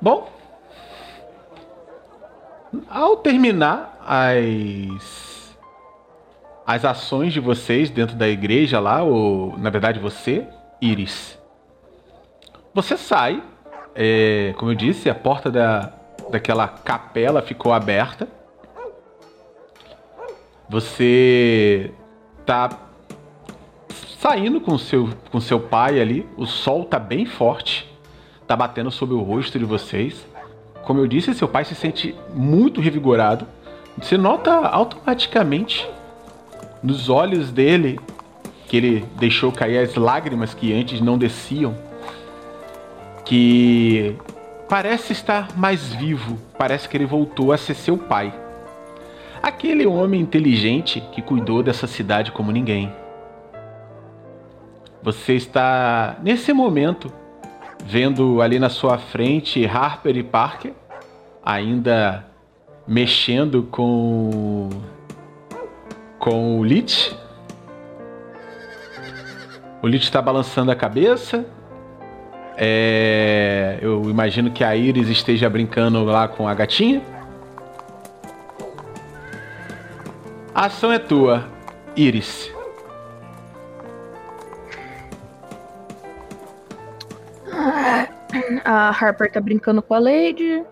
Bom, 0.00 0.28
ao 2.88 3.16
terminar 3.16 3.98
as 4.06 5.38
as 6.66 6.84
ações 6.84 7.32
de 7.32 7.40
vocês 7.40 7.88
dentro 7.88 8.14
da 8.14 8.28
igreja 8.28 8.78
lá, 8.78 9.02
ou 9.02 9.56
na 9.56 9.70
verdade 9.70 9.98
você, 9.98 10.46
Iris, 10.82 11.38
você 12.74 12.94
sai, 12.94 13.42
é, 13.94 14.54
como 14.58 14.70
eu 14.70 14.74
disse, 14.74 15.08
a 15.08 15.14
porta 15.14 15.50
da, 15.50 15.94
daquela 16.30 16.68
capela 16.68 17.40
ficou 17.40 17.72
aberta. 17.72 18.28
Você 20.68 21.90
tá 22.44 22.68
saindo 24.18 24.60
com 24.60 24.76
seu 24.76 25.08
com 25.30 25.40
seu 25.40 25.58
pai 25.58 25.98
ali. 25.98 26.28
O 26.36 26.44
sol 26.44 26.84
tá 26.84 26.98
bem 26.98 27.24
forte, 27.24 27.87
tá 28.48 28.56
batendo 28.56 28.90
sobre 28.90 29.14
o 29.14 29.20
rosto 29.20 29.58
de 29.58 29.64
vocês. 29.66 30.26
Como 30.82 30.98
eu 30.98 31.06
disse, 31.06 31.34
seu 31.34 31.46
pai 31.46 31.66
se 31.66 31.74
sente 31.74 32.16
muito 32.34 32.80
revigorado. 32.80 33.46
Você 34.00 34.16
nota 34.16 34.50
automaticamente 34.50 35.86
nos 36.82 37.10
olhos 37.10 37.52
dele 37.52 38.00
que 38.66 38.76
ele 38.78 39.04
deixou 39.18 39.52
cair 39.52 39.78
as 39.78 39.94
lágrimas 39.96 40.54
que 40.54 40.72
antes 40.72 41.00
não 41.00 41.18
desciam, 41.18 41.76
que 43.24 44.16
parece 44.66 45.12
estar 45.12 45.56
mais 45.56 45.92
vivo, 45.92 46.38
parece 46.56 46.88
que 46.88 46.96
ele 46.96 47.06
voltou 47.06 47.52
a 47.52 47.58
ser 47.58 47.74
seu 47.74 47.98
pai. 47.98 48.32
Aquele 49.42 49.86
homem 49.86 50.20
inteligente 50.20 51.02
que 51.12 51.20
cuidou 51.20 51.62
dessa 51.62 51.86
cidade 51.86 52.32
como 52.32 52.50
ninguém. 52.50 52.92
Você 55.02 55.34
está 55.34 56.16
nesse 56.22 56.52
momento 56.52 57.12
vendo 57.84 58.42
ali 58.42 58.58
na 58.58 58.68
sua 58.68 58.98
frente 58.98 59.64
Harper 59.66 60.16
e 60.16 60.22
Parker 60.22 60.72
ainda 61.44 62.26
mexendo 62.86 63.62
com 63.70 64.68
com 66.18 66.58
o 66.58 66.64
Lich. 66.64 67.16
O 69.80 69.86
Lich 69.86 70.04
está 70.04 70.20
balançando 70.20 70.70
a 70.70 70.74
cabeça. 70.74 71.46
É, 72.56 73.78
eu 73.80 74.10
imagino 74.10 74.50
que 74.50 74.64
a 74.64 74.74
Iris 74.74 75.08
esteja 75.08 75.48
brincando 75.48 76.04
lá 76.04 76.26
com 76.26 76.48
a 76.48 76.54
gatinha. 76.54 77.00
A 80.52 80.66
ação 80.66 80.92
é 80.92 80.98
tua, 80.98 81.46
Iris. 81.96 82.52
A 88.64 88.90
Harper 88.90 89.30
tá 89.30 89.40
brincando 89.40 89.82
com 89.82 89.94
a 89.94 89.98
Lady. 89.98 90.64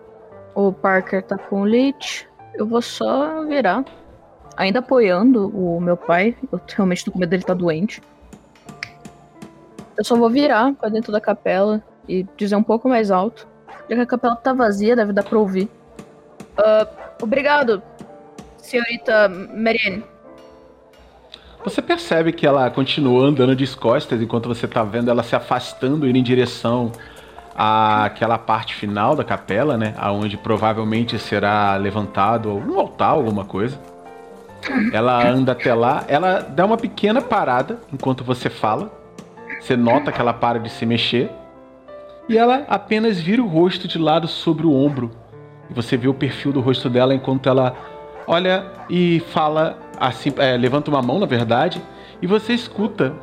O 0.53 0.71
Parker 0.71 1.23
tá 1.23 1.37
com 1.37 1.61
o 1.61 1.65
Lich. 1.65 2.27
Eu 2.53 2.65
vou 2.65 2.81
só 2.81 3.43
virar. 3.45 3.85
Ainda 4.55 4.79
apoiando 4.79 5.49
o 5.49 5.79
meu 5.79 5.95
pai. 5.95 6.35
Eu 6.51 6.59
realmente 6.75 7.05
tô 7.05 7.11
com 7.11 7.19
medo 7.19 7.29
dele 7.29 7.43
tá 7.43 7.53
doente. 7.53 8.01
Eu 9.95 10.03
só 10.03 10.15
vou 10.15 10.29
virar 10.29 10.73
pra 10.73 10.89
dentro 10.89 11.11
da 11.11 11.21
capela 11.21 11.83
e 12.07 12.25
dizer 12.35 12.55
um 12.55 12.63
pouco 12.63 12.87
mais 12.89 13.11
alto. 13.11 13.47
Já 13.89 13.95
que 13.95 14.01
a 14.01 14.05
capela 14.05 14.35
tá 14.35 14.53
vazia, 14.53 14.95
deve 14.95 15.13
dar 15.13 15.23
pra 15.23 15.39
ouvir. 15.39 15.69
Uh, 16.57 16.87
obrigado, 17.21 17.81
senhorita 18.57 19.29
Marianne. 19.29 20.03
Você 21.63 21.81
percebe 21.81 22.31
que 22.31 22.45
ela 22.45 22.69
continua 22.69 23.27
andando 23.27 23.55
de 23.55 23.67
costas 23.75 24.21
enquanto 24.21 24.47
você 24.47 24.67
tá 24.67 24.83
vendo 24.83 25.09
ela 25.09 25.23
se 25.23 25.35
afastando, 25.35 26.07
indo 26.07 26.17
em 26.17 26.23
direção 26.23 26.91
àquela 27.55 28.37
parte 28.37 28.75
final 28.75 29.15
da 29.15 29.23
capela, 29.23 29.77
né? 29.77 29.93
Aonde 29.97 30.37
provavelmente 30.37 31.17
será 31.17 31.75
levantado 31.75 32.51
um 32.51 32.79
altar, 32.79 33.09
alguma 33.09 33.43
coisa. 33.43 33.77
Ela 34.93 35.27
anda 35.27 35.51
até 35.51 35.73
lá, 35.73 36.03
ela 36.07 36.39
dá 36.39 36.65
uma 36.65 36.77
pequena 36.77 37.21
parada 37.21 37.79
enquanto 37.91 38.23
você 38.23 38.49
fala. 38.49 38.91
Você 39.59 39.75
nota 39.75 40.11
que 40.11 40.21
ela 40.21 40.33
para 40.33 40.59
de 40.59 40.69
se 40.69 40.85
mexer. 40.85 41.29
E 42.29 42.37
ela 42.37 42.65
apenas 42.67 43.19
vira 43.19 43.41
o 43.41 43.47
rosto 43.47 43.87
de 43.87 43.97
lado 43.97 44.27
sobre 44.27 44.65
o 44.65 44.73
ombro. 44.73 45.11
E 45.69 45.73
você 45.73 45.97
vê 45.97 46.07
o 46.07 46.13
perfil 46.13 46.51
do 46.51 46.61
rosto 46.61 46.89
dela 46.89 47.13
enquanto 47.13 47.49
ela 47.49 47.75
olha 48.27 48.65
e 48.89 49.21
fala 49.31 49.77
assim, 49.99 50.33
é, 50.37 50.55
levanta 50.57 50.89
uma 50.89 51.01
mão, 51.01 51.19
na 51.19 51.25
verdade, 51.25 51.81
e 52.21 52.27
você 52.27 52.53
escuta 52.53 53.13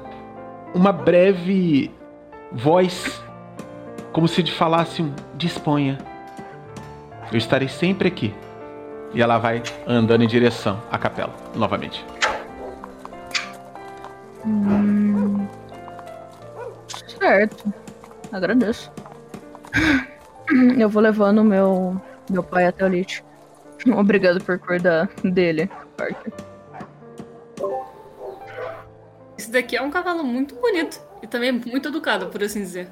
uma 0.75 0.93
breve 0.93 1.91
voz, 2.53 3.23
como 4.13 4.29
se 4.29 4.45
falasse 4.47 5.03
um 5.03 5.13
disponha. 5.35 5.99
Eu 7.31 7.39
estarei 7.39 7.69
sempre 7.69 8.09
aqui. 8.09 8.35
E 9.13 9.23
ela 9.23 9.39
vai 9.39 9.63
andando 9.87 10.25
em 10.25 10.27
direção 10.27 10.81
à 10.91 10.99
capela, 10.99 11.33
novamente. 11.55 12.05
Hum, 14.45 15.47
certo. 17.07 17.73
Agradeço. 18.33 18.91
Eu 20.77 20.89
vou 20.89 21.01
levando 21.01 21.45
meu, 21.45 22.01
meu 22.29 22.43
pai 22.43 22.67
até 22.67 22.85
o 22.85 22.89
Lich. 22.89 23.23
Obrigado 23.97 24.43
por 24.43 24.59
cuidar 24.59 25.09
dele, 25.23 25.71
Parker. 25.97 26.54
Esse 29.45 29.53
daqui 29.53 29.77
é 29.77 29.83
um 29.83 29.91
cavalo 29.91 30.25
muito 30.25 30.55
bonito 30.55 30.99
e 31.23 31.27
também 31.27 31.53
muito 31.53 31.89
educado, 31.89 32.29
por 32.29 32.43
assim 32.43 32.61
dizer. 32.61 32.89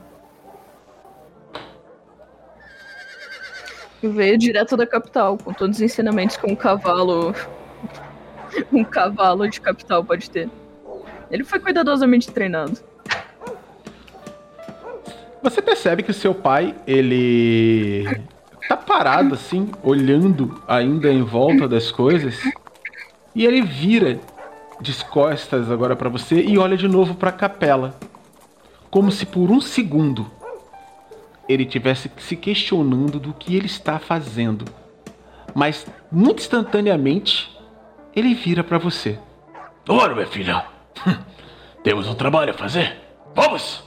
Veio 4.02 4.36
direto 4.36 4.76
da 4.76 4.86
capital, 4.86 5.38
com 5.38 5.54
todos 5.54 5.76
os 5.78 5.82
ensinamentos 5.82 6.36
que 6.36 6.44
um 6.44 6.54
cavalo. 6.54 7.34
um 8.70 8.84
cavalo 8.84 9.48
de 9.48 9.62
capital 9.62 10.04
pode 10.04 10.28
ter. 10.28 10.50
Ele 11.30 11.42
foi 11.42 11.58
cuidadosamente 11.58 12.30
treinado. 12.30 12.78
Você 15.42 15.62
percebe 15.62 16.02
que 16.02 16.10
o 16.10 16.14
seu 16.14 16.34
pai, 16.34 16.74
ele 16.86 18.04
tá 18.68 18.76
parado 18.76 19.36
assim, 19.36 19.70
olhando 19.82 20.62
ainda 20.68 21.10
em 21.10 21.22
volta 21.22 21.66
das 21.66 21.90
coisas, 21.90 22.38
e 23.34 23.46
ele 23.46 23.62
vira 23.62 24.20
de 24.82 25.04
costas 25.04 25.70
agora 25.70 25.94
para 25.94 26.08
você 26.08 26.42
e 26.42 26.58
olha 26.58 26.76
de 26.76 26.88
novo 26.88 27.14
para 27.14 27.30
a 27.30 27.32
capela, 27.32 27.94
como 28.90 29.12
se 29.12 29.24
por 29.24 29.50
um 29.50 29.60
segundo 29.60 30.30
ele 31.48 31.64
tivesse 31.64 32.10
se 32.18 32.36
questionando 32.36 33.18
do 33.18 33.32
que 33.32 33.56
ele 33.56 33.66
está 33.66 33.98
fazendo. 33.98 34.64
Mas 35.54 35.86
muito 36.10 36.40
instantaneamente 36.40 37.56
ele 38.14 38.34
vira 38.34 38.64
para 38.64 38.78
você. 38.78 39.18
Ora, 39.88 40.14
minha 40.14 40.26
filha, 40.26 40.64
temos 41.82 42.08
um 42.08 42.14
trabalho 42.14 42.50
a 42.50 42.54
fazer. 42.54 43.00
Vamos! 43.34 43.84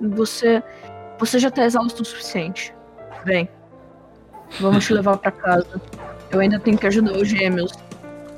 Você, 0.00 0.62
você 1.18 1.38
já 1.38 1.48
está 1.48 1.64
exausto 1.64 2.02
o 2.02 2.04
suficiente. 2.04 2.72
Vem, 3.24 3.48
vamos 4.60 4.86
te 4.86 4.92
levar 4.92 5.16
para 5.18 5.30
casa. 5.30 5.80
Eu 6.30 6.40
ainda 6.40 6.58
tenho 6.58 6.76
que 6.76 6.86
ajudar 6.86 7.12
os 7.12 7.28
gêmeos 7.28 7.72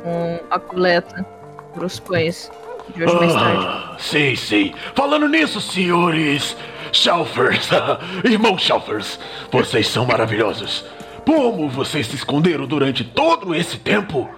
com 0.03 0.41
a 0.51 0.59
coleta 0.59 1.27
para 1.75 1.85
os 1.85 1.99
pães 1.99 2.51
de 2.95 3.05
hoje 3.05 3.15
ah, 3.15 3.19
mais 3.19 3.35
tarde. 3.35 4.03
Sim, 4.03 4.37
sim. 4.37 4.75
Falando 4.95 5.29
nisso, 5.29 5.61
senhores 5.61 6.57
Shelfers, 6.93 7.69
irmão 8.25 8.59
Shelfers, 8.59 9.19
vocês 9.51 9.89
são 9.89 10.07
maravilhosos. 10.07 10.85
Como 11.25 11.69
vocês 11.69 12.07
se 12.07 12.17
esconderam 12.17 12.67
durante 12.67 13.05
todo 13.05 13.55
esse 13.55 13.79
tempo? 13.79 14.29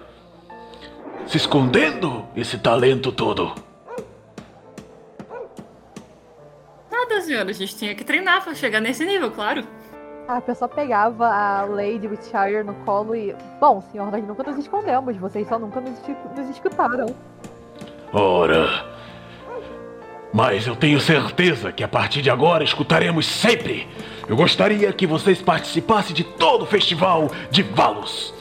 Se 1.25 1.37
escondendo 1.37 2.27
esse 2.35 2.57
talento 2.57 3.11
todo. 3.11 3.55
Nada, 6.91 7.21
senhora. 7.21 7.49
A 7.49 7.53
gente 7.53 7.75
tinha 7.75 7.95
que 7.95 8.03
treinar 8.03 8.43
para 8.43 8.53
chegar 8.53 8.79
nesse 8.79 9.05
nível, 9.05 9.31
claro. 9.31 9.65
A 10.27 10.39
pessoa 10.39 10.69
pegava 10.69 11.27
a 11.27 11.65
Lady 11.65 12.07
Witchire 12.07 12.63
no 12.63 12.73
colo 12.85 13.15
e. 13.15 13.35
Bom, 13.59 13.83
senhor, 13.91 14.09
nós 14.09 14.23
nunca 14.25 14.43
nos 14.43 14.57
escondemos, 14.57 15.17
vocês 15.17 15.47
só 15.47 15.59
nunca 15.59 15.81
nos, 15.81 15.99
nos 16.35 16.49
escutaram. 16.49 17.13
Ora. 18.13 18.85
Mas 20.33 20.65
eu 20.65 20.75
tenho 20.75 20.99
certeza 20.99 21.71
que 21.71 21.83
a 21.83 21.87
partir 21.87 22.21
de 22.21 22.29
agora 22.29 22.63
escutaremos 22.63 23.25
sempre. 23.25 23.87
Eu 24.27 24.35
gostaria 24.35 24.91
que 24.93 25.05
vocês 25.05 25.41
participassem 25.41 26.15
de 26.15 26.23
todo 26.23 26.63
o 26.63 26.65
festival 26.65 27.29
de 27.51 27.61
Valos. 27.61 28.33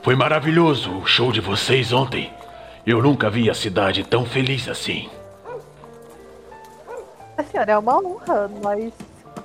Foi 0.00 0.14
maravilhoso 0.14 0.90
o 0.98 1.06
show 1.06 1.32
de 1.32 1.40
vocês 1.40 1.92
ontem. 1.92 2.32
Eu 2.86 3.02
nunca 3.02 3.28
vi 3.28 3.50
a 3.50 3.54
cidade 3.54 4.04
tão 4.04 4.24
feliz 4.24 4.68
assim. 4.68 5.10
A 7.36 7.42
senhora 7.42 7.72
é 7.72 7.78
uma 7.78 7.98
honra, 7.98 8.48
nós 8.62 8.92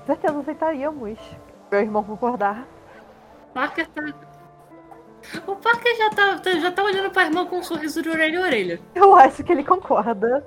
certeza 0.07 0.39
aceitaríamos. 0.39 1.19
Meu 1.71 1.81
irmão 1.81 2.03
concordar. 2.03 2.65
Parker 3.53 3.87
tá 3.87 4.01
o 5.45 5.55
Parker 5.55 5.97
já 5.97 6.09
tá, 6.11 6.39
tá, 6.39 6.51
já 6.59 6.71
tá 6.71 6.83
olhando 6.83 7.09
pra 7.09 7.23
irmã 7.25 7.45
com 7.45 7.57
um 7.57 7.63
sorriso 7.63 8.01
de 8.01 8.09
orelha 8.09 8.39
a 8.39 8.43
orelha. 8.43 8.79
Eu 8.95 9.15
acho 9.15 9.43
que 9.43 9.51
ele 9.51 9.63
concorda. 9.63 10.45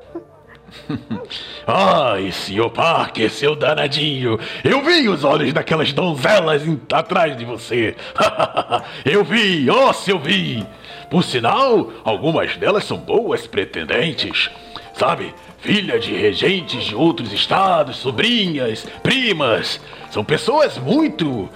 Ai, 1.66 2.30
senhor 2.32 2.70
Parker, 2.70 3.30
seu 3.30 3.54
danadinho. 3.56 4.38
Eu 4.64 4.82
vi 4.82 5.08
os 5.08 5.24
olhos 5.24 5.52
daquelas 5.52 5.92
donzelas 5.92 6.66
em- 6.66 6.80
atrás 6.92 7.36
de 7.36 7.44
você. 7.44 7.96
eu 9.04 9.24
vi, 9.24 9.68
oh, 9.70 9.92
se 9.92 10.10
eu 10.10 10.18
vi. 10.18 10.66
Por 11.10 11.24
sinal, 11.24 11.90
algumas 12.04 12.56
delas 12.56 12.84
são 12.84 12.96
boas 12.96 13.46
pretendentes. 13.46 14.50
Sabe, 14.94 15.34
filha 15.60 15.98
de 15.98 16.12
regentes 16.14 16.84
de 16.84 16.94
outros 16.94 17.32
estados, 17.32 17.96
sobrinhas, 17.96 18.86
primas. 19.02 19.80
São 20.10 20.24
pessoas 20.24 20.78
muito. 20.78 21.48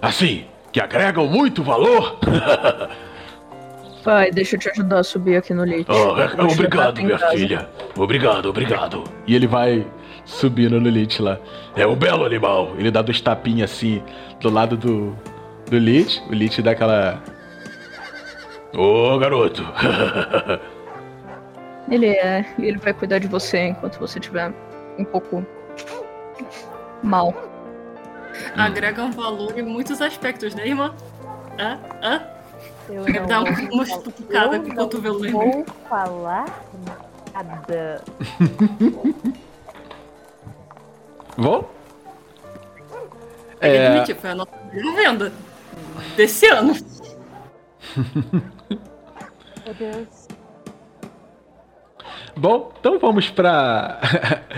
assim, 0.00 0.44
que 0.72 0.80
agregam 0.80 1.26
muito 1.26 1.62
valor. 1.62 2.18
Pai, 4.02 4.30
deixa 4.30 4.56
eu 4.56 4.60
te 4.60 4.70
ajudar 4.70 5.00
a 5.00 5.04
subir 5.04 5.36
aqui 5.36 5.52
no 5.52 5.62
leite. 5.62 5.90
Oh, 5.90 6.12
obrigado, 6.50 7.02
minha 7.02 7.18
casa. 7.18 7.36
filha. 7.36 7.68
Obrigado, 7.96 8.46
obrigado. 8.48 9.04
E 9.26 9.34
ele 9.34 9.46
vai 9.46 9.86
subindo 10.24 10.80
no 10.80 10.88
Lich 10.88 11.20
lá. 11.20 11.38
É 11.76 11.86
um 11.86 11.94
belo 11.94 12.24
animal. 12.24 12.74
Ele 12.78 12.90
dá 12.90 13.02
dois 13.02 13.20
tapinhas 13.20 13.70
assim 13.70 14.02
do 14.40 14.48
lado 14.48 14.74
do, 14.74 15.14
do 15.68 15.78
Lich. 15.78 16.22
O 16.30 16.32
Lich 16.32 16.62
dá 16.62 16.70
aquela. 16.70 17.22
Ô, 18.72 19.18
garoto. 19.18 19.62
Ele 21.90 22.06
é. 22.06 22.44
E 22.58 22.64
ele 22.66 22.78
vai 22.78 22.92
cuidar 22.94 23.18
de 23.18 23.26
você 23.26 23.58
enquanto 23.68 23.98
você 23.98 24.18
estiver 24.18 24.52
um 24.98 25.04
pouco 25.04 25.44
mal. 27.02 27.34
Agrega 28.56 29.02
um 29.02 29.10
valor 29.10 29.58
em 29.58 29.62
muitos 29.62 30.00
aspectos, 30.00 30.54
né, 30.54 30.66
irmã? 30.68 30.94
Hã? 31.58 31.78
Hã? 32.02 32.22
Eu 32.88 33.04
Dá 33.26 33.40
não 33.40 33.44
um- 33.44 33.74
uma 33.74 33.84
eu 33.84 34.60
com 34.60 34.66
o 34.66 34.68
não 34.68 34.76
cotovelo 34.76 35.26
em 35.26 35.30
Vou 35.32 35.64
falar 35.88 36.46
nada. 37.34 38.02
Vou? 41.36 41.70
Ele 43.60 43.76
É. 43.76 43.88
admitiu, 43.88 44.16
foi 44.16 44.30
a 44.30 44.34
nossa 44.34 44.50
primeira 44.50 44.92
venda 44.96 45.32
desse 46.16 46.46
ano. 46.46 46.72
Meu 49.64 49.74
Deus. 49.74 50.19
Bom, 52.36 52.72
então 52.78 52.98
vamos 52.98 53.30
pra. 53.30 53.98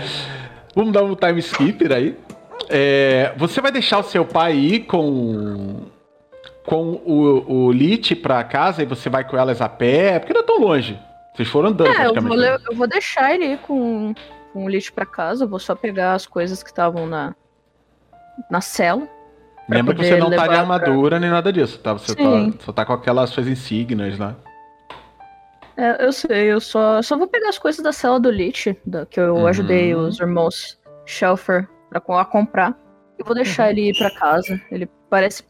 vamos 0.75 0.91
dar 0.93 1.03
um 1.03 1.15
time 1.15 1.39
skipper 1.39 1.91
aí. 1.91 2.17
É, 2.69 3.33
você 3.37 3.59
vai 3.61 3.71
deixar 3.71 3.99
o 3.99 4.03
seu 4.03 4.23
pai 4.25 4.55
ir 4.55 4.79
com. 4.81 5.81
com 6.65 6.91
o, 7.05 7.65
o 7.67 7.71
Lich 7.71 8.15
pra 8.15 8.43
casa 8.43 8.81
e 8.83 8.85
você 8.85 9.09
vai 9.09 9.23
com 9.27 9.37
elas 9.37 9.61
a 9.61 9.67
pé? 9.69 10.19
Porque 10.19 10.33
não 10.33 10.41
é 10.41 10.45
tão 10.45 10.59
longe. 10.59 10.97
Vocês 11.35 11.49
foram 11.49 11.69
andando 11.69 11.87
É, 11.89 12.05
eu 12.05 12.13
vou, 12.21 12.35
le- 12.35 12.59
eu 12.69 12.75
vou 12.75 12.87
deixar 12.87 13.33
ele 13.33 13.53
ir 13.53 13.57
com, 13.59 14.13
com 14.53 14.65
o 14.65 14.69
lixo 14.69 14.93
pra 14.93 15.05
casa. 15.05 15.43
Eu 15.43 15.47
vou 15.47 15.59
só 15.59 15.73
pegar 15.75 16.13
as 16.13 16.25
coisas 16.27 16.61
que 16.61 16.69
estavam 16.69 17.07
na, 17.07 17.33
na 18.49 18.61
cela. 18.61 19.07
Lembra 19.67 19.95
que 19.95 20.03
você 20.05 20.17
não 20.17 20.29
tá 20.29 20.35
de 20.35 20.41
levar 20.41 20.47
pra- 20.47 20.59
armadura 20.59 21.19
nem 21.19 21.29
nada 21.29 21.51
disso, 21.51 21.79
tá? 21.79 21.93
Você 21.93 22.15
tá, 22.15 22.23
só 22.59 22.71
tá 22.71 22.85
com 22.85 22.93
aquelas 22.93 23.29
suas 23.31 23.47
insígnias 23.47 24.17
lá. 24.19 24.35
É, 25.75 26.05
eu 26.05 26.11
sei, 26.11 26.51
eu 26.51 26.59
só, 26.61 27.01
só 27.01 27.17
vou 27.17 27.27
pegar 27.27 27.49
as 27.49 27.57
coisas 27.57 27.81
da 27.83 27.91
cela 27.91 28.19
do 28.19 28.29
Lich, 28.29 28.77
da, 28.85 29.05
que 29.05 29.19
eu 29.19 29.35
Uhum. 29.35 29.47
ajudei 29.47 29.95
os 29.95 30.19
irmãos 30.19 30.79
Shelfer 31.05 31.67
pra, 31.89 32.01
a 32.19 32.25
comprar. 32.25 32.77
E 33.19 33.23
vou 33.23 33.33
deixar 33.35 33.69
ele 33.71 33.89
ir 33.89 33.97
pra 33.97 34.11
casa. 34.11 34.59
Ele 34.71 34.89
parece. 35.09 35.43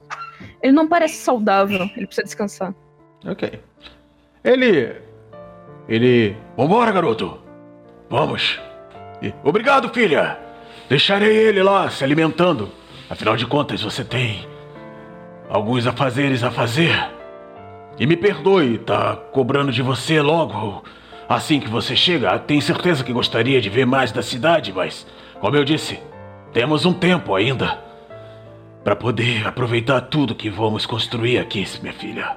Ele 0.61 0.73
não 0.73 0.87
parece 0.87 1.15
saudável, 1.15 1.81
ele 1.95 2.05
precisa 2.05 2.23
descansar. 2.23 2.73
Ok. 3.25 3.59
Ele. 4.43 4.95
Ele. 5.87 6.35
Vambora, 6.57 6.91
garoto. 6.91 7.39
Vamos. 8.09 8.59
E- 9.21 9.33
Obrigado, 9.43 9.89
filha. 9.89 10.37
Deixarei 10.89 11.35
ele 11.35 11.63
lá 11.63 11.89
se 11.89 12.03
alimentando. 12.03 12.69
Afinal 13.09 13.35
de 13.37 13.45
contas, 13.45 13.81
você 13.81 14.03
tem 14.03 14.45
alguns 15.49 15.85
afazeres 15.87 16.43
a 16.43 16.51
fazer. 16.51 16.91
E 17.97 18.07
me 18.07 18.17
perdoe, 18.17 18.77
tá 18.79 19.15
cobrando 19.15 19.71
de 19.71 19.81
você 19.81 20.21
logo 20.21 20.83
assim 21.29 21.59
que 21.59 21.69
você 21.69 21.95
chega. 21.95 22.37
Tenho 22.39 22.61
certeza 22.61 23.03
que 23.03 23.13
gostaria 23.13 23.61
de 23.61 23.69
ver 23.69 23.85
mais 23.85 24.11
da 24.11 24.21
cidade, 24.21 24.73
mas, 24.73 25.05
como 25.39 25.55
eu 25.55 25.63
disse, 25.63 25.99
temos 26.51 26.85
um 26.85 26.93
tempo 26.93 27.35
ainda 27.35 27.77
para 28.83 28.95
poder 28.95 29.47
aproveitar 29.47 30.01
tudo 30.01 30.35
que 30.35 30.49
vamos 30.49 30.85
construir 30.85 31.37
aqui, 31.37 31.65
minha 31.81 31.93
filha. 31.93 32.35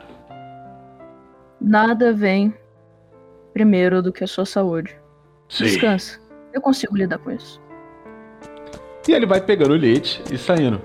Nada 1.60 2.12
vem 2.12 2.54
primeiro 3.52 4.02
do 4.02 4.12
que 4.12 4.22
a 4.22 4.26
sua 4.26 4.44
saúde. 4.44 4.94
Sim. 5.48 5.64
Descansa. 5.64 6.20
Eu 6.52 6.60
consigo 6.60 6.96
lidar 6.96 7.18
com 7.18 7.30
isso. 7.30 7.60
E 9.08 9.12
ele 9.12 9.26
vai 9.26 9.40
pegando 9.40 9.72
o 9.72 9.76
leite 9.76 10.22
e 10.30 10.36
saindo. 10.36 10.80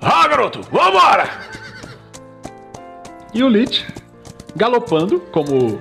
Ah, 0.00 0.26
garoto, 0.28 0.62
vambora! 0.62 1.24
E 3.32 3.42
o 3.44 3.48
Lich, 3.48 3.86
galopando, 4.56 5.20
como 5.32 5.80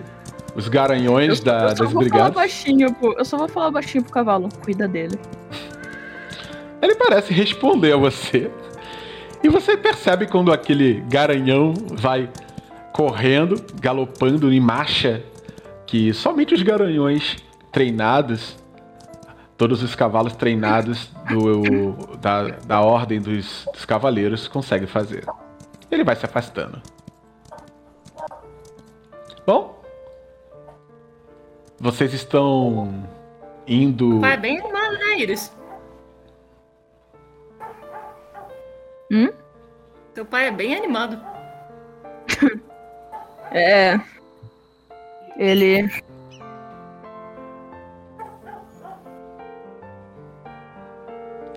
os 0.55 0.67
garanhões 0.67 1.39
da- 1.39 1.69
eu 1.69 1.75
das 1.75 1.93
brigadas. 1.93 2.33
baixinho 2.33 2.95
eu 3.17 3.25
só 3.25 3.37
vou 3.37 3.47
falar 3.47 3.71
baixinho 3.71 4.03
pro 4.03 4.13
cavalo. 4.13 4.49
Cuida 4.63 4.87
dele. 4.87 5.19
Ele 6.81 6.95
parece 6.95 7.33
responder 7.33 7.93
a 7.93 7.97
você. 7.97 8.49
E 9.43 9.49
você 9.49 9.75
percebe 9.77 10.27
quando 10.27 10.51
aquele 10.51 11.01
garanhão 11.09 11.73
vai 11.93 12.29
correndo, 12.93 13.61
galopando 13.79 14.51
em 14.51 14.59
marcha, 14.59 15.23
que 15.85 16.13
somente 16.13 16.53
os 16.53 16.61
garanhões 16.61 17.37
treinados, 17.71 18.57
todos 19.57 19.81
os 19.81 19.95
cavalos 19.95 20.35
treinados 20.35 21.09
do, 21.29 21.93
da, 22.17 22.43
da 22.65 22.81
ordem 22.81 23.21
dos, 23.21 23.65
dos 23.73 23.85
cavaleiros 23.85 24.47
conseguem 24.47 24.87
fazer. 24.87 25.25
Ele 25.89 26.03
vai 26.03 26.15
se 26.15 26.25
afastando. 26.25 26.81
Bom, 29.49 29.81
vocês 31.79 32.13
estão 32.13 33.03
indo. 33.65 34.19
Pai 34.21 34.33
é 34.33 34.37
bem 34.37 34.59
animado, 34.59 34.93
né, 34.99 35.17
Iris? 35.17 35.51
Hum? 39.11 39.29
Teu 40.13 40.23
pai 40.23 40.49
é 40.49 40.51
bem 40.51 40.75
animado. 40.75 41.19
É. 43.51 43.99
Ele. 45.35 45.89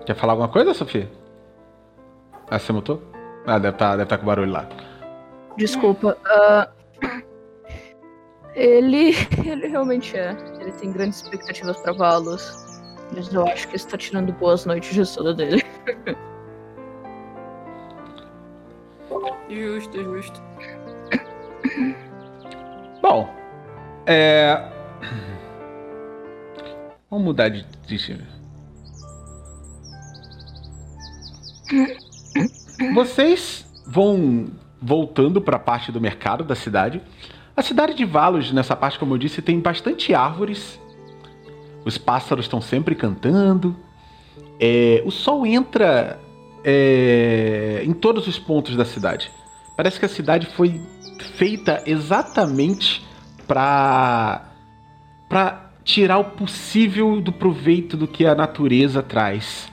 Quer 0.07 0.17
falar 0.17 0.33
alguma 0.33 0.49
coisa, 0.49 0.73
Sofia? 0.73 1.13
Ah, 2.51 2.59
você 2.59 2.73
mutou? 2.73 3.03
Ah, 3.47 3.59
deve 3.59 3.75
estar 3.75 3.97
deve 3.97 4.09
tá 4.09 4.17
com 4.17 4.25
barulho 4.25 4.51
lá. 4.51 4.67
Desculpa. 5.59 6.17
ah, 6.25 6.71
ele. 8.55 9.15
Ele 9.45 9.69
realmente 9.69 10.17
é. 10.17 10.37
Ele 10.61 10.73
tem 10.73 10.93
grandes 10.93 11.23
expectativas 11.23 11.77
pra 11.79 11.93
Valos. 11.93 12.73
Mas 13.15 13.33
eu 13.33 13.47
acho 13.47 13.69
que 13.69 13.77
está 13.77 13.99
tirando 13.99 14.33
boas 14.33 14.65
noites 14.65 14.95
de 14.95 15.05
sono 15.05 15.35
dele. 15.35 15.63
Justo, 19.53 20.03
justo. 20.03 20.43
Bom, 23.03 23.29
é. 24.07 24.73
Vamos 27.11 27.25
mudar 27.27 27.51
de. 27.51 27.67
de... 27.87 28.19
Vocês 32.95 33.67
vão 33.87 34.47
voltando 34.81 35.43
para 35.43 35.57
a 35.57 35.61
parte 35.61 35.93
do 35.93 36.01
mercado 36.01 36.45
da 36.45 36.55
cidade. 36.55 37.03
A 37.57 37.63
cidade 37.63 37.95
de 37.95 38.05
Valos, 38.05 38.51
nessa 38.51 38.75
parte, 38.75 38.99
como 38.99 39.15
eu 39.15 39.19
disse, 39.19 39.43
tem 39.43 39.61
bastante 39.61 40.15
árvores. 40.15 40.81
Os 41.85 41.99
pássaros 41.99 42.47
estão 42.47 42.61
sempre 42.61 42.95
cantando. 42.95 43.77
É, 44.59 45.03
o 45.05 45.11
sol 45.11 45.47
entra 45.47 46.19
é, 46.65 47.83
em 47.85 47.93
todos 47.93 48.27
os 48.27 48.39
pontos 48.39 48.75
da 48.75 48.85
cidade. 48.85 49.31
Parece 49.77 49.99
que 49.99 50.07
a 50.07 50.09
cidade 50.09 50.47
foi 50.47 50.81
feita 51.37 51.83
exatamente 51.87 53.05
para 53.47 54.49
para 55.29 55.71
tirar 55.83 56.19
o 56.19 56.25
possível 56.25 57.21
do 57.21 57.33
proveito 57.33 57.97
do 57.97 58.07
que 58.07 58.27
a 58.27 58.35
natureza 58.35 59.03
traz. 59.03 59.73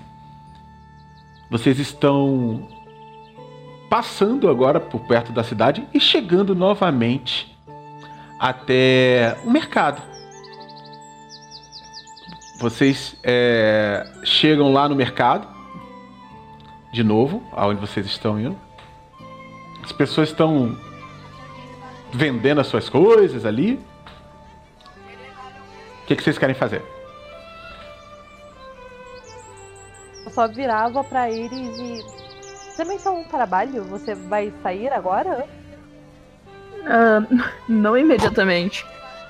Vocês 1.52 1.78
estão 1.80 2.68
passando 3.90 4.50
agora 4.50 4.80
por 4.80 5.02
perto 5.02 5.34
da 5.34 5.44
cidade 5.44 5.86
e 5.94 6.00
chegando 6.00 6.56
novamente 6.56 7.59
até 8.40 9.38
o 9.44 9.52
mercado. 9.52 10.02
Vocês 12.60 13.16
é, 13.24 14.06
chegam 14.24 14.72
lá 14.72 14.88
no 14.88 14.96
mercado, 14.96 15.48
de 16.92 17.04
novo, 17.04 17.44
aonde 17.52 17.80
vocês 17.80 18.06
estão 18.06 18.40
indo. 18.40 18.58
As 19.84 19.92
pessoas 19.92 20.30
estão 20.30 20.78
vendendo 22.12 22.62
as 22.62 22.68
suas 22.68 22.90
coisas 22.90 23.46
ali. 23.46 23.80
O 26.04 26.06
que, 26.08 26.14
é 26.14 26.16
que 26.16 26.24
vocês 26.24 26.38
querem 26.38 26.56
fazer? 26.56 26.84
Eu 30.26 30.32
só 30.32 30.48
virava 30.48 31.04
para 31.04 31.30
eles 31.30 31.78
e. 31.78 32.20
Também 32.76 32.98
só 32.98 33.14
um 33.14 33.24
trabalho? 33.26 33.84
Você 33.86 34.16
vai 34.16 34.54
sair 34.64 34.92
agora? 34.92 35.48
Ah, 36.86 37.22
não 37.68 37.98
imediatamente. 37.98 38.86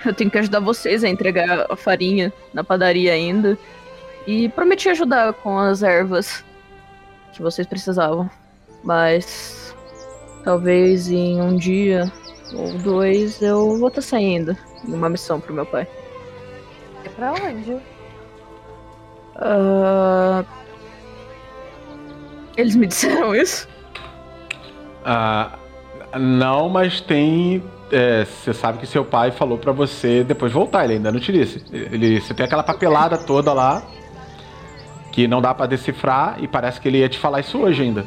Eu 0.05 0.13
tenho 0.13 0.31
que 0.31 0.37
ajudar 0.37 0.59
vocês 0.61 1.03
a 1.03 1.09
entregar 1.09 1.65
a 1.69 1.75
farinha 1.75 2.31
na 2.53 2.63
padaria 2.63 3.13
ainda. 3.13 3.57
E 4.25 4.47
prometi 4.49 4.89
ajudar 4.89 5.33
com 5.33 5.57
as 5.57 5.83
ervas 5.83 6.43
que 7.33 7.41
vocês 7.41 7.67
precisavam. 7.67 8.29
Mas 8.83 9.75
talvez 10.43 11.09
em 11.09 11.41
um 11.41 11.55
dia 11.57 12.09
ou 12.53 12.71
dois 12.79 13.41
eu 13.41 13.77
vou 13.77 13.89
estar 13.89 14.01
saindo 14.01 14.55
numa 14.83 15.09
missão 15.09 15.39
pro 15.39 15.53
meu 15.53 15.65
pai. 15.65 15.87
É 17.03 17.09
pra 17.09 17.33
onde? 17.33 17.77
Ah, 19.35 20.43
Eles 22.55 22.75
me 22.75 22.87
disseram 22.87 23.35
isso? 23.35 23.67
Ah, 25.05 25.58
não, 26.17 26.69
mas 26.69 27.01
tem. 27.01 27.63
é, 27.91 28.25
Você 28.25 28.53
sabe 28.53 28.77
que 28.79 28.87
seu 28.87 29.03
pai 29.05 29.31
falou 29.31 29.57
pra 29.57 29.71
você 29.71 30.23
depois 30.23 30.51
voltar, 30.51 30.85
ele 30.85 30.93
ainda 30.93 31.11
não 31.11 31.19
te 31.19 31.31
disse. 31.31 31.63
Ele, 31.71 32.19
você 32.19 32.33
tem 32.33 32.45
aquela 32.45 32.63
papelada 32.63 33.17
toda 33.17 33.53
lá 33.53 33.83
que 35.11 35.27
não 35.27 35.41
dá 35.41 35.53
pra 35.53 35.65
decifrar 35.65 36.37
e 36.41 36.47
parece 36.47 36.79
que 36.79 36.87
ele 36.87 36.99
ia 36.99 37.09
te 37.09 37.17
falar 37.19 37.39
isso 37.41 37.57
hoje 37.57 37.81
ainda. 37.83 38.05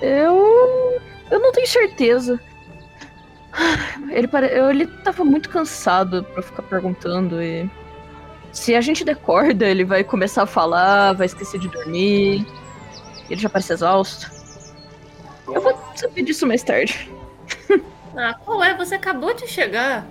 Eu. 0.00 1.00
Eu 1.30 1.40
não 1.40 1.52
tenho 1.52 1.66
certeza. 1.66 2.40
Ele, 4.10 4.28
pare... 4.28 4.46
ele 4.46 4.86
tava 4.86 5.24
muito 5.24 5.48
cansado 5.48 6.24
pra 6.32 6.42
ficar 6.42 6.62
perguntando 6.62 7.42
e. 7.42 7.68
Se 8.52 8.74
a 8.74 8.80
gente 8.80 9.04
decorda, 9.04 9.66
ele 9.66 9.84
vai 9.84 10.02
começar 10.02 10.44
a 10.44 10.46
falar, 10.46 11.12
vai 11.12 11.26
esquecer 11.26 11.60
de 11.60 11.68
dormir. 11.68 12.46
Ele 13.28 13.40
já 13.40 13.48
parece 13.48 13.72
exausto. 13.74 14.37
Eu 15.52 15.60
vou 15.60 15.78
saber 15.94 16.22
disso 16.22 16.46
mais 16.46 16.62
tarde. 16.62 17.10
Ah, 18.16 18.34
qual 18.44 18.64
é? 18.64 18.74
Você 18.74 18.96
acabou 18.96 19.32
de 19.32 19.46
chegar. 19.46 20.04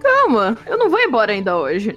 Calma, 0.00 0.56
eu 0.66 0.76
não 0.76 0.90
vou 0.90 0.98
embora 0.98 1.32
ainda 1.32 1.56
hoje. 1.56 1.96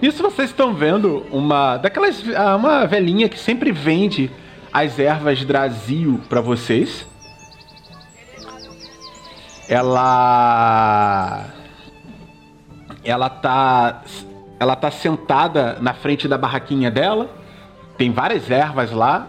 Nisso 0.00 0.20
vocês 0.20 0.50
estão 0.50 0.74
vendo 0.74 1.24
uma 1.30 1.76
daquelas 1.76 2.24
ah, 2.36 2.56
uma 2.56 2.86
velhinha 2.86 3.28
que 3.28 3.38
sempre 3.38 3.70
vende 3.70 4.30
as 4.72 4.98
ervas 4.98 5.44
Drazio 5.44 6.18
pra 6.28 6.40
vocês. 6.40 7.06
Ela 9.68 11.46
ela 13.04 13.30
tá 13.30 14.02
ela 14.58 14.74
tá 14.74 14.90
sentada 14.90 15.78
na 15.80 15.94
frente 15.94 16.26
da 16.26 16.36
barraquinha 16.36 16.90
dela. 16.90 17.30
Tem 17.96 18.10
várias 18.10 18.50
ervas 18.50 18.90
lá. 18.90 19.28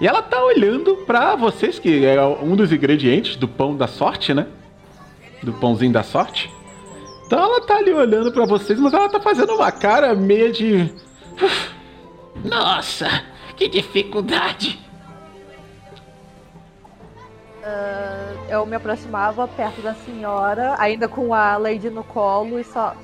E 0.00 0.06
ela 0.06 0.22
tá 0.22 0.42
olhando 0.44 0.96
pra 1.06 1.34
vocês 1.36 1.78
que 1.78 2.04
é 2.04 2.22
um 2.22 2.54
dos 2.54 2.70
ingredientes 2.72 3.36
do 3.36 3.48
pão 3.48 3.76
da 3.76 3.86
sorte, 3.86 4.34
né? 4.34 4.46
Do 5.42 5.52
pãozinho 5.54 5.92
da 5.92 6.02
sorte. 6.02 6.50
Então 7.26 7.38
ela 7.38 7.60
tá 7.60 7.76
ali 7.76 7.92
olhando 7.92 8.30
pra 8.30 8.44
vocês, 8.44 8.78
mas 8.78 8.92
ela 8.92 9.08
tá 9.08 9.18
fazendo 9.20 9.54
uma 9.54 9.72
cara 9.72 10.14
meio 10.14 10.52
de. 10.52 10.94
Nossa, 12.44 13.24
que 13.56 13.68
dificuldade. 13.68 14.78
Eu 18.48 18.64
me 18.64 18.76
aproximava 18.76 19.48
perto 19.48 19.80
da 19.82 19.92
senhora, 19.92 20.76
ainda 20.78 21.08
com 21.08 21.34
a 21.34 21.56
Lady 21.56 21.90
no 21.90 22.04
colo 22.04 22.60
e 22.60 22.64
só. 22.64 22.94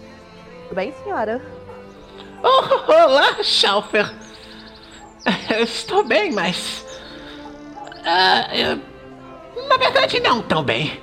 Tudo 0.68 0.76
bem, 0.76 0.94
senhora? 1.02 1.42
Oh, 2.42 2.92
olá, 2.92 3.42
Schaufer. 3.42 4.12
Eu 5.50 5.62
estou 5.64 6.02
bem, 6.04 6.32
mas. 6.32 6.84
ah, 8.04 8.48
eu- 8.54 8.80
Na 9.68 9.76
verdade, 9.76 10.20
não 10.20 10.42
tão 10.42 10.62
bem. 10.62 11.00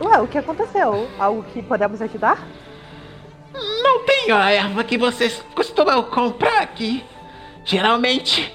Ué, 0.00 0.18
o 0.20 0.26
que 0.26 0.38
aconteceu? 0.38 1.08
Algo 1.18 1.42
que 1.52 1.62
podemos 1.62 2.00
ajudar? 2.02 2.38
Não 3.82 4.04
tenho 4.04 4.34
a 4.34 4.50
erva 4.50 4.82
que 4.84 4.96
vocês 4.96 5.44
costumam 5.54 6.02
comprar 6.04 6.62
aqui. 6.62 7.04
Geralmente. 7.64 8.54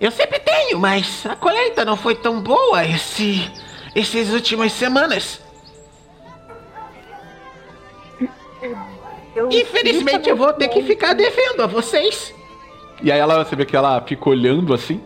Eu 0.00 0.10
sempre 0.10 0.40
tenho, 0.40 0.80
mas 0.80 1.24
a 1.26 1.36
colheita 1.36 1.84
não 1.84 1.96
foi 1.96 2.16
tão 2.16 2.40
boa 2.40 2.84
esse, 2.84 3.48
essas 3.94 4.30
últimas 4.32 4.72
semanas. 4.72 5.40
Eu 9.34 9.48
Infelizmente, 9.50 10.28
eu 10.28 10.36
vou 10.36 10.52
ter 10.52 10.68
que 10.68 10.82
ficar 10.82 11.14
devendo 11.14 11.62
a 11.62 11.66
vocês. 11.66 12.34
E 13.02 13.10
aí 13.10 13.18
ela, 13.18 13.44
você 13.44 13.56
vê 13.56 13.64
que 13.64 13.76
ela 13.76 14.00
fica 14.00 14.28
olhando 14.28 14.72
assim, 14.72 15.00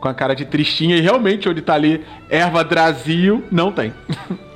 com 0.00 0.08
a 0.08 0.14
cara 0.14 0.34
de 0.34 0.44
tristinha, 0.44 0.96
e 0.96 1.00
realmente 1.00 1.48
onde 1.48 1.62
tá 1.62 1.74
ali 1.74 2.04
erva 2.28 2.62
Drazio, 2.62 3.42
não 3.50 3.72
tem. 3.72 3.92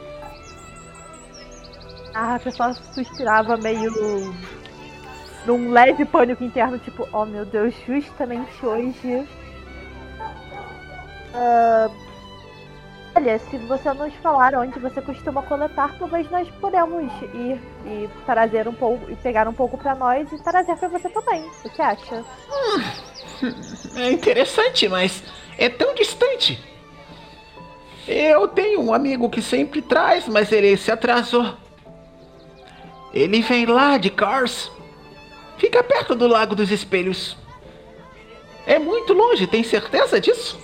Ah, 2.12 2.34
a 2.34 2.38
pessoa 2.40 2.74
suspirava 2.92 3.56
meio. 3.56 4.34
num 5.46 5.70
leve 5.70 6.04
pânico 6.04 6.42
interno, 6.42 6.76
tipo, 6.78 7.08
oh 7.12 7.24
meu 7.24 7.44
Deus, 7.46 7.72
justamente 7.86 8.66
hoje. 8.66 9.26
Ah, 11.32 11.88
olha, 13.20 13.38
se 13.38 13.58
você 13.58 13.92
nos 13.92 14.14
falar 14.14 14.54
onde 14.54 14.78
você 14.78 15.02
costuma 15.02 15.42
coletar, 15.42 15.94
talvez 15.98 16.28
nós 16.30 16.48
podemos 16.58 17.12
ir 17.34 17.60
e 17.84 18.08
trazer 18.24 18.66
um 18.66 18.72
pouco 18.72 19.10
e 19.10 19.16
pegar 19.16 19.46
um 19.46 19.52
pouco 19.52 19.76
pra 19.76 19.94
nós 19.94 20.32
e 20.32 20.42
trazer 20.42 20.74
pra 20.76 20.88
você 20.88 21.08
também. 21.10 21.44
O 21.64 21.70
que 21.70 21.82
acha? 21.82 22.24
É 23.96 24.10
interessante, 24.10 24.88
mas 24.88 25.22
é 25.58 25.68
tão 25.68 25.94
distante. 25.94 26.58
Eu 28.08 28.48
tenho 28.48 28.80
um 28.80 28.94
amigo 28.94 29.28
que 29.28 29.42
sempre 29.42 29.82
traz, 29.82 30.26
mas 30.26 30.50
ele 30.50 30.76
se 30.78 30.90
atrasou. 30.90 31.54
Ele 33.12 33.42
vem 33.42 33.66
lá 33.66 33.98
de 33.98 34.08
Cars. 34.08 34.70
Fica 35.58 35.84
perto 35.84 36.14
do 36.14 36.26
Lago 36.26 36.54
dos 36.54 36.70
Espelhos. 36.70 37.36
É 38.66 38.78
muito 38.78 39.12
longe, 39.12 39.46
tem 39.46 39.62
certeza 39.62 40.18
disso? 40.18 40.58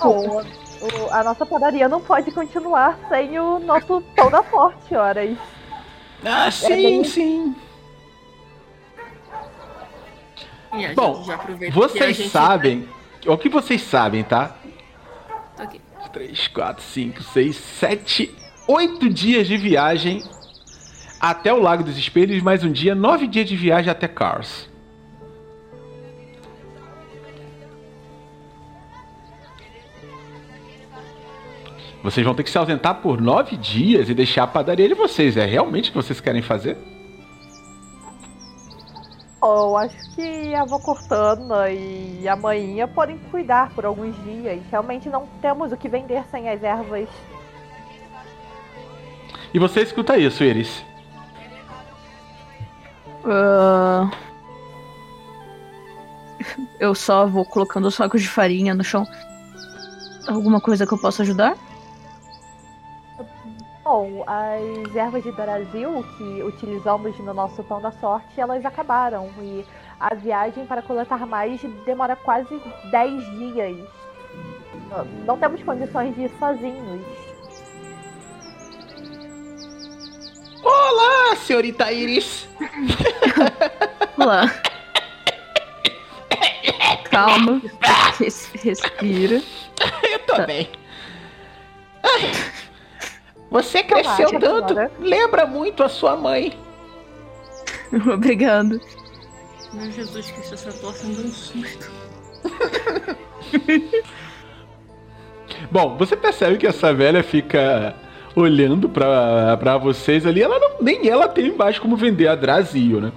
Bom, 0.00 0.40
o- 0.40 1.10
a 1.12 1.22
nossa 1.24 1.44
padaria 1.46 1.88
não 1.88 2.00
pode 2.00 2.30
continuar 2.32 2.98
sem 3.08 3.38
o 3.38 3.58
nosso 3.60 4.00
pão 4.16 4.30
da 4.30 4.42
sorte, 4.44 4.94
horas. 4.94 5.36
Ah, 6.24 6.50
sim, 6.50 6.68
bem- 6.68 7.04
sim. 7.04 7.56
E 10.74 10.88
Bom, 10.94 11.14
gente 11.16 11.26
já 11.26 11.34
aproveita 11.34 11.72
que 11.74 11.78
a 11.78 11.88
vocês 11.88 12.16
gente- 12.16 12.30
sabem. 12.30 12.88
O 13.26 13.36
que 13.38 13.48
vocês 13.48 13.82
sabem, 13.82 14.24
tá? 14.24 14.56
Ok. 15.58 15.80
3, 16.12 16.48
4, 16.48 16.82
5, 16.82 17.22
6, 17.22 17.56
7, 17.56 18.34
8 18.66 19.08
dias 19.08 19.46
de 19.46 19.56
viagem 19.56 20.22
até 21.20 21.52
o 21.52 21.60
Lago 21.60 21.82
dos 21.84 21.96
Espelhos, 21.96 22.42
mais 22.42 22.64
um 22.64 22.72
dia, 22.72 22.94
9 22.94 23.26
dias 23.26 23.48
de 23.48 23.56
viagem 23.56 23.90
até 23.90 24.08
Cars. 24.08 24.68
Vocês 32.02 32.24
vão 32.24 32.34
ter 32.34 32.42
que 32.42 32.50
se 32.50 32.58
ausentar 32.58 32.96
por 32.96 33.20
nove 33.20 33.56
dias 33.56 34.08
e 34.08 34.14
deixar 34.14 34.44
a 34.44 34.46
padaria 34.46 34.88
de 34.88 34.94
vocês. 34.94 35.36
É 35.36 35.46
realmente 35.46 35.90
o 35.90 35.92
que 35.92 35.96
vocês 35.96 36.20
querem 36.20 36.42
fazer? 36.42 36.76
Eu 39.42 39.76
acho 39.76 40.14
que 40.14 40.54
a 40.54 40.62
avó 40.62 40.78
Cortana 40.78 41.70
e 41.70 42.26
a 42.28 42.36
manhinha 42.36 42.86
podem 42.86 43.18
cuidar 43.30 43.70
por 43.70 43.84
alguns 43.84 44.16
dias. 44.24 44.60
Realmente 44.70 45.08
não 45.08 45.26
temos 45.40 45.72
o 45.72 45.76
que 45.76 45.88
vender 45.88 46.24
sem 46.30 46.48
as 46.48 46.62
ervas. 46.62 47.08
E 49.54 49.58
você 49.58 49.82
escuta 49.82 50.16
isso, 50.16 50.42
Iris. 50.42 50.84
Ah, 53.24 54.10
Eu 56.80 56.94
só 56.94 57.26
vou 57.26 57.44
colocando 57.44 57.86
os 57.86 57.94
sacos 57.94 58.22
de 58.22 58.28
farinha 58.28 58.74
no 58.74 58.82
chão. 58.82 59.06
Alguma 60.26 60.60
coisa 60.60 60.86
que 60.86 60.92
eu 60.92 60.98
possa 60.98 61.22
ajudar? 61.22 61.56
Bom, 63.84 64.24
as 64.26 64.94
ervas 64.94 65.24
de 65.24 65.32
Brasil 65.32 66.04
que 66.16 66.42
utilizamos 66.42 67.18
no 67.18 67.34
nosso 67.34 67.64
pão 67.64 67.80
da 67.80 67.90
sorte, 67.92 68.40
elas 68.40 68.64
acabaram. 68.64 69.28
E 69.40 69.64
a 69.98 70.14
viagem 70.14 70.64
para 70.66 70.82
coletar 70.82 71.26
mais 71.26 71.60
demora 71.84 72.14
quase 72.14 72.60
10 72.90 73.24
dias. 73.38 73.88
Não- 75.26 75.36
temos 75.38 75.62
condições 75.64 76.14
de 76.14 76.22
ir 76.22 76.30
sozinhos. 76.38 77.02
Olá, 80.62 81.34
senhorita 81.36 81.90
Iris. 81.92 82.48
Olá. 84.16 84.44
Calma. 87.10 87.60
Res- 88.20 88.52
respira. 88.62 89.42
Eu 90.04 90.18
tô 90.20 90.46
bem. 90.46 90.70
Ai, 92.04 92.30
você 93.52 93.82
cresceu 93.82 94.30
tanto. 94.40 94.68
senhora. 94.68 94.90
Lembra 94.98 95.46
muito 95.46 95.82
a 95.82 95.88
sua 95.88 96.16
mãe. 96.16 96.58
Obrigado. 98.12 98.80
Meu 99.74 99.92
Jesus 99.92 100.30
Cristo, 100.30 100.54
essa 100.54 100.72
tosse 100.72 101.06
me 101.06 101.14
deu 101.14 101.26
um 101.26 101.28
susto. 101.28 101.92
Bom, 105.70 105.96
você 105.98 106.16
percebe 106.16 106.56
que 106.56 106.66
essa 106.66 106.94
velha 106.94 107.22
fica 107.22 107.94
olhando 108.34 108.88
pra, 108.88 109.56
pra 109.58 109.76
vocês 109.76 110.26
ali. 110.26 110.42
Ela 110.42 110.58
não, 110.58 110.70
nem 110.80 111.08
ela 111.08 111.28
tem 111.28 111.54
mais 111.54 111.78
como 111.78 111.94
vender 111.94 112.28
a 112.28 112.34
Drazio, 112.34 113.02
né? 113.02 113.12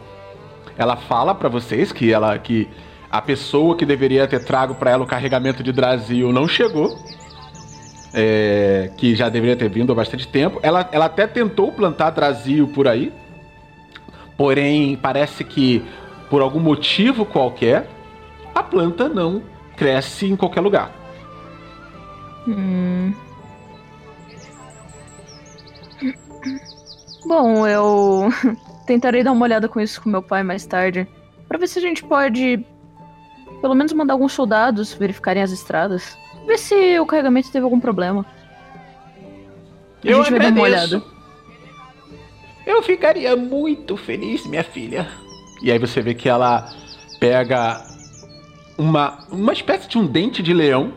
Ela 0.77 0.98
fala 0.98 1.34
pra 1.34 1.48
vocês 1.48 1.94
que 1.94 2.12
ela 2.12 2.38
que 2.38 2.68
a 3.10 3.22
pessoa 3.22 3.77
que 3.77 3.86
deveria 3.86 4.27
ter 4.27 4.44
trago 4.44 4.75
pra 4.75 4.92
ela 4.92 5.04
o 5.06 5.08
carregamento 5.08 5.63
de 5.63 5.72
Drazio 5.72 6.34
não 6.34 6.46
chegou. 6.46 6.98
É, 8.17 8.91
que 8.95 9.13
já 9.13 9.27
deveria 9.27 9.57
ter 9.57 9.69
vindo 9.69 9.91
há 9.91 9.95
bastante 9.95 10.25
tempo. 10.25 10.57
Ela, 10.63 10.88
ela 10.91 11.05
até 11.05 11.27
tentou 11.27 11.72
plantar 11.72 12.12
Drazio 12.12 12.65
por 12.67 12.88
aí. 12.88 13.12
Porém, 14.38 14.95
parece 14.95 15.43
que 15.43 15.84
por 16.29 16.41
algum 16.41 16.60
motivo 16.60 17.25
qualquer, 17.25 17.89
a 18.53 18.63
planta 18.63 19.10
não 19.10 19.43
cresce 19.75 20.27
em 20.27 20.36
qualquer 20.36 20.62
lugar. 20.62 20.91
Hum. 22.48 23.13
Bom, 27.25 27.67
eu 27.67 28.29
tentarei 28.86 29.24
dar 29.24 29.31
uma 29.31 29.45
olhada 29.45 29.67
com 29.67 29.79
isso 29.79 30.01
com 30.01 30.10
meu 30.10 30.22
pai 30.22 30.43
mais 30.43 30.65
tarde. 30.65 31.07
Pra 31.48 31.57
ver 31.57 31.67
se 31.67 31.79
a 31.79 31.81
gente 31.81 32.03
pode. 32.03 32.65
Pelo 33.62 33.74
menos 33.74 33.93
mandar 33.93 34.13
alguns 34.13 34.34
soldados 34.34 34.93
verificarem 34.93 35.41
as 35.41 35.51
estradas. 35.51 36.17
Ver 36.45 36.57
se 36.57 36.99
o 36.99 37.05
carregamento 37.05 37.51
teve 37.51 37.63
algum 37.63 37.79
problema. 37.79 38.25
A 40.03 40.07
Eu 40.07 40.23
gente 40.23 40.31
vai 40.31 40.39
dar 40.39 40.51
uma 40.51 40.65
agradeço. 40.67 40.95
olhada. 40.97 41.15
Eu 42.65 42.81
ficaria 42.83 43.35
muito 43.35 43.95
feliz, 43.97 44.45
minha 44.45 44.63
filha. 44.63 45.07
E 45.61 45.71
aí 45.71 45.79
você 45.79 46.01
vê 46.01 46.13
que 46.13 46.27
ela 46.27 46.69
pega 47.19 47.83
uma, 48.77 49.19
uma 49.31 49.53
espécie 49.53 49.87
de 49.87 49.97
um 49.97 50.05
dente 50.05 50.41
de 50.43 50.53
leão 50.53 50.93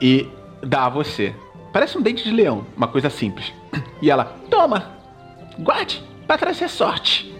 e 0.00 0.28
dá 0.62 0.86
a 0.86 0.88
você. 0.88 1.34
Parece 1.72 1.96
um 1.98 2.02
dente 2.02 2.24
de 2.24 2.30
leão, 2.30 2.66
uma 2.76 2.88
coisa 2.88 3.08
simples. 3.10 3.52
E 4.02 4.10
ela, 4.10 4.36
toma, 4.50 4.90
guarde 5.58 6.02
pra 6.26 6.38
trazer 6.38 6.68
sorte. 6.68 7.32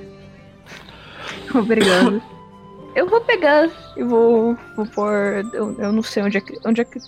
Obrigado. 1.55 2.23
Eu 2.99 3.07
vou 3.07 3.21
pegar 3.21 3.71
e 3.97 4.03
vou, 4.03 4.59
vou 4.75 4.85
pôr. 4.85 5.47
Eu, 5.53 5.73
eu 5.79 5.93
não 5.93 6.03
sei 6.03 6.21
onde 6.21 6.37
é, 6.37 6.41
que, 6.41 6.59
onde 6.67 6.81
é 6.81 6.85
que. 6.85 6.99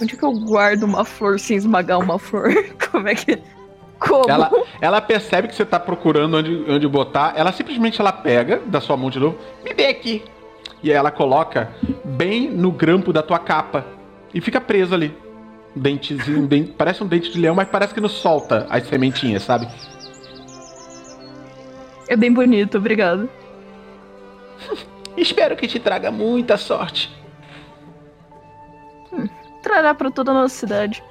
Onde 0.00 0.14
é 0.14 0.16
que 0.16 0.22
eu 0.24 0.30
guardo 0.30 0.84
uma 0.84 1.04
flor 1.04 1.40
sem 1.40 1.56
esmagar 1.56 1.98
uma 1.98 2.20
flor? 2.20 2.54
Como 2.88 3.08
é 3.08 3.16
que. 3.16 3.42
Como? 3.98 4.30
Ela, 4.30 4.48
ela 4.80 5.00
percebe 5.00 5.48
que 5.48 5.54
você 5.56 5.64
tá 5.64 5.80
procurando 5.80 6.36
onde, 6.36 6.64
onde 6.70 6.86
botar. 6.86 7.32
Ela 7.36 7.50
simplesmente 7.50 8.00
ela 8.00 8.12
pega 8.12 8.60
da 8.64 8.80
sua 8.80 8.96
mão 8.96 9.10
de 9.10 9.18
novo. 9.18 9.36
Me 9.64 9.74
dê 9.74 9.86
aqui. 9.86 10.22
E 10.80 10.90
aí 10.92 10.96
ela 10.96 11.10
coloca 11.10 11.68
bem 12.04 12.48
no 12.48 12.70
grampo 12.70 13.12
da 13.12 13.20
tua 13.20 13.40
capa. 13.40 13.84
E 14.32 14.40
fica 14.40 14.60
preso 14.60 14.94
ali. 14.94 15.12
Dentezinho, 15.74 16.46
dente- 16.46 16.74
parece 16.78 17.02
um 17.02 17.08
dente 17.08 17.32
de 17.32 17.40
leão, 17.40 17.56
mas 17.56 17.68
parece 17.68 17.92
que 17.92 18.00
não 18.00 18.08
solta 18.08 18.68
as 18.70 18.86
sementinhas, 18.86 19.42
sabe? 19.42 19.66
É 22.06 22.16
bem 22.16 22.32
bonito, 22.32 22.78
obrigado. 22.78 23.28
Espero 25.16 25.56
que 25.56 25.66
te 25.68 25.78
traga 25.78 26.10
muita 26.10 26.56
sorte. 26.56 27.10
Trará 29.62 29.94
pra 29.94 30.10
toda 30.10 30.30
a 30.30 30.34
nossa 30.34 30.54
cidade. 30.54 31.02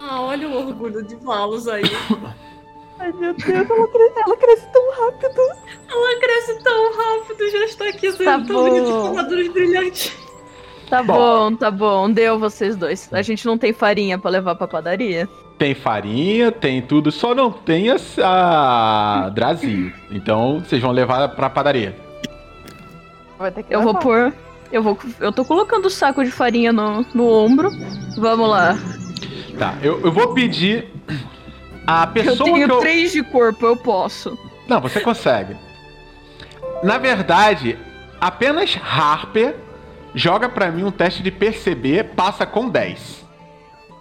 Ah, 0.00 0.20
olha 0.22 0.48
o 0.48 0.56
orgulho 0.68 1.02
de 1.04 1.16
Valos 1.16 1.68
aí. 1.68 1.82
Ai, 2.98 3.12
meu 3.12 3.34
Deus, 3.34 3.48
ela, 3.70 3.88
cre- 3.88 4.12
ela 4.26 4.36
cresce 4.36 4.66
tão 4.72 4.90
rápido. 4.92 5.40
Ela 5.88 6.20
cresce 6.20 6.62
tão 6.62 6.92
rápido, 6.96 7.50
já 7.50 7.64
está 7.64 7.88
aqui 7.88 8.12
sendo 8.12 8.24
Tá 8.24 8.46
tão 8.46 8.46
bom. 8.46 8.68
bonita 9.14 9.22
com 9.46 9.52
brilhantes. 9.52 10.16
Tá 10.90 11.02
Bom. 11.02 11.14
bom. 11.50 11.56
tá 11.56 11.70
bom. 11.70 12.10
Deu 12.10 12.38
vocês 12.38 12.76
dois. 12.76 13.08
A 13.12 13.22
gente 13.22 13.46
não 13.46 13.56
tem 13.56 13.72
farinha 13.72 14.18
pra 14.18 14.30
levar 14.30 14.54
pra 14.56 14.68
padaria. 14.68 15.26
Tem 15.56 15.74
farinha, 15.74 16.52
tem 16.52 16.82
tudo, 16.82 17.10
só 17.10 17.34
não 17.34 17.50
tem 17.50 17.88
a, 17.90 17.96
a. 18.22 19.30
Então 20.10 20.60
vocês 20.60 20.82
vão 20.82 20.90
levar 20.92 21.28
pra 21.30 21.48
padaria. 21.48 21.96
Vai 23.42 23.50
ter 23.50 23.64
que 23.64 23.74
Eu 23.74 23.82
vou 23.82 23.88
levar. 23.92 24.02
pôr. 24.02 24.34
Eu 24.70 24.82
vou. 24.82 24.96
Eu 25.20 25.32
tô 25.32 25.44
colocando 25.44 25.86
o 25.86 25.90
saco 25.90 26.24
de 26.24 26.30
farinha 26.30 26.72
no, 26.72 27.04
no 27.12 27.28
ombro. 27.28 27.70
Vamos 28.16 28.48
lá. 28.48 28.78
Tá, 29.58 29.74
eu, 29.82 30.00
eu 30.00 30.10
vou 30.12 30.32
pedir 30.32 30.88
a 31.86 32.04
Eu 32.04 32.12
pessoa 32.12 32.44
tenho 32.44 32.66
que 32.66 32.72
eu... 32.72 32.78
três 32.80 33.12
de 33.12 33.22
corpo, 33.22 33.66
eu 33.66 33.76
posso. 33.76 34.38
Não, 34.66 34.80
você 34.80 35.00
consegue. 35.00 35.56
Na 36.82 36.96
verdade, 36.98 37.78
apenas 38.20 38.78
Harper 38.82 39.56
joga 40.14 40.48
pra 40.48 40.70
mim 40.70 40.84
um 40.84 40.90
teste 40.90 41.22
de 41.22 41.30
perceber, 41.30 42.14
passa 42.14 42.46
com 42.46 42.68
10. 42.68 43.24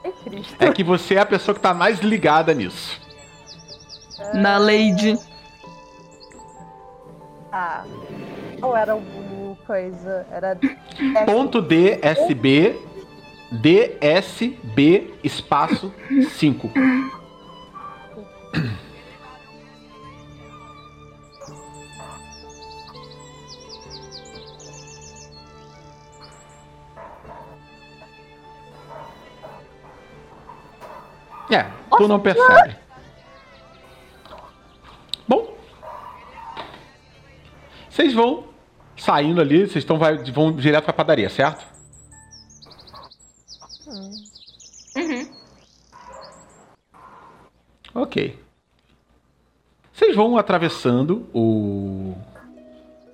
Ai, 0.05 0.13
Cristo. 0.23 0.55
É 0.59 0.71
que 0.71 0.83
você 0.83 1.15
é 1.15 1.19
a 1.19 1.25
pessoa 1.25 1.53
que 1.55 1.61
tá 1.61 1.73
mais 1.73 1.99
ligada 1.99 2.53
nisso. 2.53 2.99
Na 4.33 4.57
Lady. 4.57 5.17
Ah. 7.51 7.83
Ou 8.61 8.75
era 8.75 8.95
o 8.95 9.57
coisa. 9.65 10.25
Era. 10.31 10.57
Ponto 11.25 11.61
DSB 11.61 12.75
DSB 13.51 15.13
espaço 15.23 15.93
5. 16.29 16.71
É, 31.51 31.65
tu 31.97 32.07
não 32.07 32.17
percebe. 32.17 32.77
Bom. 35.27 35.57
Vocês 37.89 38.13
vão 38.13 38.50
saindo 39.01 39.41
ali, 39.41 39.61
vocês 39.61 39.77
estão 39.77 39.97
vai, 39.97 40.15
vão 40.17 40.51
direto 40.51 40.83
pra 40.83 40.93
padaria, 40.93 41.27
certo? 41.27 41.65
Ok. 47.95 48.39
Vocês 49.91 50.15
vão 50.15 50.37
atravessando 50.37 51.27
o, 51.33 52.13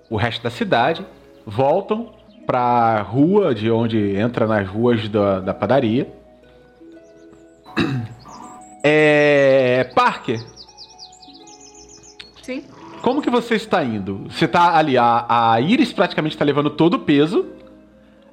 o 0.09 0.17
resto 0.17 0.43
da 0.43 0.49
cidade, 0.49 1.05
voltam 1.45 2.13
pra 2.45 3.01
rua 3.01 3.55
de 3.55 3.71
onde 3.71 4.15
entra 4.15 4.45
nas 4.45 4.67
ruas 4.67 5.07
da, 5.07 5.39
da 5.39 5.53
padaria. 5.53 6.11
É. 8.83 9.89
Parker. 9.95 10.56
Como 13.01 13.21
que 13.21 13.29
você 13.29 13.55
está 13.55 13.83
indo? 13.83 14.25
Você 14.29 14.47
tá 14.47 14.75
ali, 14.77 14.97
a, 14.97 15.25
a 15.53 15.61
Iris 15.61 15.91
praticamente 15.93 16.35
está 16.35 16.43
levando 16.45 16.69
todo 16.69 16.95
o 16.95 16.99
peso. 16.99 17.45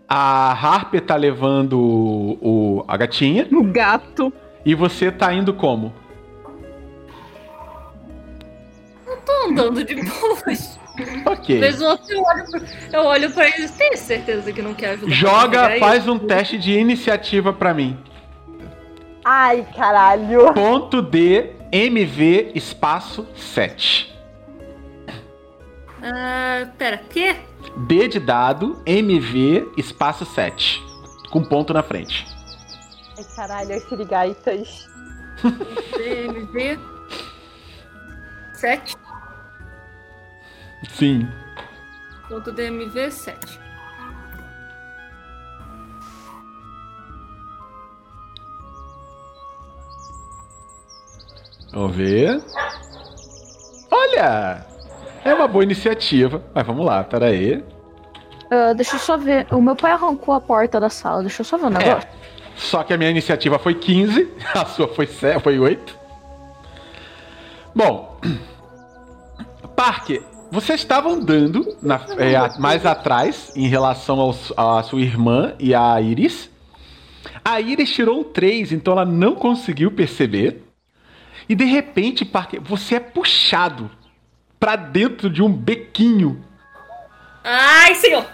A 0.08 0.52
Harper 0.52 1.00
tá 1.00 1.16
levando 1.16 1.78
o, 1.78 2.38
o- 2.80 2.84
a 2.86 2.96
gatinha. 2.96 3.46
O 3.50 3.64
gato. 3.64 4.32
E 4.64 4.74
você 4.74 5.10
tá 5.10 5.32
indo 5.32 5.54
como? 5.54 5.92
Tô 9.24 9.32
andando 9.48 9.82
de 9.84 9.94
boas. 9.94 10.78
Ok. 11.26 11.60
Outra 11.82 12.14
eu 12.14 12.22
olho, 12.22 12.44
pra, 12.50 12.60
eu 12.92 13.04
olho 13.04 13.30
pra 13.32 13.48
eles. 13.48 13.70
Tem 13.72 13.96
certeza 13.96 14.52
que 14.52 14.62
não 14.62 14.74
quer 14.74 14.90
ajudar? 14.90 15.10
Joga, 15.12 15.78
faz 15.78 16.06
um 16.06 16.18
teste 16.18 16.56
de 16.58 16.72
iniciativa 16.78 17.52
pra 17.52 17.72
mim. 17.74 17.96
Ai, 19.24 19.66
caralho. 19.74 20.52
Ponto 20.52 21.00
D, 21.02 21.50
MV, 21.72 22.52
espaço 22.54 23.26
7. 23.34 24.13
Ah, 26.06 26.68
pera, 26.76 26.98
quê? 26.98 27.34
D 27.86 28.08
de 28.08 28.20
dado, 28.20 28.78
MV, 28.84 29.72
espaço 29.78 30.26
7. 30.26 30.82
Com 31.30 31.42
ponto 31.42 31.72
na 31.72 31.82
frente. 31.82 32.26
Ai, 33.16 33.24
caralho, 33.34 33.74
as 33.74 33.82
sirigaitas. 33.84 34.86
DMV 35.96 36.78
7. 38.52 38.96
Sim. 40.90 41.26
Ponto 42.28 42.52
DMV 42.52 43.10
7. 43.10 43.60
Vamos 51.72 51.96
ver. 51.96 52.44
Olha! 53.90 54.73
É 55.24 55.32
uma 55.34 55.48
boa 55.48 55.64
iniciativa. 55.64 56.42
Mas 56.54 56.66
vamos 56.66 56.84
lá, 56.84 57.02
peraí. 57.04 57.62
Ah, 58.50 58.72
deixa 58.74 58.96
eu 58.96 59.00
só 59.00 59.16
ver. 59.16 59.46
O 59.50 59.60
meu 59.60 59.74
pai 59.74 59.92
arrancou 59.92 60.34
a 60.34 60.40
porta 60.40 60.78
da 60.78 60.88
sala. 60.90 61.22
Deixa 61.22 61.40
eu 61.40 61.44
só 61.44 61.56
ver 61.56 61.66
um 61.66 61.70
negócio. 61.70 62.08
É. 62.08 62.24
Só 62.56 62.82
que 62.84 62.92
a 62.92 62.96
minha 62.96 63.10
iniciativa 63.10 63.58
foi 63.58 63.74
15, 63.74 64.30
a 64.54 64.64
sua 64.66 64.86
foi, 64.86 65.06
7, 65.06 65.42
foi 65.42 65.58
8. 65.58 65.98
Bom, 67.74 68.20
Parker, 69.74 70.22
vocês 70.52 70.80
estavam 70.80 71.12
andando 71.14 71.76
na- 71.82 72.00
é, 72.18 72.36
a- 72.36 72.54
mais 72.58 72.86
atrás 72.86 73.52
em 73.56 73.66
relação 73.66 74.32
à 74.56 74.82
sua 74.84 75.00
irmã 75.00 75.54
e 75.58 75.74
a 75.74 76.00
Iris. 76.00 76.48
A 77.44 77.60
Iris 77.60 77.90
tirou 77.92 78.20
um 78.20 78.24
3, 78.24 78.70
então 78.72 78.92
ela 78.92 79.04
não 79.04 79.34
conseguiu 79.34 79.90
perceber. 79.90 80.62
E 81.48 81.54
de 81.56 81.64
repente, 81.64 82.24
Parker, 82.24 82.60
você 82.62 82.94
é 82.96 83.00
puxado 83.00 83.90
pra 84.64 84.76
dentro 84.76 85.28
de 85.28 85.42
um 85.42 85.52
bequinho. 85.52 86.42
Ai, 87.44 87.94
senhor! 87.96 88.24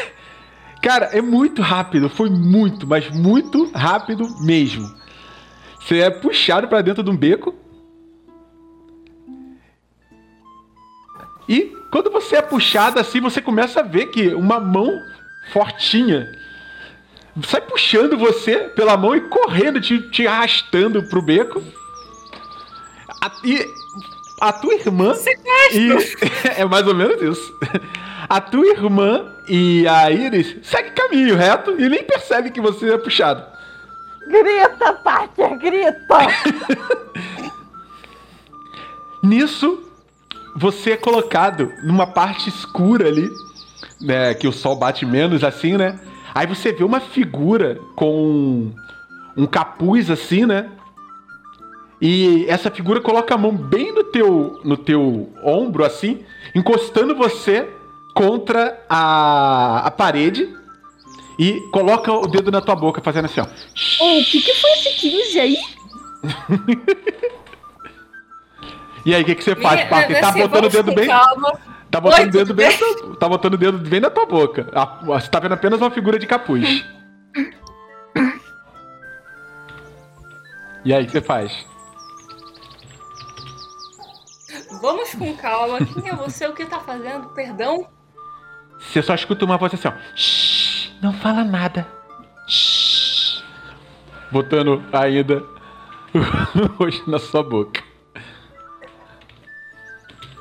Cara, 0.80 1.10
é 1.12 1.20
muito 1.20 1.60
rápido, 1.60 2.08
foi 2.08 2.30
muito, 2.30 2.86
mas 2.86 3.10
muito 3.10 3.70
rápido 3.72 4.26
mesmo. 4.40 4.90
Você 5.78 5.98
é 5.98 6.08
puxado 6.08 6.68
pra 6.68 6.80
dentro 6.80 7.02
de 7.02 7.10
um 7.10 7.16
beco. 7.16 7.54
E 11.46 11.70
quando 11.92 12.10
você 12.10 12.36
é 12.36 12.42
puxado 12.42 12.98
assim, 12.98 13.20
você 13.20 13.42
começa 13.42 13.80
a 13.80 13.82
ver 13.82 14.06
que 14.06 14.28
uma 14.28 14.58
mão 14.58 14.90
fortinha 15.52 16.32
sai 17.46 17.60
puxando 17.60 18.16
você 18.16 18.70
pela 18.74 18.96
mão 18.96 19.14
e 19.14 19.20
correndo, 19.20 19.82
te, 19.82 20.00
te 20.10 20.26
arrastando 20.26 21.02
pro 21.10 21.20
beco. 21.20 21.62
E 23.44 23.66
a 24.40 24.52
tua 24.52 24.74
irmã. 24.74 25.14
E, 25.72 25.90
é 26.60 26.64
mais 26.64 26.86
ou 26.86 26.94
menos 26.94 27.20
isso. 27.20 27.58
A 28.28 28.40
tua 28.40 28.66
irmã 28.66 29.26
e 29.48 29.86
a 29.86 30.10
Iris 30.10 30.56
seguem 30.62 30.92
caminho 30.92 31.36
reto 31.36 31.74
e 31.78 31.88
nem 31.88 32.04
percebe 32.04 32.50
que 32.50 32.60
você 32.60 32.92
é 32.92 32.98
puxado. 32.98 33.42
Grita, 34.26 34.92
Parker, 34.92 35.58
grita! 35.58 36.18
Nisso, 39.22 39.82
você 40.54 40.92
é 40.92 40.96
colocado 40.96 41.72
numa 41.82 42.06
parte 42.06 42.48
escura 42.48 43.08
ali, 43.08 43.30
né? 44.00 44.34
Que 44.34 44.46
o 44.46 44.52
sol 44.52 44.76
bate 44.76 45.06
menos 45.06 45.42
assim, 45.42 45.76
né? 45.76 45.98
Aí 46.34 46.46
você 46.46 46.72
vê 46.72 46.84
uma 46.84 47.00
figura 47.00 47.80
com 47.96 48.70
um 49.36 49.46
capuz 49.46 50.10
assim, 50.10 50.44
né? 50.44 50.70
E 52.00 52.46
essa 52.48 52.70
figura 52.70 53.00
coloca 53.00 53.34
a 53.34 53.38
mão 53.38 53.52
bem 53.52 53.92
no 53.92 54.04
teu, 54.04 54.60
no 54.64 54.76
teu 54.76 55.32
ombro, 55.42 55.84
assim, 55.84 56.24
encostando 56.54 57.14
você 57.14 57.68
contra 58.14 58.80
a, 58.88 59.86
a 59.86 59.90
parede 59.90 60.48
e 61.38 61.60
coloca 61.72 62.12
o 62.12 62.26
dedo 62.26 62.50
na 62.50 62.60
tua 62.60 62.76
boca, 62.76 63.00
fazendo 63.00 63.26
assim, 63.26 63.40
ó. 63.40 63.44
O 63.44 64.24
que, 64.24 64.40
que 64.40 64.54
foi 64.54 64.70
esse 64.72 64.90
15 65.00 65.40
aí? 65.40 65.56
E 69.06 69.14
aí, 69.14 69.22
o 69.22 69.24
que, 69.24 69.36
que 69.36 69.42
você 69.42 69.56
faz, 69.56 69.88
Parker? 69.88 70.20
Tá 70.20 70.28
assim, 70.28 70.40
botando 70.40 70.64
o 70.66 70.68
dedo 70.68 70.94
bem. 70.94 71.06
Calma. 71.06 71.58
Tá 71.90 71.98
botando 71.98 72.20
Oi, 72.20 72.28
o 72.28 72.30
dedo 72.30 72.52
bem, 72.52 72.68
tá 73.18 73.26
botando 73.26 73.54
o 73.54 73.56
dedo 73.56 73.78
bem 73.78 74.00
na 74.00 74.10
tua 74.10 74.26
boca. 74.26 74.66
Você 75.06 75.30
tá 75.30 75.40
vendo 75.40 75.54
apenas 75.54 75.80
uma 75.80 75.90
figura 75.90 76.18
de 76.18 76.26
capuz. 76.26 76.84
E 80.84 80.94
aí, 80.94 81.02
o 81.02 81.06
que 81.06 81.12
você 81.12 81.20
faz? 81.20 81.66
Vamos 84.80 85.14
com 85.14 85.36
calma. 85.36 85.78
Quem 85.78 86.10
é 86.10 86.14
você? 86.14 86.46
O 86.46 86.54
que 86.54 86.66
tá 86.66 86.80
fazendo? 86.80 87.28
Perdão? 87.30 87.88
Você 88.78 89.02
só 89.02 89.14
escuta 89.14 89.44
uma 89.44 89.56
voz 89.56 89.74
assim, 89.74 89.88
ó. 89.88 89.92
Shhh, 90.14 90.90
não 91.02 91.12
fala 91.12 91.44
nada. 91.44 91.86
Shhh. 92.46 93.42
Botando 94.30 94.84
ainda 94.92 95.42
o 96.14 96.66
rosto 96.78 97.10
na 97.10 97.18
sua 97.18 97.42
boca. 97.42 97.82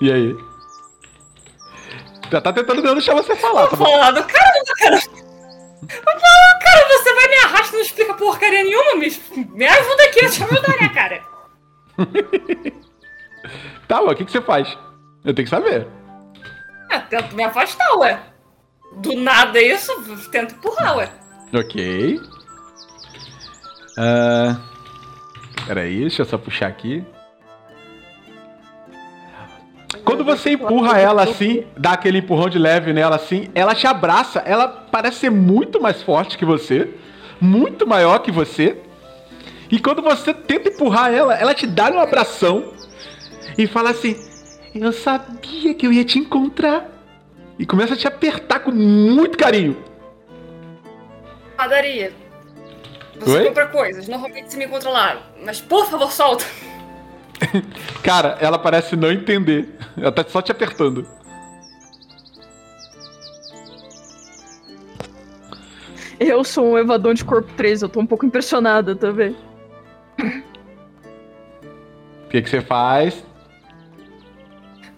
E 0.02 0.12
aí? 0.12 0.36
Já 2.30 2.42
tá 2.42 2.52
tentando 2.52 2.82
deixar 2.82 3.14
você 3.14 3.36
falar, 3.36 3.68
tá 3.68 3.78
bom? 3.78 3.86
Vou 3.86 3.94
falar 3.94 4.12
do 4.12 4.24
caramba, 4.24 4.74
cara. 4.78 5.00
Vou 5.00 6.20
falar, 6.20 6.60
cara, 6.60 6.88
você 6.90 7.14
vai 7.14 7.28
me 7.28 7.36
arrastar, 7.36 7.74
não 7.74 7.82
explica 7.82 8.14
porcaria 8.16 8.64
nenhuma, 8.64 8.96
me, 8.96 9.48
me 9.54 9.66
ajuda 9.66 10.04
aqui, 10.04 10.20
deixa 10.20 10.44
eu 10.44 10.52
ajudar, 10.52 10.82
né, 10.82 10.90
cara? 10.90 11.24
Tá, 13.88 14.02
mas 14.02 14.12
o 14.12 14.16
que, 14.16 14.26
que 14.26 14.32
você 14.32 14.42
faz? 14.42 14.78
Eu 15.24 15.34
tenho 15.34 15.46
que 15.46 15.50
saber. 15.50 15.88
É, 16.90 17.00
tento 17.00 17.36
me 17.36 17.44
afastar, 17.44 17.98
ué. 17.98 18.20
Do 18.98 19.14
nada 19.16 19.62
isso, 19.62 19.92
tento 20.32 20.56
empurrar, 20.56 20.98
ué. 20.98 21.10
Ok. 21.54 22.20
Ah, 23.98 24.58
peraí, 25.66 26.02
deixa 26.02 26.22
eu 26.22 26.26
só 26.26 26.38
puxar 26.38 26.68
aqui. 26.68 27.04
Quando 30.04 30.24
você 30.24 30.52
empurra 30.52 30.98
ela 30.98 31.24
assim, 31.24 31.66
dá 31.76 31.92
aquele 31.92 32.20
empurrão 32.20 32.48
de 32.48 32.58
leve 32.58 32.94
nela 32.94 33.18
assim, 33.18 33.50
ela 33.54 33.76
te 33.76 33.86
abraça. 33.86 34.40
Ela 34.40 34.68
parece 34.68 35.20
ser 35.20 35.30
muito 35.30 35.82
mais 35.82 36.02
forte 36.02 36.38
que 36.38 36.46
você, 36.46 36.94
muito 37.42 37.86
maior 37.86 38.20
que 38.20 38.32
você. 38.32 38.78
E 39.70 39.80
quando 39.80 40.02
você 40.02 40.34
tenta 40.34 40.70
empurrar 40.70 41.14
ela, 41.14 41.34
ela 41.34 41.54
te 41.54 41.68
dá 41.68 41.92
um 41.92 42.00
abração 42.00 42.72
e 43.58 43.66
fala 43.68 43.90
assim: 43.92 44.16
Eu 44.76 44.92
sabia 44.92 45.74
que 45.74 45.88
eu 45.88 45.94
ia 45.94 46.06
te 46.06 46.20
encontrar. 46.20 46.96
E 47.60 47.66
começa 47.66 47.96
a 47.96 47.98
te 47.98 48.08
apertar 48.08 48.60
com 48.60 48.72
muito 48.72 49.36
carinho. 49.38 49.84
Padaria. 51.56 52.14
Você 53.20 53.38
Oi? 53.38 53.46
compra 53.48 53.66
coisas, 53.68 54.08
normalmente 54.08 54.52
você 54.52 54.58
me 54.58 54.66
encontra 54.66 54.92
lá. 54.92 55.18
Mas 55.44 55.60
por 55.60 55.88
favor, 55.88 56.12
solta. 56.12 56.46
Cara, 58.04 58.38
ela 58.40 58.60
parece 58.60 58.96
não 58.96 59.12
entender. 59.12 59.76
Ela 59.98 60.12
tá 60.12 60.24
só 60.28 60.40
te 60.40 60.52
apertando. 60.52 61.08
Eu 66.20 66.44
sou 66.44 66.66
um 66.66 66.78
evador 66.78 67.14
de 67.14 67.24
corpo 67.24 67.52
13, 67.54 67.86
eu 67.86 67.90
tô 67.90 68.00
um 68.00 68.06
pouco 68.06 68.26
impressionada 68.26 68.96
também. 68.96 69.36
O 72.26 72.30
que, 72.30 72.42
que 72.42 72.50
você 72.50 72.62
faz? 72.62 73.24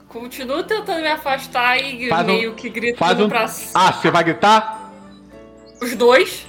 Continuo 0.10 0.64
tentando 0.64 1.02
me 1.02 1.08
afastar 1.08 1.78
e 1.78 2.10
Faz 2.10 2.24
um- 2.24 2.26
meio 2.32 2.56
que 2.56 2.68
gritando 2.70 3.26
um. 3.26 3.30
pra 3.30 3.46
Ah, 3.76 3.94
você 3.94 4.10
vai 4.10 4.24
gritar? 4.24 4.90
os 5.82 5.96
dois. 5.96 6.48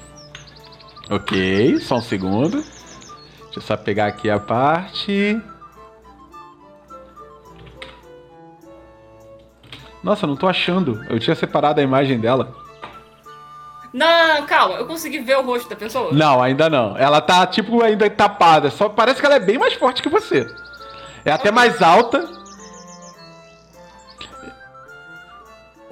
Ok, 1.11 1.79
só 1.81 1.97
um 1.97 2.01
segundo. 2.01 2.63
Deixa 2.63 3.59
eu 3.59 3.63
só 3.63 3.77
pegar 3.77 4.07
aqui 4.07 4.31
a 4.31 4.39
parte. 4.41 5.41
Nossa, 10.03 10.27
não 10.27 10.37
tô 10.37 10.49
achando. 10.49 11.05
Eu 11.11 11.19
tinha 11.19 11.37
separado 11.37 11.81
a 11.81 11.83
imagem 11.83 12.19
dela. 12.19 12.55
Não, 13.93 14.47
calma, 14.47 14.77
eu 14.77 14.87
consegui 14.87 15.19
ver 15.19 15.37
o 15.37 15.43
rosto 15.43 15.69
da 15.69 15.77
pessoa. 15.77 16.13
Não, 16.13 16.41
ainda 16.43 16.71
não. 16.71 16.97
Ela 16.97 17.21
tá, 17.21 17.47
tipo, 17.47 17.83
ainda 17.83 18.09
tapada. 18.09 18.71
Só 18.71 18.89
parece 18.89 19.21
que 19.21 19.27
ela 19.27 19.35
é 19.35 19.41
bem 19.41 19.59
mais 19.59 19.75
forte 19.75 20.01
que 20.01 20.09
você. 20.09 20.47
É 21.25 21.33
até 21.33 21.51
mais 21.51 21.83
alta. 21.83 22.40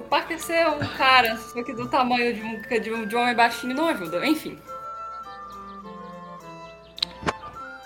Parker 0.09 0.39
ser 0.39 0.67
um 0.67 0.79
cara, 0.97 1.37
só 1.37 1.63
que 1.63 1.73
do 1.73 1.87
tamanho 1.87 2.33
de 2.33 2.41
um, 2.41 2.81
de 2.81 2.93
um, 2.93 3.07
de 3.07 3.15
um 3.15 3.21
homem 3.21 3.35
baixinho 3.35 3.75
não 3.75 3.87
ajuda. 3.87 4.25
Enfim. 4.25 4.59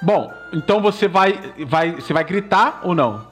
Bom, 0.01 0.33
então 0.51 0.81
você 0.81 1.07
vai, 1.07 1.33
vai, 1.65 1.91
você 1.91 2.13
vai 2.13 2.23
gritar 2.23 2.81
ou 2.83 2.93
não? 2.93 3.27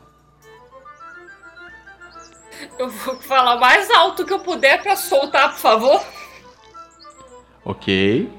Eu 2.78 2.90
vou 2.90 3.16
falar 3.18 3.56
o 3.56 3.60
mais 3.60 3.90
alto 3.92 4.26
que 4.26 4.34
eu 4.34 4.40
puder 4.40 4.82
pra 4.82 4.96
soltar, 4.96 5.52
por 5.52 5.60
favor. 5.60 6.02
Ok. 7.64 8.32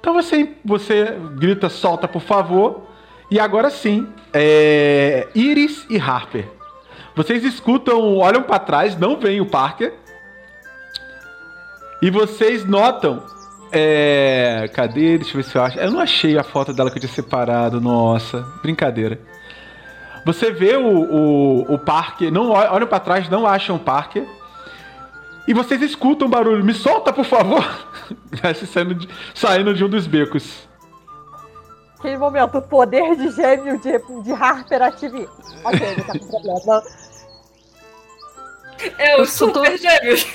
Então 0.00 0.14
você, 0.14 0.54
você 0.64 1.18
grita, 1.36 1.68
solta, 1.68 2.06
por 2.06 2.22
favor. 2.22 2.86
E 3.30 3.38
agora 3.40 3.70
sim, 3.70 4.12
é... 4.32 5.28
Iris 5.34 5.86
e 5.90 5.98
Harper. 5.98 6.57
Vocês 7.18 7.42
escutam, 7.42 8.16
olham 8.16 8.44
pra 8.44 8.60
trás, 8.60 8.96
não 8.96 9.18
veem 9.18 9.40
o 9.40 9.46
Parker. 9.46 9.92
E 12.00 12.10
vocês 12.12 12.64
notam. 12.64 13.24
É... 13.72 14.70
Cadê? 14.72 15.18
Deixa 15.18 15.32
eu 15.32 15.42
ver 15.42 15.42
se 15.42 15.56
eu 15.58 15.62
acho. 15.64 15.78
Eu 15.80 15.90
não 15.90 15.98
achei 15.98 16.38
a 16.38 16.44
foto 16.44 16.72
dela 16.72 16.92
que 16.92 16.98
eu 16.98 17.00
tinha 17.00 17.12
separado. 17.12 17.80
Nossa, 17.80 18.46
brincadeira. 18.62 19.18
Você 20.24 20.52
vê 20.52 20.76
o, 20.76 20.86
o, 20.86 21.74
o 21.74 21.78
Parker, 21.80 22.30
não 22.32 22.50
ol- 22.50 22.72
olham 22.72 22.86
pra 22.86 23.00
trás, 23.00 23.28
não 23.28 23.44
acham 23.48 23.74
o 23.74 23.80
Parker. 23.80 24.24
E 25.48 25.52
vocês 25.52 25.82
escutam 25.82 26.28
um 26.28 26.30
barulho. 26.30 26.64
Me 26.64 26.72
solta, 26.72 27.12
por 27.12 27.24
favor. 27.24 27.64
Saindo 28.72 28.94
de, 28.94 29.08
saindo 29.34 29.74
de 29.74 29.84
um 29.84 29.88
dos 29.88 30.06
becos. 30.06 30.68
Aquele 31.98 32.16
momento, 32.16 32.58
o 32.58 32.62
poder 32.62 33.16
de 33.16 33.28
gêmeo 33.32 33.76
de, 33.80 33.98
de 34.22 34.32
Harper 34.32 34.82
ativo. 34.82 35.28
Ok, 35.64 35.80
ele 35.84 36.02
tá 36.04 36.12
com 36.16 36.28
problema. 36.28 36.82
É 38.98 39.14
o 39.14 39.18
tô- 39.18 39.26
Super 39.26 39.76
Gêmeos. 39.78 40.26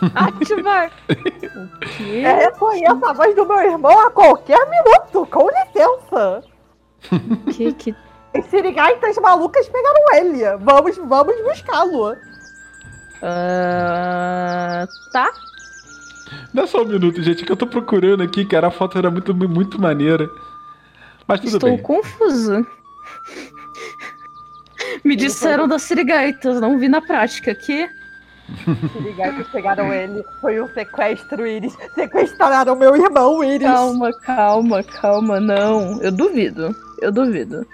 Ativar. 0.14 0.90
quê? 1.96 2.22
Eu 2.24 2.36
reconheço 2.36 3.04
a 3.06 3.12
voz 3.12 3.34
do 3.36 3.46
meu 3.46 3.58
irmão 3.60 4.06
a 4.06 4.10
qualquer 4.10 4.58
minuto, 4.70 5.26
com 5.30 5.48
licença. 5.48 6.42
Que 7.52 7.72
que 7.74 7.94
As 8.34 8.44
sirigaitas 8.46 9.16
malucas 9.18 9.68
pegaram 9.68 10.14
ele. 10.14 10.56
Vamos, 10.58 10.96
vamos 10.96 11.34
buscá-lo. 11.42 12.16
Ah, 13.22 14.86
tá. 15.12 15.30
Dá 16.54 16.66
só 16.66 16.82
um 16.82 16.86
minuto, 16.86 17.22
gente, 17.22 17.44
que 17.44 17.52
eu 17.52 17.56
tô 17.56 17.66
procurando 17.66 18.22
aqui, 18.22 18.44
cara. 18.44 18.68
A 18.68 18.70
foto 18.70 18.96
era 18.98 19.10
muito, 19.10 19.34
muito 19.34 19.80
maneira. 19.80 20.28
Mas 21.26 21.40
tudo 21.40 21.54
Estou 21.56 21.70
bem. 21.70 21.78
confusa. 21.82 22.66
Me 25.04 25.16
disseram 25.16 25.66
das 25.68 25.82
sirigaitas, 25.82 26.60
não 26.60 26.78
vi 26.78 26.88
na 26.88 27.00
prática 27.00 27.50
aqui. 27.52 27.88
Sirigaitas 28.92 29.46
pegaram 29.48 29.92
ele. 29.92 30.24
Foi 30.40 30.60
um 30.60 30.68
sequestro, 30.74 31.46
Iris. 31.46 31.76
Sequestraram 31.94 32.74
meu 32.76 32.96
irmão, 32.96 33.42
Iris. 33.44 33.66
Calma, 33.68 34.10
calma, 34.20 34.82
calma, 34.82 35.40
não. 35.40 36.00
Eu 36.02 36.10
duvido. 36.12 36.74
Eu 37.00 37.12
duvido. 37.12 37.66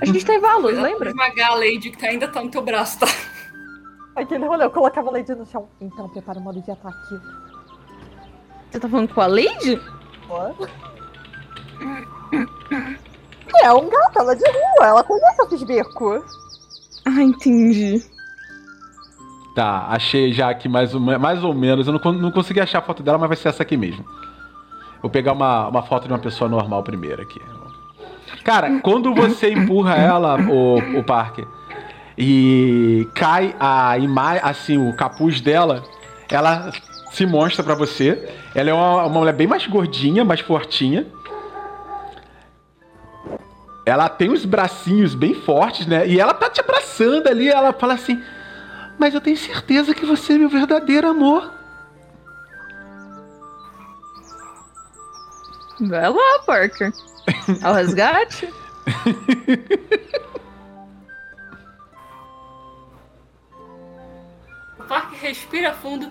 A 0.00 0.04
gente 0.04 0.24
tá 0.24 0.34
em 0.34 0.40
Valos, 0.40 0.76
lembra? 0.78 1.08
Esmagar 1.10 1.52
a 1.52 1.54
Lady 1.54 1.90
que 1.90 1.98
tá- 1.98 2.08
ainda 2.08 2.28
tá 2.28 2.42
no 2.42 2.50
teu 2.50 2.62
braço, 2.62 2.98
tá? 3.00 3.06
Aquele 4.14 4.44
rolê, 4.46 4.64
eu 4.64 4.70
colocava 4.70 5.08
a 5.08 5.12
Lady 5.12 5.34
no 5.34 5.46
chão. 5.46 5.68
Então, 5.80 6.08
prepara 6.08 6.38
o 6.38 6.42
modo 6.42 6.60
de 6.60 6.70
ataque. 6.70 7.20
Você 8.70 8.78
tá 8.80 8.88
falando 8.88 9.12
com 9.14 9.20
a 9.20 9.26
Lady? 9.26 9.80
É 13.62 13.72
um 13.72 13.88
gato, 13.88 14.18
ela 14.18 14.32
é 14.32 14.34
de 14.36 14.44
rua. 14.44 14.86
Ela 14.86 15.04
conhece 15.04 15.42
esses 15.42 15.62
becos. 15.64 16.22
Ah, 17.08 17.22
entendi. 17.22 18.02
Tá, 19.54 19.86
achei 19.88 20.30
já 20.30 20.50
aqui 20.50 20.68
mais 20.68 20.94
ou, 20.94 21.00
mais 21.00 21.42
ou 21.42 21.54
menos. 21.54 21.86
Eu 21.86 21.94
não, 21.94 22.12
não 22.12 22.30
consegui 22.30 22.60
achar 22.60 22.78
a 22.78 22.82
foto 22.82 23.02
dela, 23.02 23.16
mas 23.16 23.28
vai 23.28 23.36
ser 23.36 23.48
essa 23.48 23.62
aqui 23.62 23.76
mesmo. 23.78 24.04
Vou 25.00 25.10
pegar 25.10 25.32
uma, 25.32 25.68
uma 25.68 25.82
foto 25.82 26.06
de 26.06 26.12
uma 26.12 26.18
pessoa 26.18 26.50
normal 26.50 26.82
primeiro 26.82 27.22
aqui. 27.22 27.40
Cara, 28.44 28.80
quando 28.80 29.14
você 29.14 29.48
empurra 29.50 29.94
ela, 29.96 30.38
o, 30.38 30.98
o 30.98 31.02
Parker, 31.02 31.46
e 32.16 33.08
cai 33.14 33.56
a 33.58 33.96
imagem, 33.96 34.42
assim, 34.44 34.88
o 34.88 34.94
capuz 34.94 35.40
dela, 35.40 35.82
ela 36.30 36.70
se 37.10 37.24
mostra 37.24 37.64
pra 37.64 37.74
você. 37.74 38.30
Ela 38.54 38.68
é 38.68 38.74
uma, 38.74 39.06
uma 39.06 39.18
mulher 39.20 39.32
bem 39.32 39.46
mais 39.46 39.66
gordinha, 39.66 40.26
mais 40.26 40.40
fortinha. 40.40 41.06
Ela 43.86 44.10
tem 44.10 44.30
os 44.30 44.44
bracinhos 44.44 45.14
bem 45.14 45.32
fortes, 45.32 45.86
né? 45.86 46.06
E 46.06 46.20
ela 46.20 46.34
tá 46.34 46.50
te 46.50 46.60
abraçando 46.60 46.77
ali. 47.04 47.48
Ela 47.48 47.72
fala 47.72 47.94
assim: 47.94 48.22
Mas 48.98 49.14
eu 49.14 49.20
tenho 49.20 49.36
certeza 49.36 49.94
que 49.94 50.06
você 50.06 50.34
é 50.34 50.38
meu 50.38 50.48
verdadeiro 50.48 51.08
amor. 51.08 51.52
Vai 55.80 56.10
lá, 56.10 56.42
Parker. 56.44 56.92
Ao 57.62 57.74
resgate? 57.74 58.52
O 64.78 64.84
Parker 64.84 65.18
respira 65.20 65.72
fundo. 65.74 66.10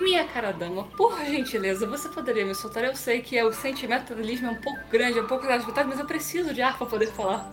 Minha 0.00 0.24
cara 0.24 0.52
dama, 0.52 0.84
por 0.96 1.16
gentileza, 1.24 1.86
você 1.86 2.08
poderia 2.08 2.44
me 2.44 2.54
soltar? 2.54 2.84
Eu 2.84 2.96
sei 2.96 3.22
que 3.22 3.38
é 3.38 3.44
o 3.44 3.52
sentimentalismo 3.52 4.48
é 4.48 4.50
um 4.50 4.60
pouco 4.60 4.80
grande, 4.90 5.18
é 5.18 5.22
um 5.22 5.26
pouco 5.26 5.44
exagerado, 5.44 5.88
mas 5.88 5.98
eu 5.98 6.04
preciso 6.04 6.52
de 6.52 6.60
ar 6.60 6.76
pra 6.76 6.86
poder 6.86 7.06
falar. 7.12 7.50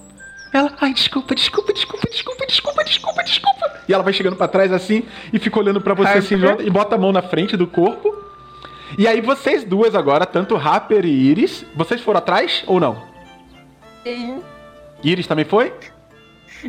Ela, 0.53 0.73
ai, 0.81 0.93
desculpa, 0.93 1.33
desculpa, 1.33 1.71
desculpa, 1.73 2.07
desculpa, 2.09 2.45
desculpa, 2.45 2.83
desculpa, 2.83 3.23
desculpa. 3.23 3.71
E 3.87 3.93
ela 3.93 4.03
vai 4.03 4.11
chegando 4.13 4.35
pra 4.35 4.47
trás 4.47 4.71
assim 4.71 5.03
e 5.31 5.39
fica 5.39 5.57
olhando 5.59 5.79
pra 5.79 5.93
você 5.93 6.17
assim 6.17 6.35
Harper. 6.43 6.65
e 6.65 6.69
bota 6.69 6.95
a 6.95 6.97
mão 6.97 7.11
na 7.11 7.21
frente 7.21 7.55
do 7.55 7.65
corpo. 7.67 8.13
E 8.97 9.07
aí 9.07 9.21
vocês 9.21 9.63
duas 9.63 9.95
agora, 9.95 10.25
tanto 10.25 10.55
Harper 10.57 11.05
e 11.05 11.09
Iris, 11.09 11.65
vocês 11.75 12.01
foram 12.01 12.17
atrás 12.17 12.63
ou 12.67 12.79
não? 12.79 13.01
Sim. 14.03 14.41
Iris 15.03 15.25
também 15.27 15.45
foi? 15.45 15.73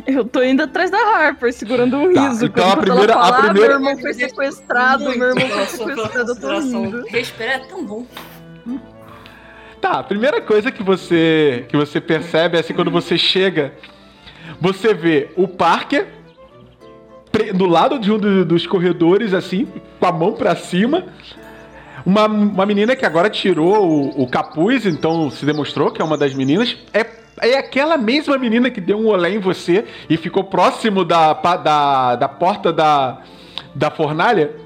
Eu 0.07 0.25
tô 0.25 0.41
indo 0.41 0.63
atrás 0.63 0.89
da 0.89 0.97
Harper, 0.97 1.53
segurando 1.53 1.97
um 1.97 2.13
Tá, 2.13 2.29
riso. 2.29 2.45
então 2.45 2.63
a 2.63 2.67
Enquanto 2.69 2.81
primeira- 2.85 3.13
ela 3.13 3.21
a 3.21 3.25
fala, 3.25 3.37
"Ah, 3.37 3.41
primeira- 3.43 3.79
Meu 3.79 3.89
irmão 3.89 4.01
foi 4.01 4.13
sequestrado, 4.13 5.03
meu 5.17 5.27
irmão 5.29 5.49
foi 5.49 5.65
sequestrado, 5.67 6.31
eu 6.31 6.35
tô 6.39 6.59
rindo. 6.59 7.05
Respirar 7.09 7.55
é 7.55 7.59
tão 7.59 7.85
bom. 7.85 8.05
Tá, 9.83 9.99
a 9.99 10.03
primeira 10.03 10.39
coisa 10.39 10.71
que 10.71 10.81
você 10.81 11.65
que 11.67 11.75
você 11.75 11.99
percebe 11.99 12.55
é 12.55 12.61
assim 12.61 12.73
quando 12.73 12.89
você 12.89 13.17
chega, 13.17 13.73
você 14.57 14.93
vê 14.93 15.27
o 15.35 15.45
Parker 15.45 16.07
do 17.53 17.65
lado 17.65 17.99
de 17.99 18.09
um 18.09 18.17
do- 18.17 18.45
dos 18.45 18.65
corredores 18.65 19.33
assim, 19.33 19.67
com 19.99 20.05
a 20.05 20.11
mão 20.13 20.31
pra 20.31 20.55
cima. 20.55 21.03
Uma, 22.05 22.27
uma 22.27 22.65
menina 22.65 22.95
que 22.95 23.05
agora 23.05 23.29
tirou 23.29 23.85
o, 23.85 24.23
o 24.23 24.25
capuz, 24.29 24.85
então 24.85 25.29
se 25.29 25.45
demonstrou 25.45 25.91
que 25.91 26.01
é 26.01 26.05
uma 26.05 26.17
das 26.17 26.33
meninas. 26.33 26.77
É, 26.93 27.05
é 27.41 27.57
aquela 27.57 27.97
mesma 27.97 28.37
menina 28.37 28.69
que 28.71 28.79
deu 28.79 28.97
um 28.97 29.07
olé 29.07 29.31
em 29.31 29.39
você 29.39 29.83
e 30.09 30.15
ficou 30.15 30.45
próximo 30.45 31.03
da, 31.03 31.33
da, 31.33 32.15
da 32.15 32.29
porta 32.29 32.71
da, 32.71 33.17
da 33.75 33.91
fornalha. 33.91 34.62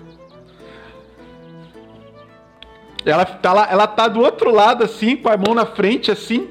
Ela 3.08 3.26
tá, 3.26 3.54
lá, 3.54 3.68
ela 3.70 3.88
tá 3.88 4.08
do 4.08 4.20
outro 4.20 4.52
lado, 4.52 4.84
assim, 4.84 5.16
com 5.16 5.30
a 5.30 5.38
mão 5.38 5.54
na 5.54 5.66
frente, 5.66 6.12
assim. 6.12 6.50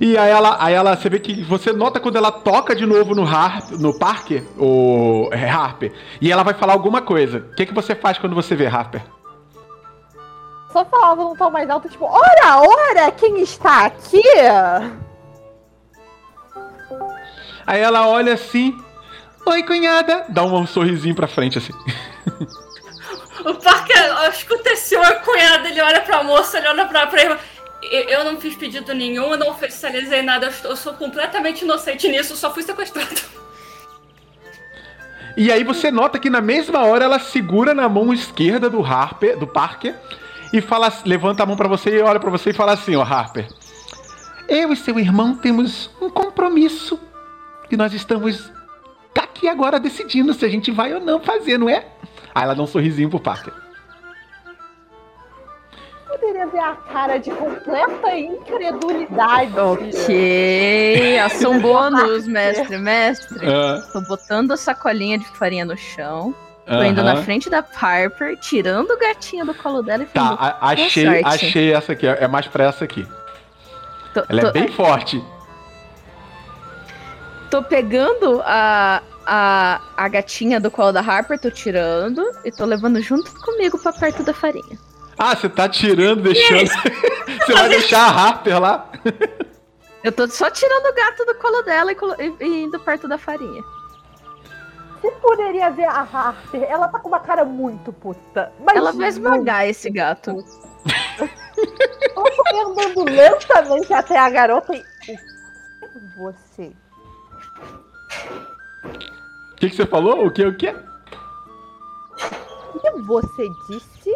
E 0.00 0.18
aí 0.18 0.30
ela, 0.30 0.56
aí 0.60 0.74
ela, 0.74 0.94
você 0.94 1.08
vê 1.08 1.18
que 1.18 1.42
você 1.44 1.72
nota 1.72 1.98
quando 1.98 2.16
ela 2.16 2.30
toca 2.30 2.74
de 2.74 2.84
novo 2.84 3.14
no 3.14 3.26
Harp, 3.26 3.70
no 3.72 3.98
Parker, 3.98 4.44
o 4.58 5.28
é, 5.32 5.48
Harper, 5.48 5.92
e 6.20 6.30
ela 6.30 6.42
vai 6.42 6.54
falar 6.54 6.74
alguma 6.74 7.00
coisa. 7.00 7.38
O 7.38 7.54
que, 7.54 7.66
que 7.66 7.74
você 7.74 7.94
faz 7.94 8.18
quando 8.18 8.34
você 8.34 8.54
vê 8.54 8.66
Harper? 8.66 9.02
Só 10.72 10.84
falava 10.84 11.22
num 11.22 11.36
tom 11.36 11.50
mais 11.50 11.68
alto, 11.68 11.88
tipo, 11.88 12.04
ora, 12.04 12.60
ora, 12.60 13.10
quem 13.12 13.40
está 13.40 13.86
aqui? 13.86 14.22
Aí 17.66 17.80
ela 17.80 18.08
olha 18.08 18.34
assim, 18.34 18.76
oi 19.46 19.62
cunhada, 19.62 20.24
dá 20.28 20.42
um 20.44 20.66
sorrisinho 20.66 21.14
pra 21.14 21.26
frente 21.26 21.58
assim. 21.58 21.72
O 23.44 23.54
Parker 23.54 23.96
escuta 24.30 24.70
esse 24.70 24.96
oi 24.96 25.14
cunhado, 25.20 25.66
ele 25.66 25.80
olha 25.80 26.00
pra 26.00 26.22
moça, 26.22 26.58
ele 26.58 26.68
olha 26.68 26.86
pra, 26.86 27.06
pra 27.06 27.22
irmã. 27.22 27.38
Eu 27.82 28.24
não 28.24 28.40
fiz 28.40 28.54
pedido 28.54 28.94
nenhum, 28.94 29.32
eu 29.32 29.36
não 29.38 29.50
oficializei 29.50 30.22
nada, 30.22 30.46
eu, 30.46 30.50
estou- 30.50 30.70
eu 30.70 30.76
sou 30.76 30.94
completamente 30.94 31.62
inocente 31.62 32.08
nisso, 32.08 32.32
eu 32.32 32.36
só 32.36 32.52
fui 32.52 32.62
sequestrado. 32.62 33.10
E 35.36 35.50
aí 35.50 35.64
você 35.64 35.90
nota 35.90 36.18
que 36.18 36.28
na 36.30 36.40
mesma 36.40 36.84
hora 36.84 37.04
ela 37.04 37.18
segura 37.18 37.74
na 37.74 37.88
mão 37.88 38.12
esquerda 38.12 38.68
do 38.68 38.84
Harper, 38.84 39.36
do 39.38 39.46
Parker, 39.46 39.94
e 40.52 40.60
fala, 40.60 40.92
levanta 41.06 41.42
a 41.42 41.46
mão 41.46 41.56
pra 41.56 41.66
você 41.68 41.96
e 41.98 42.02
olha 42.02 42.20
pra 42.20 42.30
você 42.30 42.50
e 42.50 42.54
fala 42.54 42.72
assim, 42.72 42.94
ó, 42.94 43.02
Harper. 43.02 43.48
Eu 44.48 44.72
e 44.72 44.76
seu 44.76 44.98
irmão 44.98 45.34
temos 45.34 45.90
um 46.00 46.10
compromisso 46.10 47.00
que 47.68 47.76
nós 47.76 47.92
estamos 47.94 48.52
aqui 49.18 49.48
agora 49.48 49.80
decidindo 49.80 50.34
se 50.34 50.44
a 50.44 50.48
gente 50.48 50.70
vai 50.70 50.92
ou 50.92 51.00
não 51.00 51.18
fazer, 51.18 51.58
não 51.58 51.68
é? 51.68 51.86
Aí 52.34 52.44
ela 52.44 52.54
dá 52.54 52.62
um 52.62 52.66
sorrisinho 52.66 53.10
pro 53.10 53.20
Parker. 53.20 53.52
Poderia 56.06 56.46
ver 56.46 56.58
a 56.58 56.74
cara 56.74 57.18
de 57.18 57.30
completa 57.30 58.16
incredulidade. 58.16 59.58
Ok, 59.58 61.18
ação 61.24 61.58
bônus, 61.58 62.26
mestre, 62.26 62.76
mestre. 62.78 63.38
Ah, 63.46 63.80
Tô 63.92 64.00
botando 64.02 64.52
a 64.52 64.56
sacolinha 64.56 65.18
de 65.18 65.26
farinha 65.28 65.64
no 65.64 65.76
chão. 65.76 66.34
Tô 66.66 66.82
indo 66.84 67.02
na 67.02 67.16
frente 67.16 67.50
da 67.50 67.64
Harper, 67.80 68.38
tirando 68.38 68.90
o 68.92 68.98
gatinho 68.98 69.44
do 69.44 69.52
colo 69.52 69.82
dela 69.82 70.04
e 70.04 70.06
Tá, 70.06 70.20
falando. 70.36 70.38
a- 70.40 70.58
achei, 70.60 71.04
sorte. 71.06 71.24
achei 71.44 71.72
essa 71.74 71.92
aqui, 71.92 72.06
é 72.06 72.28
mais 72.28 72.46
pra 72.46 72.64
essa 72.64 72.84
aqui. 72.84 73.06
tô, 74.14 74.22
Ela 74.28 74.42
tô- 74.42 74.48
é 74.48 74.52
bem 74.52 74.68
forte. 74.68 75.22
tô 77.50 77.62
pegando 77.64 78.40
a, 78.44 79.02
a, 79.34 79.80
a 79.96 80.08
gatinha 80.08 80.60
do 80.60 80.70
colo 80.70 80.92
da 80.92 81.00
Harper, 81.00 81.38
tô 81.40 81.50
tirando 81.50 82.22
e 82.44 82.52
tô 82.52 82.66
levando 82.66 83.00
junto 83.00 83.32
comigo 83.40 83.78
pra 83.78 83.90
perto 83.90 84.22
da 84.22 84.34
farinha. 84.34 84.78
Ah, 85.18 85.34
você 85.34 85.48
tá 85.48 85.66
tirando, 85.70 86.22
deixando. 86.24 86.68
você 87.46 87.52
vai 87.54 87.68
deixar 87.70 88.02
a 88.08 88.10
Harper 88.10 88.60
lá? 88.60 88.90
Eu 90.04 90.12
tô 90.12 90.28
só 90.28 90.50
tirando 90.50 90.84
o 90.84 90.94
gato 90.94 91.24
do 91.24 91.34
colo 91.36 91.62
dela 91.62 91.92
e, 91.92 91.94
colo- 91.94 92.16
e- 92.18 92.62
indo 92.64 92.78
perto 92.80 93.08
da 93.08 93.16
farinha. 93.16 93.62
Você 95.00 95.10
poderia 95.12 95.70
ver 95.70 95.86
a 95.86 96.00
Harper, 96.12 96.62
ela 96.68 96.88
tá 96.88 96.98
com 96.98 97.08
uma 97.08 97.20
cara 97.20 97.42
muito 97.42 97.90
puta. 97.90 98.52
Mas 98.62 98.76
Ela 98.76 98.92
vai 98.92 99.08
esmagar 99.08 99.66
esse 99.66 99.88
gato. 99.88 100.30
Eu 100.30 101.24
tô 102.14 102.68
andando 102.68 103.04
lentamente 103.10 103.94
até 103.94 104.18
a 104.18 104.28
garota 104.28 104.74
e. 104.74 104.82
Você? 106.18 106.70
O 109.62 109.64
que, 109.64 109.70
que 109.70 109.76
você 109.76 109.86
falou? 109.86 110.26
O 110.26 110.30
que? 110.32 110.44
O 110.44 110.56
que? 110.56 110.74
O 112.74 112.80
que 112.80 112.90
você 113.02 113.48
disse? 113.68 114.10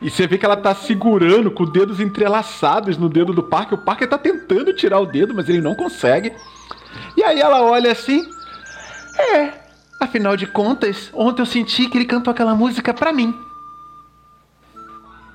E 0.00 0.08
você 0.08 0.24
vê 0.24 0.38
que 0.38 0.46
ela 0.46 0.56
tá 0.56 0.72
segurando 0.72 1.50
com 1.50 1.64
dedos 1.64 1.98
entrelaçados 1.98 2.96
no 2.96 3.08
dedo 3.08 3.32
do 3.32 3.42
Parker. 3.42 3.76
O 3.76 3.82
Parker 3.82 4.08
tá 4.08 4.16
tentando 4.16 4.72
tirar 4.72 5.00
o 5.00 5.06
dedo, 5.06 5.34
mas 5.34 5.48
ele 5.48 5.60
não 5.60 5.74
consegue. 5.74 6.32
E 7.16 7.24
aí 7.24 7.40
ela 7.40 7.60
olha 7.62 7.90
assim. 7.90 8.24
É, 9.34 9.52
afinal 9.98 10.36
de 10.36 10.46
contas, 10.46 11.10
ontem 11.12 11.42
eu 11.42 11.46
senti 11.46 11.88
que 11.88 11.98
ele 11.98 12.04
cantou 12.04 12.30
aquela 12.30 12.54
música 12.54 12.94
pra 12.94 13.12
mim. 13.12 13.36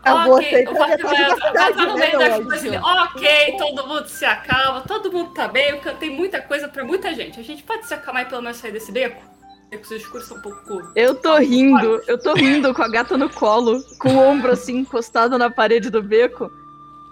Acabou, 0.07 0.35
ok, 0.35 0.49
sei, 0.49 0.67
o 0.67 1.35
cidade, 1.35 2.69
né, 2.69 2.81
Ok, 2.81 3.57
todo 3.57 3.87
mundo 3.87 4.07
se 4.07 4.25
acalma, 4.25 4.81
todo 4.81 5.11
mundo 5.11 5.33
tá 5.33 5.47
bem. 5.47 5.69
Eu 5.69 5.79
cantei 5.79 6.09
muita 6.09 6.41
coisa 6.41 6.67
pra 6.67 6.83
muita 6.83 7.13
gente. 7.13 7.39
A 7.39 7.43
gente 7.43 7.63
pode 7.63 7.85
se 7.87 7.93
acalmar 7.93 8.23
e 8.23 8.25
pelo 8.25 8.41
menos 8.41 8.57
sair 8.57 8.71
desse 8.71 8.91
beco? 8.91 9.21
Becos 9.69 9.91
escuros 9.91 10.27
são 10.27 10.37
um 10.37 10.41
pouco. 10.41 10.91
Eu 10.95 11.15
tô 11.15 11.35
rindo, 11.37 12.01
eu 12.07 12.17
tô 12.17 12.33
rindo 12.33 12.73
com 12.73 12.81
a 12.81 12.87
gata 12.87 13.17
no 13.17 13.29
colo, 13.29 13.83
com 13.99 14.09
o 14.09 14.19
ombro 14.19 14.53
assim 14.53 14.77
encostado 14.77 15.37
na 15.37 15.49
parede 15.49 15.89
do 15.89 16.01
beco, 16.01 16.49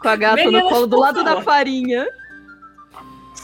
com 0.02 0.08
a 0.08 0.16
gata 0.16 0.50
no 0.50 0.62
colo 0.70 0.88
do 0.88 0.98
lado 0.98 1.22
da 1.24 1.42
farinha, 1.42 2.08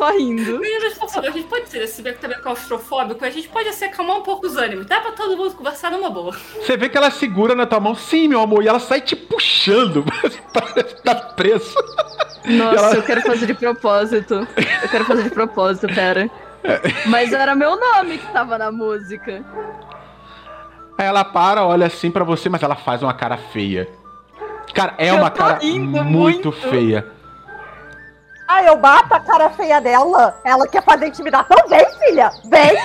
rindo. 0.09 0.59
Meninas, 0.59 0.95
por 0.95 1.07
favor, 1.09 1.29
a 1.29 1.31
gente 1.31 1.47
pode 1.47 1.69
ser 1.69 1.83
esse 1.83 2.01
beco 2.01 2.19
também 2.19 2.39
claustrofóbico? 2.39 3.23
A 3.23 3.29
gente 3.29 3.47
pode 3.49 3.71
se 3.73 3.85
acalmar 3.85 4.17
um 4.17 4.23
pouco 4.23 4.47
os 4.47 4.57
ânimos. 4.57 4.87
Dá 4.87 4.99
pra 4.99 5.11
todo 5.11 5.37
mundo 5.37 5.53
conversar 5.53 5.91
numa 5.91 6.09
boa. 6.09 6.35
Você 6.59 6.75
vê 6.75 6.89
que 6.89 6.97
ela 6.97 7.11
segura 7.11 7.53
na 7.53 7.65
tua 7.67 7.79
mão, 7.79 7.93
sim, 7.93 8.27
meu 8.27 8.41
amor, 8.41 8.63
e 8.63 8.67
ela 8.67 8.79
sai 8.79 9.01
te 9.01 9.15
puxando. 9.15 10.03
Parece 10.51 10.95
que 10.95 11.01
tá 11.03 11.13
preso. 11.15 11.75
Nossa, 12.45 12.77
Ela- 12.77 12.95
eu 12.95 13.03
quero 13.03 13.21
fazer 13.21 13.45
de 13.45 13.53
propósito. 13.53 14.47
Eu 14.81 14.89
quero 14.89 15.05
fazer 15.05 15.23
de 15.23 15.29
propósito, 15.29 15.87
pera. 15.93 16.29
Mas 17.05 17.31
era 17.33 17.53
meu 17.55 17.79
nome 17.79 18.17
que 18.17 18.31
tava 18.31 18.57
na 18.57 18.71
música. 18.71 19.43
Aí 20.97 21.05
ela 21.07 21.23
para, 21.23 21.65
olha 21.65 21.87
assim 21.87 22.11
pra 22.11 22.23
você, 22.23 22.49
mas 22.49 22.61
ela 22.63 22.75
faz 22.75 23.01
uma 23.01 23.13
cara 23.13 23.37
feia. 23.37 23.87
Cara, 24.73 24.93
é 24.97 25.09
Eu 25.09 25.15
uma 25.15 25.29
cara 25.31 25.59
muito, 25.63 26.03
muito. 26.03 26.51
feia. 26.51 27.05
Ah, 28.53 28.63
eu 28.63 28.75
bato 28.75 29.13
a 29.13 29.19
cara 29.21 29.49
feia 29.51 29.79
dela. 29.79 30.37
Ela 30.43 30.67
quer 30.67 30.83
fazer 30.83 31.07
intimidação? 31.07 31.55
Vem, 31.69 31.85
filha! 31.99 32.29
Vem! 32.43 32.75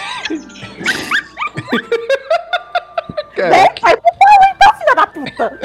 Vem! 3.34 3.68
Vai 3.80 3.96
pro 3.96 4.12
pau 4.12 4.28
então, 4.54 4.78
filha 4.78 4.94
da 4.94 5.06
puta! 5.08 5.60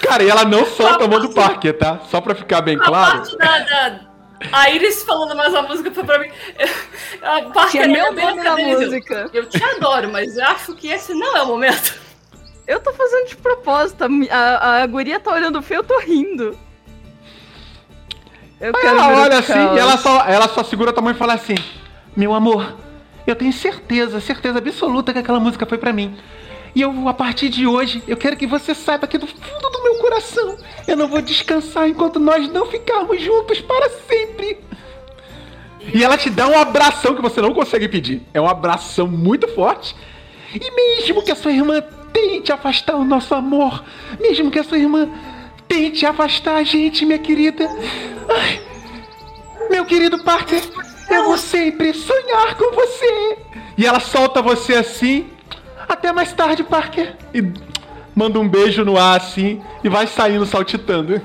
cara, 0.00 0.22
e 0.22 0.28
ela 0.30 0.44
não 0.44 0.64
solta 0.64 1.04
a 1.06 1.08
mão 1.08 1.18
do 1.18 1.26
Assim, 1.26 1.34
Parker, 1.34 1.76
tá? 1.76 1.98
Só 2.08 2.20
pra 2.20 2.36
ficar 2.36 2.60
bem 2.60 2.76
A 2.76 2.84
claro. 2.84 3.16
parte 3.18 3.36
da, 3.36 3.58
da- 3.58 4.00
A 4.52 4.70
Iris 4.70 5.02
falando 5.02 5.34
mais 5.34 5.52
a 5.52 5.62
música 5.62 5.90
foi 5.90 6.04
pra 6.04 6.20
mim. 6.20 6.30
A 7.20 7.42
Parker 7.50 7.70
Tinha 7.70 7.88
meu 7.88 8.12
nome 8.12 8.42
na 8.44 8.52
e 8.60 8.64
dizendo, 8.64 8.80
música. 8.80 9.30
Eu 9.32 9.48
te 9.48 9.60
adoro, 9.64 10.08
mas 10.12 10.36
eu 10.36 10.44
acho 10.46 10.72
que 10.76 10.86
esse 10.88 11.14
não 11.14 11.36
é 11.36 11.42
o 11.42 11.46
momento. 11.46 12.03
Eu 12.66 12.80
tô 12.80 12.92
fazendo 12.92 13.28
de 13.28 13.36
propósito. 13.36 14.04
A, 14.30 14.36
a, 14.36 14.82
a 14.82 14.86
guria 14.86 15.20
tá 15.20 15.32
olhando 15.32 15.60
feio, 15.62 15.80
eu 15.80 15.84
tô 15.84 15.98
rindo. 16.00 16.56
Eu 18.60 18.72
Aí 18.74 18.82
quero 18.82 18.98
ela 18.98 19.20
olha 19.22 19.38
assim 19.38 19.52
caos. 19.52 19.76
e 19.76 19.78
ela 19.80 19.96
só, 19.98 20.24
ela 20.24 20.48
só 20.48 20.64
segura 20.64 20.90
a 20.90 20.92
tua 20.92 21.02
mão 21.02 21.12
e 21.12 21.16
fala 21.16 21.34
assim: 21.34 21.56
Meu 22.16 22.32
amor, 22.32 22.74
eu 23.26 23.36
tenho 23.36 23.52
certeza, 23.52 24.20
certeza 24.20 24.58
absoluta 24.58 25.12
que 25.12 25.18
aquela 25.18 25.40
música 25.40 25.66
foi 25.66 25.76
pra 25.76 25.92
mim. 25.92 26.16
E 26.74 26.80
eu, 26.80 27.08
a 27.08 27.14
partir 27.14 27.48
de 27.50 27.66
hoje, 27.66 28.02
eu 28.08 28.16
quero 28.16 28.36
que 28.36 28.46
você 28.46 28.74
saiba 28.74 29.06
que 29.06 29.18
do 29.18 29.26
fundo 29.26 29.70
do 29.70 29.82
meu 29.82 29.96
coração, 29.96 30.56
eu 30.88 30.96
não 30.96 31.06
vou 31.06 31.20
descansar 31.20 31.86
enquanto 31.88 32.18
nós 32.18 32.48
não 32.50 32.66
ficarmos 32.66 33.20
juntos 33.22 33.60
para 33.60 33.90
sempre. 34.08 34.58
E 35.92 36.02
ela 36.02 36.16
te 36.16 36.30
dá 36.30 36.48
um 36.48 36.58
abração 36.58 37.14
que 37.14 37.22
você 37.22 37.40
não 37.40 37.52
consegue 37.52 37.88
pedir. 37.88 38.22
É 38.32 38.40
um 38.40 38.48
abração 38.48 39.06
muito 39.06 39.46
forte. 39.48 39.94
E 40.54 40.70
mesmo 40.70 41.22
que 41.22 41.30
a 41.30 41.36
sua 41.36 41.52
irmã 41.52 41.82
tente 42.14 42.52
afastar 42.52 42.94
o 42.94 43.04
nosso 43.04 43.34
amor, 43.34 43.84
mesmo 44.20 44.50
que 44.50 44.60
a 44.60 44.64
sua 44.64 44.78
irmã 44.78 45.08
tente 45.66 46.06
afastar 46.06 46.56
a 46.56 46.62
gente, 46.62 47.04
minha 47.04 47.18
querida. 47.18 47.68
Ai, 48.28 48.62
meu 49.68 49.84
querido 49.84 50.22
Parker, 50.22 50.62
eu 51.10 51.24
vou 51.24 51.36
sempre 51.36 51.92
sonhar 51.92 52.56
com 52.56 52.72
você. 52.74 53.38
E 53.76 53.84
ela 53.84 53.98
solta 53.98 54.40
você 54.40 54.74
assim. 54.74 55.28
Até 55.88 56.12
mais 56.12 56.32
tarde, 56.32 56.62
Parker. 56.62 57.16
E 57.34 57.52
manda 58.14 58.38
um 58.38 58.48
beijo 58.48 58.84
no 58.84 58.96
ar 58.96 59.16
assim 59.16 59.60
e 59.82 59.88
vai 59.88 60.06
saindo 60.06 60.46
saltitando. 60.46 61.20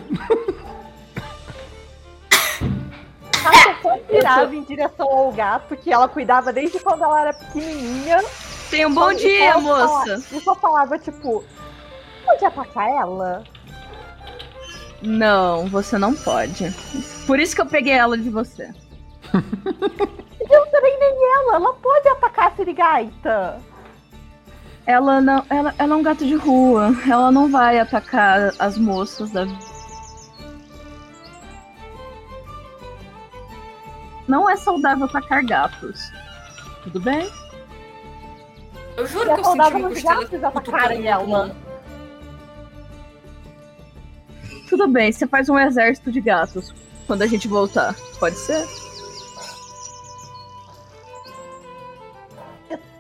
Ela 3.46 3.76
só 3.82 3.98
virava 4.12 4.56
em 4.56 4.64
direção 4.64 5.08
ao 5.08 5.32
gato, 5.32 5.78
que 5.78 5.94
ela 5.94 6.08
cuidava 6.08 6.52
desde 6.52 6.80
quando 6.80 7.04
ela 7.04 7.22
era 7.22 7.34
pequenininha. 7.34 8.20
Tenha 8.70 8.88
um 8.88 8.94
bom 8.94 9.12
E 9.12 9.16
dia, 9.16 9.54
só 9.54 9.62
moça. 9.62 10.24
E 10.32 10.40
só 10.42 10.56
falava, 10.56 10.98
tipo, 11.00 11.44
pode 12.26 12.46
atacar 12.46 12.90
ela? 12.90 13.44
Não, 15.02 15.68
você 15.68 15.98
não 15.98 16.14
pode. 16.14 16.72
Por 17.26 17.40
isso 17.40 17.56
que 17.56 17.62
eu 17.62 17.66
peguei 17.66 17.94
ela 17.94 18.18
de 18.18 18.30
você. 18.30 18.72
Eu 20.50 20.66
também 20.72 20.98
nem 21.00 21.34
ela, 21.36 21.56
ela 21.56 21.74
pode 21.74 22.08
atacar 22.10 22.48
a 22.48 22.56
Sirigaita. 22.56 23.62
Ela 24.88 25.22
não, 25.22 25.46
ela, 25.48 25.76
ela 25.78 25.94
é 25.94 25.98
um 25.98 26.02
gato 26.02 26.26
de 26.26 26.36
rua. 26.36 26.92
Ela 27.08 27.32
não 27.32 27.52
vai 27.52 27.78
atacar 27.80 28.52
as 28.58 28.78
moças 28.78 29.30
da. 29.30 29.46
Não 34.28 34.50
é 34.50 34.56
saudável 34.56 35.06
atacar 35.06 35.46
gatos. 35.46 36.12
Tudo 36.84 37.00
bem? 37.00 37.30
Eu 39.00 39.08
juro 39.08 39.30
E 39.30 39.32
é 39.32 39.34
que 39.34 39.40
eu 39.40 39.46
senti 39.46 39.76
uma 39.76 39.88
os 39.88 40.02
costela 40.02 40.48
atacarem 40.50 41.08
ela. 41.08 41.56
Tudo 44.68 44.88
bem, 44.90 45.10
você 45.10 45.26
faz 45.26 45.48
um 45.48 45.58
exército 45.58 46.12
de 46.12 46.20
gatos 46.20 46.74
quando 47.08 47.22
a 47.22 47.28
gente 47.28 47.48
voltar. 47.48 47.96
Pode 48.20 48.36
ser? 48.36 48.68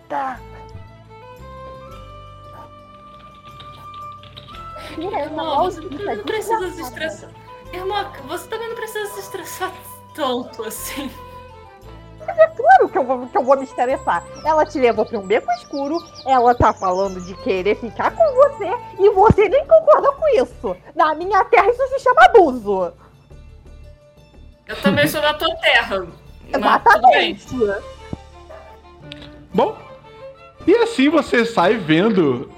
Tá. 0.08 0.40
Tira 4.96 5.20
essa 5.20 5.30
Irmão, 5.30 5.64
você 5.66 5.82
maldita 5.82 6.16
não 6.16 6.24
precisa 6.24 6.72
se 6.72 6.82
estressar. 6.82 7.30
Irmã, 7.74 8.12
você 8.26 8.48
também 8.48 8.70
não 8.70 8.76
precisa 8.76 9.06
se 9.14 9.20
estressar 9.20 9.74
tanto 10.16 10.64
assim. 10.64 11.12
Claro 12.26 12.90
que 12.90 12.98
eu, 12.98 13.04
vou, 13.04 13.28
que 13.28 13.38
eu 13.38 13.44
vou 13.44 13.58
me 13.58 13.64
estressar. 13.64 14.24
Ela 14.46 14.66
te 14.66 14.80
levou 14.80 15.06
pra 15.06 15.18
um 15.18 15.26
beco 15.26 15.52
escuro, 15.54 15.98
ela 16.26 16.54
tá 16.54 16.74
falando 16.74 17.22
de 17.22 17.34
querer 17.36 17.76
ficar 17.76 18.12
com 18.12 18.24
você 18.36 18.70
e 19.00 19.10
você 19.10 19.50
nem 19.50 19.66
concorda 19.66 20.12
com 20.12 20.28
isso. 20.42 20.78
Na 20.96 21.16
minha 21.16 21.44
terra 21.46 21.70
isso 21.70 21.88
se 21.88 22.00
chama 22.00 22.26
abuso. 22.26 22.94
Eu 24.68 24.76
também 24.82 25.08
sou 25.08 25.22
da 25.22 25.34
tua 25.34 25.54
terra. 25.56 26.06
Mas. 26.52 26.62
Exatamente. 26.62 27.48
Bom, 29.54 29.76
e 30.68 30.76
assim 30.76 31.10
você 31.10 31.46
sai 31.46 31.76
vendo. 31.76 32.52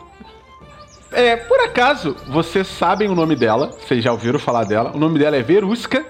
É, 1.12 1.36
por 1.36 1.60
acaso, 1.60 2.15
vocês 2.28 2.67
sabem 2.67 3.10
o 3.10 3.15
nome 3.15 3.36
dela, 3.36 3.67
vocês 3.67 4.04
já 4.04 4.12
ouviram 4.12 4.39
falar 4.39 4.65
dela. 4.65 4.91
O 4.93 4.97
nome 4.97 5.19
dela 5.19 5.36
é 5.36 5.41
Verusca. 5.41 6.06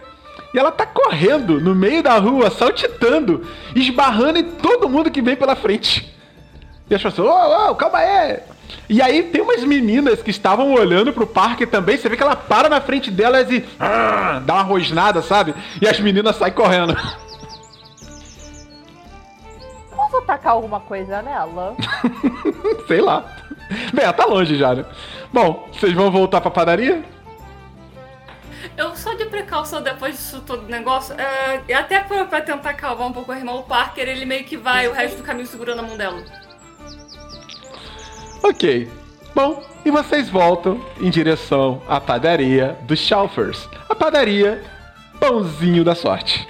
E 0.53 0.59
ela 0.59 0.71
tá 0.71 0.85
correndo 0.85 1.61
no 1.61 1.73
meio 1.73 2.03
da 2.03 2.17
rua, 2.17 2.49
saltitando, 2.51 3.45
esbarrando 3.75 4.39
em 4.39 4.43
todo 4.43 4.89
mundo 4.89 5.09
que 5.09 5.21
vem 5.21 5.35
pela 5.35 5.55
frente. 5.55 6.13
E 6.89 6.95
as 6.95 7.01
pessoas, 7.01 7.29
ô, 7.29 7.71
ô, 7.71 7.75
calma 7.75 7.99
aí. 7.99 8.39
E 8.89 9.01
aí 9.01 9.23
tem 9.23 9.41
umas 9.41 9.63
meninas 9.63 10.21
que 10.21 10.29
estavam 10.29 10.73
olhando 10.73 11.13
pro 11.13 11.25
parque 11.25 11.65
também. 11.65 11.97
Você 11.97 12.09
vê 12.09 12.17
que 12.17 12.23
ela 12.23 12.35
para 12.35 12.67
na 12.67 12.81
frente 12.81 13.09
delas 13.09 13.49
e 13.49 13.63
ah, 13.79 14.41
dá 14.45 14.55
uma 14.55 14.63
rosnada, 14.63 15.21
sabe? 15.21 15.55
E 15.81 15.87
as 15.87 15.99
meninas 15.99 16.35
saem 16.35 16.53
correndo. 16.53 16.93
Posso 19.95 20.17
atacar 20.17 20.53
alguma 20.53 20.81
coisa 20.81 21.21
nela? 21.21 21.75
Sei 22.87 22.99
lá. 22.99 23.25
Bem, 23.93 24.03
ela 24.03 24.13
tá 24.13 24.25
longe 24.25 24.57
já, 24.57 24.75
né? 24.75 24.83
Bom, 25.31 25.69
vocês 25.71 25.93
vão 25.93 26.11
voltar 26.11 26.41
pra 26.41 26.51
padaria? 26.51 27.01
Eu 28.77 28.95
só 28.95 29.13
de 29.13 29.25
precaução 29.25 29.81
depois 29.81 30.15
disso 30.15 30.41
todo 30.41 30.67
negócio, 30.67 31.13
é, 31.19 31.61
e 31.67 31.73
até 31.73 31.99
pra, 32.01 32.25
pra 32.25 32.41
tentar 32.41 32.71
acalmar 32.71 33.07
um 33.07 33.13
pouco 33.13 33.31
o 33.31 33.35
irmão 33.35 33.63
Parker, 33.63 34.07
ele 34.07 34.25
meio 34.25 34.43
que 34.45 34.57
vai 34.57 34.87
o 34.87 34.93
resto 34.93 35.17
do 35.17 35.23
caminho 35.23 35.47
segurando 35.47 35.79
a 35.79 35.83
mão 35.83 35.97
dela. 35.97 36.23
Ok. 38.43 38.89
Bom, 39.33 39.63
e 39.85 39.91
vocês 39.91 40.29
voltam 40.29 40.83
em 40.99 41.09
direção 41.09 41.81
à 41.87 42.01
padaria 42.01 42.77
dos 42.83 42.99
Schaufers. 42.99 43.69
A 43.87 43.95
padaria 43.95 44.61
Pãozinho 45.19 45.83
da 45.83 45.95
Sorte. 45.95 46.47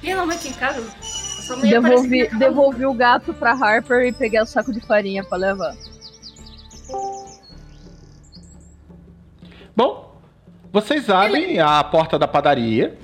Finalmente 0.00 0.48
em 0.48 0.52
casa. 0.52 0.82
Devolvi, 1.60 2.28
devolvi 2.28 2.86
o 2.86 2.94
gato 2.94 3.34
pra 3.34 3.52
Harper 3.52 4.06
e 4.06 4.12
peguei 4.12 4.40
o 4.40 4.46
saco 4.46 4.72
de 4.72 4.80
farinha 4.80 5.22
pra 5.22 5.36
levar. 5.36 5.74
Bom, 9.76 10.14
vocês 10.72 11.08
abrem 11.08 11.58
a 11.60 11.82
porta 11.84 12.18
da 12.18 12.28
padaria 12.28 12.96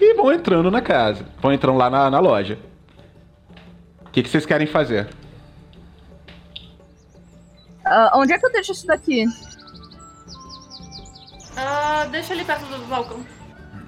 e 0.00 0.14
vão 0.14 0.32
entrando 0.32 0.70
na 0.70 0.80
casa. 0.80 1.26
Vão 1.40 1.52
entrando 1.52 1.76
lá 1.78 1.90
na, 1.90 2.10
na 2.10 2.18
loja. 2.20 2.58
O 4.06 4.10
que, 4.10 4.22
que 4.22 4.28
vocês 4.28 4.46
querem 4.46 4.66
fazer? 4.66 5.08
Ah, 7.84 8.12
onde 8.14 8.32
é 8.32 8.38
que 8.38 8.46
eu 8.46 8.52
deixo 8.52 8.72
isso 8.72 8.86
daqui? 8.86 9.24
Ah, 11.56 12.06
deixa 12.10 12.32
ali 12.32 12.44
perto 12.44 12.64
do 12.66 12.86
balcão. 12.86 13.20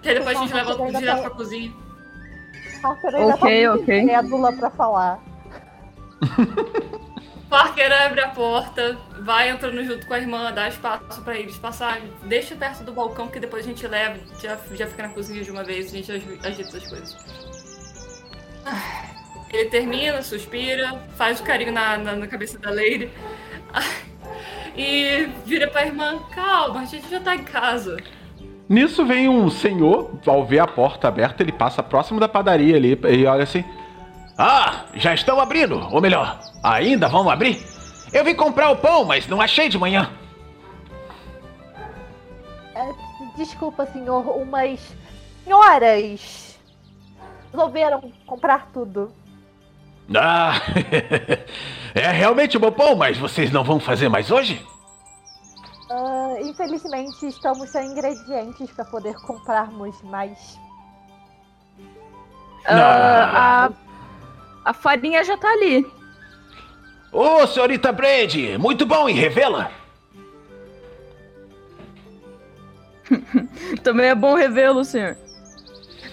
Que 0.03 0.09
aí 0.11 0.14
depois 0.18 0.36
a 0.36 0.40
gente 0.40 0.53
leva 0.55 0.74
direto 0.76 1.16
tá- 1.16 1.20
pra 1.22 1.30
cozinha. 1.30 1.72
Harper 2.82 3.14
ainda 3.14 3.34
Ok, 3.34 3.62
tá 3.64 3.70
muito 3.70 3.82
ok. 3.84 4.00
incrédula 4.00 4.53
pra 4.53 4.70
falar. 4.70 5.20
Parker 7.53 7.92
abre 7.92 8.22
a 8.22 8.28
porta, 8.28 8.96
vai 9.20 9.50
entrando 9.50 9.84
junto 9.84 10.07
com 10.07 10.14
a 10.14 10.18
irmã, 10.18 10.50
dá 10.55 10.68
espaço 10.68 11.20
pra 11.22 11.38
eles 11.38 11.55
passarem, 11.59 12.05
deixa 12.22 12.57
perto 12.57 12.82
do 12.82 12.92
balcão 12.94 13.28
que 13.28 13.38
depois 13.38 13.66
a 13.66 13.68
gente 13.68 13.86
leva, 13.86 14.18
já, 14.42 14.59
já 14.74 14.86
fica 14.86 15.03
na 15.03 15.11
cozinha 15.11 15.44
de 15.44 15.50
uma 15.50 15.62
vez, 15.62 15.88
a 15.88 15.96
gente 15.98 16.11
ajeita 16.11 16.48
as 16.48 16.88
coisas. 16.88 17.14
Ah, 18.64 19.05
Ele 19.53 19.68
termina, 19.68 20.22
suspira, 20.22 20.98
faz 21.14 21.40
o 21.40 21.44
carinho 21.44 21.72
na, 21.72 21.98
na, 21.98 22.16
na 22.16 22.26
cabeça 22.26 22.59
da 22.59 22.70
Lady 22.70 23.11
ah, 23.74 23.82
e 24.74 25.28
vira 25.44 25.68
pra 25.68 25.84
irmã: 25.84 26.20
calma, 26.34 26.80
a 26.80 26.84
gente 26.86 27.07
já 27.11 27.20
tá 27.20 27.36
em 27.36 27.44
casa. 27.44 27.98
Nisso 28.66 29.05
vem 29.05 29.28
um 29.28 29.50
senhor, 29.50 30.18
ao 30.26 30.42
ver 30.46 30.61
a 30.61 30.66
porta 30.66 31.07
aberta, 31.07 31.42
ele 31.42 31.53
passa 31.53 31.82
próximo 31.82 32.18
da 32.18 32.26
padaria 32.26 32.76
ali 32.76 32.98
e 33.11 33.26
olha 33.26 33.42
assim. 33.42 33.62
Ah, 34.45 34.86
já 34.95 35.14
estão 35.14 35.38
abrindo. 35.38 35.88
Ou 35.93 36.01
melhor, 36.01 36.36
ainda 36.64 37.07
vão 37.07 37.30
abrir? 37.30 37.64
Eu 38.12 38.24
vim 38.24 38.34
comprar 38.34 38.70
o 38.70 38.76
pão, 38.76 39.05
mas 39.05 39.28
não 39.28 39.40
achei 39.40 39.68
de 39.68 39.78
manhã. 39.78 40.11
É, 42.74 42.93
desculpa, 43.36 43.86
senhor, 43.86 44.26
umas 44.36 44.80
senhoras 45.45 46.59
resolveram 47.53 48.12
comprar 48.26 48.66
tudo. 48.72 49.12
Ah, 50.12 50.55
é 51.95 52.11
realmente 52.11 52.57
um 52.59 52.61
bom 52.61 52.72
pão, 52.72 52.97
mas 52.97 53.16
vocês 53.16 53.53
não 53.53 53.62
vão 53.62 53.78
fazer 53.78 54.09
mais 54.09 54.32
hoje? 54.32 54.61
Ah, 55.88 56.34
infelizmente, 56.40 57.28
estamos 57.28 57.70
sem 57.70 57.93
ingredientes 57.93 58.72
para 58.72 58.86
poder 58.86 59.14
comprarmos 59.20 60.03
mais. 60.03 60.59
Ah, 62.66 63.66
a, 63.66 63.91
a 64.64 64.72
farinha 64.72 65.24
já 65.24 65.36
tá 65.36 65.48
ali. 65.48 65.86
Ô, 67.10 67.46
senhorita 67.46 67.92
Brady, 67.92 68.56
muito 68.58 68.86
bom 68.86 69.08
e 69.08 69.12
revela. 69.12 69.70
Também 73.82 74.06
é 74.06 74.14
bom 74.14 74.34
revê-lo, 74.34 74.84
senhor. 74.84 75.16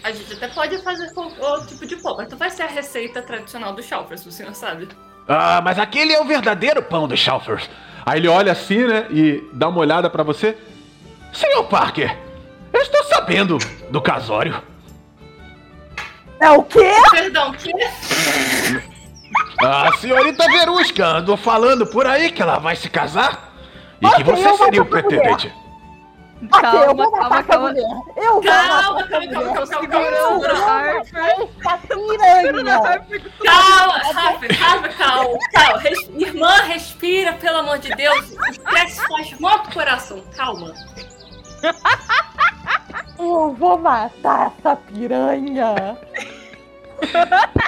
A 0.04 0.12
gente 0.12 0.34
até 0.34 0.48
pode 0.48 0.78
fazer 0.80 1.14
com 1.14 1.22
outro 1.22 1.68
tipo 1.68 1.86
de 1.86 1.96
pão, 1.98 2.16
mas 2.18 2.30
não 2.30 2.38
vai 2.38 2.50
ser 2.50 2.64
a 2.64 2.68
receita 2.68 3.22
tradicional 3.22 3.74
do 3.74 3.84
Schaufers, 3.84 4.26
o 4.26 4.32
senhor 4.32 4.54
sabe. 4.56 4.88
Ah, 5.28 5.62
mas 5.62 5.78
aquele 5.78 6.14
é 6.14 6.22
o 6.22 6.26
verdadeiro 6.26 6.82
pão 6.82 7.08
do 7.08 7.16
Schaufers. 7.16 7.70
Aí 8.06 8.20
ele 8.20 8.28
olha 8.28 8.52
assim, 8.52 8.86
né, 8.88 9.08
e 9.12 9.44
dá 9.54 9.68
uma 9.68 9.80
olhada 9.80 10.10
pra 10.10 10.24
você. 10.24 10.58
Senhor 11.34 11.64
Parker, 11.66 12.18
eu 12.74 12.82
estou 12.82 13.04
sabendo 13.04 13.58
do 13.90 14.02
casório. 14.02 14.62
É 16.40 16.50
o 16.52 16.64
quê? 16.64 16.92
Perdão, 17.12 17.52
que? 17.54 17.72
A 19.62 19.92
senhorita 19.98 20.46
Verusca 20.50 21.06
andou 21.18 21.36
falando 21.36 21.86
por 21.88 22.08
aí 22.08 22.32
que 22.32 22.42
ela 22.42 22.60
vai 22.60 22.76
se 22.76 22.90
casar 22.90 23.54
e 24.02 24.08
que 24.10 24.22
Ok, 24.22 24.24
você 24.24 24.58
seria 24.64 24.82
o 24.82 24.86
pretendente. 24.86 25.54
Eu 26.42 26.48
Calma, 26.48 27.12
calma, 27.12 27.36
essa 27.40 27.44
calma. 27.44 27.68
mulher. 27.68 27.84
Eu 28.16 28.34
vou 28.36 28.42
Calma, 28.44 28.94
matar 28.94 29.10
calma, 29.10 29.62
essa 29.62 29.76
calma, 29.76 30.06
mulher. 30.08 30.14
calma, 30.22 30.48
calma, 31.62 31.88
calma. 32.64 33.06
Calma, 33.44 33.98
Rafa, 34.14 34.48
calma, 34.48 34.88
calma, 34.88 35.38
calma. 35.54 35.78
Res- 35.80 36.10
Irmã, 36.16 36.54
respira, 36.62 37.34
pelo 37.34 37.58
amor 37.58 37.80
de 37.80 37.90
Deus. 37.94 38.32
O 38.32 38.46
estresse 38.52 39.06
faz 39.06 39.38
mal 39.42 39.60
pro 39.64 39.74
coração. 39.74 40.24
Calma. 40.38 40.74
Eu 43.20 43.54
vou 43.54 43.78
matar 43.78 44.54
essa 44.58 44.76
piranha. 44.76 45.98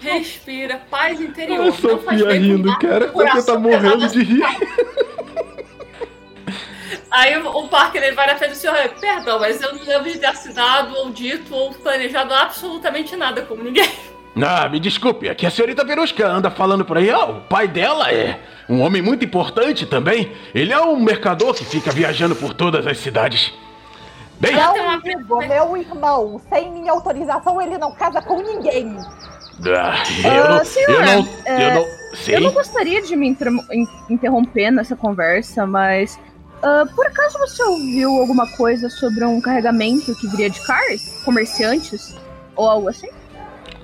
Respira, 0.00 0.82
paz 0.90 1.20
interior. 1.20 1.60
Olha 1.60 1.68
a 1.68 1.70
Não 1.70 1.98
faz 1.98 2.20
Sofia 2.20 2.40
rindo, 2.40 2.78
cara. 2.78 3.08
Coração 3.08 3.54
tá 3.54 3.60
morrendo 3.60 4.08
de 4.08 4.22
rir. 4.22 4.42
Aí 7.10 7.36
o 7.36 7.46
o 7.58 7.68
Parker 7.68 8.02
ele 8.02 8.16
vai 8.16 8.26
na 8.26 8.36
frente 8.36 8.52
do 8.52 8.56
senhor, 8.56 8.76
perdão, 8.98 9.38
mas 9.38 9.60
eu 9.60 9.74
não 9.74 9.84
lembro 9.84 10.10
de 10.10 10.18
ter 10.18 10.26
assinado, 10.26 10.96
ou 10.96 11.10
dito, 11.10 11.54
ou 11.54 11.70
planejado 11.74 12.32
absolutamente 12.32 13.14
nada 13.16 13.42
com 13.42 13.54
ninguém. 13.54 13.92
Ah, 14.40 14.68
me 14.68 14.80
desculpe, 14.80 15.28
é 15.28 15.34
que 15.34 15.44
a 15.46 15.50
senhorita 15.50 15.84
Verusca 15.84 16.26
anda 16.26 16.50
falando 16.50 16.84
por 16.84 16.96
aí. 16.96 17.10
Ah, 17.10 17.26
o 17.26 17.40
pai 17.42 17.68
dela 17.68 18.10
é 18.10 18.40
um 18.68 18.80
homem 18.80 19.02
muito 19.02 19.24
importante 19.24 19.84
também. 19.84 20.32
Ele 20.54 20.72
é 20.72 20.80
um 20.80 20.98
mercador 20.98 21.52
que 21.54 21.64
fica 21.64 21.90
viajando 21.90 22.34
por 22.34 22.54
todas 22.54 22.86
as 22.86 22.96
cidades. 22.98 23.52
Bem, 24.40 24.54
Ela 24.54 24.98
Meu 25.46 25.76
irmão, 25.76 26.40
sem 26.48 26.70
minha 26.72 26.92
autorização, 26.92 27.60
ele 27.60 27.76
não 27.78 27.92
casa 27.92 28.20
com 28.22 28.40
ninguém. 28.40 28.96
ah, 29.66 30.02
eu, 30.26 30.48
não, 30.48 30.64
senhor, 30.64 30.90
eu 30.90 31.00
não. 31.06 31.28
é, 31.44 31.66
eu 31.68 31.74
não. 31.74 31.84
Sim. 32.14 32.32
Eu 32.32 32.40
não 32.40 32.52
gostaria 32.52 33.00
de 33.02 33.14
me 33.14 33.28
inter- 33.28 33.52
in- 33.72 33.86
interromper 34.10 34.70
nessa 34.70 34.96
conversa, 34.96 35.66
mas. 35.66 36.18
ah, 36.62 36.84
por 36.94 37.06
acaso 37.06 37.38
você 37.38 37.62
ouviu 37.62 38.10
alguma 38.18 38.46
coisa 38.56 38.88
sobre 38.88 39.24
um 39.24 39.40
carregamento 39.40 40.14
que 40.16 40.26
viria 40.28 40.48
de 40.50 40.60
cars? 40.66 41.20
Comerciantes? 41.24 42.16
Ou 42.56 42.68
algo 42.68 42.88
assim? 42.88 43.08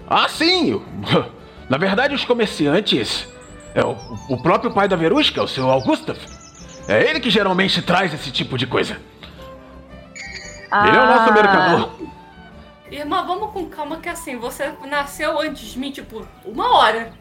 Ah, 0.09 0.29
sim! 0.29 0.81
Na 1.69 1.77
verdade, 1.77 2.15
os 2.15 2.25
comerciantes. 2.25 3.29
É 3.75 3.85
o, 3.85 3.97
o 4.31 4.43
próprio 4.43 4.73
pai 4.73 4.89
da 4.89 4.97
Verusca, 4.97 5.43
o 5.43 5.49
seu 5.49 5.69
Augustaf. 5.71 6.19
É 6.89 7.09
ele 7.09 7.21
que 7.21 7.29
geralmente 7.29 7.83
traz 7.83 8.13
esse 8.15 8.31
tipo 8.31 8.57
de 8.57 8.67
coisa. 8.67 8.97
Ele 10.15 10.97
é 10.97 11.01
o 11.01 11.07
nosso 11.07 11.31
Ah, 11.31 11.33
mercador. 11.33 11.91
Irmã, 12.91 13.25
vamos 13.27 13.53
com 13.53 13.67
calma 13.67 13.99
que 13.99 14.09
assim, 14.09 14.39
você 14.39 14.73
nasceu 14.89 15.39
antes 15.39 15.69
de 15.69 15.79
mim, 15.79 15.91
tipo, 15.91 16.27
uma 16.45 16.79
hora. 16.79 17.13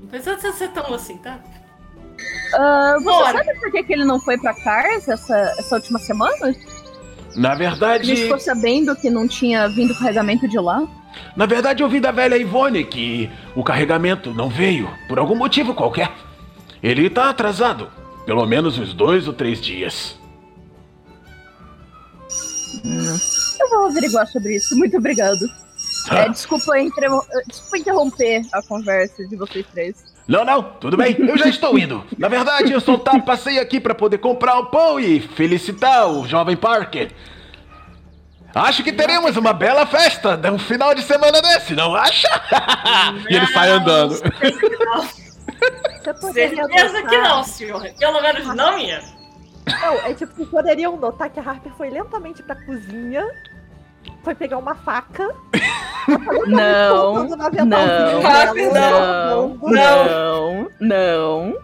Não 0.00 0.06
precisa 0.06 0.52
ser 0.52 0.68
tão 0.68 0.94
assim, 0.94 1.16
tá? 1.18 1.38
ah, 2.54 2.94
você 2.98 3.04
Bora. 3.04 3.38
sabe 3.38 3.58
por 3.58 3.72
que, 3.72 3.82
que 3.82 3.92
ele 3.92 4.04
não 4.04 4.20
foi 4.20 4.38
pra 4.38 4.54
Cars 4.54 5.08
essa, 5.08 5.36
essa 5.58 5.74
última 5.74 5.98
semana? 5.98 6.54
Na 7.34 7.54
verdade. 7.56 8.14
ficou 8.14 8.38
sabendo 8.38 8.94
que 8.94 9.10
não 9.10 9.26
tinha 9.26 9.68
vindo 9.68 9.94
carregamento 9.98 10.46
de 10.46 10.58
lá? 10.58 10.86
Na 11.36 11.46
verdade, 11.46 11.82
eu 11.82 11.88
vi 11.88 12.00
da 12.00 12.10
velha 12.10 12.36
Ivone 12.36 12.84
que 12.84 13.30
o 13.54 13.62
carregamento 13.62 14.32
não 14.34 14.48
veio, 14.48 14.90
por 15.08 15.18
algum 15.18 15.34
motivo 15.34 15.74
qualquer. 15.74 16.10
Ele 16.82 17.08
tá 17.10 17.30
atrasado. 17.30 17.88
Pelo 18.26 18.46
menos 18.46 18.78
uns 18.78 18.92
dois 18.94 19.26
ou 19.26 19.32
três 19.32 19.60
dias. 19.60 20.16
Eu 23.60 23.68
vou 23.70 23.86
averiguar 23.86 24.26
sobre 24.26 24.56
isso. 24.56 24.76
Muito 24.76 24.96
obrigado. 24.96 25.44
É, 26.10 26.28
desculpa, 26.28 26.78
entre- 26.78 27.06
desculpa 27.46 27.78
interromper 27.78 28.42
a 28.52 28.62
conversa 28.62 29.26
de 29.26 29.36
vocês 29.36 29.64
três. 29.72 30.12
Não, 30.26 30.44
não, 30.44 30.62
tudo 30.62 30.96
bem, 30.96 31.16
eu 31.18 31.36
já 31.36 31.48
estou 31.48 31.76
indo. 31.78 32.04
Na 32.16 32.28
verdade, 32.28 32.72
eu 32.72 32.80
só 32.80 32.96
tá, 32.96 33.18
passei 33.20 33.58
aqui 33.58 33.80
para 33.80 33.94
poder 33.94 34.18
comprar 34.18 34.58
o 34.58 34.66
pão 34.66 34.98
e 34.98 35.20
felicitar 35.20 36.08
o 36.08 36.26
jovem 36.26 36.56
Parker. 36.56 37.10
Acho 38.54 38.82
que 38.82 38.92
teremos 38.92 39.36
uma 39.36 39.52
bela 39.52 39.86
festa 39.86 40.36
no 40.36 40.58
final 40.58 40.94
de 40.94 41.02
semana 41.02 41.40
desse, 41.40 41.74
não 41.74 41.94
acha? 41.94 42.28
e 43.30 43.34
ele 43.36 43.46
sai 43.46 43.70
andando. 43.70 44.14
Certeza 46.32 47.02
que 47.08 47.18
não, 47.18 47.44
senhor. 47.44 47.82
Pelo 47.98 48.20
menos 48.20 48.46
não 48.54 48.76
minha. 48.76 49.00
Não, 49.80 49.94
é 50.04 50.12
tipo, 50.14 50.34
vocês 50.34 50.48
poderiam 50.48 50.96
notar 50.96 51.30
que 51.30 51.38
a 51.38 51.42
Harper 51.42 51.72
foi 51.76 51.88
lentamente 51.88 52.42
pra 52.42 52.56
cozinha, 52.56 53.24
foi 54.24 54.34
pegar 54.34 54.58
uma 54.58 54.74
faca. 54.74 55.28
Não, 56.48 57.14
não, 57.24 57.50
dela, 58.74 59.30
não, 59.30 59.58
colocando- 59.58 59.76
não, 59.76 60.68
não. 60.80 61.56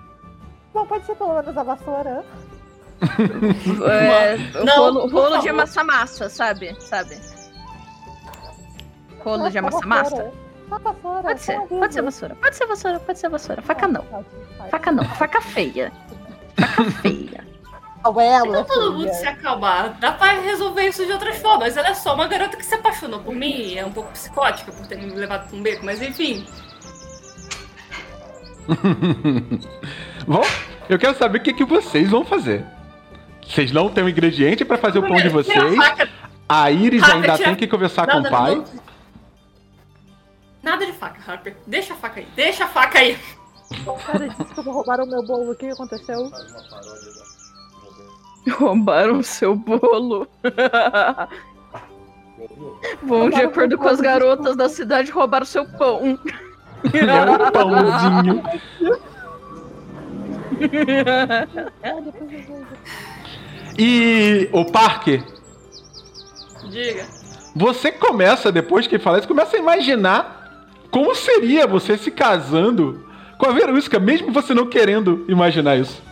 Bom, 0.73 0.87
pode 0.87 1.05
ser 1.07 1.17
pelo 1.17 1.35
menos 1.35 1.59
a 1.59 1.63
vassoura. 1.65 2.25
É, 3.01 4.59
o 4.61 4.65
Não, 4.65 4.77
rolo, 4.93 5.07
de 5.07 5.13
favor. 5.13 5.49
amassa-massa, 5.51 6.29
sabe? 6.29 6.77
Sabe? 6.81 7.19
Rolo 9.21 9.49
de 9.51 9.59
Nossa, 9.59 9.59
a 9.59 9.61
amassa-massa? 9.61 10.11
vassoura. 10.11 10.33
A 10.71 10.79
vassoura. 10.79 11.23
Pode 11.23 11.41
ser, 11.41 11.61
pode 11.61 11.95
ser 11.95 12.03
vassoura, 12.03 12.35
pode 12.37 12.57
ser 12.57 12.67
vassoura, 12.67 13.01
pode 13.01 13.19
ser 13.19 13.29
vassoura. 13.31 13.63
Faca 13.63 13.89
não, 13.89 14.05
faca 14.71 14.93
não, 14.93 15.05
faca 15.05 15.41
feia. 15.41 15.93
Faca 16.59 16.91
feia. 17.03 17.49
Então 18.01 18.65
todo 18.65 18.93
mundo 18.95 19.13
se 19.13 19.27
acalmar. 19.27 19.99
Dá 19.99 20.13
pra 20.13 20.33
resolver 20.41 20.87
isso 20.89 21.05
de 21.05 21.13
outras 21.13 21.37
formas. 21.39 21.77
Ela 21.77 21.89
é 21.89 21.95
só 21.95 22.15
uma 22.15 22.27
garota 22.29 22.57
que 22.57 22.65
se 22.65 22.75
apaixonou 22.75 23.21
por 23.21 23.35
mim 23.35 23.75
é 23.77 23.85
um 23.85 23.91
pouco 23.93 24.11
psicótica 24.13 24.71
por 24.73 24.87
ter 24.87 24.97
me 24.97 25.11
levado 25.13 25.49
pra 25.49 25.57
um 25.57 25.63
beco, 25.63 25.85
mas 25.85 26.01
enfim. 26.01 26.47
Bom, 30.27 30.43
eu 30.89 30.99
quero 30.99 31.17
saber 31.17 31.39
o 31.39 31.43
que, 31.43 31.53
que 31.55 31.65
vocês 31.65 32.11
vão 32.11 32.25
fazer. 32.25 32.65
Vocês 33.49 33.73
não 33.73 33.89
têm 33.89 34.05
o 34.05 34.09
ingrediente 34.09 34.65
pra 34.65 34.77
fazer 34.79 34.99
o 34.99 35.03
pão 35.07 35.17
de 35.17 35.29
vocês. 35.29 35.75
A 36.49 36.71
Iris 36.71 37.03
Harper, 37.03 37.17
ainda 37.17 37.37
tira- 37.37 37.49
tem 37.49 37.57
que 37.57 37.67
conversar 37.67 38.07
com 38.07 38.19
o 38.19 38.23
Nada, 38.23 38.31
pai. 38.31 38.55
não- 38.55 38.65
Nada 40.63 40.87
de 40.87 40.93
faca, 40.93 41.21
Harper. 41.31 41.57
Deixa 41.67 41.95
a 41.95 41.97
faca 41.97 42.21
aí. 42.21 42.29
Deixa 42.37 42.65
a 42.65 42.69
faca 42.69 42.99
aí. 42.99 43.19
Cara, 44.07 44.29
desculpa, 44.29 44.71
roubaram 44.73 45.07
meu 45.07 45.23
bolo. 45.27 45.53
O 45.53 45.55
que 45.55 45.67
aconteceu? 45.67 46.31
Roubaram 48.59 49.23
seu 49.23 49.55
bolo. 49.55 50.27
Bom, 53.03 53.29
de 53.29 53.43
acordo 53.43 53.77
com 53.77 53.89
as 53.89 54.01
garotas 54.01 54.57
da 54.57 54.69
cidade, 54.69 55.11
roubaram 55.11 55.45
seu 55.47 55.67
pão. 55.67 56.19
É 56.93 57.25
um 57.25 57.51
pãozinho. 57.51 58.41
E 63.79 64.49
o 64.53 64.65
Parker, 64.65 65.23
Diga. 66.69 67.07
você 67.55 67.93
começa, 67.93 68.51
depois 68.51 68.89
que 68.89 68.97
ele 68.97 69.03
fala 69.03 69.19
isso, 69.19 69.29
começa 69.29 69.57
a 69.57 69.61
imaginar 69.61 70.39
como 70.91 71.15
seria 71.15 71.65
você 71.65 71.97
se 71.97 72.11
casando 72.11 73.07
com 73.39 73.47
a 73.47 73.53
Verusca, 73.53 74.01
mesmo 74.01 74.33
você 74.33 74.53
não 74.53 74.67
querendo 74.67 75.25
imaginar 75.29 75.77
isso. 75.77 76.03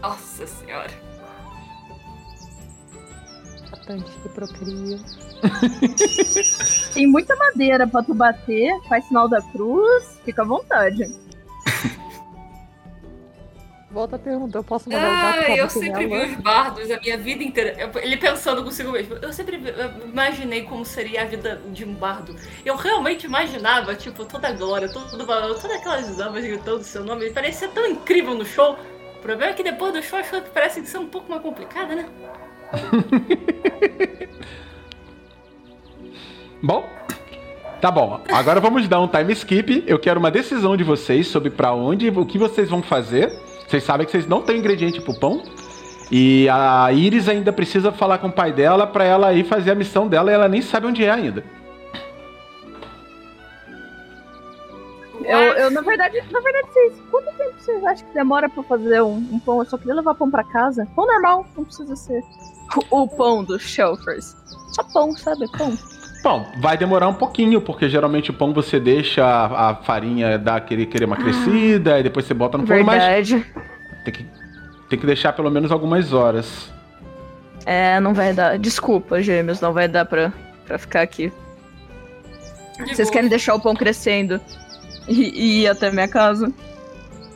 Nossa 0.00 0.46
senhora. 0.46 0.90
Tantos 3.86 4.14
que 4.22 4.28
procria. 4.30 4.98
Tem 6.94 7.06
muita 7.06 7.36
madeira 7.36 7.86
pra 7.86 8.02
tu 8.02 8.14
bater, 8.14 8.70
faz 8.88 9.04
sinal 9.06 9.28
da 9.28 9.40
cruz, 9.42 10.20
fica 10.24 10.42
à 10.42 10.44
vontade. 10.44 11.04
Volta 13.90 14.16
a 14.16 14.18
pergunta, 14.18 14.58
eu 14.58 14.62
posso 14.64 14.90
mandar 14.90 15.08
o 15.08 15.16
gato 15.16 15.50
Ah, 15.50 15.56
eu 15.56 15.70
sempre 15.70 16.06
vi 16.06 16.14
os 16.14 16.34
bardos 16.42 16.90
a 16.90 17.00
minha 17.00 17.16
vida 17.16 17.42
inteira. 17.42 17.74
Eu- 17.78 18.02
Ele 18.02 18.18
pensando 18.18 18.62
consigo 18.62 18.92
mesmo. 18.92 19.16
Eu 19.16 19.32
sempre 19.32 19.58
imaginei 20.04 20.62
como 20.64 20.84
seria 20.84 21.22
a 21.22 21.24
vida 21.24 21.58
de 21.72 21.86
um 21.86 21.94
bardo. 21.94 22.36
Eu 22.66 22.76
realmente 22.76 23.24
imaginava, 23.24 23.94
tipo, 23.94 24.26
toda 24.26 24.48
a 24.48 24.52
glória, 24.52 24.90
todo, 24.92 25.08
todas 25.16 25.70
aquelas 25.70 26.14
damas 26.18 26.44
gritando 26.44 26.82
seu 26.84 27.02
nome. 27.02 27.30
Parecia 27.30 27.68
tão 27.68 27.86
incrível 27.86 28.34
no 28.34 28.44
show. 28.44 28.76
O 29.18 29.22
problema 29.22 29.52
é 29.52 29.54
que 29.54 29.62
depois 29.62 29.92
do 29.94 30.02
show 30.02 30.18
as 30.18 30.28
coisas 30.28 30.48
parecem 30.50 30.84
ser 30.84 30.98
um 30.98 31.06
pouco 31.06 31.30
mais 31.30 31.40
complicadas, 31.40 31.96
né? 31.96 32.06
Bom, 36.62 36.84
tá 37.80 37.88
bom. 37.90 38.20
Agora 38.32 38.58
vamos 38.60 38.86
dar 38.88 39.00
um 39.00 39.06
time 39.08 39.32
skip. 39.32 39.84
Eu 39.86 39.98
quero 39.98 40.18
uma 40.18 40.30
decisão 40.30 40.76
de 40.76 40.82
vocês 40.84 41.28
sobre 41.28 41.50
pra 41.50 41.72
onde, 41.72 42.10
o 42.10 42.26
que 42.26 42.36
vocês 42.36 42.68
vão 42.68 42.82
fazer. 42.82 43.32
Vocês 43.68 43.84
sabem 43.84 44.06
que 44.06 44.12
vocês 44.12 44.26
não 44.26 44.40
têm 44.40 44.58
ingrediente 44.58 45.00
pro 45.00 45.14
pão. 45.14 45.42
E 46.10 46.48
a 46.48 46.90
Iris 46.90 47.28
ainda 47.28 47.52
precisa 47.52 47.92
falar 47.92 48.16
com 48.16 48.28
o 48.28 48.32
pai 48.32 48.50
dela 48.50 48.86
pra 48.86 49.04
ela 49.04 49.34
ir 49.34 49.44
fazer 49.44 49.72
a 49.72 49.74
missão 49.74 50.08
dela 50.08 50.30
e 50.30 50.34
ela 50.34 50.48
nem 50.48 50.62
sabe 50.62 50.86
onde 50.86 51.04
é 51.04 51.10
ainda. 51.10 51.44
Eu, 55.22 55.38
eu, 55.38 55.70
na 55.70 55.82
verdade, 55.82 56.22
na 56.30 56.40
verdade, 56.40 56.68
vocês. 56.72 56.94
Quanto 57.10 57.36
tempo 57.36 57.54
vocês 57.58 57.84
acham 57.84 58.06
que 58.06 58.14
demora 58.14 58.48
pra 58.48 58.62
fazer 58.62 59.02
um, 59.02 59.16
um 59.16 59.38
pão? 59.38 59.58
Eu 59.58 59.66
só 59.66 59.76
queria 59.76 59.96
levar 59.96 60.14
pão 60.14 60.30
pra 60.30 60.42
casa. 60.44 60.88
Pão 60.96 61.06
normal, 61.06 61.44
não 61.54 61.64
precisa 61.64 61.94
ser. 61.94 62.24
O, 62.90 63.02
o 63.02 63.08
pão 63.08 63.44
dos 63.44 63.60
shelfers. 63.60 64.34
Só 64.74 64.82
pão, 64.84 65.12
sabe? 65.12 65.44
Pão. 65.58 65.76
Bom, 66.28 66.52
vai 66.58 66.76
demorar 66.76 67.08
um 67.08 67.14
pouquinho, 67.14 67.58
porque 67.58 67.88
geralmente 67.88 68.30
o 68.30 68.34
pão 68.34 68.52
você 68.52 68.78
deixa 68.78 69.24
a, 69.24 69.70
a 69.70 69.74
farinha 69.76 70.38
dar 70.38 70.56
aquele 70.56 70.84
querer 70.84 71.06
uma 71.06 71.16
crescida, 71.16 71.98
e 71.98 72.02
depois 72.02 72.26
você 72.26 72.34
bota 72.34 72.58
no 72.58 72.66
forno, 72.66 72.84
mas 72.84 73.02
Verdade. 73.02 73.46
tem 74.04 74.12
que, 74.12 74.26
tem 74.90 74.98
que 74.98 75.06
deixar 75.06 75.32
pelo 75.32 75.50
menos 75.50 75.72
algumas 75.72 76.12
horas. 76.12 76.70
É, 77.64 77.98
não 78.00 78.12
vai 78.12 78.34
dar. 78.34 78.58
Desculpa, 78.58 79.22
gêmeos, 79.22 79.62
não 79.62 79.72
vai 79.72 79.88
dar 79.88 80.04
pra, 80.04 80.30
pra 80.66 80.76
ficar 80.76 81.00
aqui. 81.00 81.32
De 82.76 82.94
Vocês 82.94 83.08
boa. 83.08 83.12
querem 83.12 83.30
deixar 83.30 83.54
o 83.54 83.60
pão 83.60 83.74
crescendo 83.74 84.38
e, 85.08 85.30
e 85.30 85.62
ir 85.62 85.68
até 85.68 85.90
minha 85.90 86.08
casa? 86.08 86.52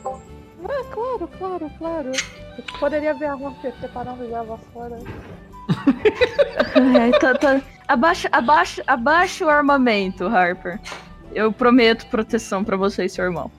Ah, 0.05 0.83
claro, 0.91 1.27
claro, 1.39 1.71
claro. 1.79 2.11
Eu 2.59 2.79
poderia 2.79 3.15
ver 3.15 3.25
a 3.25 3.35
Morphe 3.35 3.71
preparando 3.71 4.29
já 4.29 4.41
a 4.41 4.43
vassoura. 4.43 4.99
Ai, 7.01 7.11
tá, 7.19 7.33
tá. 7.33 7.59
Abaixa, 7.87 8.29
abaixa, 8.31 8.83
abaixa 8.87 9.45
o 9.45 9.49
armamento, 9.49 10.25
Harper. 10.25 10.79
Eu 11.33 11.51
prometo 11.51 12.05
proteção 12.07 12.63
pra 12.63 12.77
você 12.77 13.05
e 13.05 13.09
seu 13.09 13.25
irmão. 13.25 13.51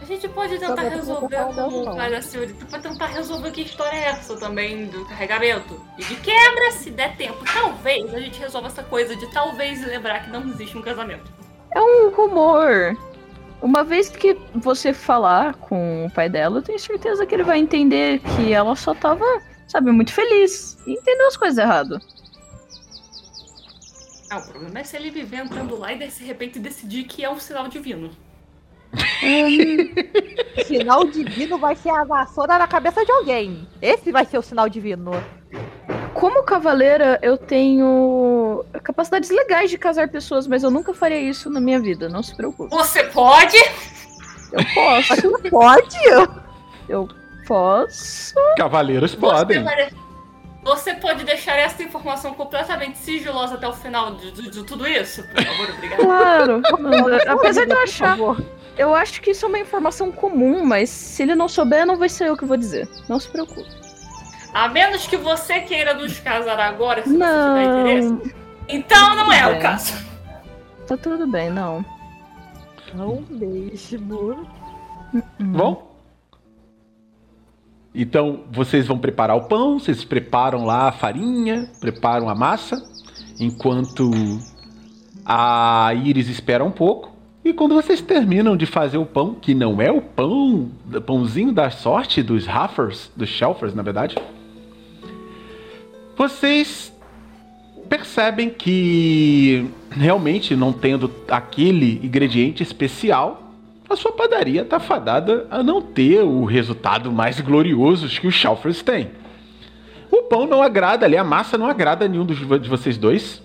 A 0.00 0.04
gente 0.04 0.26
pode 0.28 0.58
tentar 0.58 0.74
Talvez 0.74 0.94
resolver 0.94 1.36
como 1.36 1.84
falar 1.84 1.96
faz 1.96 2.14
a 2.14 2.22
Silvia. 2.22 2.56
Pode 2.70 2.82
tentar 2.82 3.06
resolver 3.06 3.50
que 3.50 3.62
história 3.62 3.96
é 3.96 4.04
essa 4.04 4.36
também 4.38 4.86
do 4.86 5.04
carregamento. 5.04 5.84
E 5.98 6.04
de 6.04 6.16
quebra, 6.16 6.72
se 6.72 6.90
der 6.90 7.14
tempo. 7.16 7.44
Talvez 7.52 8.14
a 8.14 8.18
gente 8.18 8.40
resolva 8.40 8.68
essa 8.68 8.82
coisa 8.82 9.14
de 9.14 9.26
talvez 9.32 9.86
lembrar 9.86 10.24
que 10.24 10.30
não 10.30 10.48
existe 10.48 10.78
um 10.78 10.82
casamento. 10.82 11.30
É 11.74 11.80
um 11.80 12.10
rumor. 12.10 12.96
Uma 13.60 13.84
vez 13.84 14.08
que 14.08 14.38
você 14.54 14.94
falar 14.94 15.54
com 15.54 16.06
o 16.06 16.10
pai 16.10 16.28
dela, 16.28 16.58
eu 16.58 16.62
tenho 16.62 16.78
certeza 16.78 17.26
que 17.26 17.34
ele 17.34 17.42
vai 17.42 17.58
entender 17.58 18.20
que 18.20 18.52
ela 18.52 18.74
só 18.76 18.94
tava, 18.94 19.26
sabe, 19.66 19.90
muito 19.90 20.12
feliz. 20.12 20.78
E 20.86 20.92
entendeu 20.92 21.26
as 21.28 21.36
coisas 21.36 21.58
errado. 21.58 22.00
Ah, 24.30 24.38
o 24.38 24.46
problema 24.50 24.78
é 24.80 24.84
se 24.84 24.96
ele 24.96 25.10
viver 25.10 25.38
entrando 25.38 25.78
lá 25.78 25.92
e 25.92 25.98
de 25.98 26.24
repente 26.24 26.58
decidir 26.58 27.04
que 27.04 27.24
é 27.24 27.30
um 27.30 27.38
sinal 27.38 27.68
divino. 27.68 28.10
Sinal 30.66 31.04
divino 31.06 31.58
vai 31.58 31.76
ser 31.76 31.90
a 31.90 32.04
vassoura 32.04 32.58
na 32.58 32.66
cabeça 32.66 33.04
de 33.04 33.12
alguém. 33.12 33.66
Esse 33.80 34.10
vai 34.12 34.24
ser 34.24 34.38
o 34.38 34.42
sinal 34.42 34.68
divino. 34.68 35.12
Como 36.14 36.42
cavaleira, 36.42 37.18
eu 37.22 37.36
tenho 37.36 38.64
capacidades 38.82 39.30
legais 39.30 39.70
de 39.70 39.78
casar 39.78 40.08
pessoas, 40.08 40.46
mas 40.46 40.62
eu 40.62 40.70
nunca 40.70 40.92
faria 40.94 41.20
isso 41.20 41.48
na 41.50 41.60
minha 41.60 41.78
vida, 41.80 42.08
não 42.08 42.22
se 42.22 42.34
preocupe. 42.36 42.70
Você 42.74 43.04
pode? 43.04 43.56
Eu 44.52 44.64
posso, 44.74 45.30
Não 45.30 45.40
pode? 45.50 45.98
eu 46.88 47.08
posso. 47.46 48.34
Cavaleiros 48.56 49.12
Você, 49.12 49.16
podem. 49.18 49.62
vai- 49.62 49.90
você 50.68 50.94
pode 50.94 51.24
deixar 51.24 51.56
essa 51.56 51.82
informação 51.82 52.34
completamente 52.34 52.98
sigilosa 52.98 53.54
até 53.54 53.66
o 53.66 53.72
final 53.72 54.14
de, 54.16 54.30
de- 54.32 54.50
de 54.50 54.62
tudo 54.64 54.86
isso? 54.86 55.22
Por 55.28 55.42
favor, 55.44 55.70
obrigada. 55.70 56.02
Claro. 56.04 56.62
Apesar 57.28 57.64
de 57.64 57.70
eu 57.72 57.76
Por 57.76 57.82
achar, 57.84 58.16
favor. 58.16 58.44
eu 58.76 58.94
acho 58.94 59.20
que 59.22 59.30
isso 59.30 59.46
é 59.46 59.48
uma 59.48 59.58
informação 59.58 60.12
comum, 60.12 60.64
mas 60.64 60.90
se 60.90 61.22
ele 61.22 61.34
não 61.34 61.48
souber, 61.48 61.86
não 61.86 61.96
vai 61.96 62.08
ser 62.08 62.28
eu 62.28 62.36
que 62.36 62.44
vou 62.44 62.56
dizer. 62.56 62.86
Não 63.08 63.18
se 63.18 63.28
preocupe. 63.28 63.66
A 64.54 64.68
menos 64.68 65.06
que 65.06 65.16
você 65.16 65.60
queira 65.60 65.94
nos 65.94 66.18
casar 66.20 66.58
agora, 66.60 67.02
se 67.02 67.08
você 67.08 67.14
tiver 67.16 67.64
interesse. 67.64 68.08
Não, 68.08 68.22
Então 68.68 69.16
não 69.16 69.32
é 69.32 69.46
o 69.46 69.50
Bem. 69.52 69.60
caso. 69.60 69.94
tá 70.86 70.96
tudo 70.96 71.26
bem, 71.26 71.50
não. 71.50 71.84
Não 72.94 73.22
mesmo. 73.30 74.46
Bom? 75.40 75.87
Então, 78.00 78.44
vocês 78.52 78.86
vão 78.86 78.96
preparar 78.96 79.36
o 79.36 79.48
pão, 79.48 79.76
vocês 79.76 80.04
preparam 80.04 80.64
lá 80.64 80.86
a 80.86 80.92
farinha, 80.92 81.68
preparam 81.80 82.28
a 82.28 82.34
massa, 82.34 82.80
enquanto 83.40 84.08
a 85.26 85.92
Iris 86.04 86.28
espera 86.28 86.64
um 86.64 86.70
pouco. 86.70 87.10
E 87.44 87.52
quando 87.52 87.74
vocês 87.74 88.00
terminam 88.00 88.56
de 88.56 88.66
fazer 88.66 88.98
o 88.98 89.04
pão, 89.04 89.34
que 89.34 89.52
não 89.52 89.82
é 89.82 89.90
o 89.90 90.00
pão, 90.00 90.70
pãozinho 91.04 91.50
da 91.50 91.70
sorte 91.70 92.22
dos 92.22 92.46
Raffers, 92.46 93.10
dos 93.16 93.28
Shelfers, 93.28 93.74
na 93.74 93.82
verdade, 93.82 94.14
vocês 96.16 96.96
percebem 97.88 98.48
que 98.48 99.68
realmente 99.90 100.54
não 100.54 100.72
tendo 100.72 101.10
aquele 101.26 102.00
ingrediente 102.04 102.62
especial, 102.62 103.47
a 103.88 103.96
sua 103.96 104.12
padaria 104.12 104.62
está 104.62 104.78
fadada 104.78 105.46
a 105.50 105.62
não 105.62 105.80
ter 105.80 106.22
o 106.22 106.44
resultado 106.44 107.10
mais 107.10 107.40
glorioso 107.40 108.08
que 108.20 108.26
os 108.26 108.34
Shelfers 108.34 108.82
têm. 108.82 109.10
O 110.10 110.22
pão 110.22 110.46
não 110.46 110.62
agrada 110.62 111.06
ali, 111.06 111.16
a 111.16 111.24
massa 111.24 111.56
não 111.56 111.66
agrada 111.66 112.04
a 112.04 112.08
nenhum 112.08 112.24
dos, 112.24 112.38
de 112.38 112.68
vocês 112.68 112.98
dois, 112.98 113.42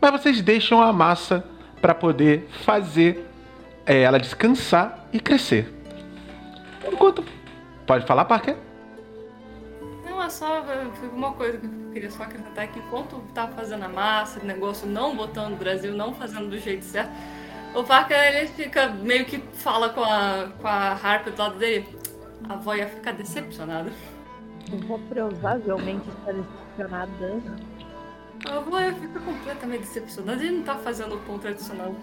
mas 0.00 0.10
vocês 0.12 0.40
deixam 0.40 0.80
a 0.80 0.92
massa 0.92 1.44
para 1.80 1.94
poder 1.94 2.48
fazer 2.64 3.28
é, 3.84 4.02
ela 4.02 4.18
descansar 4.18 5.06
e 5.12 5.18
crescer. 5.18 5.72
Enquanto. 6.90 7.24
Pode 7.86 8.06
falar, 8.06 8.24
Parker? 8.24 8.56
Não, 10.04 10.22
é 10.22 10.30
só 10.30 10.64
uma 11.12 11.32
coisa 11.32 11.58
que 11.58 11.66
eu 11.66 11.92
queria 11.92 12.10
só 12.10 12.22
acrescentar 12.22 12.68
que 12.68 12.78
enquanto 12.78 13.20
tá 13.34 13.48
fazendo 13.48 13.84
a 13.84 13.88
massa, 13.88 14.40
o 14.40 14.44
negócio 14.44 14.86
não 14.86 15.16
botando 15.16 15.50
no 15.50 15.56
Brasil, 15.56 15.92
não 15.92 16.14
fazendo 16.14 16.48
do 16.48 16.58
jeito 16.58 16.84
certo, 16.84 17.10
o 17.74 17.84
Parker 17.84 18.16
ele 18.16 18.48
fica 18.48 18.88
meio 18.88 19.24
que 19.24 19.38
fala 19.54 19.88
com 19.90 20.02
a, 20.02 20.48
com 20.60 20.68
a 20.68 20.92
Harper 20.92 21.32
do 21.32 21.38
lado 21.38 21.58
dele. 21.58 21.86
A 22.48 22.54
avó 22.54 22.74
ia 22.74 22.88
ficar 22.88 23.12
decepcionada. 23.12 23.90
Eu 24.70 24.78
vou 24.80 24.98
provavelmente 24.98 26.08
estar 26.08 26.32
decepcionada. 26.32 27.42
A 28.46 28.56
avó 28.56 28.80
ia 28.80 28.92
ficar 28.92 29.20
completamente 29.20 29.80
decepcionada. 29.80 30.42
Ele 30.42 30.56
não 30.56 30.62
tá 30.64 30.74
fazendo 30.76 31.14
o 31.14 31.18
pão 31.20 31.38
tradicional. 31.38 31.94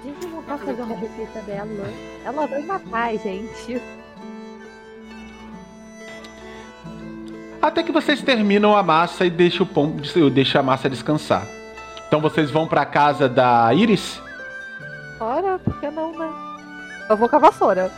A 0.00 0.06
gente 0.06 0.26
não 0.26 0.42
tá 0.42 0.58
fazendo 0.58 0.92
a 0.92 0.96
receita 0.96 1.40
dela. 1.40 1.92
Ela 2.24 2.46
vai 2.46 2.62
matar 2.62 3.08
a 3.08 3.16
gente. 3.16 3.80
Até 7.60 7.82
que 7.82 7.90
vocês 7.90 8.22
terminam 8.22 8.76
a 8.76 8.82
massa 8.82 9.24
e 9.24 9.30
deixam 9.30 9.66
o 9.66 9.68
pão, 9.68 9.96
deixa 10.32 10.60
a 10.60 10.62
massa 10.62 10.88
descansar. 10.88 11.44
Então 12.06 12.20
vocês 12.20 12.50
vão 12.50 12.68
para 12.68 12.84
casa 12.86 13.28
da 13.28 13.72
Iris. 13.74 14.25
Ora, 15.20 15.58
por 15.58 15.78
que 15.80 15.90
não, 15.90 16.12
né? 16.12 16.30
Eu 17.08 17.16
vou 17.16 17.28
com 17.28 17.36
a 17.36 17.38
vassoura. 17.38 17.90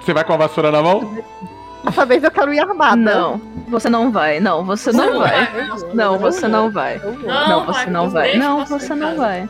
Você 0.00 0.12
vai 0.12 0.24
com 0.24 0.32
a 0.32 0.36
vassoura 0.36 0.70
na 0.70 0.82
mão? 0.82 1.22
Dessa 1.84 2.04
vez 2.04 2.22
eu 2.22 2.30
quero 2.30 2.52
ir 2.52 2.60
armada. 2.60 2.96
Não. 2.96 3.40
Você 3.68 3.88
não 3.88 4.10
vai, 4.10 4.40
não, 4.40 4.64
você 4.64 4.92
não 4.92 5.18
vai. 5.18 5.48
Não, 5.94 6.18
você 6.18 6.48
não 6.48 6.70
vai. 6.70 7.00
Não, 7.24 7.64
você 7.66 7.86
não 7.90 8.10
vai. 8.10 8.36
Não, 8.36 8.64
você 8.66 8.94
não 8.94 9.16
vai. 9.16 9.48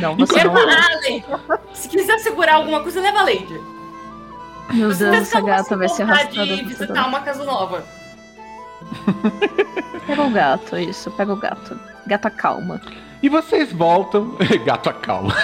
Não, 0.00 0.16
você 0.16 0.44
não 0.44 0.52
vai. 0.54 1.24
Se 1.72 1.88
quiser 1.88 2.18
segurar 2.18 2.56
alguma 2.56 2.80
coisa, 2.82 3.00
leva 3.00 3.20
a 3.20 3.22
Lady. 3.22 3.58
Meu 4.72 4.88
Deus, 4.92 5.00
essa 5.00 5.40
gata 5.40 5.76
vai 5.76 5.88
ser 5.88 6.02
arrastada. 6.02 6.44
de 6.44 6.62
visitar 6.64 6.86
toda- 6.88 7.06
uma 7.06 7.20
casa 7.20 7.44
nova. 7.44 7.82
Pega 10.06 10.22
o 10.22 10.30
gato, 10.30 10.76
isso, 10.76 11.10
pega 11.12 11.32
o 11.32 11.36
gato. 11.36 11.78
Gata 12.06 12.28
calma. 12.30 12.80
E 13.22 13.28
vocês 13.28 13.72
voltam. 13.72 14.36
Gato 14.64 14.92
calma. 14.94 15.34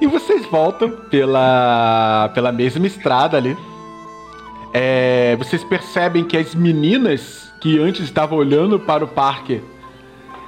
E 0.00 0.06
vocês 0.06 0.44
voltam 0.46 0.90
pela, 0.90 2.30
pela 2.34 2.52
mesma 2.52 2.86
estrada 2.86 3.36
ali. 3.36 3.56
É, 4.72 5.36
vocês 5.36 5.62
percebem 5.62 6.24
que 6.24 6.36
as 6.36 6.54
meninas 6.54 7.52
que 7.60 7.78
antes 7.78 8.02
estavam 8.02 8.36
olhando 8.36 8.78
para 8.78 9.04
o 9.04 9.08
parque, 9.08 9.62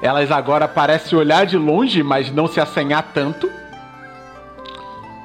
elas 0.03 0.31
agora 0.31 0.67
parecem 0.67 1.17
olhar 1.17 1.47
de 1.47 1.57
longe, 1.57 2.03
mas 2.03 2.31
não 2.33 2.49
se 2.49 2.61
assanhar 2.61 3.11
tanto. 3.15 3.49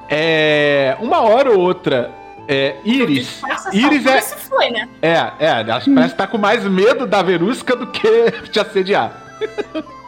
É, 0.08 0.96
uma 1.00 1.20
hora 1.20 1.50
ou 1.50 1.58
outra, 1.58 2.10
é, 2.46 2.76
Iris. 2.84 3.42
Iris 3.72 4.06
é, 4.06 4.20
foi, 4.20 4.70
né? 4.70 4.88
é, 5.00 5.16
é, 5.40 5.60
elas 5.60 5.84
parecem 5.84 6.04
estar 6.04 6.26
com 6.28 6.38
mais 6.38 6.64
medo 6.64 7.06
da 7.06 7.22
Verusca 7.22 7.74
do 7.74 7.88
que 7.88 8.30
te 8.52 8.60
assediar. 8.60 9.12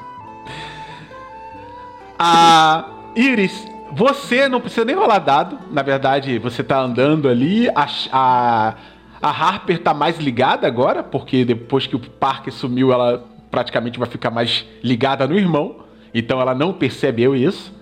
A 2.26 2.86
Iris, 3.14 3.66
você 3.92 4.48
não 4.48 4.58
precisa 4.58 4.82
nem 4.82 4.96
rolar 4.96 5.18
dado. 5.18 5.58
Na 5.70 5.82
verdade, 5.82 6.38
você 6.38 6.64
tá 6.64 6.80
andando 6.80 7.28
ali. 7.28 7.68
A, 7.68 7.86
a, 8.12 8.74
a 9.20 9.28
Harper 9.28 9.78
tá 9.82 9.92
mais 9.92 10.16
ligada 10.18 10.66
agora, 10.66 11.02
porque 11.02 11.44
depois 11.44 11.86
que 11.86 11.94
o 11.94 11.98
parque 11.98 12.50
sumiu, 12.50 12.94
ela 12.94 13.22
praticamente 13.50 13.98
vai 13.98 14.08
ficar 14.08 14.30
mais 14.30 14.64
ligada 14.82 15.26
no 15.26 15.36
irmão. 15.36 15.84
Então 16.14 16.40
ela 16.40 16.54
não 16.54 16.72
percebeu 16.72 17.36
isso. 17.36 17.74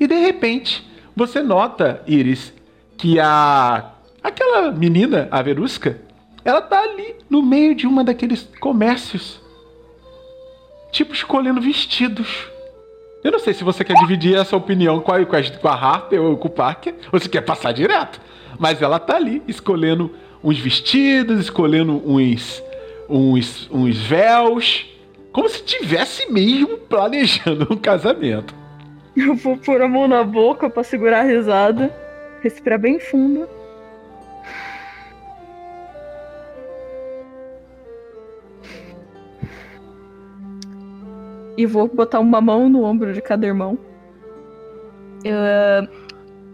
E 0.00 0.06
de 0.06 0.14
repente, 0.14 0.82
você 1.14 1.42
nota, 1.42 2.02
Iris, 2.06 2.54
que 2.96 3.20
a. 3.20 3.90
aquela 4.22 4.72
menina, 4.72 5.28
a 5.30 5.42
Verusca, 5.42 6.00
ela 6.42 6.62
tá 6.62 6.80
ali 6.80 7.16
no 7.28 7.42
meio 7.42 7.74
de 7.74 7.86
uma 7.86 8.02
daqueles 8.02 8.48
comércios. 8.58 9.42
Tipo, 10.90 11.12
escolhendo 11.12 11.60
vestidos. 11.60 12.53
Eu 13.24 13.32
não 13.32 13.38
sei 13.38 13.54
se 13.54 13.64
você 13.64 13.82
quer 13.82 13.94
dividir 13.94 14.36
essa 14.36 14.54
opinião 14.54 15.00
com 15.00 15.10
a, 15.10 15.24
com 15.24 15.34
a, 15.34 15.42
com 15.42 15.68
a 15.68 15.72
Harper 15.74 16.20
ou 16.20 16.36
com 16.36 16.48
o 16.48 16.50
Parker, 16.50 16.94
ou 17.10 17.18
se 17.18 17.26
quer 17.26 17.40
passar 17.40 17.72
direto. 17.72 18.20
Mas 18.58 18.82
ela 18.82 18.98
tá 18.98 19.16
ali, 19.16 19.42
escolhendo 19.48 20.10
uns 20.42 20.58
vestidos, 20.58 21.40
escolhendo 21.40 22.02
uns, 22.04 22.62
uns, 23.08 23.66
uns 23.72 23.98
véus. 24.02 24.86
Como 25.32 25.48
se 25.48 25.64
tivesse 25.64 26.30
mesmo 26.30 26.76
planejando 26.76 27.66
um 27.70 27.76
casamento. 27.78 28.54
Eu 29.16 29.34
vou 29.36 29.56
pôr 29.56 29.80
a 29.80 29.88
mão 29.88 30.06
na 30.06 30.22
boca 30.22 30.68
pra 30.68 30.84
segurar 30.84 31.20
a 31.20 31.22
risada. 31.22 31.90
Respirar 32.42 32.78
bem 32.78 33.00
fundo. 33.00 33.48
E 41.56 41.66
vou 41.66 41.88
botar 41.88 42.20
uma 42.20 42.40
mão 42.40 42.68
no 42.68 42.82
ombro 42.84 43.12
de 43.12 43.20
cada 43.22 43.46
irmão. 43.46 43.78
Eu, 45.24 45.34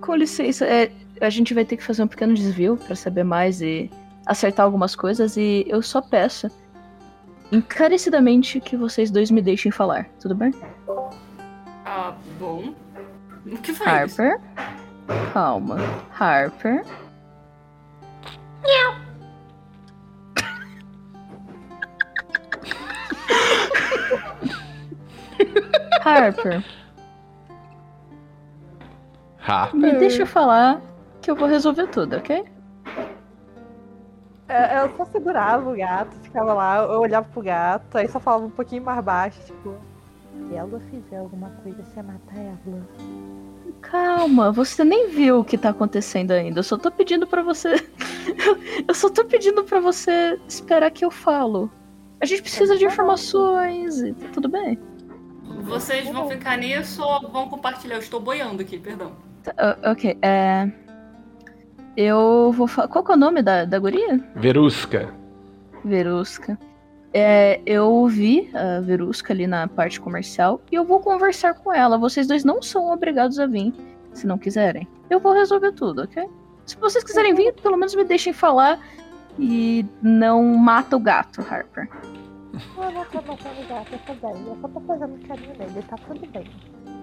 com 0.01 0.15
licença, 0.15 0.65
é, 0.67 0.93
a 1.21 1.31
gente 1.31 1.55
vai 1.55 1.65
ter 1.65 1.77
que 1.77 1.83
fazer 1.85 2.03
um 2.03 2.09
pequeno 2.09 2.35
desvio 2.35 2.77
pra 2.77 2.95
saber 2.95 3.25
mais 3.25 3.61
e 3.61 3.91
acertar 4.27 4.65
algumas 4.65 4.95
coisas. 4.95 5.37
E 5.37 5.65
eu 5.69 5.83
só 5.83 6.01
peço 6.01 6.51
encarecidamente 7.51 8.61
que 8.61 8.77
vocês 8.77 9.11
dois 9.11 9.31
me 9.31 9.43
deixem 9.43 9.73
falar, 9.73 10.07
tudo 10.21 10.35
bem? 10.35 10.55
Ah, 11.85 12.15
bom. 12.39 12.75
O 13.47 13.57
que 13.59 13.73
foi 13.73 13.87
isso? 14.05 14.23
Harper. 14.23 14.41
Calma. 15.33 15.79
Harper. 16.19 16.85
Harper, 26.05 26.64
Harper. 29.38 29.80
me 29.80 29.93
deixa 29.99 30.26
falar 30.26 30.80
que 31.20 31.30
eu 31.30 31.36
vou 31.36 31.49
resolver 31.49 31.86
tudo, 31.88 32.16
ok? 32.16 32.45
É, 34.49 34.82
Eu 34.82 34.97
só 34.97 35.05
segurava 35.05 35.70
o 35.70 35.76
gato, 35.76 36.16
ficava 36.22 36.53
lá, 36.53 36.78
eu 36.78 37.01
olhava 37.01 37.28
pro 37.28 37.43
gato, 37.43 37.97
aí 37.97 38.09
só 38.09 38.18
falava 38.18 38.47
um 38.47 38.51
pouquinho 38.51 38.82
mais 38.82 39.03
baixo, 39.05 39.41
tipo. 39.47 39.74
Se 40.49 40.55
ela 40.55 40.80
fizer 40.91 41.18
alguma 41.18 41.51
coisa, 41.62 41.82
você 41.82 42.03
mata 42.03 42.34
ela. 42.34 42.88
Calma, 43.80 44.51
você 44.51 44.84
nem 44.84 45.09
viu 45.09 45.41
o 45.41 45.45
que 45.45 45.57
tá 45.57 45.70
acontecendo 45.70 46.32
ainda. 46.32 46.61
Eu 46.61 46.64
só 46.64 46.76
tô 46.76 46.91
pedindo 46.91 47.26
pra 47.26 47.43
você. 47.43 47.74
eu 48.86 48.95
só 48.95 49.09
tô 49.09 49.24
pedindo 49.24 49.62
pra 49.64 49.80
você 49.80 50.38
esperar 50.49 50.91
que 50.91 51.05
eu 51.05 51.11
falo. 51.11 51.70
A 52.20 52.26
gente 52.26 52.43
precisa 52.43 52.76
de 52.76 52.84
informações 52.84 54.01
e 54.01 54.12
tá 54.12 54.26
tudo 54.32 54.49
bem. 54.49 54.78
Vocês 55.63 56.09
vão 56.09 56.29
ficar 56.29 56.57
nisso 56.57 57.03
ou 57.03 57.29
vão 57.29 57.49
compartilhar? 57.49 57.97
Eu 57.97 58.01
estou 58.01 58.21
boiando 58.21 58.63
aqui, 58.63 58.79
perdão. 58.79 59.13
Tá, 59.43 59.79
ok, 59.85 60.19
é. 60.23 60.71
Eu 61.97 62.53
vou 62.53 62.67
falar. 62.67 62.89
Qual 62.89 63.05
que 63.05 63.13
é 63.13 63.15
o 63.15 63.19
nome 63.19 63.43
da, 63.43 63.65
da 63.65 63.79
guria? 63.79 64.21
Verusca. 64.37 65.13
Verusca. 65.85 66.59
É, 67.13 67.61
eu 67.67 68.07
vi 68.07 68.49
a 68.55 68.81
Verusca 68.81 69.33
ali 69.33 69.47
na 69.47 69.67
parte 69.67 70.01
comercial 70.01 70.61
e 70.71 70.77
eu 70.77 70.85
vou 70.85 71.01
conversar 71.01 71.55
com 71.55 71.73
ela. 71.73 71.99
Vocês 71.99 72.27
dois 72.27 72.45
não 72.45 72.63
são 72.63 72.93
obrigados 72.93 73.39
a 73.41 73.47
vir, 73.47 73.75
se 74.13 74.27
não 74.27 74.39
quiserem. 74.39 74.87
Eu 75.09 75.19
vou 75.19 75.33
resolver 75.33 75.73
tudo, 75.73 76.03
ok? 76.03 76.29
Se 76.67 76.77
vocês 76.77 77.03
quiserem 77.03 77.35
vir, 77.35 77.53
pelo 77.55 77.77
menos 77.77 77.95
me 77.97 78.05
deixem 78.05 78.33
falar 78.33 78.79
e 79.37 79.85
não 80.01 80.45
mata 80.55 80.97
o 80.97 81.01
gato, 81.01 81.41
Harper. 81.41 81.89
Eu 82.53 82.91
não 82.93 83.05
tô 83.07 83.23
matando 83.23 83.69
gato, 83.69 83.93
eu 83.93 83.99
tô 84.07 84.15
bem. 84.15 84.47
Eu 84.47 84.59
só 84.61 84.69
tô 84.69 84.81
fazendo 84.81 85.29
carinho 85.29 85.55
nele, 85.59 85.83
tá 85.89 85.97
tudo 86.07 86.27
bem. 86.33 86.45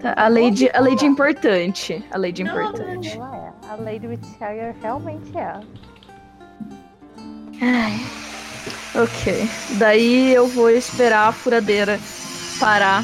Tá, 0.01 0.13
a 0.15 0.27
Lady, 0.27 0.69
a 0.73 0.79
Lady 0.79 1.05
importante. 1.05 2.03
A 2.11 2.17
Lady 2.17 2.41
é 2.43 2.45
Não, 2.45 2.53
importante. 2.53 3.09
Ela 3.17 3.35
é. 3.35 3.69
A 3.71 3.75
Lady 3.75 4.07
Witchire 4.07 4.75
realmente 4.81 5.37
é. 5.37 5.59
Ai. 7.61 7.99
Ok. 8.95 9.49
Daí 9.77 10.33
eu 10.33 10.47
vou 10.47 10.69
esperar 10.69 11.27
a 11.29 11.31
furadeira 11.31 11.99
parar 12.59 13.03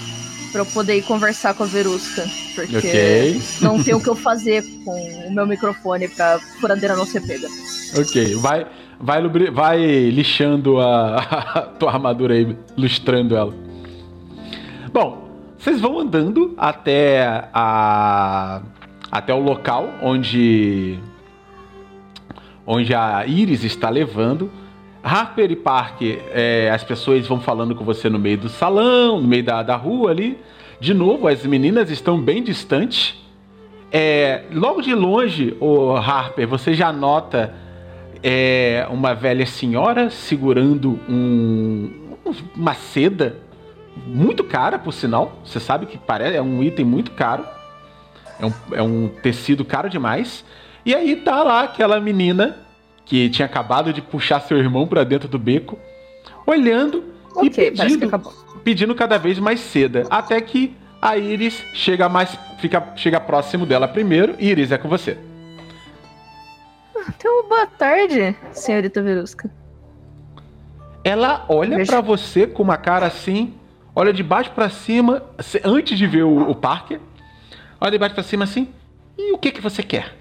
pra 0.52 0.62
eu 0.62 0.66
poder 0.68 0.98
ir 0.98 1.04
conversar 1.04 1.54
com 1.56 1.64
a 1.64 1.68
Verusca. 1.68 2.24
Porque 2.56 2.78
Ok. 2.78 3.42
não 3.62 3.82
tem 3.84 3.96
o 3.96 4.00
que 4.02 4.10
eu 4.10 4.16
fazer 4.16 4.64
com 4.86 5.28
o 5.28 5.32
meu 5.34 5.48
microfone 5.48 6.08
pra 6.10 6.38
furadeira 6.60 6.96
não 6.96 7.06
ser 7.06 7.22
pega. 7.26 7.48
Ok. 8.00 8.36
Vai, 8.36 8.68
vai, 9.04 9.22
vai 9.52 10.10
lixando 10.10 10.80
a, 10.80 11.18
a 11.56 11.62
tua 11.62 11.92
armadura 11.92 12.34
aí, 12.34 12.58
lustrando 12.78 13.36
ela. 13.36 13.54
Bom, 14.92 15.28
vocês 15.58 15.82
vão 15.82 16.00
andando 16.00 16.54
até 16.58 17.50
a 17.54 18.62
até 19.12 19.32
o 19.32 19.40
local 19.40 19.90
onde 20.02 20.98
onde 22.66 22.96
a 22.96 23.26
Iris 23.28 23.64
está 23.64 23.90
levando. 23.90 24.50
Harper 25.04 25.52
e 25.52 25.56
Parker, 25.58 26.24
é, 26.32 26.72
as 26.72 26.82
pessoas 26.82 27.28
vão 27.28 27.42
falando 27.42 27.76
com 27.76 27.84
você 27.84 28.10
no 28.10 28.18
meio 28.18 28.38
do 28.38 28.48
salão, 28.48 29.20
no 29.20 29.28
meio 29.28 29.44
da, 29.44 29.62
da 29.62 29.76
rua 29.76 30.12
ali. 30.12 30.38
De 30.80 30.94
novo, 30.94 31.28
as 31.28 31.46
meninas 31.46 31.90
estão 31.90 32.18
bem 32.22 32.42
distantes. 32.42 33.22
É, 33.92 34.44
logo 34.54 34.82
de 34.82 34.96
longe, 34.96 35.58
o 35.60 35.94
Harper, 35.94 36.48
você 36.48 36.74
já 36.74 36.94
nota 36.94 37.54
é, 38.24 38.88
uma 38.90 39.14
velha 39.14 39.46
senhora 39.46 40.10
segurando 40.10 41.00
um, 41.10 41.92
uma 42.56 42.74
seda 42.74 43.38
muito 44.08 44.44
cara, 44.44 44.80
por 44.80 44.94
sinal. 44.94 45.40
Você 45.44 45.60
sabe 45.60 45.86
que 45.86 45.98
parece 45.98 46.38
é 46.38 46.42
um 46.42 46.64
item 46.64 46.86
muito 46.86 47.12
caro. 47.12 47.46
É 48.40 48.46
um, 48.46 48.54
é 48.72 48.82
um 48.82 49.08
tecido 49.22 49.66
caro 49.66 49.90
demais. 49.90 50.44
E 50.86 50.96
aí 50.96 51.18
tá 51.18 51.44
lá 51.44 51.64
aquela 51.64 52.00
menina 52.00 52.58
que 53.06 53.30
tinha 53.30 53.46
acabado 53.46 53.92
de 53.92 54.02
puxar 54.02 54.40
seu 54.42 54.58
irmão 54.58 54.88
pra 54.88 55.04
dentro 55.04 55.28
do 55.28 55.38
beco, 55.38 55.78
olhando 56.46 57.04
e 57.42 57.48
Ok, 57.48 57.72
parece 57.72 57.98
que 57.98 58.08
pedindo, 58.08 58.34
pedindo 58.64 58.96
cada 58.96 59.18
vez 59.18 59.40
mais 59.40 59.60
seda, 59.60 60.08
até 60.10 60.40
que 60.40 60.76
a 61.02 61.18
Iris 61.18 61.62
chega 61.74 62.08
mais, 62.08 62.38
fica, 62.60 62.94
chega 62.96 63.20
próximo 63.20 63.66
dela 63.66 63.88
primeiro. 63.88 64.36
Iris 64.40 64.72
é 64.72 64.78
com 64.78 64.88
você. 64.88 65.18
Então, 67.10 67.48
boa 67.48 67.66
tarde, 67.68 68.36
senhorita 68.52 69.02
Verusca. 69.02 69.50
Ela 71.04 71.46
olha 71.50 71.78
Veja- 71.78 71.92
pra 71.92 72.02
você 72.02 72.48
com 72.48 72.64
uma 72.64 72.78
cara 72.78 73.06
assim, 73.06 73.54
olha 73.96 74.14
de 74.14 74.24
baixo 74.24 74.52
pra 74.52 74.70
cima, 74.70 75.24
antes 75.64 75.98
de 75.98 76.08
ver 76.08 76.24
o, 76.24 76.50
o 76.50 76.56
Parker. 76.56 77.00
Olha 77.82 77.92
de 77.92 77.98
baixo 77.98 78.16
pra 78.16 78.24
cima 78.24 78.46
assim. 78.46 78.70
E 79.18 79.34
o 79.34 79.38
que 79.38 79.52
que 79.52 79.62
você 79.62 79.84
quer? 79.84 80.16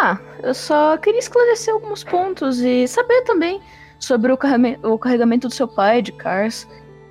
Ah, 0.00 0.18
eu 0.42 0.54
só 0.54 0.96
queria 0.96 1.18
esclarecer 1.18 1.72
alguns 1.72 2.02
pontos 2.04 2.60
e 2.60 2.86
saber 2.88 3.22
também 3.22 3.60
sobre 3.98 4.32
o, 4.32 4.38
o 4.84 4.98
carregamento 4.98 5.48
do 5.48 5.54
seu 5.54 5.66
pai, 5.68 6.02
de 6.02 6.12
Cars. 6.12 6.68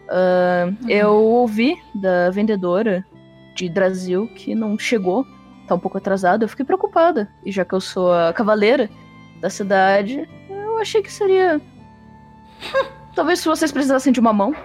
Ah, 0.10 0.70
Eu 0.88 1.14
ouvi 1.14 1.78
da 1.96 2.30
vendedora 2.30 3.06
de 3.56 3.70
Brasil 3.70 4.28
que 4.36 4.54
não 4.54 4.78
chegou, 4.78 5.26
tá 5.68 5.76
um 5.76 5.80
pouco 5.80 5.98
atrasada. 5.98 6.44
Eu 6.44 6.50
fiquei 6.50 6.66
preocupada. 6.66 7.30
E 7.46 7.52
já 7.52 7.64
que 7.66 7.74
eu 7.74 7.82
sou 7.82 8.14
a 8.14 8.34
cavaleira 8.34 8.90
da 9.40 9.50
cidade, 9.50 10.28
eu 10.50 10.78
achei 10.78 11.02
que 11.02 11.12
seria. 11.12 11.62
Talvez 13.16 13.40
se 13.40 13.48
vocês 13.48 13.72
precisassem 13.72 14.14
de 14.14 14.20
uma 14.20 14.34
mão. 14.34 14.56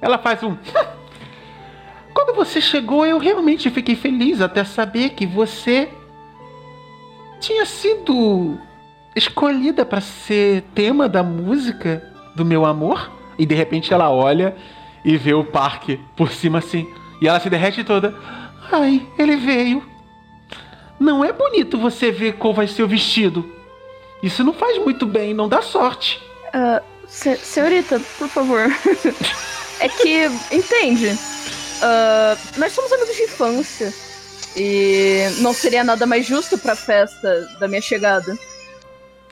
Ela 0.00 0.18
faz 0.18 0.42
um. 0.42 0.56
Quando 2.14 2.36
você 2.36 2.60
chegou, 2.60 3.04
eu 3.04 3.18
realmente 3.18 3.70
fiquei 3.70 3.96
feliz 3.96 4.40
até 4.40 4.62
saber 4.62 5.10
que 5.10 5.26
você 5.26 5.88
tinha 7.40 7.66
sido 7.66 8.56
escolhida 9.16 9.84
para 9.84 10.00
ser 10.00 10.62
tema 10.74 11.08
da 11.08 11.22
música 11.22 12.02
do 12.34 12.44
meu 12.44 12.64
amor. 12.64 13.10
E 13.36 13.44
de 13.44 13.54
repente 13.54 13.92
ela 13.92 14.10
olha 14.10 14.56
e 15.04 15.16
vê 15.16 15.34
o 15.34 15.44
parque 15.44 16.00
por 16.16 16.30
cima 16.30 16.58
assim. 16.58 16.88
E 17.20 17.28
ela 17.28 17.40
se 17.40 17.50
derrete 17.50 17.82
toda. 17.82 18.14
Ai, 18.70 19.06
ele 19.18 19.36
veio. 19.36 19.93
Não 21.04 21.22
é 21.22 21.32
bonito 21.32 21.76
você 21.78 22.10
ver 22.10 22.32
qual 22.38 22.54
vai 22.54 22.66
ser 22.66 22.82
o 22.82 22.88
vestido. 22.88 23.44
Isso 24.22 24.42
não 24.42 24.54
faz 24.54 24.78
muito 24.78 25.04
bem, 25.06 25.34
não 25.34 25.46
dá 25.48 25.60
sorte. 25.60 26.22
Se- 27.06 27.36
senhorita, 27.36 28.00
por 28.18 28.26
favor. 28.28 28.60
é 29.80 29.88
que, 29.88 30.24
entende? 30.50 31.18
Ah, 31.82 32.36
nós 32.56 32.72
somos 32.72 32.90
amigos 32.90 33.14
de 33.16 33.22
infância. 33.24 33.92
E 34.56 35.24
não 35.40 35.52
seria 35.52 35.84
nada 35.84 36.06
mais 36.06 36.24
justo 36.24 36.56
pra 36.56 36.74
festa 36.74 37.48
da 37.60 37.68
minha 37.68 37.82
chegada. 37.82 38.34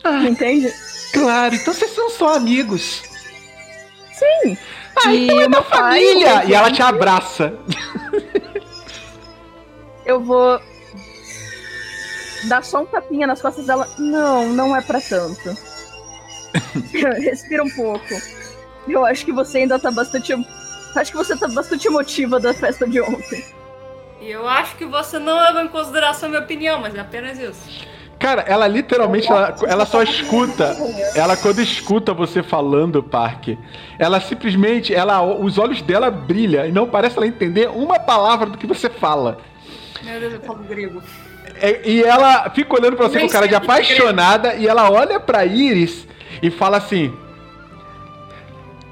Ah, 0.05 0.25
Entende? 0.25 0.71
claro, 1.13 1.55
então 1.55 1.73
vocês 1.73 1.95
são 1.95 2.11
só 2.11 2.35
amigos. 2.35 3.03
Sim. 4.13 4.59
Ah, 4.97 5.11
E 5.15 5.25
então 5.25 5.39
é 5.41 5.43
da 5.45 5.49
meu 5.49 5.63
pai, 5.63 5.79
família! 6.05 6.45
E 6.45 6.53
ela 6.53 6.71
te 6.71 6.83
abraça. 6.83 7.55
Eu 10.05 10.21
vou 10.21 10.61
dar 12.45 12.65
só 12.65 12.83
um 12.83 12.87
tapinha 12.87 13.27
nas 13.27 13.41
costas 13.41 13.67
dela. 13.67 13.89
Não, 13.99 14.49
não 14.49 14.77
é 14.77 14.81
pra 14.81 15.01
tanto. 15.01 15.57
Respira 16.93 17.63
um 17.63 17.71
pouco. 17.71 18.15
Eu 18.87 19.05
acho 19.05 19.25
que 19.25 19.33
você 19.33 19.59
ainda 19.59 19.79
tá 19.79 19.91
bastante. 19.91 20.33
Acho 20.95 21.11
que 21.11 21.17
você 21.17 21.37
tá 21.37 21.49
bastante 21.49 21.87
emotiva 21.87 22.39
da 22.39 22.53
festa 22.53 22.87
de 22.87 23.01
ontem. 23.01 23.45
E 24.21 24.31
eu 24.31 24.47
acho 24.49 24.77
que 24.77 24.85
você 24.85 25.19
não 25.19 25.37
leva 25.41 25.63
em 25.63 25.69
consideração 25.69 26.29
a 26.29 26.31
minha 26.31 26.43
opinião, 26.43 26.81
mas 26.81 26.95
é 26.95 27.01
apenas 27.01 27.39
isso. 27.39 27.93
Cara, 28.23 28.43
ela 28.43 28.69
literalmente, 28.69 29.29
ela, 29.29 29.57
ela 29.67 29.85
só 29.85 30.01
escuta. 30.01 30.77
Ela 31.17 31.37
quando 31.37 31.61
escuta 31.61 32.15
você 32.15 32.41
falando, 32.41 33.03
Parque, 33.03 33.59
ela 33.99 34.21
simplesmente, 34.21 34.95
ela, 34.95 35.21
os 35.23 35.59
olhos 35.59 35.83
dela 35.83 36.09
brilham 36.09 36.65
e 36.65 36.71
não 36.71 36.87
parece 36.87 37.17
ela 37.17 37.27
entender 37.27 37.69
uma 37.69 37.99
palavra 37.99 38.49
do 38.49 38.57
que 38.57 38.67
você 38.67 38.89
fala. 38.89 39.39
Meu 40.05 40.21
Deus, 40.21 40.35
eu 40.35 40.41
falo 40.41 40.63
grego. 40.63 41.03
É, 41.63 41.89
e 41.89 42.03
ela 42.03 42.51
fica 42.51 42.75
olhando 42.75 42.97
pra 42.97 43.09
você 43.09 43.19
Nem 43.19 43.27
com 43.29 43.33
cara 43.33 43.47
de 43.47 43.55
apaixonada 43.55 44.57
e 44.57 44.67
ela 44.67 44.91
olha 44.91 45.21
pra 45.21 45.47
Iris 45.47 46.09
e 46.43 46.51
fala 46.51 46.79
assim: 46.79 47.15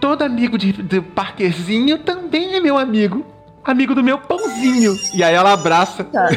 Todo 0.01 0.23
amigo 0.23 0.57
de, 0.57 0.73
de 0.73 1.01
Parquezinho 1.01 1.99
também 1.99 2.55
é 2.55 2.61
meu 2.61 2.79
amigo. 2.79 3.27
Amigo 3.65 3.95
do 3.95 4.05
meu 4.05 4.19
pãozinho. 4.19 4.95
E 5.13 5.23
aí 5.23 5.35
ela 5.35 5.53
abraça. 5.53 6.05
Tá. 6.05 6.29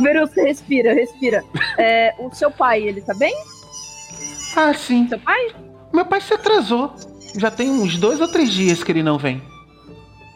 Veru, 0.00 0.26
você 0.26 0.42
respira, 0.42 0.92
respira. 0.92 1.42
É, 1.78 2.12
o 2.18 2.34
seu 2.34 2.50
pai, 2.50 2.82
ele 2.82 3.00
tá 3.00 3.14
bem? 3.14 3.34
Ah, 4.56 4.74
sim. 4.74 5.08
Seu 5.08 5.18
pai? 5.20 5.54
Meu 5.92 6.04
pai 6.04 6.20
se 6.20 6.34
atrasou. 6.34 6.92
Já 7.38 7.50
tem 7.50 7.70
uns 7.70 7.96
dois 7.96 8.20
ou 8.20 8.28
três 8.28 8.50
dias 8.50 8.82
que 8.84 8.92
ele 8.92 9.02
não 9.02 9.16
vem. 9.16 9.40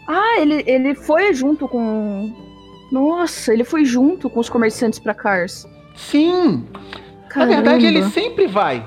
Ah, 0.09 0.41
ele, 0.41 0.63
ele 0.67 0.95
foi 0.95 1.35
junto 1.35 1.69
com. 1.69 2.46
Nossa, 2.97 3.53
ele 3.53 3.63
foi 3.63 3.85
junto 3.85 4.31
com 4.31 4.41
os 4.41 4.49
comerciantes 4.49 4.99
pra 4.99 5.13
Cars. 5.13 5.69
Sim. 5.95 6.65
Na 6.73 7.29
Caramba. 7.29 7.55
verdade, 7.57 7.85
ele 7.85 8.03
sempre 8.05 8.47
vai. 8.47 8.83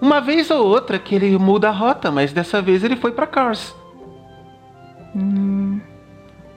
Uma 0.00 0.20
vez 0.20 0.50
ou 0.50 0.66
outra 0.66 0.98
que 0.98 1.14
ele 1.14 1.38
muda 1.38 1.68
a 1.68 1.70
rota, 1.70 2.10
mas 2.10 2.32
dessa 2.32 2.60
vez 2.60 2.82
ele 2.82 2.96
foi 2.96 3.12
pra 3.12 3.24
Cars. 3.24 3.72
Hum. 5.14 5.80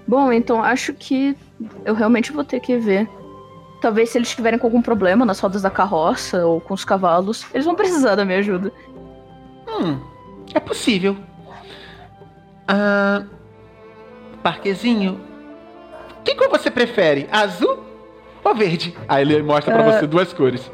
Bom, 0.07 0.33
então 0.33 0.63
acho 0.63 0.91
que 0.95 1.37
eu 1.85 1.93
realmente 1.93 2.31
vou 2.31 2.43
ter 2.43 2.59
que 2.59 2.77
ver. 2.77 3.07
Talvez 3.79 4.09
se 4.09 4.17
eles 4.17 4.29
estiverem 4.29 4.57
com 4.57 4.65
algum 4.65 4.81
problema 4.81 5.23
nas 5.23 5.39
rodas 5.39 5.61
da 5.61 5.69
carroça 5.69 6.47
ou 6.47 6.59
com 6.59 6.73
os 6.73 6.83
cavalos, 6.83 7.45
eles 7.53 7.65
vão 7.65 7.75
precisar 7.75 8.15
da 8.15 8.25
minha 8.25 8.39
ajuda. 8.39 8.73
Hum, 9.67 9.99
é 10.53 10.59
possível. 10.59 11.15
Ah, 12.67 13.23
Parquezinho, 14.41 15.28
que 16.23 16.35
cor 16.35 16.49
você 16.49 16.69
prefere? 16.71 17.27
Azul 17.31 17.83
ou 18.43 18.55
verde? 18.55 18.95
Aí 19.07 19.21
ele 19.23 19.41
mostra 19.43 19.73
pra 19.73 19.85
Ah. 19.87 19.91
você 19.99 20.07
duas 20.07 20.31
cores. 20.33 20.71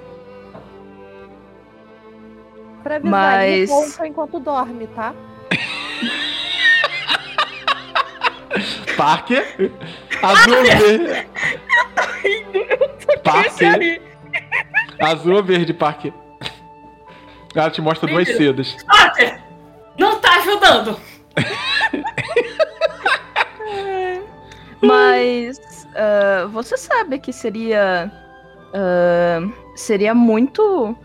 Pra 2.84 2.96
avisar, 2.98 3.12
Mas- 3.12 3.50
ele 3.50 3.68
conta 3.68 4.08
enquanto 4.08 4.40
dorme, 4.40 4.88
tá? 4.88 5.14
Parker, 8.96 9.72
azul 10.22 10.56
ou 10.58 10.64
verde? 10.64 11.28
Parker, 13.24 14.02
azul 15.02 15.36
ou 15.36 15.44
verde, 15.44 15.74
Parker? 15.74 16.14
Ela 17.54 17.70
te 17.70 17.82
mostra 17.82 18.08
duas 18.10 18.28
sedas. 18.28 18.76
Potter, 18.86 19.42
não 19.98 20.20
tá 20.20 20.36
ajudando. 20.38 21.00
Mas 24.86 25.88
ah, 25.96 26.48
você 26.52 26.78
sabe 26.78 27.20
que 27.20 27.32
seria. 27.34 28.12
ah, 28.74 29.40
seria 29.76 30.14
muito. 30.14 30.96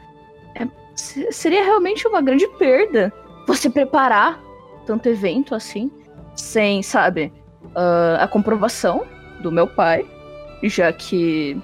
é, 0.55 0.67
se- 0.95 1.31
seria 1.33 1.63
realmente 1.65 2.07
uma 2.07 2.21
grande 2.21 2.47
perda 2.59 3.13
você 3.47 3.69
preparar 3.71 4.39
tanto 4.87 5.09
evento 5.09 5.55
assim, 5.55 5.91
sem, 6.37 6.83
sabe, 6.83 7.33
ah, 7.75 8.19
a 8.21 8.29
comprovação 8.29 9.07
do 9.41 9.51
meu 9.53 9.67
pai, 9.67 10.05
já 10.65 10.93
que 10.93 11.61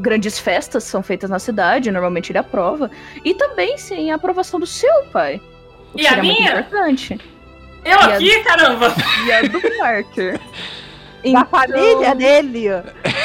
grandes 0.00 0.38
festas 0.38 0.84
são 0.84 1.02
feitas 1.02 1.28
na 1.30 1.38
cidade, 1.38 1.90
normalmente 1.90 2.30
ele 2.30 2.38
aprova, 2.38 2.90
e 3.24 3.34
também 3.34 3.76
sem 3.76 4.12
a 4.12 4.14
aprovação 4.16 4.58
do 4.60 4.66
seu 4.66 5.04
pai. 5.12 5.40
E 5.96 6.06
a 6.06 6.16
minha? 6.18 6.60
importante. 6.60 7.18
Eu 7.84 7.90
E 7.98 8.02
a- 8.02 8.14
aqui, 8.14 8.40
caramba. 8.44 8.94
E 9.26 9.32
a 9.32 9.42
do 9.42 9.60
Parker. 9.78 10.40
Da 11.22 11.28
Então, 11.28 11.46
família 11.46 12.14
dele. 12.14 12.68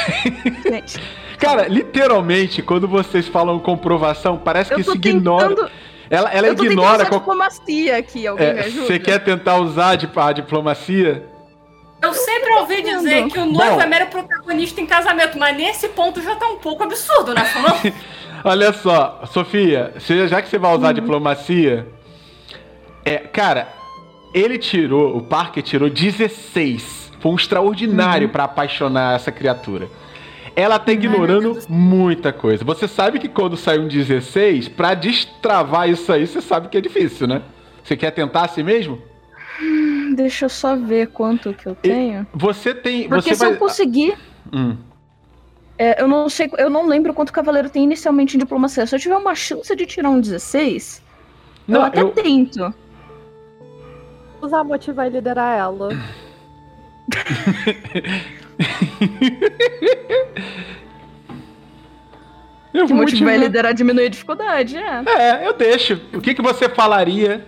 gente, 0.70 1.00
Cara, 1.40 1.68
literalmente, 1.68 2.62
quando 2.62 2.88
vocês 2.88 3.28
falam 3.28 3.60
comprovação, 3.60 4.38
parece 4.38 4.74
que 4.74 4.80
eu 4.82 4.84
se 4.86 4.96
ignora. 4.98 5.50
tentando. 5.50 5.72
Ela, 6.10 6.30
ela 6.32 6.48
eu 6.48 6.56
tô 6.56 6.64
ignora. 6.66 6.96
usar 6.98 7.06
qual- 7.08 7.20
diplomacia 7.20 7.98
aqui, 7.98 8.26
alguém 8.28 8.54
me 8.54 8.60
É, 8.60 8.66
ajuda? 8.66 8.86
Você 8.88 9.00
quer 9.00 9.20
tentar 9.24 9.58
usar 9.58 9.96
de- 9.96 10.10
a 10.16 10.32
diplomacia? 10.32 11.26
Eu 12.02 12.14
sempre 12.14 12.52
ouvi 12.54 12.82
dizer 12.84 13.26
que 13.28 13.40
o 13.40 13.46
noivo 13.46 13.76
Bom. 13.76 13.82
é 13.82 13.86
mero 13.88 14.06
protagonista 14.08 14.80
em 14.80 14.86
casamento, 14.86 15.38
mas 15.38 15.58
nesse 15.58 15.90
ponto 15.90 16.22
já 16.22 16.36
tá 16.36 16.48
um 16.48 16.58
pouco 16.58 16.84
absurdo, 16.84 17.34
né? 17.34 17.44
Olha 18.44 18.72
só, 18.74 19.22
Sofia, 19.32 19.94
já 20.28 20.42
que 20.42 20.48
você 20.48 20.58
vai 20.60 20.76
usar 20.76 20.88
a 20.88 20.90
Uhum. 20.90 20.94
diplomacia. 20.94 21.88
É, 23.04 23.18
cara, 23.18 23.68
ele 24.34 24.58
tirou, 24.60 25.18
o 25.18 25.24
Parker 25.24 25.64
tirou 25.64 25.90
16. 25.90 27.05
Foi 27.26 27.32
um 27.32 27.34
Uhum. 27.34 27.40
extraordinário 27.40 28.30
pra 28.30 28.44
apaixonar 28.44 29.16
essa 29.16 29.32
criatura. 29.32 29.90
Ela 30.56 30.78
tá 30.78 30.92
ignorando 30.92 31.58
muita 31.68 32.32
coisa. 32.32 32.64
Você 32.64 32.88
sabe 32.88 33.18
que 33.18 33.28
quando 33.28 33.58
sai 33.58 33.80
um 33.80 33.88
16, 33.88 34.68
pra 34.70 34.94
destravar 34.94 35.90
isso 35.90 36.14
aí, 36.14 36.28
você 36.28 36.40
sabe 36.40 36.70
que 36.70 36.78
é 36.78 36.82
difícil, 36.82 37.26
né? 37.28 37.42
Você 37.84 37.98
quer 37.98 38.12
tentar 38.12 38.46
assim 38.46 38.62
mesmo? 38.62 39.02
Deixa 40.16 40.46
eu 40.46 40.50
só 40.50 40.76
ver 40.76 41.08
quanto 41.08 41.52
que 41.52 41.66
eu 41.66 41.74
tenho. 41.74 42.28
Você 42.32 42.76
tem. 42.76 43.10
Porque 43.10 43.30
você 43.30 43.36
se 43.36 43.44
vai... 43.44 43.54
eu 43.54 43.58
conseguir. 43.58 44.16
Hum. 44.54 44.78
é, 45.80 46.00
eu 46.02 46.08
não 46.08 46.30
sei, 46.30 46.50
eu 46.60 46.70
não 46.70 46.88
lembro 46.88 47.12
quanto 47.12 47.30
o 47.30 47.34
cavaleiro 47.34 47.72
tem 47.72 47.84
inicialmente 47.84 48.38
em 48.38 48.40
diplomacia. 48.40 48.86
Se 48.86 48.96
eu 48.96 49.00
tiver 49.00 49.18
uma 49.18 49.34
chance 49.34 49.76
de 49.76 49.86
tirar 49.88 50.12
um 50.12 50.22
16, 50.22 51.02
eu 51.68 51.74
Não, 51.74 51.82
até 51.82 52.02
eu, 52.02 52.12
tento. 52.12 52.72
O 54.40 54.48
Zamoti 54.48 54.92
vai 54.92 55.10
liderar 55.10 55.58
ela. 55.58 55.90
Eu 62.74 62.88
vou 62.88 62.98
motivo 62.98 63.18
te- 63.20 63.24
vai 63.24 63.38
liderar 63.38 63.74
diminuir 63.74 64.06
a 64.08 64.10
dificuldade, 64.10 64.78
é. 64.78 65.04
É, 65.08 65.48
eu 65.48 65.54
deixo. 65.54 66.00
O 66.14 66.20
que, 66.22 66.34
que 66.34 66.42
você 66.42 66.68
falaria 66.68 67.46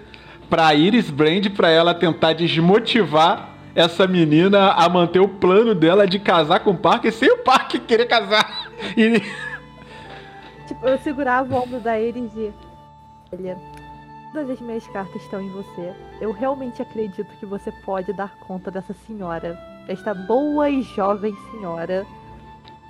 pra 0.49 0.73
Iris 0.73 1.09
Brand 1.09 1.45
pra 1.49 1.69
ela 1.69 1.93
tentar 1.93 2.33
desmotivar 2.33 3.49
essa 3.75 4.07
menina 4.07 4.71
a 4.71 4.87
manter 4.89 5.19
o 5.19 5.27
plano 5.27 5.75
dela 5.75 6.07
de 6.07 6.17
casar 6.17 6.61
com 6.61 6.71
o 6.71 6.77
Parker 6.77 7.11
sem 7.11 7.29
o 7.31 7.37
Parker 7.39 7.81
querer 7.81 8.05
casar? 8.05 8.67
E 8.95 9.19
Tipo 9.19 9.25
tipo, 10.67 10.87
eu 10.87 10.97
segurava 10.99 11.53
o 11.55 11.57
ombro 11.63 11.79
da 11.79 11.99
Iris 11.99 12.31
e. 12.35 12.51
Olha, 13.31 13.57
todas 14.37 14.51
as 14.51 14.61
minhas 14.61 14.85
cartas 14.87 15.19
estão 15.23 15.41
em 15.41 15.49
você. 15.49 15.93
Eu 16.21 16.31
realmente 16.31 16.79
acredito 16.79 17.27
que 17.39 17.45
você 17.45 17.71
pode 17.83 18.13
dar 18.13 18.35
conta 18.37 18.69
dessa 18.69 18.93
senhora. 19.07 19.57
Esta 19.87 20.13
boa 20.13 20.69
e 20.69 20.83
jovem 20.83 21.35
senhora. 21.51 22.05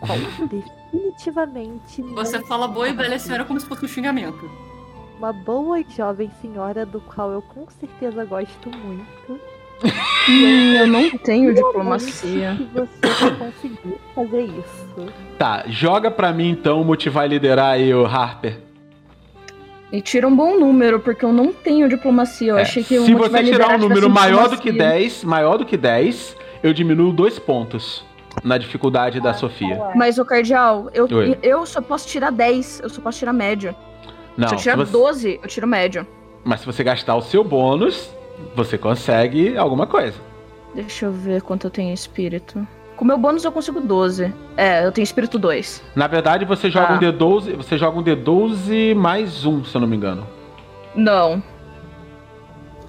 Qual 0.01 0.17
definitivamente. 0.91 2.01
Você 2.01 2.41
fala 2.41 2.67
boa 2.67 2.89
e 2.89 2.93
velha 2.93 3.17
senhora 3.17 3.45
como 3.45 3.59
se 3.59 3.65
fosse 3.65 3.85
um 3.85 3.87
xingamento. 3.87 4.49
Uma 5.17 5.31
boa 5.31 5.79
e 5.79 5.85
jovem 5.89 6.29
senhora 6.41 6.85
do 6.85 6.99
qual 6.99 7.31
eu 7.31 7.41
com 7.41 7.65
certeza 7.79 8.25
gosto 8.25 8.69
muito. 8.69 9.39
Hum, 10.27 10.73
eu 10.73 10.87
não 10.87 11.17
tenho 11.19 11.53
diplomacia. 11.53 12.57
Que 12.57 12.63
você 12.73 13.21
vai 13.21 13.35
conseguir 13.37 13.97
fazer 14.13 14.41
isso. 14.41 15.13
Tá, 15.37 15.63
joga 15.67 16.09
pra 16.09 16.33
mim 16.33 16.49
então 16.49 16.83
motivar 16.83 17.27
e 17.27 17.29
liderar 17.29 17.73
aí 17.73 17.93
o 17.93 18.03
Harper. 18.03 18.66
E 19.91 20.01
tira 20.01 20.27
um 20.27 20.35
bom 20.35 20.59
número, 20.59 20.99
porque 20.99 21.23
eu 21.23 21.31
não 21.31 21.53
tenho 21.53 21.87
diplomacia. 21.87 22.51
Eu 22.51 22.57
É, 22.57 22.61
achei 22.63 22.83
que 22.83 22.97
o 22.99 23.05
Se 23.05 23.13
você 23.13 23.43
tirar 23.43 23.75
um 23.75 23.77
número 23.77 24.09
maior 24.09 24.49
do 24.49 24.57
que 24.57 24.71
diplomacia. 24.71 24.99
10, 24.99 25.23
maior 25.23 25.57
do 25.57 25.65
que 25.65 25.77
10, 25.77 26.35
eu 26.61 26.73
diminuo 26.73 27.13
dois 27.13 27.39
pontos 27.39 28.03
na 28.43 28.57
dificuldade 28.57 29.21
da 29.21 29.33
Sofia. 29.33 29.91
Mas 29.95 30.17
o 30.17 30.25
cardeal, 30.25 30.89
eu, 30.93 31.07
Oi. 31.09 31.37
eu 31.41 31.65
só 31.65 31.81
posso 31.81 32.05
tirar 32.07 32.31
10, 32.31 32.81
eu 32.83 32.89
só 32.89 33.01
posso 33.01 33.17
tirar 33.19 33.31
médio. 33.33 33.73
Não, 34.35 34.49
se 34.49 34.53
eu 34.55 34.57
se 34.57 34.63
tirar 34.63 34.75
você- 34.75 34.91
12, 34.91 35.39
eu 35.41 35.47
tiro 35.47 35.65
médio. 35.65 36.05
mas 36.43 36.59
se 36.59 36.65
você 36.65 36.83
gastar 36.83 37.15
o 37.15 37.21
seu 37.21 37.43
bônus, 37.43 38.09
você 38.55 38.77
consegue 38.77 39.57
alguma 39.57 39.87
coisa. 39.87 40.17
Deixa 40.75 41.05
eu 41.05 41.11
ver 41.11 41.41
quanto 41.41 41.65
eu 41.65 41.71
tenho 41.71 41.93
espírito. 41.93 42.67
Com 42.97 43.05
meu 43.05 43.17
bônus 43.17 43.45
eu 43.45 43.51
consigo 43.51 43.79
12. 43.79 44.33
É, 44.57 44.83
eu 44.85 44.91
tenho 44.91 45.03
espírito 45.03 45.37
2. 45.37 45.83
Na 45.95 46.07
verdade, 46.07 46.43
você 46.45 46.69
joga 46.69 46.93
Ah. 46.93 46.95
um 46.95 46.99
D12, 46.99 47.55
você 47.55 47.77
joga 47.77 47.99
um 47.99 48.03
D12 48.03 48.95
mais 48.95 49.45
um, 49.45 49.63
se 49.63 49.75
eu 49.75 49.81
não 49.81 49.87
me 49.87 49.95
engano. 49.95 50.25
Não. 50.95 51.41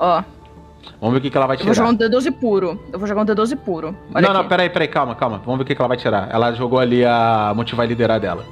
Ó, 0.01 0.23
Vamos 1.01 1.13
ver 1.13 1.19
o 1.19 1.21
que, 1.21 1.31
que 1.31 1.37
ela 1.37 1.47
vai 1.47 1.57
eu 1.57 1.65
vou 1.65 1.73
tirar. 1.75 1.87
jogar 1.87 1.91
um 1.91 2.09
D12 2.11 2.33
puro. 2.41 2.81
Eu 2.93 2.99
vou 2.99 3.07
jogar 3.07 3.21
um 3.23 3.27
D12 3.27 3.55
puro. 3.57 3.95
Olha 4.15 4.27
não, 4.27 4.33
não, 4.33 4.41
aqui. 4.41 4.49
peraí, 4.49 4.71
peraí, 4.71 4.89
calma, 4.89 5.15
calma. 5.15 5.39
Vamos 5.45 5.59
ver 5.59 5.63
o 5.65 5.67
que, 5.67 5.75
que 5.75 5.81
ela 5.81 5.89
vai 5.89 5.97
tirar. 5.99 6.29
Ela 6.33 6.53
jogou 6.53 6.79
ali 6.81 7.05
a 7.05 7.53
motivar 7.55 7.85
e 7.85 7.89
liderar 7.91 8.19
dela. 8.19 8.45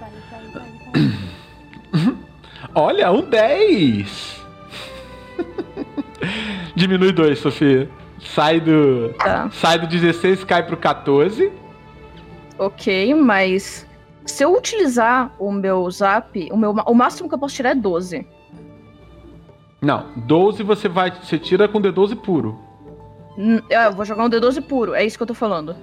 Vai, 0.00 0.10
vai, 0.30 0.62
vai, 0.94 2.02
vai. 2.02 2.14
Olha, 2.74 3.12
um 3.12 3.20
10! 3.22 4.42
Diminui 6.74 7.12
dois, 7.12 7.38
Sofia. 7.38 7.88
Sai 8.24 8.60
do. 8.60 9.12
Tá. 9.18 9.50
Sai 9.50 9.78
do 9.78 9.86
16 9.86 10.44
cai 10.44 10.62
pro 10.64 10.76
14. 10.76 11.52
Ok, 12.58 13.14
mas 13.14 13.86
se 14.24 14.42
eu 14.44 14.56
utilizar 14.56 15.30
o 15.38 15.52
meu 15.52 15.90
zap, 15.90 16.48
o, 16.50 16.56
meu, 16.56 16.70
o 16.72 16.94
máximo 16.94 17.28
que 17.28 17.34
eu 17.34 17.38
posso 17.38 17.54
tirar 17.54 17.70
é 17.70 17.74
12. 17.74 18.26
Não, 19.82 20.06
12 20.16 20.62
você 20.62 20.88
vai. 20.88 21.10
Você 21.10 21.38
tira 21.38 21.68
com 21.68 21.80
D12 21.80 22.16
puro. 22.16 22.58
Hum, 23.36 23.60
é, 23.68 23.86
Eu 23.86 23.92
vou 23.92 24.04
jogar 24.04 24.24
um 24.24 24.30
D12 24.30 24.62
puro, 24.62 24.94
é 24.94 25.04
isso 25.04 25.16
que 25.16 25.22
eu 25.22 25.26
tô 25.26 25.34
falando. 25.34 25.76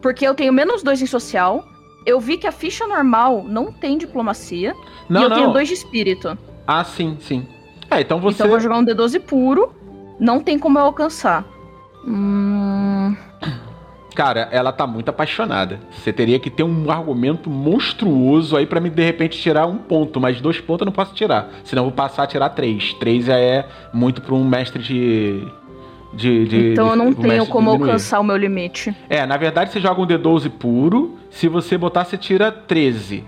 Porque 0.00 0.26
eu 0.26 0.34
tenho 0.34 0.52
menos 0.52 0.82
2 0.82 1.02
em 1.02 1.06
social. 1.06 1.64
Eu 2.04 2.18
vi 2.18 2.36
que 2.36 2.48
a 2.48 2.52
ficha 2.52 2.84
normal 2.86 3.44
não 3.44 3.70
tem 3.72 3.96
diplomacia. 3.96 4.74
Não, 5.08 5.20
e 5.20 5.24
eu 5.24 5.28
não. 5.28 5.36
tenho 5.36 5.52
2 5.52 5.68
de 5.68 5.74
espírito. 5.74 6.36
Ah, 6.66 6.82
sim, 6.82 7.16
sim. 7.20 7.46
É, 7.88 8.00
então 8.00 8.20
você. 8.20 8.34
Então 8.34 8.46
eu 8.46 8.50
vou 8.50 8.60
jogar 8.60 8.78
um 8.78 8.84
D12 8.84 9.20
puro. 9.20 9.72
Não 10.22 10.40
tem 10.40 10.56
como 10.58 10.78
eu 10.78 10.84
alcançar. 10.84 11.44
Hum, 12.06 13.16
Cara, 14.14 14.46
ela 14.52 14.70
tá 14.72 14.86
muito 14.86 15.08
apaixonada. 15.08 15.80
Você 15.90 16.12
teria 16.12 16.38
que 16.38 16.50
ter 16.50 16.62
um 16.62 16.90
argumento 16.90 17.48
monstruoso 17.48 18.56
aí 18.58 18.66
pra 18.66 18.78
me 18.78 18.90
de 18.90 19.02
repente 19.02 19.40
tirar 19.40 19.66
um 19.66 19.78
ponto, 19.78 20.20
mas 20.20 20.38
dois 20.40 20.60
pontos 20.60 20.82
eu 20.82 20.86
não 20.86 20.92
posso 20.92 21.14
tirar. 21.14 21.48
Senão 21.64 21.84
eu 21.84 21.88
vou 21.88 21.96
passar 21.96 22.24
a 22.24 22.26
tirar 22.26 22.50
três. 22.50 22.92
Três 22.94 23.24
já 23.24 23.38
é 23.38 23.66
muito 23.92 24.20
pra 24.20 24.34
um 24.34 24.44
mestre 24.44 24.82
de. 24.82 25.42
de, 26.12 26.46
de 26.46 26.72
então 26.72 26.90
eu 26.90 26.96
não 26.96 27.06
um 27.08 27.14
tenho 27.14 27.46
como 27.46 27.70
diminuir. 27.70 27.90
alcançar 27.92 28.20
o 28.20 28.24
meu 28.24 28.36
limite. 28.36 28.94
É, 29.08 29.24
na 29.24 29.38
verdade 29.38 29.72
você 29.72 29.80
joga 29.80 30.00
um 30.02 30.06
D12 30.06 30.50
puro. 30.50 31.16
Se 31.30 31.48
você 31.48 31.78
botar, 31.78 32.04
você 32.04 32.18
tira 32.18 32.52
13. 32.52 33.24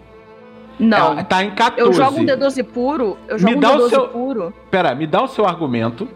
Não. 0.79 1.25
Tá 1.25 1.43
em 1.43 1.51
14. 1.53 1.81
Eu 1.81 1.93
jogo 1.95 2.21
um 2.21 2.27
D12 2.27 2.63
puro. 2.63 3.17
Eu 3.27 3.37
Me 3.37 3.41
jogo 3.41 3.57
um 3.57 3.61
dá 3.61 3.73
o 3.73 3.79
D12 3.79 3.89
seu- 3.89 4.09
puro. 4.09 4.53
Pera, 4.71 4.95
me 4.95 5.07
dá 5.07 5.23
o 5.23 5.29
seu 5.29 5.47
argumento. 5.47 6.07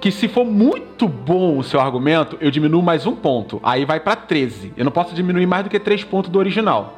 Que 0.00 0.10
se 0.10 0.26
for 0.28 0.44
muito 0.44 1.06
bom 1.06 1.58
o 1.58 1.62
seu 1.62 1.80
argumento, 1.80 2.36
eu 2.40 2.50
diminuo 2.50 2.82
mais 2.82 3.06
um 3.06 3.14
ponto. 3.14 3.60
Aí 3.62 3.84
vai 3.84 4.00
pra 4.00 4.16
13. 4.16 4.72
Eu 4.76 4.84
não 4.84 4.90
posso 4.92 5.14
diminuir 5.14 5.46
mais 5.46 5.62
do 5.64 5.70
que 5.70 5.78
3 5.78 6.02
pontos 6.04 6.30
do 6.30 6.38
original. 6.38 6.94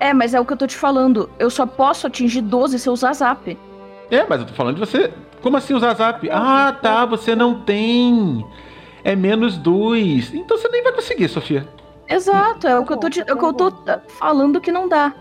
É, 0.00 0.12
mas 0.12 0.34
é 0.34 0.40
o 0.40 0.44
que 0.44 0.52
eu 0.52 0.56
tô 0.56 0.66
te 0.66 0.76
falando. 0.76 1.28
Eu 1.38 1.50
só 1.50 1.66
posso 1.66 2.06
atingir 2.06 2.40
12 2.42 2.78
se 2.78 2.88
eu 2.88 2.92
usar 2.92 3.12
zap. 3.12 3.58
É, 4.10 4.24
mas 4.28 4.40
eu 4.40 4.46
tô 4.46 4.54
falando 4.54 4.74
de 4.74 4.80
você. 4.80 5.12
Como 5.42 5.56
assim 5.56 5.74
usar 5.74 5.94
zap? 5.94 6.28
Ah, 6.30 6.72
tá, 6.80 7.04
você 7.04 7.34
não 7.34 7.60
tem. 7.60 8.44
É 9.04 9.14
menos 9.14 9.56
2. 9.58 10.34
Então 10.34 10.56
você 10.56 10.68
nem 10.68 10.82
vai 10.82 10.92
conseguir, 10.92 11.28
Sofia. 11.28 11.66
Exato, 12.08 12.66
é 12.68 12.78
o 12.78 12.84
que 12.84 12.92
eu 12.92 12.96
tô, 12.98 13.10
te- 13.10 13.20
é 13.26 13.32
o 13.32 13.36
que 13.36 13.44
eu 13.44 13.52
tô 13.52 13.72
falando 14.18 14.60
que 14.60 14.70
não 14.70 14.88
dá. 14.88 15.12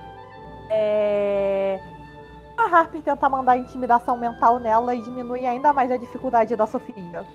É... 0.70 1.80
A 2.58 2.64
Harper 2.64 3.02
tenta 3.02 3.30
mandar 3.30 3.58
intimidação 3.58 4.18
mental 4.18 4.60
nela 4.60 4.96
e 4.96 5.02
diminui 5.02 5.46
ainda 5.46 5.74
mais 5.74 5.92
a 5.92 5.98
dificuldade 5.98 6.56
da 6.56 6.66
Sofia. 6.66 7.26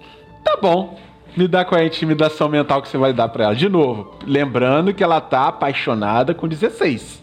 Tá 0.42 0.56
bom. 0.60 0.98
Me 1.36 1.46
dá 1.46 1.64
qual 1.64 1.78
é 1.78 1.84
a 1.84 1.86
intimidação 1.86 2.48
mental 2.48 2.82
que 2.82 2.88
você 2.88 2.98
vai 2.98 3.12
dar 3.12 3.28
pra 3.28 3.44
ela. 3.44 3.54
De 3.54 3.68
novo, 3.68 4.18
lembrando 4.26 4.92
que 4.92 5.04
ela 5.04 5.20
tá 5.20 5.46
apaixonada 5.48 6.34
com 6.34 6.48
16. 6.48 7.20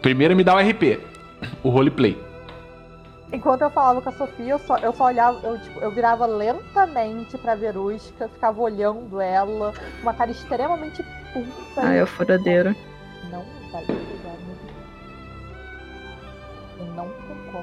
Primeiro 0.00 0.36
me 0.36 0.44
dá 0.44 0.54
o 0.54 0.58
RP, 0.58 1.00
o 1.62 1.68
roleplay. 1.68 2.16
Enquanto 3.32 3.62
eu 3.62 3.70
falava 3.70 4.00
com 4.00 4.08
a 4.08 4.12
Sofia, 4.12 4.52
eu 4.52 4.58
só, 4.60 4.78
eu 4.78 4.92
só 4.92 5.06
olhava, 5.06 5.38
eu, 5.46 5.58
tipo, 5.60 5.80
eu 5.80 5.90
virava 5.90 6.26
lentamente 6.26 7.36
pra 7.36 7.56
Verusca, 7.56 8.28
ficava 8.28 8.62
olhando 8.62 9.20
ela, 9.20 9.72
com 9.72 10.02
uma 10.02 10.14
cara 10.14 10.30
extremamente 10.30 11.02
puta. 11.32 11.80
Ai, 11.82 11.98
é 11.98 12.02
o 12.04 12.06
furadeiro. 12.06 12.74
Não 13.30 13.44
vai 13.72 13.84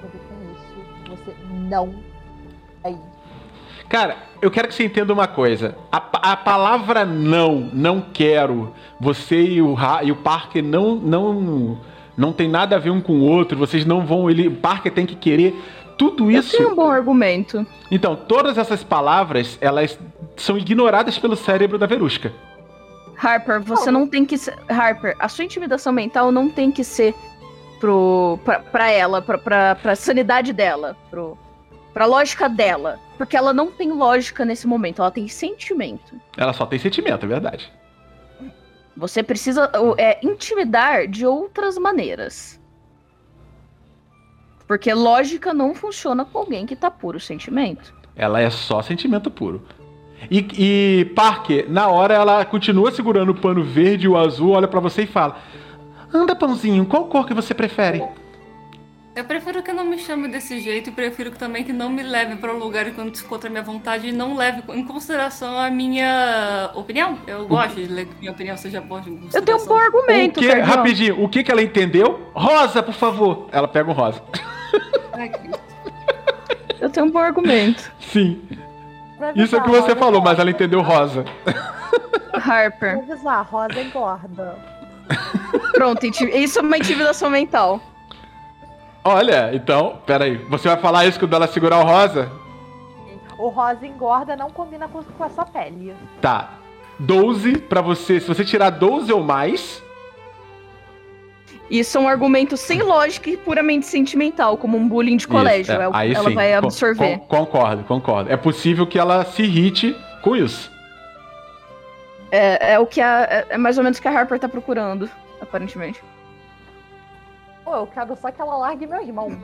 não 0.01 0.09
com 0.09 0.51
isso. 0.53 1.19
Você 1.25 1.35
não 1.69 1.93
vai. 2.83 2.97
Cara, 3.89 4.17
eu 4.41 4.49
quero 4.49 4.67
que 4.67 4.73
você 4.73 4.85
entenda 4.85 5.13
uma 5.13 5.27
coisa. 5.27 5.75
A, 5.91 5.97
a 6.31 6.37
palavra 6.37 7.05
não, 7.05 7.69
não 7.73 8.01
quero, 8.01 8.73
você 8.99 9.41
e 9.43 9.61
o, 9.61 9.73
Ra- 9.73 10.03
e 10.03 10.11
o 10.11 10.15
Parker 10.15 10.63
não, 10.63 10.95
não, 10.95 11.77
não 12.17 12.33
tem 12.33 12.47
nada 12.49 12.75
a 12.75 12.79
ver 12.79 12.89
um 12.89 13.01
com 13.01 13.13
o 13.13 13.21
outro, 13.23 13.57
vocês 13.57 13.85
não 13.85 14.05
vão. 14.05 14.29
Ele, 14.29 14.47
o 14.47 14.55
Parker 14.55 14.91
tem 14.91 15.05
que 15.05 15.15
querer. 15.15 15.53
Tudo 15.97 16.31
Eu 16.31 16.39
isso. 16.39 16.57
tenho 16.57 16.71
um 16.71 16.75
bom 16.75 16.89
argumento. 16.89 17.65
Então, 17.91 18.15
todas 18.15 18.57
essas 18.57 18.83
palavras, 18.83 19.57
elas 19.61 19.99
são 20.35 20.57
ignoradas 20.57 21.19
pelo 21.19 21.35
cérebro 21.35 21.77
da 21.77 21.85
Verusca. 21.85 22.33
Harper, 23.15 23.61
você 23.61 23.91
não 23.91 24.07
tem 24.07 24.25
que 24.25 24.37
ser. 24.37 24.57
Harper, 24.67 25.15
a 25.19 25.29
sua 25.29 25.45
intimidação 25.45 25.93
mental 25.93 26.31
não 26.31 26.49
tem 26.49 26.71
que 26.71 26.83
ser 26.83 27.13
pro, 27.83 28.39
pra, 28.45 28.59
pra 28.59 28.89
ela, 28.89 29.21
pra, 29.21 29.37
pra, 29.37 29.75
pra 29.75 29.93
sanidade 29.93 30.53
dela, 30.53 30.95
pro, 31.09 31.37
pra 31.93 32.05
lógica 32.05 32.47
dela. 32.47 32.97
Porque 33.17 33.35
ela 33.35 33.53
não 33.53 33.69
tem 33.69 33.91
lógica 33.91 34.45
nesse 34.45 34.65
momento, 34.65 35.01
ela 35.01 35.11
tem 35.11 35.27
sentimento. 35.27 36.15
Ela 36.37 36.53
só 36.53 36.65
tem 36.65 36.79
sentimento, 36.79 37.25
é 37.25 37.27
verdade. 37.27 37.69
Você 38.95 39.21
precisa 39.21 39.69
é, 39.97 40.17
intimidar 40.25 41.07
de 41.07 41.25
outras 41.25 41.77
maneiras. 41.77 42.57
Porque 44.65 44.93
lógica 44.93 45.53
não 45.53 45.75
funciona 45.75 46.23
com 46.23 46.37
alguém 46.37 46.65
que 46.65 46.77
tá 46.77 46.89
puro 46.89 47.19
sentimento. 47.19 47.93
Ela 48.15 48.39
é 48.39 48.49
só 48.49 48.81
sentimento 48.81 49.29
puro. 49.29 49.61
E, 50.31 50.47
e 50.57 51.05
Parker, 51.13 51.69
na 51.69 51.89
hora, 51.89 52.13
ela 52.13 52.45
continua 52.45 52.91
segurando 52.91 53.33
o 53.33 53.35
pano 53.35 53.61
verde 53.61 54.05
e 54.05 54.07
o 54.07 54.15
azul, 54.15 54.51
olha 54.51 54.69
pra 54.69 54.79
você 54.79 55.01
e 55.03 55.07
fala: 55.07 55.37
Anda, 56.13 56.35
pãozinho, 56.35 56.85
qual 56.85 57.05
cor 57.05 57.25
que 57.25 57.33
você 57.33 57.53
prefere? 57.53 58.03
Eu 59.15 59.25
prefiro 59.25 59.61
que 59.61 59.71
não 59.71 59.85
me 59.85 59.99
chame 59.99 60.27
desse 60.27 60.59
jeito 60.59 60.89
e 60.89 60.93
prefiro 60.93 61.31
que 61.31 61.37
também 61.37 61.63
que 61.63 61.71
não 61.71 61.87
me 61.89 62.01
leve 62.01 62.35
para 62.35 62.51
um 62.51 62.57
lugar 62.57 62.89
quando 62.93 63.15
se 63.15 63.23
contra 63.23 63.47
a 63.47 63.51
minha 63.51 63.63
vontade 63.63 64.07
e 64.07 64.11
não 64.11 64.35
leve 64.35 64.63
em 64.73 64.83
consideração 64.83 65.57
a 65.57 65.69
minha 65.69 66.71
opinião. 66.73 67.19
Eu 67.27 67.47
gosto 67.47 67.75
de 67.75 67.85
ler 67.85 68.07
que 68.07 68.19
minha 68.19 68.31
opinião 68.31 68.57
seja 68.57 68.81
boa 68.81 69.01
em 69.01 69.17
consideração. 69.17 69.39
Eu 69.39 69.45
tenho 69.45 69.61
um 69.61 69.65
bom 69.65 69.77
argumento, 69.77 70.39
o 70.39 70.43
que, 70.43 70.51
rapidinho, 70.51 71.23
o 71.23 71.29
que, 71.29 71.43
que 71.43 71.51
ela 71.51 71.61
entendeu? 71.61 72.27
Rosa, 72.33 72.81
por 72.81 72.95
favor. 72.95 73.49
Ela 73.51 73.67
pega 73.67 73.89
um 73.89 73.93
rosa. 73.93 74.21
Eu 76.81 76.89
tenho 76.89 77.05
um 77.05 77.11
bom 77.11 77.19
argumento. 77.19 77.91
Sim. 77.99 78.41
Isso 79.35 79.55
é 79.55 79.59
o 79.59 79.63
que 79.63 79.69
você 79.69 79.95
falou, 79.95 80.21
mas 80.21 80.39
ela 80.39 80.49
entendeu 80.49 80.81
rosa. 80.81 81.23
Harper. 82.33 82.97
Pra 82.97 83.13
avisar, 83.13 83.45
Rosa 83.45 83.79
engorda. 83.79 84.57
Pronto, 85.73 86.05
isso 86.05 86.59
é 86.59 86.61
uma 86.61 86.77
intimidação 86.77 87.29
mental. 87.29 87.79
Olha, 89.03 89.51
então, 89.53 89.97
peraí. 90.05 90.37
Você 90.49 90.67
vai 90.69 90.77
falar 90.77 91.05
isso 91.05 91.19
quando 91.19 91.33
ela 91.35 91.47
segurar 91.47 91.79
o 91.79 91.83
rosa? 91.83 92.31
O 93.37 93.49
rosa 93.49 93.85
engorda 93.85 94.35
não 94.35 94.49
combina 94.49 94.87
com, 94.87 95.03
com 95.03 95.23
a 95.23 95.29
sua 95.29 95.45
pele. 95.45 95.93
Tá. 96.21 96.51
12 96.99 97.57
pra 97.57 97.81
você. 97.81 98.19
Se 98.19 98.27
você 98.27 98.45
tirar 98.45 98.69
12 98.69 99.11
ou 99.11 99.21
mais, 99.23 99.81
Isso 101.69 101.97
é 101.97 102.01
um 102.01 102.07
argumento 102.07 102.55
sem 102.55 102.81
lógica 102.83 103.29
e 103.29 103.35
puramente 103.37 103.85
sentimental, 103.87 104.55
como 104.57 104.77
um 104.77 104.87
bullying 104.87 105.17
de 105.17 105.27
colégio. 105.27 105.73
Isso, 105.73 105.81
É 105.81 105.87
o 105.87 105.91
que 105.91 105.97
aí 105.97 106.13
ela 106.13 106.29
sim, 106.29 106.35
vai 106.35 106.53
absorver. 106.53 107.17
con- 107.19 107.25
concordo, 107.45 107.83
concordo. 107.83 108.31
É 108.31 108.37
possível 108.37 108.85
que 108.85 108.99
ela 108.99 109.25
se 109.25 109.41
irrite 109.43 109.95
com 110.21 110.35
isso. 110.35 110.71
É, 112.35 112.73
é 112.73 112.79
o 112.79 112.85
que 112.87 112.99
a, 112.99 113.45
é- 113.51 113.57
mais 113.59 113.77
ou 113.77 113.83
menos 113.83 113.99
o 113.99 114.01
que 114.01 114.07
a 114.07 114.19
Harper 114.19 114.39
tá 114.39 114.49
procurando, 114.49 115.07
aparentemente. 115.39 116.03
Pô, 117.63 117.75
eu 117.75 117.85
quero 117.87 118.15
só 118.15 118.31
que 118.31 118.41
ela 118.41 118.57
largue 118.57 118.87
meu 118.87 118.99
irmão. 119.03 119.37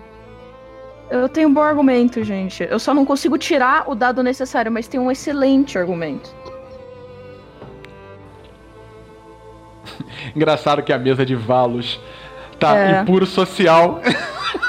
Eu 1.07 1.29
tenho 1.29 1.49
um 1.49 1.53
bom 1.53 1.61
argumento, 1.61 2.23
gente. 2.23 2.63
Eu 2.63 2.79
só 2.79 2.91
não 2.93 3.05
consigo 3.05 3.37
tirar 3.37 3.83
o 3.87 3.93
dado 3.93 4.23
necessário, 4.23 4.71
mas 4.71 4.87
tem 4.87 4.99
um 4.99 5.11
excelente 5.11 5.77
argumento. 5.77 6.33
Engraçado 10.35 10.81
que 10.81 10.91
a 10.91 10.97
mesa 10.97 11.23
de 11.23 11.35
Valos 11.35 11.99
tá 12.59 12.75
É. 12.75 13.01
em 13.01 13.05
puro 13.05 13.25
social. 13.27 14.01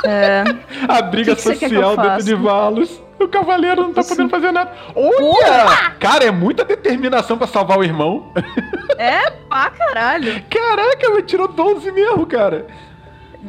É, 0.05 0.45
A 0.89 1.01
briga 1.03 1.35
Que 1.35 1.43
que 1.55 1.69
social 1.69 1.97
dentro 1.97 2.23
de 2.25 2.35
Valos. 2.35 3.03
O 3.21 3.29
cavaleiro 3.29 3.83
não 3.83 3.93
tá 3.93 4.03
podendo 4.03 4.31
fazer 4.31 4.51
nada. 4.51 4.73
Olha! 4.95 5.91
Cara, 5.99 6.25
é 6.25 6.31
muita 6.31 6.65
determinação 6.65 7.37
pra 7.37 7.47
salvar 7.47 7.79
o 7.79 7.85
irmão. 7.85 8.33
pá, 9.49 9.71
caralho. 9.71 10.43
Caraca, 10.49 11.11
mas 11.11 11.25
tirou 11.27 11.47
12 11.47 11.93
mesmo, 11.93 12.27
cara. 12.27 12.67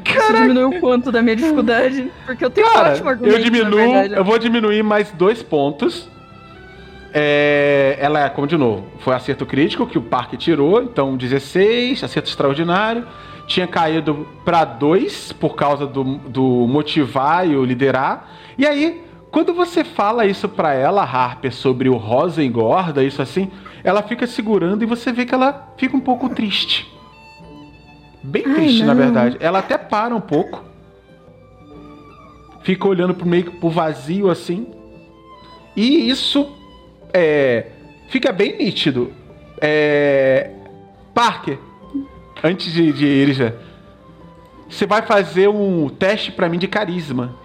Isso 0.05 0.33
diminuiu 0.33 0.69
o 0.69 0.79
quanto 0.79 1.11
da 1.11 1.21
minha 1.21 1.35
dificuldade? 1.35 2.11
Porque 2.25 2.43
eu 2.43 2.49
tenho 2.49 2.67
um 2.67 2.71
Cara, 2.71 2.91
ótimo 2.91 3.09
argumento, 3.09 3.37
eu 3.37 3.43
diminuo, 3.43 3.79
eu 3.79 4.23
vou 4.23 4.37
diminuir 4.37 4.83
mais 4.83 5.11
dois 5.11 5.43
pontos. 5.43 6.09
É, 7.13 7.97
ela, 7.99 8.29
como 8.29 8.47
de 8.47 8.55
novo, 8.55 8.85
foi 8.99 9.13
acerto 9.13 9.45
crítico 9.45 9.85
que 9.85 9.97
o 9.97 10.01
Parque 10.01 10.37
tirou, 10.37 10.81
então 10.81 11.17
16, 11.17 12.03
acerto 12.03 12.29
extraordinário. 12.29 13.05
Tinha 13.47 13.67
caído 13.67 14.27
pra 14.45 14.63
2 14.63 15.33
por 15.33 15.55
causa 15.55 15.85
do, 15.85 16.03
do 16.03 16.67
motivar 16.69 17.45
e 17.45 17.57
o 17.57 17.65
liderar. 17.65 18.29
E 18.57 18.65
aí, 18.65 19.03
quando 19.31 19.53
você 19.53 19.83
fala 19.83 20.25
isso 20.25 20.49
pra 20.49 20.73
ela, 20.73 21.03
Harper, 21.03 21.53
sobre 21.53 21.87
o 21.87 21.95
rosa 21.95 22.43
engorda, 22.43 23.03
isso 23.03 23.21
assim, 23.21 23.49
ela 23.83 24.03
fica 24.03 24.27
segurando 24.27 24.83
e 24.83 24.85
você 24.85 25.11
vê 25.11 25.25
que 25.25 25.33
ela 25.33 25.73
fica 25.77 25.95
um 25.95 26.01
pouco 26.01 26.29
triste. 26.29 26.91
Bem 28.21 28.43
Ai, 28.45 28.53
triste, 28.55 28.83
na 28.83 28.93
verdade. 28.93 29.37
Ela 29.39 29.59
até 29.59 29.77
para 29.77 30.15
um 30.15 30.21
pouco 30.21 30.63
fica 32.61 32.87
olhando 32.87 33.13
pro 33.13 33.27
meio 33.27 33.45
que 33.45 33.51
pro 33.51 33.69
vazio 33.69 34.29
assim. 34.29 34.67
E 35.75 36.09
isso 36.09 36.53
é, 37.13 37.67
fica 38.09 38.31
bem 38.31 38.57
nítido. 38.57 39.13
É, 39.59 40.51
Parker, 41.13 41.57
antes 42.43 42.71
de, 42.73 42.91
de 42.91 43.05
Irja, 43.05 43.55
você 44.69 44.85
vai 44.85 45.01
fazer 45.01 45.47
um 45.47 45.89
teste 45.89 46.31
pra 46.31 46.49
mim 46.49 46.57
de 46.57 46.67
carisma. 46.67 47.35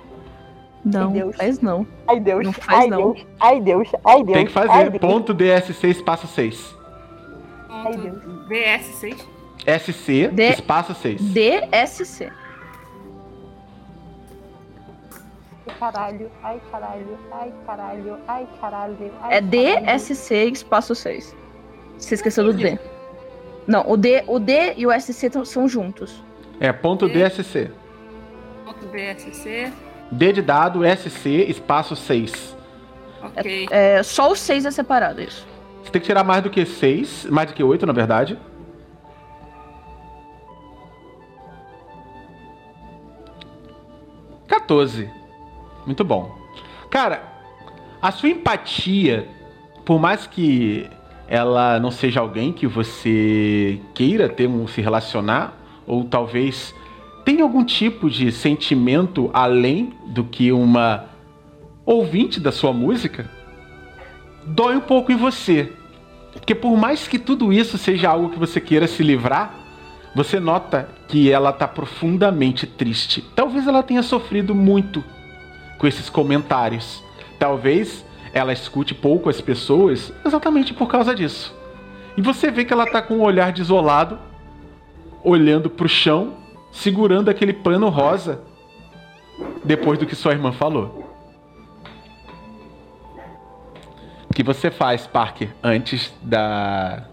Não, 0.87 1.11
Deus. 1.13 1.37
faz 1.37 1.61
não. 1.61 1.87
Ai, 2.07 2.21
Deus. 2.21 2.45
Não 2.45 2.53
faz, 2.53 2.79
ai, 2.81 2.87
não. 2.89 3.13
Deus. 3.13 3.27
Ai, 3.41 3.61
Deus. 3.61 3.89
Ai, 4.05 4.23
Deus. 4.23 4.37
Tem 4.37 4.47
que 4.47 4.59
Ai, 4.59 4.67
fazer 4.69 4.91
Deus. 4.91 5.01
ponto 5.01 5.35
DSC 5.35 5.89
espaço 5.89 6.27
6. 6.29 6.77
Ai, 7.69 7.97
Deus. 7.97 8.19
BS6. 8.49 9.27
SC 9.67 10.29
D- 10.29 10.49
espaço 10.51 10.95
6. 10.95 11.21
DSC. 11.21 12.31
Ai, 15.69 15.75
caralho. 15.81 16.31
Ai, 16.43 16.61
caralho. 16.71 17.19
Ai, 17.33 17.53
caralho. 17.67 18.19
Ai, 18.29 18.49
caralho. 18.61 19.13
Ai, 19.23 19.39
É. 19.39 19.41
DSC 19.41 20.45
espaço 20.53 20.95
6. 20.95 21.35
Você 21.99 22.15
esqueceu 22.15 22.45
do 22.45 22.53
D. 22.53 22.79
Não, 23.67 23.85
o 23.91 23.97
D, 23.97 24.23
o 24.29 24.39
D 24.39 24.75
e 24.77 24.87
o 24.87 24.93
SC 24.93 25.29
são 25.45 25.67
juntos. 25.69 26.23
É 26.61 26.73
ponto 26.73 27.09
DSC. 27.09 27.71
Ponto 28.65 28.87
BSC. 28.87 29.73
D 30.11 30.33
de 30.33 30.43
dado 30.43 30.81
SC 30.85 31.29
espaço 31.49 31.97
6. 31.97 32.57
Ok. 33.23 33.69
É, 33.71 34.03
só 34.03 34.31
o 34.31 34.37
6 34.37 34.67
é 34.67 34.71
separado, 34.71 35.21
isso. 35.21 35.47
Você 35.83 35.91
tem 35.91 36.01
que 36.01 36.07
tirar 36.07 36.25
mais 36.25 36.43
do 36.43 36.51
que 36.51 36.65
6, 36.65 37.27
mais 37.31 37.49
do 37.49 37.55
que 37.55 37.63
8, 37.63 37.87
na 37.87 37.93
verdade. 37.93 38.39
Quatorze. 44.49 45.11
Muito 45.85 46.05
bom. 46.05 46.37
Cara, 46.91 47.23
a 48.01 48.11
sua 48.11 48.29
empatia, 48.29 49.29
por 49.85 50.01
mais 50.01 50.27
que 50.27 50.89
ela 51.29 51.79
não 51.81 51.91
seja 51.91 52.21
alguém 52.21 52.53
que 52.53 52.67
você 52.67 53.81
queira 53.95 54.29
ter 54.29 54.49
um 54.49 54.67
se 54.67 54.81
relacionar, 54.81 55.57
ou 55.87 56.05
talvez 56.05 56.75
tenha 57.27 57.43
algum 57.43 57.65
tipo 57.65 58.09
de 58.09 58.31
sentimento 58.31 59.29
além 59.35 59.93
do 60.07 60.23
que 60.23 60.53
uma 60.53 61.07
ouvinte 61.85 62.39
da 62.39 62.53
sua 62.53 62.73
música, 62.73 63.29
dói 64.47 64.77
um 64.77 64.81
pouco 64.81 65.11
em 65.11 65.17
você. 65.17 65.73
Porque 66.33 66.55
por 66.55 66.77
mais 66.77 67.09
que 67.09 67.19
tudo 67.19 67.53
isso 67.53 67.77
seja 67.77 68.11
algo 68.11 68.31
que 68.31 68.39
você 68.39 68.61
queira 68.61 68.87
se 68.87 69.03
livrar, 69.03 69.53
você 70.15 70.39
nota 70.39 70.89
que 71.09 71.29
ela 71.29 71.53
tá 71.53 71.67
profundamente 71.67 72.65
triste. 72.65 73.25
Talvez 73.35 73.67
ela 73.67 73.83
tenha 73.83 74.05
sofrido 74.05 74.55
muito 74.55 75.03
com 75.79 75.87
esses 75.89 76.09
comentários. 76.09 77.03
Talvez 77.41 78.07
ela 78.33 78.53
escute 78.53 78.95
pouco 78.95 79.29
as 79.29 79.41
pessoas 79.41 80.13
exatamente 80.25 80.73
por 80.73 80.87
causa 80.87 81.13
disso. 81.13 81.53
E 82.17 82.23
você 82.23 82.53
vê 82.53 82.65
que 82.65 82.73
ela 82.73 82.87
tá 82.87 83.03
com 83.03 83.15
um 83.15 83.23
olhar 83.23 83.51
desolado, 83.51 84.17
olhando 85.25 85.69
pro 85.69 85.89
chão, 85.89 86.46
segurando 86.77 87.29
aquele 87.31 87.53
pano 87.53 87.89
rosa 87.89 88.43
depois 89.65 89.99
do 89.99 90.07
que 90.07 90.15
sua 90.15 90.33
irmã 90.33 90.53
falou. 90.53 91.05
O 94.29 94.35
que 94.35 94.43
você 94.43 94.71
faz, 94.71 95.07
Parker, 95.07 95.49
antes 95.63 96.15
da. 96.23 97.05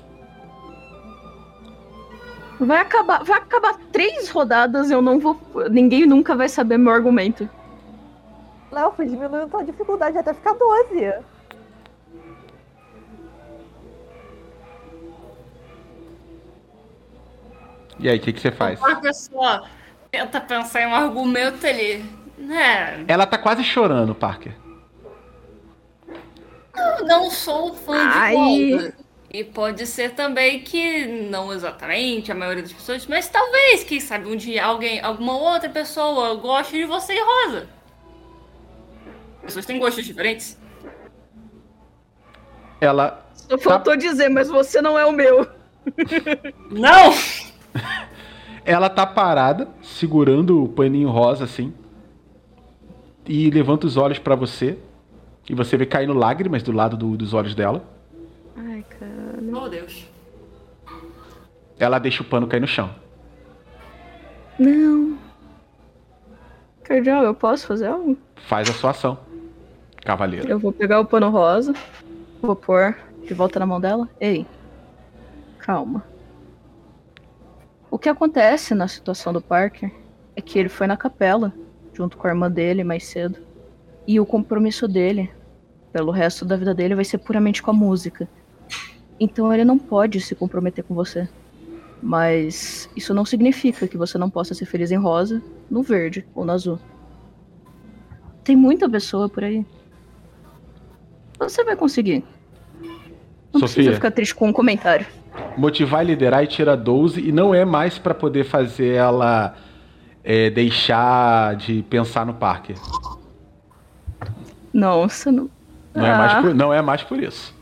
Vai 2.60 2.78
acabar, 2.78 3.24
vai 3.24 3.38
acabar 3.38 3.78
três 3.92 4.30
rodadas, 4.30 4.92
eu 4.92 5.02
não 5.02 5.20
vou. 5.20 5.40
Ninguém 5.70 6.06
nunca 6.06 6.36
vai 6.36 6.50
saber 6.50 6.78
meu 6.78 6.92
argumento. 6.92 7.50
Léo, 8.72 8.92
foi 8.96 9.06
diminuindo 9.06 9.50
tua 9.50 9.64
dificuldade 9.64 10.18
até 10.18 10.34
ficar 10.34 10.54
12. 10.54 11.14
E 18.00 18.10
aí, 18.10 18.18
o 18.18 18.22
que, 18.22 18.34
que 18.34 18.40
você 18.40 18.52
faz? 18.52 18.82
A 18.84 18.96
pessoa 18.96 19.64
tenta 20.12 20.42
pensar 20.42 20.82
em 20.82 20.88
um 20.88 20.96
argumento, 20.96 21.66
ele. 21.66 22.06
Né, 22.38 23.06
Ela 23.08 23.26
tá 23.26 23.38
quase 23.38 23.64
chorando, 23.64 24.14
Parker. 24.16 24.54
eu 26.76 27.06
não 27.06 27.30
sou 27.30 27.74
fã 27.74 27.96
Ai. 27.96 28.32
de 28.32 28.72
Golda. 28.72 29.04
E 29.32 29.44
pode 29.44 29.88
ser 29.88 30.12
também 30.12 30.60
que, 30.62 31.08
não 31.08 31.52
exatamente 31.52 32.32
a 32.32 32.36
maioria 32.36 32.62
das 32.62 32.74
pessoas, 32.74 33.08
mas 33.08 33.28
talvez, 33.28 33.84
quem 33.84 34.00
sabe, 34.00 34.28
um 34.28 34.36
dia 34.36 34.64
alguém, 34.64 35.02
alguma 35.02 35.36
outra 35.36 35.70
pessoa 35.70 36.36
goste 36.36 36.78
de 36.78 36.86
você 36.86 37.14
e 37.14 37.24
rosa. 37.24 37.68
Pessoas 39.42 39.66
têm 39.66 39.80
gostos 39.80 40.06
diferentes. 40.06 40.58
Ela. 42.80 43.26
Só 43.34 43.58
faltou 43.58 43.96
dizer, 43.96 44.30
mas 44.30 44.50
você 44.50 44.82
não 44.82 45.00
é 45.00 45.06
o 45.06 45.12
meu. 45.12 45.48
Não! 46.70 47.12
Ela 48.66 48.90
tá 48.90 49.06
parada, 49.06 49.68
segurando 49.82 50.64
o 50.64 50.70
paninho 50.70 51.10
rosa 51.10 51.44
assim. 51.44 51.74
E 53.26 53.50
levanta 53.50 53.86
os 53.88 53.98
olhos 53.98 54.20
pra 54.20 54.36
você. 54.36 54.78
E 55.50 55.54
você 55.54 55.76
vê 55.76 55.86
caindo 55.86 56.14
lágrimas 56.14 56.64
do 56.64 56.72
lado 56.72 56.96
do- 56.96 57.18
dos 57.18 57.34
olhos 57.34 57.54
dela. 57.54 57.84
Ai, 58.56 58.86
cara. 58.90 59.64
Oh, 59.66 59.68
Deus. 59.68 60.08
Ela 61.78 62.00
deixa 62.00 62.22
o 62.24 62.26
pano 62.26 62.48
cair 62.48 62.60
no 62.62 62.68
chão. 62.68 62.90
Não. 64.58 65.18
Cardial, 66.84 67.24
eu 67.24 67.34
posso 67.34 67.68
fazer 67.68 67.88
algo? 67.88 68.18
Faz 68.48 68.70
a 68.70 68.74
sua 68.74 68.92
ação, 68.92 69.18
cavaleiro. 70.04 70.48
Eu 70.48 70.60
vou 70.60 70.72
pegar 70.72 71.00
o 71.00 71.06
pano 71.06 71.30
rosa, 71.30 71.74
vou 72.42 72.56
pôr 72.56 72.96
de 73.26 73.34
volta 73.34 73.60
na 73.60 73.66
mão 73.66 73.80
dela. 73.80 74.08
Ei, 74.20 74.46
calma. 75.60 76.04
O 77.94 78.00
que 78.00 78.10
acontece 78.10 78.74
na 78.74 78.88
situação 78.88 79.32
do 79.32 79.40
Parker 79.40 79.92
é 80.36 80.42
que 80.42 80.58
ele 80.58 80.68
foi 80.68 80.88
na 80.88 80.98
capela, 80.98 81.54
junto 81.94 82.18
com 82.18 82.26
a 82.26 82.32
irmã 82.32 82.50
dele 82.50 82.84
mais 82.84 83.06
cedo. 83.06 83.38
E 84.08 84.20
o 84.20 84.26
compromisso 84.26 84.88
dele, 84.88 85.30
pelo 85.92 86.12
resto 86.12 86.44
da 86.44 86.58
vida 86.58 86.74
dele, 86.74 86.96
vai 86.96 87.06
ser 87.06 87.20
puramente 87.20 87.62
com 87.62 87.70
a 87.70 87.74
música. 87.74 88.28
Então 89.20 89.54
ele 89.54 89.64
não 89.64 89.78
pode 89.78 90.20
se 90.22 90.34
comprometer 90.34 90.84
com 90.84 90.96
você. 90.96 91.30
Mas 92.02 92.90
isso 92.96 93.14
não 93.14 93.26
significa 93.26 93.88
que 93.88 93.96
você 93.96 94.18
não 94.18 94.28
possa 94.28 94.56
ser 94.56 94.66
feliz 94.66 94.90
em 94.90 94.98
rosa, 94.98 95.40
no 95.70 95.84
verde 95.84 96.26
ou 96.34 96.44
no 96.44 96.52
azul. 96.52 96.80
Tem 98.44 98.56
muita 98.56 98.90
pessoa 98.90 99.30
por 99.30 99.44
aí. 99.44 99.64
Você 101.38 101.64
vai 101.64 101.76
conseguir. 101.76 102.24
Não 103.54 103.60
Sofia. 103.60 103.76
precisa 103.76 103.94
ficar 103.94 104.10
triste 104.10 104.34
com 104.34 104.48
um 104.48 104.54
comentário. 104.54 105.06
Motivar 105.58 106.04
e 106.04 106.08
liderar 106.08 106.44
e 106.44 106.48
tira 106.48 106.76
12 106.76 107.22
e 107.28 107.32
não 107.32 107.54
é 107.54 107.64
mais 107.66 107.98
pra 108.00 108.14
poder 108.14 108.44
fazer 108.44 108.94
ela 108.96 109.56
é, 110.24 110.50
deixar 110.50 111.56
de 111.56 111.82
pensar 111.84 112.26
no 112.26 112.34
parque. 112.34 112.74
Nossa, 114.74 115.32
não. 115.32 115.50
Não, 115.94 116.06
é 116.06 116.12
Ah. 116.12 116.18
mais 116.18 116.34
por, 116.42 116.56
não 116.56 116.74
é 116.74 116.82
mais 116.82 117.04
por 117.04 117.22
isso. 117.22 117.54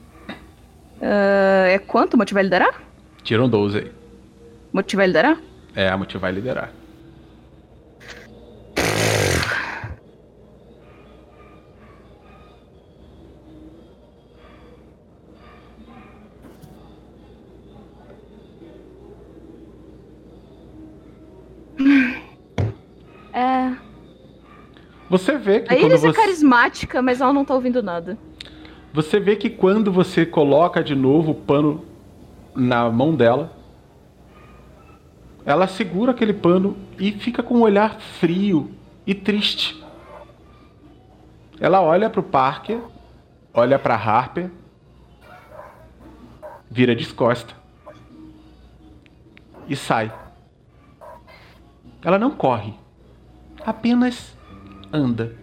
Ah, 1.01 1.65
é 1.67 1.77
quanto 1.79 2.17
motivar 2.17 2.41
e 2.43 2.45
liderar? 2.45 2.81
Tiram 3.23 3.49
12 3.49 3.77
aí. 3.79 3.91
Motivar 4.71 5.03
e 5.05 5.07
liderar? 5.07 5.37
É, 5.75 5.93
motivar 5.95 6.31
e 6.31 6.35
liderar. 6.35 6.71
Você 25.11 25.37
vê 25.37 25.59
que 25.59 25.73
A 25.73 25.77
quando 25.77 25.91
Iris 25.91 26.05
é 26.05 26.07
você... 26.07 26.21
carismática, 26.21 27.01
mas 27.01 27.19
ela 27.19 27.33
não 27.33 27.43
tá 27.43 27.53
ouvindo 27.53 27.83
nada. 27.83 28.17
Você 28.93 29.19
vê 29.19 29.35
que 29.35 29.49
quando 29.49 29.91
você 29.91 30.25
coloca 30.25 30.81
de 30.81 30.95
novo 30.95 31.31
o 31.31 31.35
pano 31.35 31.83
na 32.55 32.89
mão 32.89 33.13
dela, 33.13 33.51
ela 35.45 35.67
segura 35.67 36.11
aquele 36.11 36.31
pano 36.31 36.77
e 36.97 37.11
fica 37.11 37.43
com 37.43 37.55
um 37.55 37.61
olhar 37.61 37.99
frio 37.99 38.71
e 39.05 39.13
triste. 39.13 39.83
Ela 41.59 41.81
olha 41.81 42.09
pro 42.09 42.23
Parker, 42.23 42.79
olha 43.53 43.77
pra 43.77 43.95
Harper, 43.95 44.49
vira 46.69 46.95
de 46.95 47.13
costa 47.13 47.53
e 49.67 49.75
sai. 49.75 50.09
Ela 52.01 52.17
não 52.17 52.31
corre, 52.31 52.73
apenas 53.65 54.39
anda. 54.91 55.33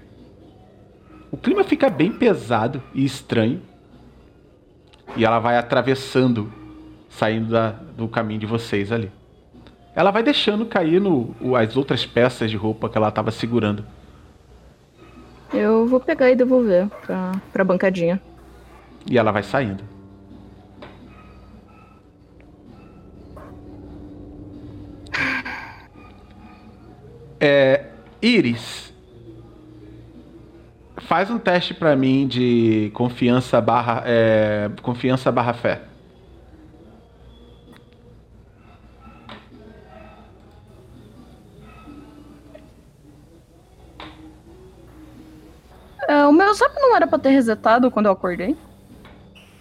O 1.31 1.37
clima 1.37 1.65
fica 1.65 1.89
bem 1.91 2.13
pesado 2.13 2.83
e 2.95 3.05
estranho. 3.05 3.61
E 5.17 5.25
ela 5.25 5.39
vai 5.39 5.57
atravessando, 5.57 6.53
saindo 7.09 7.51
da- 7.51 7.71
do 7.71 8.09
caminho 8.09 8.41
de 8.41 8.47
vocês 8.47 8.93
ali. 8.93 9.11
Ela 9.95 10.11
vai 10.11 10.23
deixando 10.23 10.65
cair 10.67 11.01
no, 11.01 11.35
as 11.57 11.77
outras 11.77 12.07
peças 12.07 12.51
de 12.51 12.57
roupa 12.57 12.89
que 12.89 12.97
ela 12.97 13.09
estava 13.09 13.31
segurando. 13.31 13.85
Eu 15.53 15.87
vou 15.87 15.99
pegar 15.99 16.31
e 16.31 16.37
devolver 16.37 16.89
pra, 17.07 17.33
pra 17.53 17.65
bancadinha. 17.65 18.21
E 19.11 19.19
ela 19.19 19.33
vai 19.33 19.43
saindo. 19.43 19.83
É, 27.41 27.85
Iris, 28.21 28.88
faz 31.09 31.31
um 31.31 31.39
teste 31.39 31.73
pra 31.73 31.97
mim 31.97 32.29
de 32.29 32.91
confiança 32.93 33.59
barra 33.63 34.03
é, 34.05 34.71
confiança 34.83 35.33
barra 35.33 35.55
fé. 35.55 35.81
É, 46.07 46.27
o 46.27 46.33
meu 46.33 46.53
zap 46.55 46.75
não 46.77 46.95
era 46.95 47.07
pra 47.07 47.19
ter 47.19 47.31
resetado 47.31 47.91
quando 47.91 48.07
eu 48.07 48.13
acordei. 48.13 48.55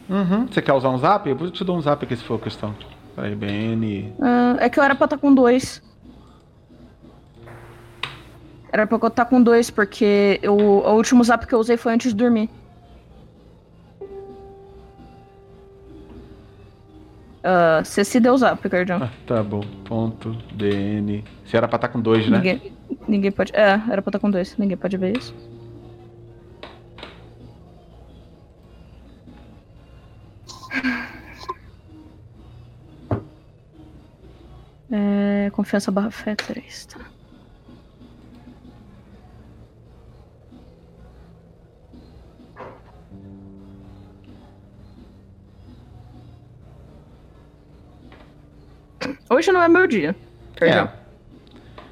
Uhum. 0.10 0.48
Você 0.48 0.62
quer 0.62 0.74
usar 0.74 0.90
um 0.90 0.98
zap? 0.98 1.30
Eu 1.30 1.52
te 1.52 1.64
dar 1.64 1.74
um 1.74 1.82
zap 1.82 2.04
aqui 2.04 2.16
se 2.16 2.24
for 2.24 2.36
a 2.36 2.44
questão. 2.44 2.76
Peraí, 3.16 3.36
BN. 3.36 4.14
Ah, 4.22 4.58
é 4.60 4.70
que 4.70 4.80
eu 4.80 4.84
era 4.84 4.96
pra 4.96 5.06
estar 5.06 5.18
com 5.18 5.34
dois. 5.34 5.82
Era 8.72 8.86
pra 8.86 8.98
eu 9.02 9.08
estar 9.08 9.26
com 9.26 9.42
dois, 9.42 9.70
porque 9.70 10.40
eu, 10.42 10.56
o 10.56 10.94
último 10.96 11.24
zap 11.24 11.48
que 11.48 11.54
eu 11.54 11.60
usei 11.60 11.78
foi 11.78 11.94
antes 11.94 12.12
de 12.12 12.18
dormir. 12.18 12.50
Você 17.84 18.04
se 18.04 18.20
deu 18.20 18.38
zap, 18.38 18.68
Guardião. 18.68 19.02
Ah, 19.02 19.10
tá 19.26 19.42
bom. 19.42 19.62
Ponto 19.86 20.36
BN. 20.54 21.24
Você 21.46 21.56
era 21.56 21.66
pra 21.68 21.78
estar 21.78 21.88
com 21.88 22.02
dois, 22.02 22.30
né? 22.30 22.38
Ninguém, 22.38 22.74
ninguém 23.08 23.32
pode. 23.32 23.56
É, 23.56 23.82
era 23.90 24.02
pra 24.02 24.10
estar 24.10 24.20
com 24.20 24.30
dois. 24.30 24.58
Ninguém 24.58 24.76
pode 24.76 24.98
ver 24.98 25.18
isso. 25.18 25.34
É, 34.92 35.50
confiança 35.52 35.90
barra 35.92 36.12
fé 36.12 36.36
3, 36.36 36.86
tá. 36.88 37.00
Hoje 49.30 49.52
não 49.52 49.62
é 49.62 49.68
meu 49.68 49.88
dia. 49.88 50.16
É. 50.60 50.88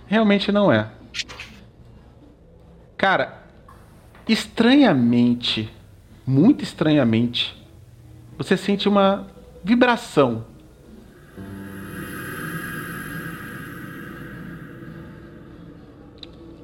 Realmente 0.08 0.52
não 0.52 0.72
é. 0.72 0.90
Cara, 2.98 3.44
estranhamente, 4.28 5.72
muito 6.26 6.64
estranhamente, 6.64 7.56
você 8.38 8.58
sente 8.58 8.88
uma 8.88 9.28
vibração. 9.64 10.46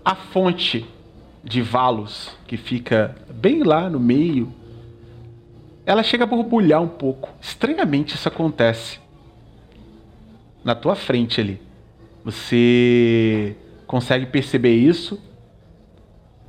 A 0.04 0.16
fonte 0.16 0.88
de 1.44 1.62
Valos, 1.62 2.36
que 2.48 2.58
fica 2.58 3.16
bem 3.30 3.64
lá 3.64 3.90
no 3.90 4.00
meio, 4.00 4.54
ela 5.86 6.04
chega 6.04 6.24
a 6.24 6.28
borbulhar 6.28 6.82
um 6.82 6.88
pouco. 6.88 7.30
Estranhamente 7.42 8.16
isso 8.16 8.28
acontece. 8.28 9.00
Na 10.64 10.76
tua 10.76 10.96
frente 10.96 11.42
ali. 11.42 11.62
Você 12.24 13.56
consegue 13.88 14.26
perceber 14.28 14.76
isso. 14.76 15.22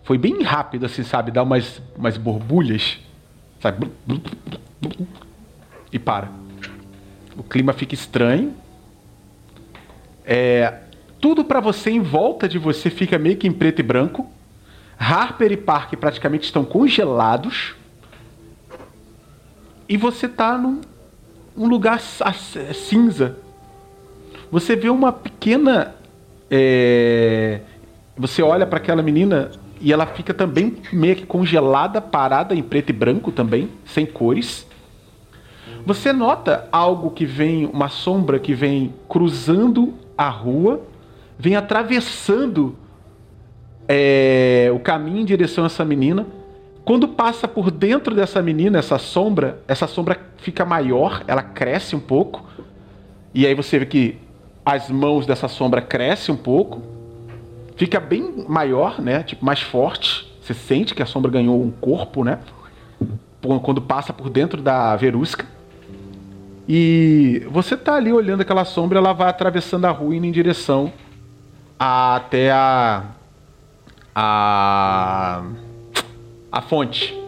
Foi 0.05 0.19
bem 0.19 0.43
rápido, 0.43 0.87
assim, 0.87 1.03
sabe? 1.03 1.31
Dá 1.31 1.43
umas, 1.43 1.81
umas 1.97 2.17
borbulhas. 2.17 2.99
Sabe? 3.61 3.91
E 5.93 5.99
para. 5.99 6.31
O 7.37 7.43
clima 7.43 7.73
fica 7.73 7.95
estranho. 7.95 8.55
É, 10.25 10.81
tudo 11.21 11.45
pra 11.45 11.61
você 11.61 11.91
em 11.91 12.01
volta 12.01 12.49
de 12.49 12.59
você 12.59 12.91
fica 12.91 13.19
meio 13.19 13.37
que 13.37 13.47
em 13.47 13.53
preto 13.53 13.79
e 13.79 13.83
branco. 13.83 14.31
Harper 14.99 15.53
e 15.53 15.57
Park 15.57 15.95
praticamente 15.95 16.45
estão 16.45 16.65
congelados. 16.65 17.75
E 19.89 19.97
você 19.97 20.29
tá 20.29 20.57
num 20.59 20.81
um 21.57 21.67
lugar 21.67 22.01
cinza. 22.01 23.39
Você 24.53 24.77
vê 24.77 24.91
uma 24.91 25.11
pequena. 25.11 25.95
é, 26.51 27.61
Você 28.19 28.43
olha 28.43 28.67
para 28.67 28.77
aquela 28.77 29.03
menina 29.03 29.51
e 29.81 29.91
ela 29.91 30.05
fica 30.05 30.35
também 30.35 30.77
meio 30.93 31.17
que 31.17 31.25
congelada, 31.25 32.03
parada 32.03 32.55
em 32.55 32.63
preto 32.63 32.91
e 32.91 32.93
branco 32.93 33.33
também, 33.33 33.71
sem 33.87 34.05
cores. 34.05 34.67
Você 35.87 36.13
nota 36.13 36.69
algo 36.71 37.11
que 37.11 37.25
vem, 37.25 37.65
uma 37.65 37.89
sombra 37.89 38.39
que 38.39 38.53
vem 38.53 38.93
cruzando 39.09 39.95
a 40.19 40.29
rua, 40.29 40.83
vem 41.39 41.57
atravessando 41.57 42.77
é, 43.89 44.71
o 44.75 44.79
caminho 44.79 45.21
em 45.21 45.25
direção 45.25 45.65
a 45.65 45.67
essa 45.69 45.85
menina. 45.85 46.27
Quando 46.85 47.09
passa 47.09 47.49
por 47.49 47.71
dentro 47.71 48.15
dessa 48.15 48.43
menina, 48.43 48.79
essa 48.79 48.99
sombra, 48.99 49.63
essa 49.67 49.87
sombra 49.87 50.21
fica 50.37 50.63
maior, 50.63 51.25
ela 51.27 51.43
cresce 51.43 51.97
um 51.97 52.01
pouco. 52.01 52.45
E 53.33 53.47
aí 53.47 53.55
você 53.55 53.79
vê 53.79 53.87
que 53.87 54.19
as 54.65 54.89
mãos 54.89 55.27
dessa 55.27 55.49
sombra 55.49 55.81
crescem 55.83 56.35
um 56.35 56.39
pouco. 56.39 56.83
Fica 57.77 57.99
bem 57.99 58.45
maior, 58.49 59.01
né? 59.01 59.23
Tipo, 59.23 59.45
mais 59.45 59.61
forte. 59.61 60.33
Você 60.41 60.55
sente 60.55 60.95
que 60.95 61.03
a 61.03 61.07
sombra 61.07 61.31
ganhou 61.31 61.61
um 61.61 61.71
corpo, 61.71 62.25
né? 62.25 62.39
Quando 63.41 63.83
passa 63.83 64.13
por 64.13 64.31
dentro 64.31 64.63
da 64.63 64.95
Verusca. 64.97 65.47
E 66.69 67.47
você 67.51 67.77
tá 67.77 67.97
ali 67.97 68.13
olhando 68.13 68.43
aquela 68.43 68.65
sombra, 68.65 68.99
ela 68.99 69.13
vai 69.13 69.29
atravessando 69.29 69.85
a 69.85 69.91
rua 69.91 70.15
em 70.15 70.31
direção 70.31 70.93
até 71.79 72.53
a. 72.53 73.05
a. 74.15 75.43
a 76.53 76.61
fonte. 76.63 77.19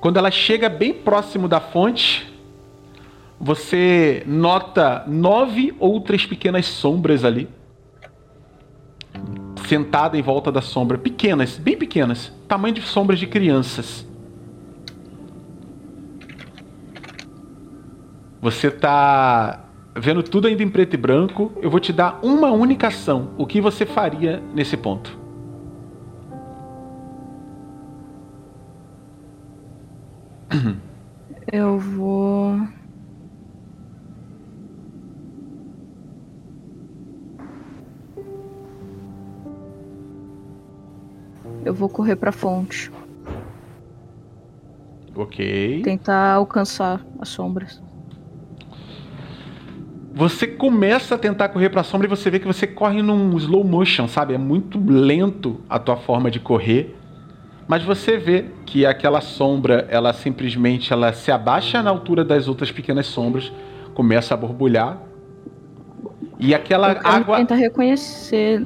Quando 0.00 0.18
ela 0.18 0.30
chega 0.30 0.68
bem 0.68 0.92
próximo 0.92 1.48
da 1.48 1.60
fonte, 1.60 2.35
você 3.38 4.22
nota 4.26 5.04
nove 5.06 5.74
outras 5.78 6.24
pequenas 6.24 6.66
sombras 6.66 7.24
ali. 7.24 7.48
Sentada 9.66 10.16
em 10.16 10.22
volta 10.22 10.50
da 10.50 10.60
sombra. 10.60 10.96
Pequenas, 10.96 11.58
bem 11.58 11.76
pequenas. 11.76 12.32
Tamanho 12.46 12.74
de 12.74 12.82
sombras 12.82 13.18
de 13.18 13.26
crianças. 13.26 14.06
Você 18.40 18.70
tá 18.70 19.64
vendo 19.94 20.22
tudo 20.22 20.46
ainda 20.46 20.62
em 20.62 20.68
preto 20.68 20.94
e 20.94 20.96
branco. 20.96 21.52
Eu 21.60 21.68
vou 21.70 21.80
te 21.80 21.92
dar 21.92 22.20
uma 22.22 22.50
única 22.50 22.88
ação. 22.88 23.30
O 23.36 23.44
que 23.46 23.60
você 23.60 23.84
faria 23.84 24.42
nesse 24.54 24.76
ponto? 24.76 25.18
Eu 31.52 31.78
vou. 31.78 32.60
Eu 41.66 41.74
vou 41.74 41.88
correr 41.88 42.14
pra 42.14 42.30
fonte. 42.30 42.92
Ok. 45.16 45.82
Tentar 45.82 46.34
alcançar 46.34 47.04
as 47.18 47.28
sombras. 47.28 47.82
Você 50.14 50.46
começa 50.46 51.16
a 51.16 51.18
tentar 51.18 51.48
correr 51.48 51.68
pra 51.68 51.82
sombra 51.82 52.06
e 52.06 52.08
você 52.08 52.30
vê 52.30 52.38
que 52.38 52.46
você 52.46 52.68
corre 52.68 53.02
num 53.02 53.36
slow 53.36 53.64
motion, 53.64 54.06
sabe? 54.06 54.32
É 54.32 54.38
muito 54.38 54.78
lento 54.78 55.60
a 55.68 55.80
tua 55.80 55.96
forma 55.96 56.30
de 56.30 56.38
correr. 56.38 56.96
Mas 57.66 57.82
você 57.82 58.16
vê 58.16 58.44
que 58.64 58.86
aquela 58.86 59.20
sombra, 59.20 59.88
ela 59.90 60.12
simplesmente 60.12 60.92
ela 60.92 61.12
se 61.12 61.32
abaixa 61.32 61.82
na 61.82 61.90
altura 61.90 62.24
das 62.24 62.46
outras 62.46 62.70
pequenas 62.70 63.06
sombras, 63.06 63.52
começa 63.92 64.34
a 64.34 64.36
borbulhar. 64.36 65.02
E 66.38 66.54
aquela 66.54 66.92
eu 66.92 67.00
água. 67.02 67.38
tentar 67.38 67.56
reconhecer. 67.56 68.64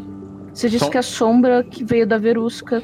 Você 0.52 0.68
disse 0.68 0.84
Som- 0.84 0.90
que 0.90 0.98
a 0.98 1.02
sombra 1.02 1.62
que 1.64 1.84
veio 1.84 2.06
da 2.06 2.18
Verusca. 2.18 2.82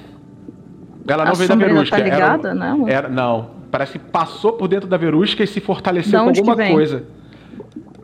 Ela 1.08 1.24
não 1.24 1.32
a 1.32 1.34
veio 1.34 1.48
da 1.48 1.54
verusca. 1.56 1.96
tá 1.96 2.02
era- 2.02 2.14
ligada, 2.14 2.54
né? 2.54 2.76
Era, 2.88 3.08
não. 3.08 3.50
Parece 3.70 3.92
que 3.98 3.98
passou 4.06 4.54
por 4.54 4.66
dentro 4.68 4.88
da 4.88 4.96
verusca 4.96 5.42
e 5.44 5.46
se 5.46 5.60
fortaleceu 5.60 6.20
com 6.20 6.28
alguma 6.28 6.56
coisa. 6.56 7.04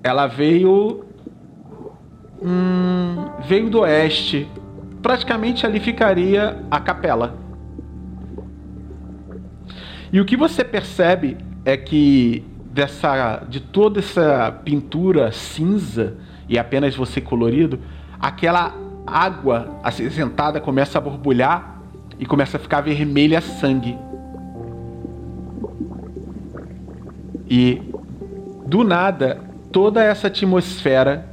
Ela 0.02 0.26
veio. 0.26 1.04
Hum, 2.42 3.26
veio 3.46 3.70
do 3.70 3.80
oeste. 3.80 4.48
Praticamente 5.00 5.64
ali 5.66 5.80
ficaria 5.80 6.58
a 6.70 6.78
capela. 6.80 7.34
E 10.12 10.20
o 10.20 10.24
que 10.24 10.36
você 10.36 10.62
percebe 10.62 11.38
é 11.64 11.76
que 11.76 12.44
dessa, 12.72 13.42
de 13.48 13.60
toda 13.60 14.00
essa 14.00 14.52
pintura 14.64 15.32
cinza 15.32 16.14
e 16.48 16.58
apenas 16.58 16.94
você 16.94 17.20
colorido, 17.20 17.78
aquela 18.20 18.74
água 19.06 19.78
acinzentada 19.82 20.60
começa 20.60 20.98
a 20.98 21.00
borbulhar 21.00 21.80
e 22.18 22.26
começa 22.26 22.56
a 22.56 22.60
ficar 22.60 22.80
vermelha 22.80 23.40
sangue. 23.40 23.98
E 27.48 27.82
do 28.66 28.84
nada, 28.84 29.40
toda 29.70 30.02
essa 30.02 30.28
atmosfera 30.28 31.28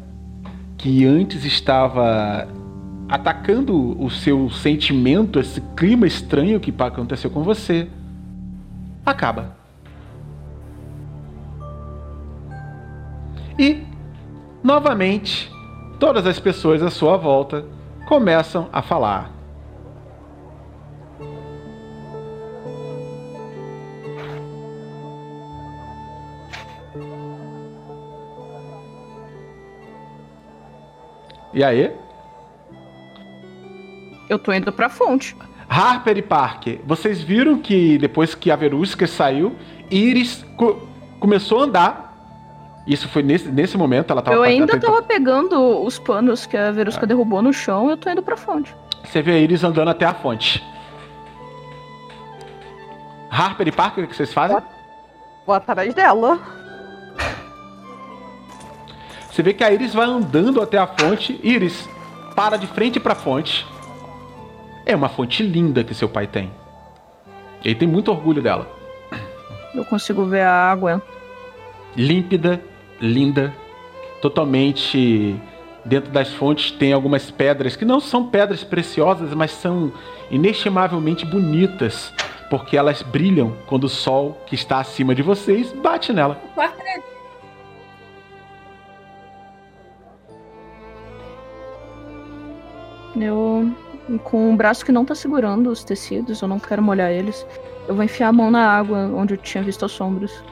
que 0.78 1.06
antes 1.06 1.46
estava 1.46 2.48
atacando 3.08 4.02
o 4.02 4.10
seu 4.10 4.50
sentimento, 4.50 5.40
esse 5.40 5.62
clima 5.76 6.06
estranho 6.06 6.60
que 6.60 6.74
aconteceu 6.78 7.30
com 7.30 7.44
você, 7.44 7.88
acaba. 9.06 9.58
E, 13.58 13.84
novamente, 14.64 15.52
todas 16.00 16.26
as 16.26 16.40
pessoas 16.40 16.82
à 16.82 16.90
sua 16.90 17.18
volta 17.18 17.66
começam 18.08 18.68
a 18.72 18.82
falar. 18.82 19.32
E 31.54 31.64
aí? 31.64 31.92
Eu 34.30 34.38
tô 34.38 34.54
indo 34.54 34.72
pra 34.72 34.90
fonte. 34.90 35.36
Harper 35.68 36.18
e 36.18 36.22
Parker, 36.22 36.80
vocês 36.86 37.22
viram 37.22 37.60
que 37.60 37.98
depois 38.00 38.34
que 38.34 38.50
a 38.50 38.56
Verusca 38.56 39.06
saiu, 39.06 39.56
Iris 39.90 40.44
co- 40.58 40.88
começou 41.20 41.60
a 41.60 41.64
andar. 41.64 42.09
Isso 42.90 43.08
foi 43.08 43.22
nesse, 43.22 43.48
nesse 43.50 43.78
momento, 43.78 44.10
ela 44.12 44.22
tava 44.22 44.36
eu 44.36 44.42
ainda 44.42 44.66
tentando- 44.74 44.92
tava 44.92 45.04
pegando 45.04 45.84
os 45.86 46.00
panos 46.00 46.48
que 46.48 46.58
a 46.58 46.72
Verusca 46.72 47.06
derrubou 47.06 47.40
no 47.42 47.54
chão 47.54 47.88
eu 47.90 47.96
tô 47.96 48.10
indo 48.10 48.24
pra 48.24 48.36
fonte. 48.36 48.76
Você 49.04 49.22
vê 49.22 49.34
a 49.34 49.38
Iris 49.38 49.64
andando 49.64 49.90
até 49.90 50.06
a 50.06 50.14
fonte. 50.16 50.64
Harper 53.30 53.68
e 53.68 53.72
Parker, 53.72 54.04
o 54.04 54.08
que 54.08 54.16
vocês 54.16 54.34
fazem? 54.34 54.58
Vou 55.46 55.56
atrás 55.56 55.94
dela. 55.94 56.40
Você 59.32 59.44
vê 59.44 59.54
que 59.54 59.64
a 59.64 59.72
Iris 59.72 59.94
vai 59.94 60.08
andando 60.08 60.60
até 60.62 60.80
a 60.80 60.88
fonte. 60.88 61.40
Iris, 61.44 61.88
para 62.36 62.58
de 62.58 62.66
frente 62.66 63.00
pra 63.00 63.14
fonte. 63.14 63.68
É 64.86 64.96
uma 64.96 65.10
fonte 65.10 65.44
linda 65.44 65.84
que 65.84 65.94
seu 65.94 66.10
pai 66.10 66.26
tem. 66.26 66.52
Ele 67.64 67.76
tem 67.76 67.88
muito 67.88 68.10
orgulho 68.10 68.42
dela. 68.42 68.68
Eu 69.76 69.86
consigo 69.86 70.26
ver 70.26 70.42
a 70.42 70.52
água. 70.72 71.02
límpida, 71.96 72.62
linda, 73.02 73.54
totalmente 74.22 75.40
dentro 75.86 76.12
das 76.12 76.32
fontes 76.34 76.72
tem 76.72 76.94
algumas 76.94 77.32
pedras 77.32 77.76
que 77.76 77.86
não 77.86 78.00
são 78.00 78.28
pedras 78.28 78.64
preciosas, 78.64 79.34
mas 79.34 79.52
são 79.52 79.92
inestimavelmente 80.30 81.26
bonitas, 81.26 82.14
porque 82.50 82.78
elas 82.78 83.02
brilham 83.02 83.56
quando 83.68 83.86
o 83.86 83.90
sol 83.90 84.42
que 84.46 84.56
está 84.56 84.80
acima 84.80 85.16
de 85.16 85.22
vocês 85.22 85.72
bate 85.72 86.14
nela. 86.14 86.40
Eu, 93.20 93.70
com 94.24 94.54
o 94.54 94.56
braço 94.56 94.86
que 94.86 94.92
não 94.92 95.04
tá 95.04 95.14
segurando 95.14 95.70
os 95.70 95.84
tecidos, 95.84 96.42
eu 96.42 96.48
não 96.48 96.60
quero 96.60 96.82
molhar 96.82 97.12
eles. 97.12 97.46
Eu 97.88 97.96
vou 97.96 98.04
enfiar 98.04 98.30
a 98.30 98.34
mão 98.34 98.50
na 98.50 98.66
água 98.66 99.12
onde 99.14 99.34
eu 99.34 99.38
tinha 99.38 99.64
visto 99.64 99.84
as 99.84 99.92
sombras. 99.92 100.44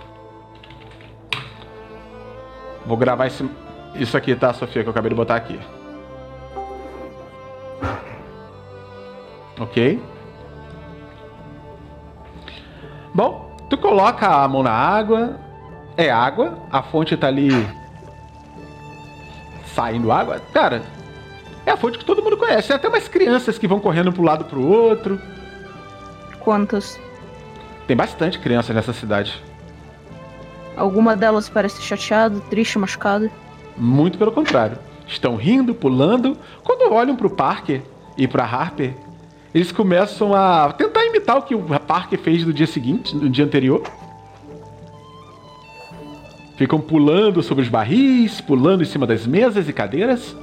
Vou 2.88 2.96
gravar 2.96 3.28
esse, 3.28 3.48
isso 3.96 4.16
aqui, 4.16 4.34
tá, 4.34 4.54
Sofia, 4.54 4.82
que 4.82 4.88
eu 4.88 4.92
acabei 4.92 5.10
de 5.10 5.16
botar 5.16 5.36
aqui. 5.36 5.60
Ok? 9.60 10.02
Bom, 13.14 13.56
tu 13.70 13.78
coloca 13.78 14.28
a 14.28 14.48
mão 14.48 14.64
na 14.64 14.72
água. 14.72 15.38
É 15.98 16.10
água, 16.10 16.60
a 16.72 16.82
fonte 16.82 17.18
tá 17.18 17.28
ali 17.28 17.50
saindo 19.74 20.12
água. 20.12 20.40
Cara, 20.54 20.84
é 21.66 21.72
a 21.72 21.78
fonte 21.78 21.98
que 21.98 22.06
todo 22.06 22.24
mundo 22.24 22.38
conhece. 22.38 22.68
Tem 22.68 22.78
até 22.78 22.88
umas 22.88 23.08
crianças 23.08 23.58
que 23.58 23.68
vão 23.68 23.80
correndo 23.80 24.14
pro 24.14 24.24
lado 24.24 24.46
pro 24.46 24.66
outro. 24.66 25.20
Quantas? 26.40 27.00
Tem 27.88 27.98
bastante 27.98 28.40
criança 28.40 28.74
nessa 28.74 28.94
cidade. 28.94 29.44
Alguma 30.78 31.16
delas 31.16 31.50
parece 31.50 31.82
chateada, 31.82 32.40
triste, 32.42 32.78
machucada. 32.78 33.32
Muito 33.76 34.18
pelo 34.18 34.32
contrário. 34.32 34.78
Estão 35.08 35.36
rindo, 35.36 35.74
pulando. 35.74 36.38
Quando 36.64 36.94
olham 36.94 37.16
pro 37.16 37.30
Parker 37.30 37.82
e 38.16 38.28
pra 38.28 38.46
Harper, 38.46 38.94
eles 39.54 39.72
começam 39.72 40.36
a 40.36 40.72
tentar 40.72 41.04
imitar 41.06 41.38
o 41.38 41.42
que 41.42 41.56
o 41.56 41.62
Parker 41.80 42.20
fez 42.20 42.46
no 42.46 42.54
dia 42.54 42.68
seguinte, 42.68 43.16
no 43.16 43.28
dia 43.30 43.44
anterior. 43.44 43.82
Ficam 46.58 46.80
pulando 46.80 47.42
sobre 47.42 47.64
os 47.64 47.70
barris, 47.70 48.40
pulando 48.42 48.84
em 48.84 48.86
cima 48.86 49.06
das 49.08 49.26
mesas 49.26 49.68
e 49.68 49.74
cadeiras. 49.74 50.36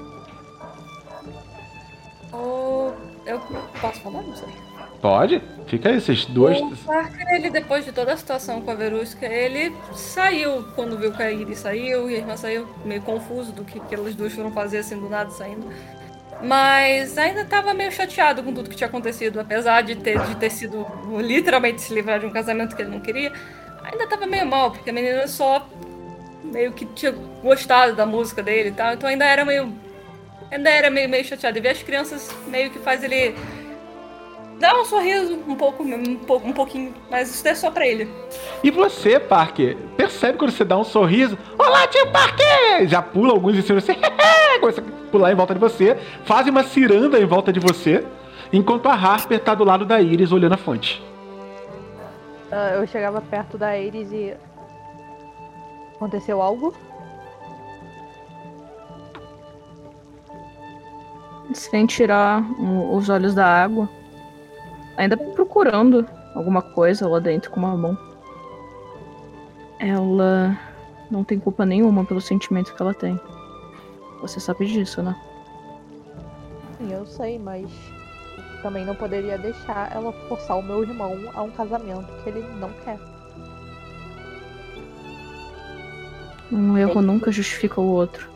o. 2.33 2.93
Eu 3.27 3.41
posso 3.81 4.01
falar? 4.01 4.23
Não 4.23 4.37
sei. 4.37 4.64
Pode? 5.05 5.43
Fica 5.67 5.91
aí, 5.91 5.99
esses 5.99 6.25
dois. 6.25 6.59
O 6.59 6.75
Parker, 6.79 7.27
ele, 7.35 7.51
depois 7.51 7.85
de 7.85 7.93
toda 7.93 8.15
a 8.15 8.17
situação 8.17 8.63
com 8.63 8.71
a 8.71 8.75
Verusca, 8.75 9.27
ele 9.27 9.71
saiu 9.93 10.65
quando 10.75 10.97
viu 10.97 11.13
que 11.13 11.23
a 11.23 11.31
Iris 11.31 11.59
saiu 11.59 12.09
e 12.09 12.15
a 12.15 12.19
irmã 12.21 12.39
saiu, 12.39 12.67
meio 12.87 13.03
confuso 13.03 13.53
do 13.53 13.67
que, 13.67 13.79
que 13.81 13.97
duas 13.97 14.33
foram 14.33 14.51
fazer 14.51 14.79
assim 14.79 14.99
do 14.99 15.07
nada 15.07 15.29
saindo. 15.29 15.71
Mas 16.43 17.19
ainda 17.19 17.45
tava 17.45 17.75
meio 17.75 17.93
chateado 17.93 18.43
com 18.43 18.55
tudo 18.55 18.71
que 18.71 18.77
tinha 18.77 18.89
acontecido, 18.89 19.39
apesar 19.39 19.83
de 19.83 19.95
ter, 19.95 20.19
de 20.19 20.37
ter 20.37 20.49
sido 20.49 20.87
literalmente 21.21 21.83
se 21.83 21.93
livrar 21.93 22.19
de 22.19 22.25
um 22.25 22.31
casamento 22.31 22.75
que 22.75 22.81
ele 22.81 22.91
não 22.91 23.01
queria. 23.01 23.31
Ainda 23.83 24.07
tava 24.07 24.27
meio 24.27 24.47
mal, 24.47 24.71
porque 24.71 24.89
a 24.89 24.93
menina 24.95 25.29
só 25.29 25.69
meio 26.43 26.73
que 26.73 26.87
tinha 26.87 27.13
gostado 27.43 27.95
da 27.95 28.07
música 28.07 28.43
dele 28.43 28.71
e 28.71 28.73
tal, 28.73 28.95
então 28.95 29.07
ainda 29.07 29.27
era 29.27 29.45
meio. 29.45 29.71
Ainda 30.51 30.71
era 30.71 30.89
meio, 30.89 31.11
meio 31.11 31.27
chateado. 31.27 31.59
E 31.59 31.61
ver 31.61 31.69
as 31.69 31.83
crianças 31.83 32.35
meio 32.47 32.71
que 32.71 32.79
faz 32.79 33.05
ele 33.05 33.37
dá 34.59 34.81
um 34.81 34.85
sorriso 34.85 35.35
um 35.47 35.55
pouco, 35.55 35.83
um 35.83 36.17
pouco, 36.17 36.49
um 36.49 36.53
pouquinho, 36.53 36.95
mas 37.11 37.31
isso 37.31 37.47
é 37.47 37.55
só 37.55 37.71
pra 37.71 37.87
ele. 37.87 38.09
E 38.63 38.71
você, 38.71 39.19
Parker, 39.19 39.77
percebe 39.97 40.39
quando 40.39 40.51
você 40.51 40.65
dá 40.65 40.79
um 40.79 40.85
sorriso? 40.85 41.39
Olá, 41.59 41.87
tio 41.87 42.07
Parker! 42.11 42.87
Já 42.87 43.03
pula 43.03 43.33
alguns 43.33 43.57
em 43.57 43.63
cima 43.63 43.81
de 43.81 43.87
você, 43.87 43.95
começa 44.61 44.81
a 44.81 45.11
pular 45.11 45.33
em 45.33 45.35
volta 45.35 45.55
de 45.55 45.61
você, 45.61 45.97
fazem 46.25 46.51
uma 46.51 46.65
ciranda 46.65 47.19
em 47.19 47.27
volta 47.27 47.53
de 47.53 47.61
você, 47.61 48.05
enquanto 48.53 48.87
a 48.87 48.95
Harper 48.95 49.41
tá 49.41 49.55
do 49.55 49.65
lado 49.65 49.85
da 49.85 50.01
Iris 50.01 50.33
olhando 50.33 50.55
a 50.55 50.59
fonte. 50.59 51.03
Ah, 52.51 52.75
eu 52.75 52.87
chegava 52.87 53.21
perto 53.21 53.59
da 53.59 53.77
Iris 53.77 54.13
e. 54.13 54.35
Aconteceu 55.97 56.41
algo? 56.41 56.75
Sem 61.53 61.87
tirar 61.87 62.43
os 62.93 63.09
olhos 63.09 63.35
da 63.35 63.47
água. 63.47 63.89
Ainda 64.97 65.17
procurando 65.17 66.07
alguma 66.35 66.63
coisa 66.63 67.09
lá 67.09 67.19
dentro 67.19 67.51
com 67.51 67.61
uma 67.61 67.77
mão. 67.77 67.99
Ela 69.79 70.59
não 71.11 71.25
tem 71.25 71.39
culpa 71.39 71.67
nenhuma 71.67 72.05
pelo 72.05 72.21
sentimento 72.21 72.75
que 72.75 72.83
ela 72.83 72.95
tem. 72.95 73.19
Você 74.21 74.41
sabe 74.41 74.67
disso, 74.67 75.03
né? 75.03 75.15
Sim, 76.79 76.93
eu 76.93 77.07
sei, 77.07 77.39
mas 77.39 77.71
também 78.63 78.85
não 78.85 78.95
poderia 78.95 79.37
deixar 79.37 79.93
ela 79.95 80.13
forçar 80.29 80.59
o 80.59 80.63
meu 80.63 80.83
irmão 80.83 81.19
a 81.35 81.43
um 81.43 81.51
casamento 81.51 82.07
que 82.23 82.31
ele 82.31 82.43
não 82.59 82.73
quer. 82.85 82.99
Um 86.51 86.79
erro 86.79 87.03
nunca 87.03 87.33
justifica 87.33 87.81
o 87.81 87.87
outro. 87.87 88.31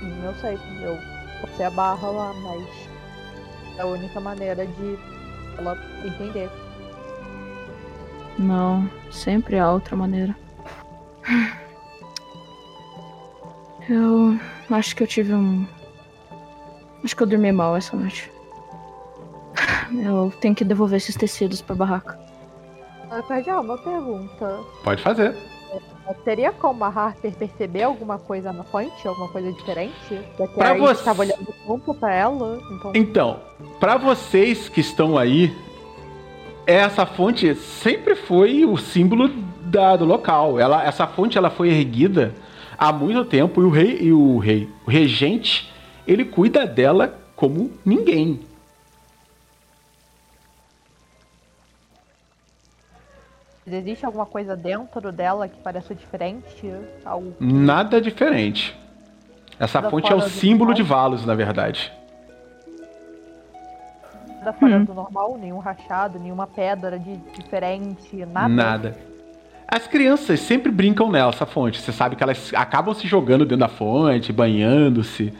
Sim, 0.00 0.24
eu 0.24 0.34
sei, 0.36 0.58
eu 0.82 0.96
forcei 1.40 1.66
a 1.66 1.70
barra 1.70 2.08
lá, 2.10 2.32
mas 2.42 2.87
é 3.78 3.82
a 3.82 3.86
única 3.86 4.20
maneira 4.20 4.66
de 4.66 4.98
ela 5.56 5.78
entender. 6.04 6.50
Não, 8.38 8.88
sempre 9.10 9.58
há 9.58 9.70
outra 9.70 9.96
maneira. 9.96 10.36
Eu 13.88 14.38
acho 14.70 14.94
que 14.94 15.02
eu 15.02 15.06
tive 15.06 15.32
um. 15.32 15.66
Acho 17.02 17.16
que 17.16 17.22
eu 17.22 17.26
dormi 17.26 17.50
mal 17.52 17.76
essa 17.76 17.96
noite. 17.96 18.30
Eu 19.90 20.32
tenho 20.40 20.54
que 20.54 20.64
devolver 20.64 20.98
esses 20.98 21.16
tecidos 21.16 21.62
pra 21.62 21.74
barraca. 21.74 22.18
Ah, 23.10 23.22
Cardial, 23.22 23.62
uma 23.62 23.78
pergunta. 23.78 24.60
Pode 24.84 25.02
fazer. 25.02 25.34
Teria 26.24 26.52
como 26.52 26.84
a 26.84 26.88
Harper 26.88 27.32
perceber 27.36 27.82
alguma 27.82 28.18
coisa 28.18 28.52
na 28.52 28.64
fonte? 28.64 29.06
Alguma 29.06 29.28
coisa 29.28 29.52
diferente? 29.52 29.92
Já 30.38 30.46
que 30.46 30.54
Pra 30.54 30.70
a 30.70 30.74
você- 30.74 31.04
tava 31.04 31.20
olhando 31.22 31.54
tanto 31.66 31.94
pra 31.94 32.14
ela. 32.14 32.58
Então, 32.72 32.92
Então, 32.94 33.40
pra 33.80 33.96
vocês 33.96 34.68
que 34.68 34.80
estão 34.80 35.16
aí, 35.18 35.54
essa 36.66 37.06
fonte 37.06 37.54
sempre 37.54 38.14
foi 38.14 38.64
o 38.64 38.76
símbolo 38.76 39.28
da- 39.62 39.96
do 39.96 40.04
local. 40.04 40.58
Ela, 40.58 40.84
essa 40.84 41.06
fonte 41.06 41.36
ela 41.38 41.50
foi 41.50 41.68
erguida 41.68 42.34
há 42.76 42.92
muito 42.92 43.24
tempo 43.24 43.60
e 43.60 43.64
o 43.64 43.70
rei 43.70 43.98
e 44.00 44.12
o 44.12 44.38
rei, 44.38 44.68
o 44.86 44.90
regente, 44.90 45.72
ele 46.06 46.24
cuida 46.24 46.66
dela 46.66 47.18
como 47.36 47.70
ninguém. 47.84 48.40
Existe 53.72 54.04
alguma 54.06 54.26
coisa 54.26 54.56
dentro 54.56 55.10
dela 55.12 55.48
que 55.48 55.58
pareça 55.58 55.94
diferente? 55.94 56.72
Algo 57.04 57.34
Nada 57.40 58.00
diferente. 58.00 58.76
Essa 59.58 59.80
Da 59.80 59.90
fonte 59.90 60.10
é 60.12 60.14
o 60.14 60.20
símbolo 60.20 60.70
normal. 60.70 60.74
de 60.76 60.82
Valos, 60.82 61.26
na 61.26 61.34
verdade. 61.34 61.92
nada 64.38 64.52
fora 64.52 64.76
Hum. 64.76 64.84
do 64.84 64.94
normal? 64.94 65.36
Nenhum 65.40 65.58
rachado, 65.58 66.18
nenhuma 66.18 66.46
pedra 66.46 66.98
de 66.98 67.16
diferente, 67.36 68.16
nada? 68.26 68.48
Nada. 68.48 68.96
As 69.66 69.86
crianças 69.86 70.40
sempre 70.40 70.70
brincam 70.72 71.10
nessa 71.10 71.44
fonte. 71.44 71.80
Você 71.80 71.92
sabe 71.92 72.16
que 72.16 72.22
elas 72.22 72.52
acabam 72.54 72.94
se 72.94 73.06
jogando 73.06 73.44
dentro 73.44 73.58
da 73.58 73.68
fonte, 73.68 74.32
banhando-se. 74.32 75.32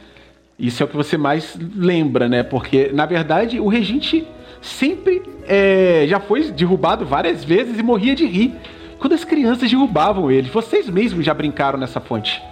Isso 0.59 0.83
é 0.83 0.87
o 0.87 0.89
que 0.89 0.97
você 0.97 1.17
mais 1.17 1.57
lembra, 1.77 2.29
né? 2.29 2.43
Porque, 2.43 2.91
na 2.93 3.07
verdade, 3.07 3.61
o 3.61 3.69
regente 3.69 4.27
sempre 4.61 5.23
é, 5.47 6.05
já 6.09 6.19
foi 6.19 6.51
derrubado 6.51 7.07
várias 7.07 7.45
vezes 7.45 7.79
e 7.79 7.83
morria 7.83 8.15
de 8.15 8.27
rir 8.27 8.55
quando 8.99 9.13
as 9.13 9.25
crianças 9.25 9.71
derrubavam 9.71 10.31
ele. 10.31 10.51
Vocês 10.51 10.89
mesmos 10.89 11.25
já 11.25 11.33
brincaram 11.33 11.79
nessa 11.79 12.01
fonte. 12.01 12.43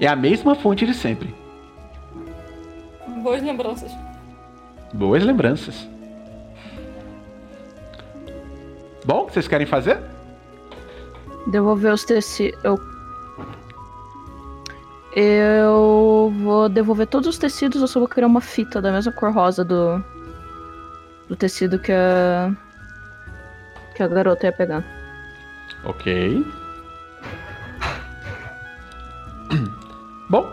É 0.00 0.08
a 0.08 0.16
mesma 0.16 0.54
fonte 0.54 0.84
de 0.84 0.92
sempre. 0.92 1.32
Boas 3.22 3.42
lembranças. 3.42 3.92
Boas 4.92 5.22
lembranças. 5.22 5.88
Bom, 9.04 9.22
o 9.22 9.26
que 9.26 9.32
vocês 9.32 9.46
querem 9.46 9.66
fazer? 9.66 10.00
Devolver 11.46 11.92
os 11.92 12.04
tecidos. 12.04 12.58
Eu. 12.64 12.95
Eu 15.18 16.30
vou 16.42 16.68
devolver 16.68 17.06
todos 17.06 17.26
os 17.26 17.38
tecidos, 17.38 17.80
eu 17.80 17.88
só 17.88 17.98
vou 17.98 18.06
criar 18.06 18.26
uma 18.26 18.42
fita 18.42 18.82
da 18.82 18.92
mesma 18.92 19.10
cor 19.10 19.32
rosa 19.32 19.64
do. 19.64 20.04
Do 21.26 21.34
tecido 21.34 21.78
que 21.78 21.90
a. 21.90 22.52
Que 23.94 24.02
a 24.02 24.08
garota 24.08 24.44
ia 24.44 24.52
pegar. 24.52 24.84
Ok. 25.86 26.44
Bom, 30.28 30.46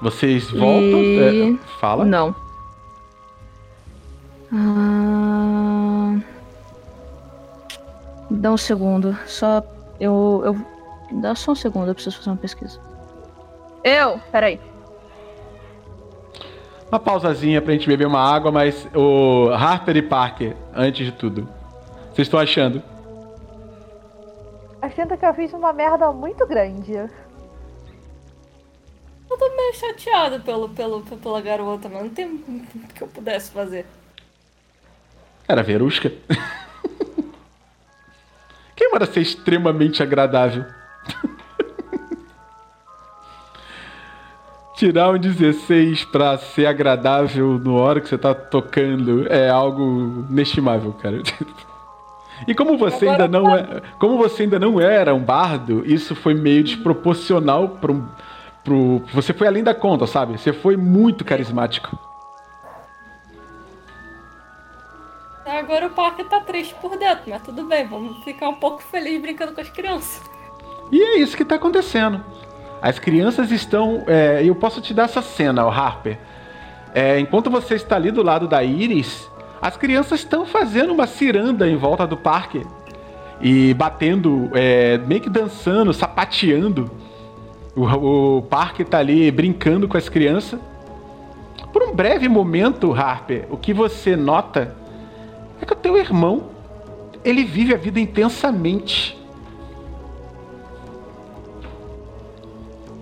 vocês 0.00 0.50
voltam. 0.52 0.70
E- 0.72 1.52
é, 1.54 1.56
fala. 1.78 2.06
Não. 2.06 2.34
Ah... 4.54 6.18
Dá 8.30 8.52
um 8.52 8.56
segundo. 8.56 9.14
Só. 9.26 9.62
Eu, 10.00 10.40
eu. 10.46 10.66
Dá 11.20 11.34
só 11.34 11.52
um 11.52 11.54
segundo, 11.54 11.88
eu 11.88 11.94
preciso 11.94 12.16
fazer 12.16 12.30
uma 12.30 12.36
pesquisa. 12.38 12.85
Eu! 13.86 14.20
Peraí. 14.32 14.60
Uma 16.90 16.98
pausazinha 16.98 17.62
pra 17.62 17.72
gente 17.72 17.86
beber 17.86 18.08
uma 18.08 18.20
água, 18.20 18.50
mas 18.50 18.84
o 18.92 19.48
Harper 19.50 19.96
e 19.96 20.02
Parker, 20.02 20.56
antes 20.74 21.06
de 21.06 21.12
tudo. 21.12 21.48
Vocês 22.12 22.26
estão 22.26 22.40
achando? 22.40 22.82
Achando 24.82 25.16
que 25.16 25.24
eu 25.24 25.34
fiz 25.34 25.52
uma 25.52 25.72
merda 25.72 26.10
muito 26.10 26.44
grande. 26.48 26.94
Eu 26.94 27.08
tô 29.38 29.48
meio 29.56 29.74
chateado 29.74 30.40
pelo, 30.40 30.68
pelo, 30.70 31.02
pela 31.02 31.40
garota, 31.40 31.88
mas 31.88 32.02
não 32.02 32.10
tem 32.10 32.26
o 32.26 32.66
que 32.92 33.02
eu 33.02 33.06
pudesse 33.06 33.52
fazer. 33.52 33.86
Era 35.46 35.62
Verusca. 35.62 36.10
Quem 38.74 38.90
manda 38.90 39.06
ser 39.06 39.20
extremamente 39.20 40.02
agradável? 40.02 40.64
Tirar 44.76 45.10
um 45.10 45.18
16 45.18 46.04
pra 46.04 46.36
ser 46.36 46.66
agradável 46.66 47.58
na 47.58 47.72
hora 47.72 48.00
que 48.00 48.08
você 48.08 48.18
tá 48.18 48.34
tocando 48.34 49.26
é 49.32 49.48
algo 49.48 50.26
inestimável, 50.30 50.92
cara. 50.92 51.22
E 52.46 52.54
como 52.54 52.76
você 52.76 53.08
Agora 53.08 53.24
ainda 53.24 53.28
não 53.28 53.56
é, 53.56 53.82
como 53.98 54.18
você 54.18 54.42
ainda 54.42 54.58
não 54.58 54.78
era 54.78 55.14
um 55.14 55.20
bardo, 55.20 55.82
isso 55.86 56.14
foi 56.14 56.34
meio 56.34 56.62
desproporcional 56.62 57.64
um, 57.64 58.06
pro, 58.62 59.02
você 59.12 59.32
foi 59.32 59.46
além 59.46 59.62
da 59.62 59.74
conta, 59.74 60.06
sabe? 60.06 60.36
Você 60.36 60.52
foi 60.52 60.76
muito 60.76 61.24
carismático. 61.24 61.98
Agora 65.46 65.86
o 65.86 65.90
Parker 65.90 66.26
tá 66.26 66.40
triste 66.40 66.74
por 66.74 66.98
dentro, 66.98 67.22
mas 67.28 67.40
tudo 67.40 67.64
bem, 67.64 67.86
vamos 67.86 68.22
ficar 68.24 68.48
um 68.48 68.56
pouco 68.56 68.82
feliz 68.82 69.20
brincando 69.22 69.52
com 69.52 69.60
as 69.60 69.70
crianças. 69.70 70.20
E 70.90 71.00
é 71.00 71.18
isso 71.18 71.36
que 71.36 71.44
tá 71.44 71.54
acontecendo. 71.54 72.22
As 72.86 73.00
crianças 73.00 73.50
estão. 73.50 74.04
É, 74.06 74.44
eu 74.44 74.54
posso 74.54 74.80
te 74.80 74.94
dar 74.94 75.06
essa 75.06 75.20
cena, 75.20 75.66
o 75.66 75.68
Harper. 75.68 76.16
É, 76.94 77.18
enquanto 77.18 77.50
você 77.50 77.74
está 77.74 77.96
ali 77.96 78.12
do 78.12 78.22
lado 78.22 78.46
da 78.46 78.62
Iris, 78.62 79.28
as 79.60 79.76
crianças 79.76 80.20
estão 80.20 80.46
fazendo 80.46 80.92
uma 80.92 81.04
ciranda 81.08 81.68
em 81.68 81.74
volta 81.74 82.06
do 82.06 82.16
parque. 82.16 82.64
E 83.40 83.74
batendo, 83.74 84.52
é, 84.54 84.98
meio 84.98 85.20
que 85.20 85.28
dançando, 85.28 85.92
sapateando. 85.92 86.88
O, 87.74 88.36
o 88.36 88.42
parque 88.42 88.84
tá 88.84 88.98
ali 88.98 89.32
brincando 89.32 89.88
com 89.88 89.96
as 89.96 90.08
crianças. 90.08 90.60
Por 91.72 91.82
um 91.82 91.92
breve 91.92 92.28
momento, 92.28 92.94
Harper, 92.94 93.46
o 93.50 93.56
que 93.56 93.74
você 93.74 94.14
nota 94.14 94.76
é 95.60 95.66
que 95.66 95.72
o 95.72 95.76
teu 95.76 95.98
irmão 95.98 96.50
ele 97.24 97.42
vive 97.42 97.74
a 97.74 97.76
vida 97.76 97.98
intensamente. 97.98 99.15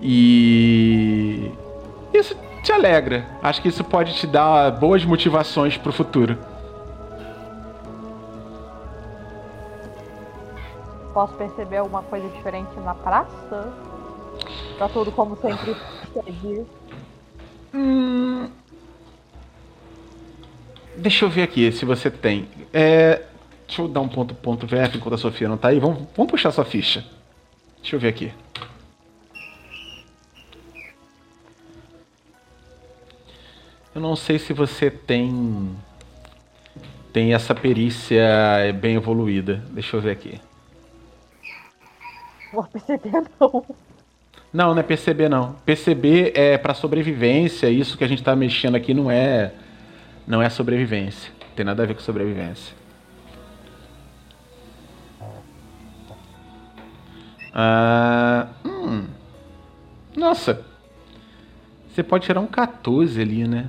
E 0.06 1.50
isso 2.12 2.36
te 2.62 2.70
alegra. 2.70 3.26
Acho 3.42 3.62
que 3.62 3.68
isso 3.68 3.82
pode 3.82 4.12
te 4.14 4.26
dar 4.26 4.70
boas 4.72 5.02
motivações 5.02 5.78
pro 5.78 5.90
futuro. 5.90 6.38
Posso 11.14 11.32
perceber 11.34 11.78
alguma 11.78 12.02
coisa 12.02 12.28
diferente 12.28 12.78
na 12.80 12.94
praça? 12.94 13.72
Tá 14.78 14.88
tudo 14.90 15.10
como 15.10 15.38
sempre. 15.38 15.74
Hum... 17.72 18.50
Deixa 20.96 21.24
eu 21.24 21.30
ver 21.30 21.44
aqui 21.44 21.72
se 21.72 21.86
você 21.86 22.10
tem. 22.10 22.46
É... 22.74 23.22
Deixa 23.66 23.80
eu 23.80 23.88
dar 23.88 24.02
um 24.02 24.08
ponto 24.08 24.34
ponto 24.34 24.66
VF 24.66 24.98
enquanto 24.98 25.14
a 25.14 25.18
Sofia 25.18 25.48
não 25.48 25.56
tá 25.56 25.68
aí. 25.68 25.80
Vamos, 25.80 26.02
vamos 26.14 26.30
puxar 26.30 26.50
sua 26.50 26.64
ficha. 26.64 27.02
Deixa 27.80 27.96
eu 27.96 28.00
ver 28.00 28.08
aqui. 28.08 28.30
Eu 33.94 34.00
não 34.00 34.16
sei 34.16 34.38
se 34.38 34.52
você 34.52 34.90
tem. 34.90 35.76
Tem 37.12 37.32
essa 37.32 37.54
perícia 37.54 38.26
bem 38.80 38.96
evoluída. 38.96 39.62
Deixa 39.70 39.96
eu 39.96 40.00
ver 40.00 40.10
aqui. 40.10 40.40
Por 42.50 42.68
perceber, 42.68 43.22
não. 43.40 43.64
Não, 44.52 44.74
não 44.74 44.78
é 44.78 44.82
perceber 44.82 45.28
não. 45.28 45.52
Perceber 45.64 46.32
é 46.34 46.58
para 46.58 46.74
sobrevivência. 46.74 47.68
Isso 47.68 47.96
que 47.96 48.02
a 48.02 48.08
gente 48.08 48.22
tá 48.22 48.34
mexendo 48.34 48.74
aqui 48.74 48.92
não 48.92 49.10
é 49.10 49.52
não 50.26 50.42
é 50.42 50.48
sobrevivência. 50.48 51.32
Não 51.40 51.54
tem 51.54 51.64
nada 51.64 51.82
a 51.82 51.86
ver 51.86 51.94
com 51.94 52.00
sobrevivência. 52.00 52.74
Ah, 57.52 58.48
hum. 58.64 59.06
Nossa. 60.16 60.64
Você 61.88 62.02
pode 62.02 62.26
tirar 62.26 62.40
um 62.40 62.46
14 62.46 63.20
ali, 63.20 63.46
né? 63.46 63.68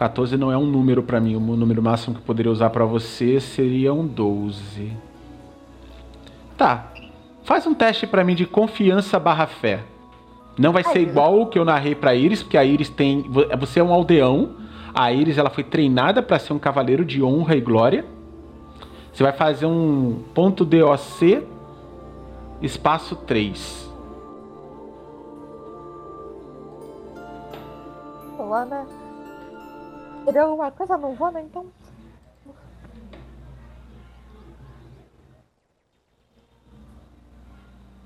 14 0.00 0.34
não 0.38 0.50
é 0.50 0.56
um 0.56 0.64
número 0.64 1.02
pra 1.02 1.20
mim. 1.20 1.36
O 1.36 1.40
número 1.40 1.82
máximo 1.82 2.14
que 2.14 2.22
eu 2.22 2.24
poderia 2.24 2.50
usar 2.50 2.70
pra 2.70 2.86
você 2.86 3.38
seria 3.38 3.92
um 3.92 4.06
12. 4.06 4.96
Tá. 6.56 6.90
Faz 7.44 7.66
um 7.66 7.74
teste 7.74 8.06
pra 8.06 8.24
mim 8.24 8.34
de 8.34 8.46
confiança 8.46 9.20
barra 9.20 9.46
fé. 9.46 9.80
Não 10.58 10.72
vai 10.72 10.82
ser 10.84 11.00
igual 11.00 11.42
o 11.42 11.46
que 11.48 11.58
eu 11.58 11.66
narrei 11.66 11.94
pra 11.94 12.14
Iris, 12.14 12.42
porque 12.42 12.56
a 12.56 12.64
Iris 12.64 12.88
tem. 12.88 13.26
Você 13.58 13.78
é 13.78 13.84
um 13.84 13.92
aldeão. 13.92 14.56
A 14.94 15.12
Iris 15.12 15.36
ela 15.36 15.50
foi 15.50 15.64
treinada 15.64 16.22
pra 16.22 16.38
ser 16.38 16.54
um 16.54 16.58
cavaleiro 16.58 17.04
de 17.04 17.22
honra 17.22 17.54
e 17.54 17.60
glória. 17.60 18.06
Você 19.12 19.22
vai 19.22 19.32
fazer 19.34 19.66
um 19.66 20.22
ponto 20.32 20.64
DOC 20.64 21.46
espaço 22.62 23.16
3. 23.16 23.92
Lana. 28.38 28.99
Deu 30.32 30.44
alguma 30.44 30.70
coisa 30.70 30.96
não 30.96 31.14
vou, 31.14 31.30
né? 31.30 31.42
Então. 31.42 31.66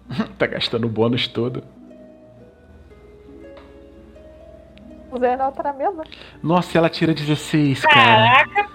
tá 0.39 0.47
gastando 0.47 0.87
o 0.87 0.91
bônus 0.91 1.27
todo. 1.29 1.63
Usei 5.11 5.35
a 5.35 5.47
outra 5.47 5.73
mesa. 5.73 6.03
Nossa, 6.43 6.77
ela 6.77 6.89
tira 6.89 7.15
16, 7.15 7.83
cara. 7.83 8.45
Caraca, 8.45 8.69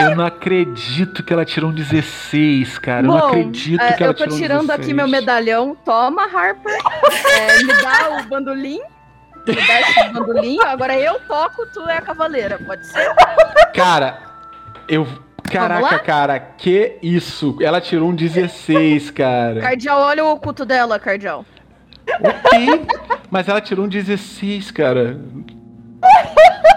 Eu 0.00 0.16
não 0.16 0.26
acredito 0.26 1.22
que 1.22 1.32
ela 1.32 1.44
tirou 1.44 1.70
um 1.70 1.72
16, 1.74 2.78
cara. 2.78 3.06
eu 3.06 3.12
não 3.12 3.18
Bom, 3.20 3.26
acredito 3.28 3.80
é, 3.80 3.92
que 3.92 4.02
ela 4.02 4.10
eu 4.12 4.16
tô 4.16 4.24
tirou 4.24 4.36
um 4.36 4.40
tirando 4.40 4.66
16. 4.66 4.80
aqui 4.80 4.94
meu 4.94 5.06
medalhão. 5.06 5.76
Toma, 5.84 6.22
Harper. 6.24 6.76
É, 7.38 7.62
me 7.62 7.72
dá 7.82 8.20
o 8.20 8.28
bandolim. 8.28 8.80
Me 9.46 9.54
dá 9.66 9.80
esse 9.80 10.08
bandolim. 10.10 10.58
Agora 10.64 10.98
eu 10.98 11.18
toco, 11.20 11.66
tu 11.72 11.80
é 11.88 11.98
a 11.98 12.00
cavaleira. 12.00 12.58
Pode 12.58 12.86
ser? 12.86 13.14
Cara, 13.74 14.18
eu. 14.88 15.06
Caraca, 15.50 15.98
cara, 16.00 16.40
que 16.40 16.98
isso? 17.00 17.56
Ela 17.60 17.80
tirou 17.80 18.08
um 18.10 18.14
16, 18.14 19.12
cara. 19.12 19.60
Cardial, 19.60 20.00
olha 20.00 20.24
o 20.24 20.32
oculto 20.32 20.64
dela, 20.64 20.98
Cardial. 20.98 21.44
Ok. 22.20 22.86
Mas 23.30 23.48
ela 23.48 23.60
tirou 23.60 23.84
um 23.86 23.88
16, 23.88 24.72
cara. 24.72 25.20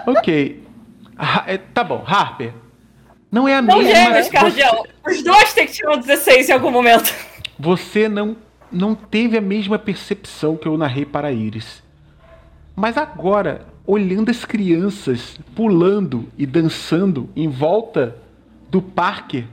Ok. 0.06 0.64
Ha- 1.16 1.44
é, 1.48 1.58
tá 1.58 1.82
bom, 1.84 2.02
Harper. 2.06 2.52
Não 3.30 3.46
é 3.48 3.56
a 3.56 3.62
não 3.62 3.78
mesma. 3.78 3.92
gêmeos, 3.94 4.26
você- 4.26 4.32
Cardial. 4.32 4.86
Os 5.06 5.22
dois 5.22 5.52
têm 5.52 5.66
que 5.66 5.72
tirar 5.72 5.92
um 5.96 5.98
16 6.00 6.48
em 6.48 6.52
algum 6.52 6.70
momento. 6.70 7.12
Você 7.58 8.08
não, 8.08 8.36
não 8.70 8.94
teve 8.94 9.36
a 9.36 9.40
mesma 9.40 9.78
percepção 9.78 10.56
que 10.56 10.66
eu 10.68 10.76
narrei 10.78 11.04
para 11.04 11.28
a 11.28 11.32
Iris. 11.32 11.82
Mas 12.80 12.96
agora, 12.96 13.66
olhando 13.86 14.30
as 14.30 14.46
crianças 14.46 15.38
pulando 15.54 16.30
e 16.38 16.46
dançando 16.46 17.28
em 17.36 17.46
volta 17.46 18.16
do 18.70 18.80
parque, 18.80 19.44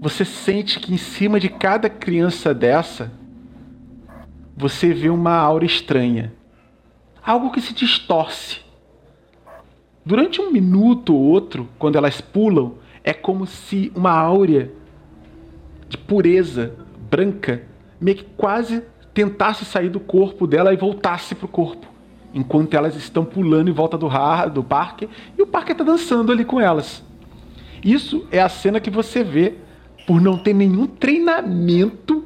você 0.00 0.24
sente 0.24 0.78
que 0.78 0.94
em 0.94 0.96
cima 0.96 1.40
de 1.40 1.48
cada 1.48 1.90
criança 1.90 2.54
dessa, 2.54 3.10
você 4.56 4.94
vê 4.94 5.10
uma 5.10 5.34
aura 5.34 5.64
estranha. 5.64 6.32
Algo 7.20 7.50
que 7.50 7.60
se 7.60 7.74
distorce. 7.74 8.60
Durante 10.06 10.40
um 10.40 10.52
minuto 10.52 11.12
ou 11.12 11.20
outro, 11.20 11.68
quando 11.80 11.96
elas 11.96 12.20
pulam, 12.20 12.74
é 13.02 13.12
como 13.12 13.44
se 13.44 13.90
uma 13.92 14.12
áurea 14.12 14.70
de 15.88 15.98
pureza 15.98 16.76
branca 17.10 17.64
meio 18.00 18.18
que 18.18 18.24
quase 18.36 18.84
tentasse 19.12 19.64
sair 19.64 19.88
do 19.88 19.98
corpo 19.98 20.46
dela 20.46 20.72
e 20.72 20.76
voltasse 20.76 21.34
pro 21.34 21.48
corpo. 21.48 21.89
Enquanto 22.32 22.74
elas 22.74 22.94
estão 22.94 23.24
pulando 23.24 23.68
em 23.68 23.72
volta 23.72 23.98
do, 23.98 24.08
do 24.52 24.62
parque 24.62 25.08
e 25.36 25.42
o 25.42 25.46
parque 25.46 25.72
está 25.72 25.82
dançando 25.82 26.30
ali 26.30 26.44
com 26.44 26.60
elas. 26.60 27.02
Isso 27.84 28.26
é 28.30 28.40
a 28.40 28.48
cena 28.48 28.80
que 28.80 28.90
você 28.90 29.24
vê 29.24 29.54
por 30.06 30.20
não 30.20 30.38
ter 30.38 30.54
nenhum 30.54 30.86
treinamento 30.86 32.24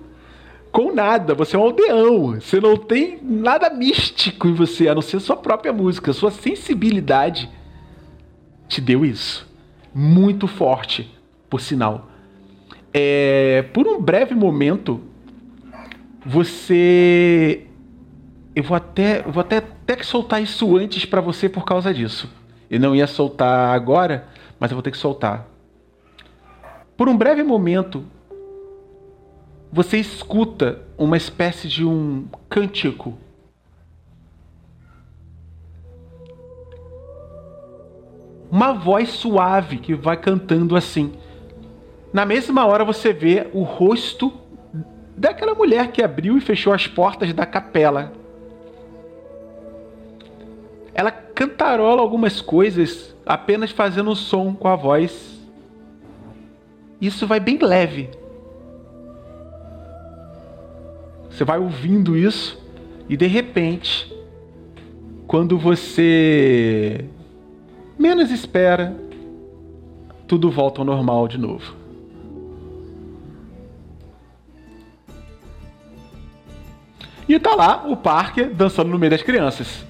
com 0.72 0.92
nada. 0.92 1.34
Você 1.34 1.54
é 1.54 1.58
um 1.58 1.62
aldeão. 1.62 2.32
Você 2.32 2.60
não 2.60 2.76
tem 2.76 3.18
nada 3.22 3.70
místico 3.70 4.48
em 4.48 4.54
você, 4.54 4.88
a 4.88 4.94
não 4.94 5.02
ser 5.02 5.20
sua 5.20 5.36
própria 5.36 5.72
música. 5.72 6.12
Sua 6.12 6.30
sensibilidade 6.30 7.48
te 8.66 8.80
deu 8.80 9.04
isso. 9.04 9.46
Muito 9.94 10.48
forte, 10.48 11.08
por 11.48 11.60
sinal. 11.60 12.10
É, 12.92 13.62
por 13.72 13.86
um 13.86 14.00
breve 14.00 14.34
momento, 14.34 15.00
você. 16.26 17.66
Eu 18.54 18.62
vou 18.62 18.76
até, 18.76 19.22
vou 19.22 19.40
até 19.40 19.60
ter 19.60 19.96
que 19.96 20.06
soltar 20.06 20.42
isso 20.42 20.76
antes 20.76 21.04
pra 21.04 21.20
você 21.20 21.48
por 21.48 21.64
causa 21.64 21.92
disso. 21.92 22.30
Eu 22.70 22.78
não 22.78 22.94
ia 22.94 23.06
soltar 23.06 23.74
agora, 23.74 24.28
mas 24.60 24.70
eu 24.70 24.76
vou 24.76 24.82
ter 24.82 24.90
que 24.90 24.96
soltar. 24.96 25.46
Por 26.96 27.08
um 27.08 27.16
breve 27.16 27.42
momento, 27.42 28.04
você 29.72 29.98
escuta 29.98 30.82
uma 30.96 31.16
espécie 31.16 31.66
de 31.66 31.84
um 31.84 32.26
cântico. 32.48 33.18
Uma 38.48 38.72
voz 38.72 39.08
suave 39.08 39.78
que 39.78 39.96
vai 39.96 40.16
cantando 40.16 40.76
assim. 40.76 41.12
Na 42.12 42.24
mesma 42.24 42.64
hora 42.64 42.84
você 42.84 43.12
vê 43.12 43.48
o 43.52 43.64
rosto 43.64 44.32
daquela 45.16 45.56
mulher 45.56 45.90
que 45.90 46.00
abriu 46.00 46.38
e 46.38 46.40
fechou 46.40 46.72
as 46.72 46.86
portas 46.86 47.32
da 47.32 47.44
capela. 47.44 48.12
Ela 50.94 51.10
cantarola 51.10 52.00
algumas 52.00 52.40
coisas, 52.40 53.14
apenas 53.26 53.72
fazendo 53.72 54.10
um 54.10 54.14
som 54.14 54.54
com 54.54 54.68
a 54.68 54.76
voz. 54.76 55.40
Isso 57.00 57.26
vai 57.26 57.40
bem 57.40 57.58
leve. 57.58 58.08
Você 61.28 61.44
vai 61.44 61.58
ouvindo 61.58 62.16
isso 62.16 62.62
e 63.08 63.16
de 63.16 63.26
repente, 63.26 64.14
quando 65.26 65.58
você 65.58 67.04
menos 67.98 68.30
espera, 68.30 68.96
tudo 70.28 70.48
volta 70.48 70.80
ao 70.80 70.84
normal 70.84 71.26
de 71.26 71.36
novo. 71.36 71.74
E 77.28 77.38
tá 77.40 77.54
lá 77.54 77.84
o 77.88 77.96
Parker 77.96 78.54
dançando 78.54 78.90
no 78.90 78.98
meio 78.98 79.10
das 79.10 79.22
crianças. 79.22 79.84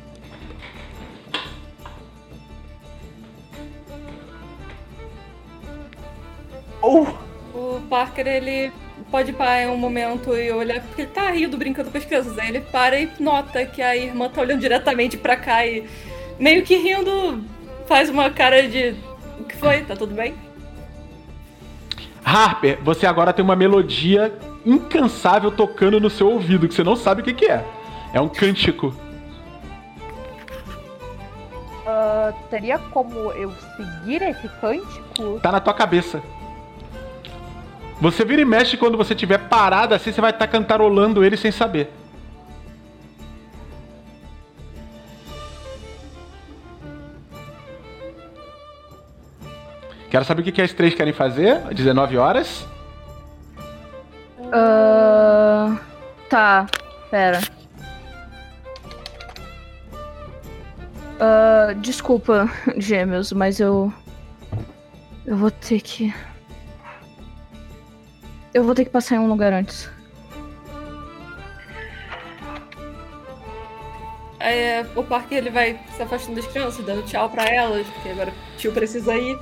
O 7.55 7.81
Parker, 7.89 8.27
ele 8.27 8.73
pode 9.11 9.32
parar 9.32 9.62
em 9.62 9.69
um 9.69 9.77
momento 9.77 10.36
e 10.36 10.51
olhar, 10.51 10.81
porque 10.81 11.02
ele 11.02 11.11
tá 11.11 11.31
rindo, 11.31 11.56
brincando 11.56 11.90
com 11.90 11.98
as 11.98 12.05
crianças. 12.05 12.39
Aí 12.39 12.48
ele 12.48 12.61
para 12.61 12.98
e 12.98 13.11
nota 13.19 13.65
que 13.65 13.81
a 13.81 13.97
irmã 13.97 14.28
tá 14.28 14.40
olhando 14.40 14.61
diretamente 14.61 15.16
pra 15.16 15.36
cá 15.36 15.66
e 15.66 15.86
meio 16.39 16.62
que 16.62 16.77
rindo, 16.77 17.43
faz 17.86 18.11
uma 18.11 18.31
cara 18.31 18.69
de. 18.69 18.94
O 19.39 19.44
que 19.44 19.56
foi? 19.56 19.82
Tá 19.82 19.97
tudo 19.97 20.15
bem? 20.15 20.35
Harper, 22.24 22.78
você 22.82 23.06
agora 23.06 23.32
tem 23.32 23.44
uma 23.44 23.56
melodia 23.56 24.32
incansável 24.65 25.51
tocando 25.51 26.01
no 26.01 26.09
seu 26.09 26.31
ouvido, 26.31 26.66
que 26.66 26.74
você 26.74 26.82
não 26.82 26.97
sabe 26.97 27.20
o 27.20 27.24
que, 27.24 27.35
que 27.35 27.47
é. 27.47 27.65
É 28.12 28.20
um 28.20 28.28
cântico. 28.28 28.94
Ah, 31.86 32.32
teria 32.48 32.78
como 32.78 33.31
eu 33.32 33.52
seguir 33.77 34.23
esse 34.23 34.48
cântico? 34.61 35.39
Tá 35.43 35.52
na 35.52 35.61
tua 35.61 35.74
cabeça. 35.74 36.23
Você 38.01 38.25
vira 38.25 38.43
e 38.43 38.45
mexe 38.45 38.77
quando 38.77 38.99
você 38.99 39.15
estiver 39.15 39.39
parada 39.49 39.97
assim, 39.97 40.12
você 40.12 40.21
vai 40.21 40.31
estar 40.31 40.47
cantarolando 40.47 41.25
ele 41.25 41.37
sem 41.37 41.51
saber. 41.51 41.91
Quero 50.11 50.25
saber 50.25 50.43
o 50.43 50.45
que 50.45 50.53
que 50.53 50.62
as 50.62 50.73
três 50.73 50.95
querem 50.95 51.12
fazer. 51.12 51.61
19 51.75 52.16
horas. 52.16 52.65
Ah, 54.53 55.77
tá, 56.29 56.66
pera. 57.11 57.41
Ah, 61.19 61.73
desculpa, 61.77 62.49
gêmeos, 62.77 63.33
mas 63.33 63.59
eu. 63.59 63.93
Eu 65.27 65.37
vou 65.37 65.51
ter 65.51 65.81
que. 65.81 66.15
Eu 68.55 68.63
vou 68.63 68.73
ter 68.73 68.85
que 68.85 68.91
passar 68.91 69.17
em 69.17 69.19
um 69.19 69.29
lugar 69.29 69.53
antes. 69.53 69.91
É, 74.39 74.87
o 74.95 75.03
parque 75.03 75.35
ele 75.35 75.51
vai 75.51 75.81
se 75.97 76.03
afastando 76.03 76.37
das 76.37 76.47
crianças, 76.47 76.85
dando 76.85 77.03
tchau 77.05 77.29
para 77.31 77.47
elas, 77.47 77.85
porque 77.89 78.11
agora 78.11 78.31
o 78.31 78.57
tio 78.57 78.73
precisa 78.73 79.17
ir. 79.17 79.37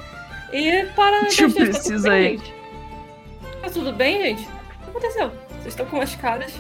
E 0.51 0.87
para. 0.97 1.27
Tio 1.27 1.53
tá 1.53 1.61
precisa 1.61 2.19
ir. 2.19 2.41
Tá 3.61 3.69
tudo 3.69 3.93
bem, 3.93 4.23
gente? 4.23 4.43
O 4.45 4.85
que 4.85 4.91
aconteceu? 4.91 5.31
Vocês 5.51 5.67
estão 5.67 5.87
com 5.87 6.01
as 6.01 6.15
caras. 6.15 6.53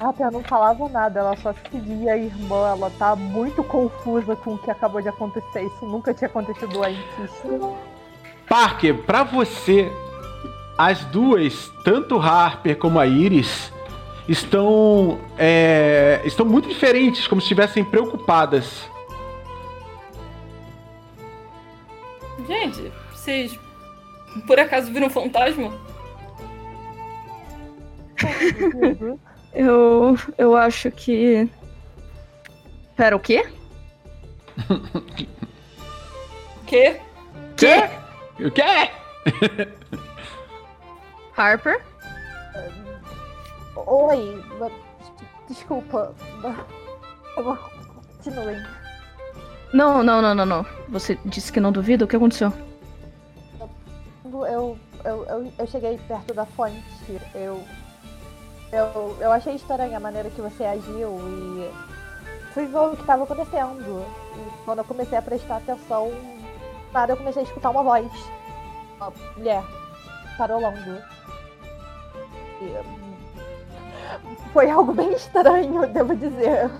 A 0.00 0.12
Pia 0.12 0.30
não 0.30 0.42
falava 0.42 0.88
nada, 0.88 1.20
ela 1.20 1.36
só 1.36 1.54
seguia 1.70 2.12
a 2.12 2.18
irmã, 2.18 2.68
ela 2.68 2.90
tá 2.98 3.16
muito 3.16 3.64
confusa 3.64 4.36
com 4.36 4.54
o 4.54 4.58
que 4.58 4.70
acabou 4.70 5.02
de 5.02 5.08
acontecer. 5.08 5.62
Isso 5.62 5.86
nunca 5.86 6.14
tinha 6.14 6.28
acontecido 6.28 6.82
antes. 6.82 7.95
Parker, 8.48 8.94
pra 9.02 9.22
você, 9.24 9.90
as 10.78 11.04
duas, 11.06 11.72
tanto 11.84 12.18
Harper 12.18 12.76
como 12.76 12.98
a 12.98 13.06
Iris, 13.06 13.72
estão 14.28 15.20
é, 15.38 16.20
estão 16.24 16.46
muito 16.46 16.68
diferentes, 16.68 17.26
como 17.26 17.40
se 17.40 17.46
estivessem 17.46 17.84
preocupadas. 17.84 18.88
Gente, 22.46 22.92
vocês 23.10 23.58
por 24.46 24.58
acaso 24.58 24.92
viram 24.92 25.06
um 25.06 25.10
fantasma? 25.10 25.72
Eu, 29.56 30.18
eu 30.36 30.54
acho 30.54 30.90
que. 30.90 31.48
Pera, 32.94 33.16
o 33.16 33.18
quê? 33.18 33.46
O 34.68 36.64
quê? 36.66 37.00
Quê? 37.56 37.88
O 38.38 38.50
quê? 38.50 38.90
Harper? 41.36 41.82
Oi, 43.76 44.44
ma- 44.58 44.70
desculpa. 45.48 46.14
ma- 46.42 47.56
Continuem. 48.16 48.62
Não, 49.72 50.02
não, 50.02 50.22
não, 50.22 50.34
não, 50.34 50.46
não. 50.46 50.66
Você 50.88 51.18
disse 51.24 51.52
que 51.52 51.60
não 51.60 51.72
duvida? 51.72 52.04
O 52.04 52.08
que 52.08 52.16
aconteceu? 52.16 52.52
Quando 54.22 54.46
eu, 54.46 54.78
eu, 55.04 55.24
eu, 55.26 55.52
eu 55.58 55.66
cheguei 55.66 55.98
perto 56.08 56.32
da 56.34 56.46
fonte, 56.46 56.82
eu, 57.34 57.62
eu, 58.72 59.16
eu 59.20 59.32
achei 59.32 59.54
estranha 59.54 59.96
a 59.96 60.00
maneira 60.00 60.30
que 60.30 60.40
você 60.40 60.64
agiu 60.64 61.18
e 61.20 61.70
fui 62.54 62.66
ver 62.66 62.76
o 62.78 62.90
que 62.96 63.00
estava 63.02 63.24
acontecendo. 63.24 64.04
E 64.36 64.64
quando 64.64 64.78
eu 64.78 64.84
comecei 64.84 65.18
a 65.18 65.22
prestar 65.22 65.56
atenção, 65.56 66.10
nada, 66.96 67.12
eu 67.12 67.16
comecei 67.16 67.42
a 67.42 67.44
escutar 67.44 67.70
uma 67.70 67.82
voz. 67.82 68.10
Uma 68.96 69.12
mulher 69.36 69.62
parolando. 70.38 71.02
E, 72.60 72.64
hum, 72.64 73.16
foi 74.52 74.70
algo 74.70 74.92
bem 74.92 75.12
estranho, 75.12 75.86
devo 75.88 76.16
dizer. 76.16 76.70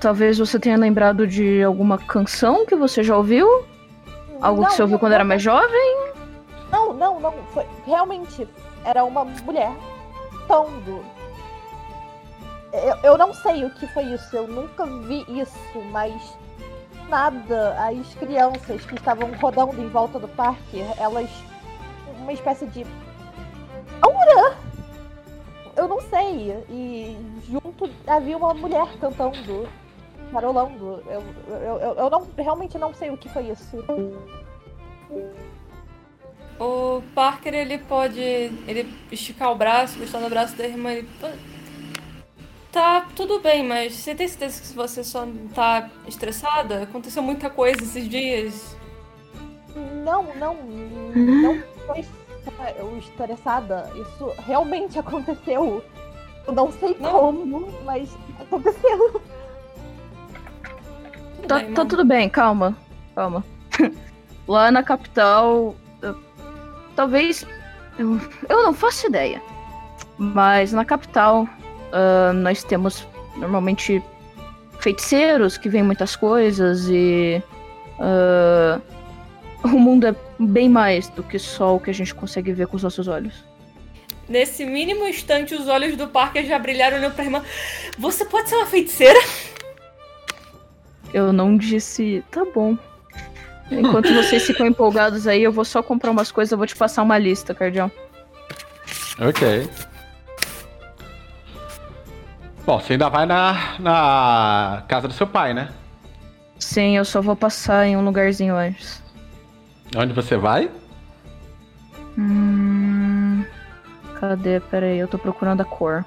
Talvez 0.00 0.38
você 0.38 0.58
tenha 0.58 0.76
lembrado 0.76 1.26
de 1.26 1.62
alguma 1.62 1.96
canção 1.96 2.66
que 2.66 2.74
você 2.74 3.02
já 3.02 3.16
ouviu? 3.16 3.64
Algo 4.40 4.62
Não, 4.62 4.68
que 4.68 4.74
você 4.74 4.82
ouviu 4.82 4.96
não, 4.96 5.00
quando 5.00 5.12
era 5.12 5.24
mais 5.24 5.40
jovem? 5.40 6.12
Não, 6.70 6.92
não, 6.92 7.20
não. 7.20 7.32
Foi, 7.54 7.64
realmente, 7.86 8.46
era 8.84 9.04
uma 9.04 9.24
mulher 9.24 9.72
cantando. 10.46 11.02
Eu, 12.72 13.12
eu 13.12 13.18
não 13.18 13.32
sei 13.32 13.64
o 13.64 13.70
que 13.70 13.86
foi 13.88 14.04
isso, 14.04 14.34
eu 14.34 14.48
nunca 14.48 14.84
vi 14.84 15.24
isso, 15.28 15.78
mas 15.90 16.36
nada. 17.12 17.76
As 17.78 18.14
crianças 18.14 18.84
que 18.86 18.94
estavam 18.94 19.30
rodando 19.34 19.80
em 19.80 19.88
volta 19.88 20.18
do 20.18 20.26
parque, 20.28 20.80
elas. 20.98 21.30
Uma 22.18 22.32
espécie 22.32 22.66
de. 22.66 22.86
aura! 24.00 24.56
Eu 25.76 25.86
não 25.88 26.00
sei. 26.00 26.64
E 26.70 27.16
junto 27.48 27.90
havia 28.06 28.36
uma 28.36 28.54
mulher 28.54 28.86
cantando, 28.98 29.68
parolando. 30.32 31.02
Eu, 31.06 31.22
eu, 31.48 31.78
eu, 31.78 31.94
eu 31.94 32.10
não, 32.10 32.26
realmente 32.36 32.78
não 32.78 32.94
sei 32.94 33.10
o 33.10 33.16
que 33.16 33.28
foi 33.28 33.50
isso. 33.50 33.84
O 36.58 37.02
Parker 37.14 37.54
ele 37.54 37.78
pode. 37.78 38.20
ele 38.20 38.92
esticar 39.10 39.52
o 39.52 39.54
braço, 39.54 39.98
encostar 39.98 40.20
no 40.20 40.30
braço 40.30 40.56
da 40.56 40.64
irmã. 40.64 40.92
Ele... 40.92 41.08
Tá 42.72 43.04
tudo 43.14 43.38
bem, 43.40 43.62
mas 43.66 43.92
você 43.94 44.14
tem 44.14 44.26
certeza 44.26 44.62
que 44.62 44.68
você 44.74 45.04
só 45.04 45.26
tá 45.54 45.90
estressada? 46.08 46.82
Aconteceu 46.84 47.22
muita 47.22 47.50
coisa 47.50 47.82
esses 47.82 48.08
dias. 48.08 48.74
Não, 50.02 50.22
não, 50.36 50.54
não 51.14 51.62
foi 51.86 52.04
estressada. 52.98 53.90
Isso 53.94 54.32
realmente 54.46 54.98
aconteceu. 54.98 55.84
Eu 56.46 56.52
não 56.54 56.72
sei 56.72 56.96
Não. 56.98 57.10
como, 57.12 57.68
mas 57.84 58.16
aconteceu. 58.40 59.20
Tudo 61.36 61.48
Tá, 61.48 61.58
bem, 61.58 61.74
tá 61.74 61.84
tudo 61.84 62.04
bem, 62.06 62.28
calma. 62.30 62.76
Calma. 63.14 63.44
Lá 64.48 64.70
na 64.70 64.82
capital. 64.82 65.74
eu- 66.00 66.18
talvez. 66.96 67.46
Eu, 67.98 68.18
eu 68.48 68.62
não 68.62 68.72
faço 68.72 69.06
ideia. 69.08 69.42
Mas 70.16 70.72
na 70.72 70.84
capital, 70.84 71.46
ah, 71.92 72.32
nós 72.32 72.64
temos 72.64 73.06
normalmente 73.36 74.02
feiticeiros 74.80 75.56
que 75.56 75.68
veem 75.68 75.84
muitas 75.84 76.16
coisas 76.16 76.88
e. 76.88 77.42
ah, 78.00 78.80
o 79.64 79.78
mundo 79.78 80.08
é 80.08 80.14
bem 80.40 80.68
mais 80.68 81.08
do 81.10 81.22
que 81.22 81.38
só 81.38 81.76
o 81.76 81.80
que 81.80 81.90
a 81.90 81.94
gente 81.94 82.12
consegue 82.14 82.52
ver 82.52 82.66
com 82.66 82.76
os 82.76 82.82
nossos 82.82 83.06
olhos. 83.06 83.44
Nesse 84.28 84.64
mínimo 84.64 85.06
instante, 85.06 85.54
os 85.54 85.68
olhos 85.68 85.96
do 85.96 86.08
Parker 86.08 86.44
já 86.44 86.58
brilharam 86.58 86.96
olhando 86.96 87.14
pra 87.14 87.24
irmã. 87.24 87.44
Você 87.98 88.24
pode 88.24 88.48
ser 88.48 88.56
uma 88.56 88.66
feiticeira? 88.66 89.20
Eu 91.12 91.32
não 91.32 91.56
disse. 91.56 92.24
Tá 92.30 92.44
bom. 92.44 92.76
Enquanto 93.70 94.12
vocês 94.14 94.44
ficam 94.44 94.66
empolgados 94.66 95.26
aí, 95.26 95.42
eu 95.42 95.52
vou 95.52 95.64
só 95.64 95.82
comprar 95.82 96.10
umas 96.10 96.32
coisas, 96.32 96.52
eu 96.52 96.58
vou 96.58 96.66
te 96.66 96.74
passar 96.74 97.02
uma 97.02 97.18
lista, 97.18 97.54
Cardião. 97.54 97.90
Ok. 99.20 99.68
Bom, 102.64 102.78
você 102.78 102.92
ainda 102.92 103.08
vai 103.08 103.26
na, 103.26 103.76
na 103.80 104.84
casa 104.86 105.08
do 105.08 105.14
seu 105.14 105.26
pai, 105.26 105.52
né? 105.52 105.72
Sim, 106.60 106.96
eu 106.96 107.04
só 107.04 107.20
vou 107.20 107.34
passar 107.34 107.86
em 107.86 107.96
um 107.96 108.04
lugarzinho 108.04 108.54
antes. 108.54 109.02
Onde 109.96 110.12
você 110.12 110.36
vai? 110.36 110.70
Hum. 112.16 113.44
Cadê? 114.20 114.60
Pera 114.60 114.86
aí, 114.86 114.98
eu 114.98 115.08
tô 115.08 115.18
procurando 115.18 115.60
a 115.60 115.64
cor. 115.64 116.04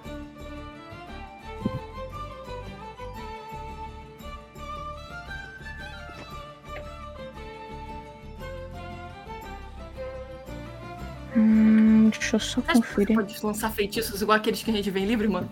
Hum, 11.35 12.09
deixa 12.09 12.37
eu 12.37 12.39
só 12.39 12.61
conferir. 12.61 13.13
pode 13.13 13.45
lançar 13.45 13.69
feitiços 13.71 14.21
igual 14.21 14.37
aqueles 14.37 14.63
que 14.63 14.71
a 14.71 14.73
gente 14.73 14.89
vê 14.89 15.01
em 15.01 15.05
livro, 15.05 15.29
mano? 15.29 15.49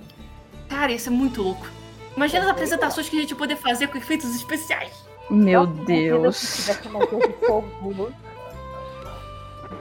Cara, 0.70 0.92
isso 0.92 1.10
é 1.10 1.12
muito 1.12 1.42
louco. 1.42 1.68
Imagina 2.16 2.46
as 2.46 2.52
apresentações 2.52 3.10
que 3.10 3.18
a 3.18 3.22
gente 3.22 3.36
poder 3.36 3.56
fazer 3.56 3.88
com 3.88 3.98
efeitos 3.98 4.36
especiais. 4.36 4.92
Meu 5.30 5.66
Nossa, 5.66 5.82
imagina 5.82 6.22
Deus. 6.22 6.36
Se 6.38 6.62
tivesse 6.62 6.90
magia 6.90 7.20
de 7.20 7.34
fogo. 7.48 8.12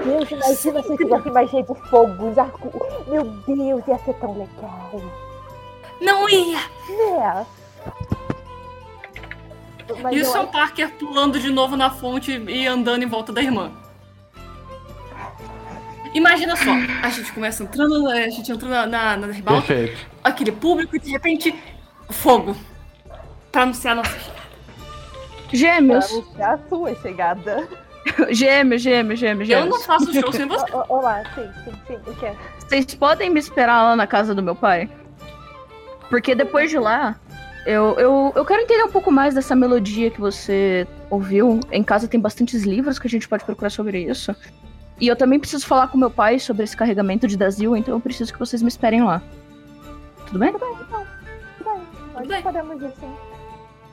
Deus, 0.05 0.31
imagina 0.31 0.83
se 0.83 0.97
tivesse 0.97 1.31
magia 1.31 1.63
de 1.63 1.75
fogo. 1.91 2.29
os 2.31 2.39
arco- 2.39 3.05
Meu 3.09 3.25
Deus, 3.25 3.87
ia 3.87 3.99
ser 3.99 4.15
tão 4.15 4.33
legal. 4.39 5.03
Não 6.01 6.29
ia! 6.29 6.59
Né? 6.89 7.47
Mas 10.03 10.35
é 10.35 10.41
o 10.41 10.47
Parker 10.47 10.91
pulando 10.97 11.39
de 11.39 11.51
novo 11.51 11.77
na 11.77 11.91
fonte 11.91 12.33
e 12.33 12.67
andando 12.67 13.03
em 13.03 13.07
volta 13.09 13.33
da 13.33 13.43
irmã. 13.43 13.73
Imagina 16.15 16.55
só, 16.57 16.71
a 17.03 17.09
gente 17.09 17.33
começa 17.33 17.63
entrando, 17.63 18.07
a 18.09 18.29
gente 18.29 18.53
entrou 18.53 18.71
na, 18.71 18.87
na, 18.87 19.17
na 19.17 19.27
ribalta, 19.29 19.67
Perfeito. 19.69 20.07
aquele 20.23 20.53
público 20.53 20.95
e 20.97 20.99
de 20.99 21.11
repente, 21.11 21.55
fogo. 22.11 22.55
Pra 23.51 23.63
anunciar 23.63 23.93
a 23.93 23.97
nossa 23.97 24.19
chegada. 24.19 24.43
Gêmeos. 25.53 26.07
Pra 26.07 26.17
anunciar 26.17 26.55
a 26.55 26.59
sua 26.69 26.95
chegada. 26.97 27.69
Gêmeos, 28.31 28.83
gêmeos, 28.83 29.21
gêmeos, 29.21 29.49
Eu 29.49 29.57
não 29.61 29.65
gêmeos. 29.67 29.87
faço 29.87 30.13
show 30.13 30.33
sem 30.33 30.47
você. 30.49 30.67
Ó- 30.73 30.85
Olá, 30.89 31.23
sim, 31.35 31.49
sim, 31.65 31.73
sim. 31.87 31.99
O 32.07 32.15
que 32.15 32.27
é? 32.27 32.35
Vocês 32.59 32.95
podem 32.95 33.31
me 33.31 33.39
esperar 33.39 33.83
lá 33.83 33.95
na 33.97 34.07
casa 34.07 34.35
do 34.35 34.43
meu 34.43 34.57
pai? 34.57 34.91
Porque 36.11 36.35
depois 36.35 36.69
de 36.71 36.79
lá, 36.79 37.17
eu, 37.65 37.95
eu, 37.99 38.33
eu 38.35 38.45
quero 38.45 38.61
entender 38.63 38.83
um 38.83 38.91
pouco 38.91 39.11
mais 39.11 39.35
dessa 39.35 39.55
melodia 39.55 40.11
que 40.11 40.21
você 40.21 40.87
ouviu. 41.09 41.61
Em 41.71 41.83
casa 41.83 42.09
tem 42.09 42.19
bastantes 42.21 42.65
livros 42.65 42.99
que 42.99 43.07
a 43.07 43.11
gente 43.11 43.29
pode 43.29 43.45
procurar 43.45 43.71
sobre 43.71 44.03
isso. 44.03 44.35
E 45.03 45.09
eu 45.09 45.17
também 45.17 45.41
preciso 45.41 45.67
falar 45.67 45.89
com 45.89 45.99
meu 45.99 46.13
pai 46.13 46.39
sobre 46.39 46.63
esse 46.63 46.77
carregamento 46.77 47.27
de 47.27 47.37
Dazil, 47.37 47.77
então 47.77 47.93
eu 47.93 47.99
preciso 47.99 48.33
que 48.33 48.39
vocês 48.39 48.63
me 48.63 48.69
esperem 48.69 49.03
lá. 49.03 49.21
Tudo 50.27 50.39
bem? 50.39 50.53
Tudo 50.53 50.65
bem, 50.65 50.77
então. 50.81 51.07
Tudo 52.15 52.29
bem. 52.29 52.43
Podemos 52.43 52.81
ir 52.81 52.93
sim. 53.01 53.13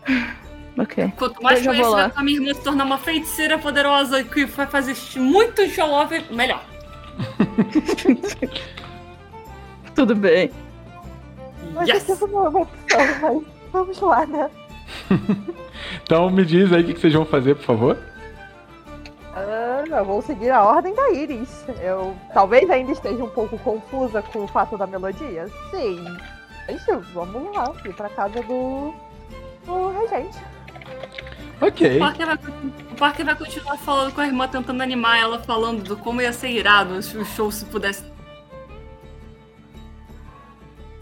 Ok. 0.77 1.11
Quanto 1.17 1.43
mais 1.43 1.65
Eu 1.65 1.73
já 1.73 1.81
vou 1.81 1.91
conhecida 1.91 2.13
a 2.15 2.23
minha 2.23 2.37
irmã 2.39 2.53
se 2.53 2.61
tornar 2.61 2.85
uma 2.85 2.97
feiticeira 2.99 3.57
poderosa 3.57 4.23
que 4.23 4.45
vai 4.45 4.65
fazer 4.65 4.95
muito 5.19 5.67
show 5.67 5.89
off, 5.89 6.23
melhor. 6.31 6.63
Tudo 9.93 10.15
bem. 10.15 10.51
Mas 11.73 11.89
Yes! 11.89 12.07
é 12.09 12.23
uma 12.23 12.49
opção, 12.49 12.65
mas 13.21 13.43
vamos 13.73 13.99
lá, 13.99 14.25
né? 14.27 14.49
Então 16.03 16.29
me 16.29 16.45
diz 16.45 16.71
aí 16.71 16.83
o 16.83 16.85
que 16.85 16.93
que 16.93 17.01
vocês 17.01 17.13
vão 17.13 17.25
fazer, 17.25 17.55
por 17.55 17.65
favor. 17.65 17.97
Ah, 19.35 19.68
eu 19.87 20.05
vou 20.05 20.21
seguir 20.21 20.49
a 20.49 20.63
ordem 20.63 20.93
da 20.93 21.09
Iris. 21.11 21.65
Eu 21.81 22.15
talvez 22.33 22.69
ainda 22.69 22.91
esteja 22.91 23.23
um 23.23 23.29
pouco 23.29 23.57
confusa 23.59 24.21
com 24.21 24.43
o 24.43 24.47
fato 24.47 24.77
da 24.77 24.87
melodia. 24.87 25.47
Sim. 25.71 26.03
Mas 26.67 26.85
vamos 27.13 27.55
lá, 27.55 27.73
ir 27.85 27.93
pra 27.93 28.09
casa 28.09 28.41
do, 28.43 28.93
do 29.65 29.99
regente. 29.99 30.37
Ok. 31.61 31.97
O 31.97 31.99
Parker, 31.99 32.25
vai, 32.25 32.35
o 32.35 32.95
Parker 32.95 33.25
vai 33.25 33.35
continuar 33.35 33.77
falando 33.77 34.13
com 34.13 34.21
a 34.21 34.27
irmã, 34.27 34.47
tentando 34.47 34.81
animar 34.81 35.19
ela, 35.19 35.39
falando 35.39 35.83
do 35.83 35.97
como 35.97 36.21
ia 36.21 36.31
ser 36.31 36.49
irado 36.49 37.01
se 37.01 37.17
o 37.17 37.25
show 37.25 37.51
se 37.51 37.65
pudesse 37.65 38.03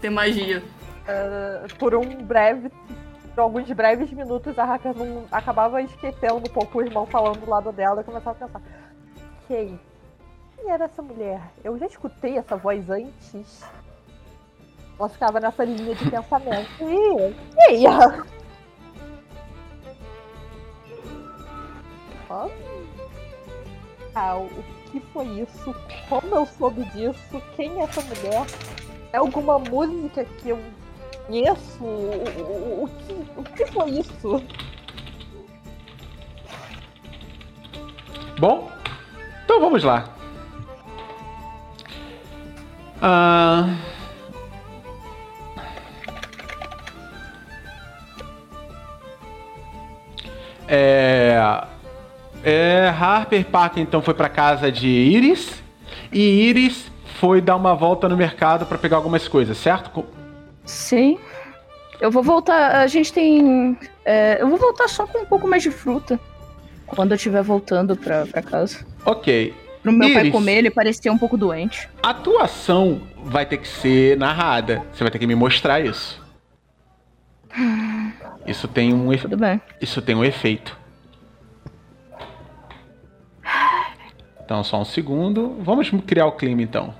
ter 0.00 0.10
magia. 0.10 0.62
Ah, 1.06 1.66
por 1.78 1.94
um 1.94 2.04
breve. 2.22 2.70
Por 3.38 3.42
alguns 3.42 3.70
breves 3.70 4.12
minutos, 4.12 4.58
a 4.58 4.64
Haka 4.64 4.92
não 4.94 5.24
acabava 5.30 5.80
esquecendo 5.80 6.38
um 6.38 6.52
pouco 6.52 6.78
o 6.78 6.82
irmão 6.82 7.06
falando 7.06 7.38
do 7.38 7.48
lado 7.48 7.70
dela 7.70 8.00
e 8.00 8.04
começava 8.04 8.32
a 8.32 8.46
pensar: 8.48 8.60
Quem? 9.46 9.78
Quem 10.56 10.68
era 10.68 10.86
essa 10.86 11.00
mulher? 11.00 11.40
Eu 11.62 11.78
já 11.78 11.86
escutei 11.86 12.36
essa 12.36 12.56
voz 12.56 12.90
antes. 12.90 13.64
Ela 14.98 15.08
ficava 15.08 15.38
nessa 15.38 15.62
linha 15.64 15.94
de 15.94 16.10
pensamento. 16.10 16.82
E 16.82 17.32
quem? 17.54 17.86
Ó. 22.28 22.48
Ah, 24.16 24.36
o 24.36 24.48
que 24.90 24.98
foi 25.12 25.26
isso? 25.42 25.72
Como 26.08 26.34
eu 26.34 26.44
soube 26.44 26.82
disso? 26.86 27.40
Quem 27.54 27.80
é 27.80 27.84
essa 27.84 28.02
mulher? 28.02 28.44
É 29.12 29.18
alguma 29.18 29.60
música 29.60 30.24
que 30.24 30.48
eu 30.48 30.58
conheço? 31.28 31.84
O, 31.84 32.24
o, 32.40 32.84
o, 32.84 32.88
que, 32.88 33.40
o 33.40 33.44
que 33.44 33.66
foi 33.66 33.90
isso? 33.90 34.42
Bom, 38.38 38.70
então 39.44 39.60
vamos 39.60 39.84
lá. 39.84 40.08
Ah, 43.00 43.68
É, 50.70 51.64
é, 52.44 52.88
Harper 52.88 53.42
Parker 53.46 53.82
então 53.82 54.02
foi 54.02 54.12
pra 54.12 54.28
casa 54.28 54.70
de 54.70 54.86
Iris 54.86 55.62
e 56.12 56.20
Iris 56.20 56.90
foi 57.18 57.40
dar 57.40 57.56
uma 57.56 57.74
volta 57.74 58.06
no 58.06 58.14
mercado 58.18 58.66
pra 58.66 58.76
pegar 58.76 58.98
algumas 58.98 59.26
coisas, 59.26 59.56
certo? 59.56 60.04
Sim. 60.68 61.18
Eu 62.00 62.10
vou 62.10 62.22
voltar. 62.22 62.76
A 62.76 62.86
gente 62.86 63.12
tem. 63.12 63.76
é, 64.04 64.40
eu 64.40 64.48
vou 64.48 64.58
voltar 64.58 64.86
só 64.88 65.06
com 65.06 65.18
um 65.22 65.26
pouco 65.26 65.48
mais 65.48 65.62
de 65.62 65.70
fruta. 65.70 66.20
Quando 66.86 67.12
eu 67.12 67.16
estiver 67.16 67.42
voltando 67.42 67.96
pra, 67.96 68.24
pra 68.26 68.40
casa. 68.42 68.86
Ok. 69.04 69.54
Pro 69.82 69.92
meu 69.92 70.08
pai 70.12 70.22
Iris. 70.22 70.32
comer, 70.32 70.58
ele 70.58 70.70
parecia 70.70 71.12
um 71.12 71.18
pouco 71.18 71.36
doente. 71.36 71.88
A 72.02 72.10
atuação 72.10 73.00
vai 73.24 73.44
ter 73.46 73.58
que 73.58 73.68
ser 73.68 74.16
narrada. 74.16 74.82
Você 74.92 75.02
vai 75.04 75.10
ter 75.10 75.18
que 75.18 75.26
me 75.26 75.34
mostrar 75.34 75.80
isso. 75.80 76.22
Isso 78.46 78.68
tem 78.68 78.92
um, 78.94 79.12
efe- 79.12 79.22
Tudo 79.28 79.36
bem. 79.38 79.60
isso 79.80 80.00
tem 80.02 80.14
um 80.14 80.24
efeito. 80.24 80.76
Então, 84.44 84.62
só 84.64 84.80
um 84.80 84.84
segundo. 84.84 85.56
Vamos 85.60 85.90
criar 86.06 86.26
o 86.26 86.32
clima 86.32 86.62
então. 86.62 86.94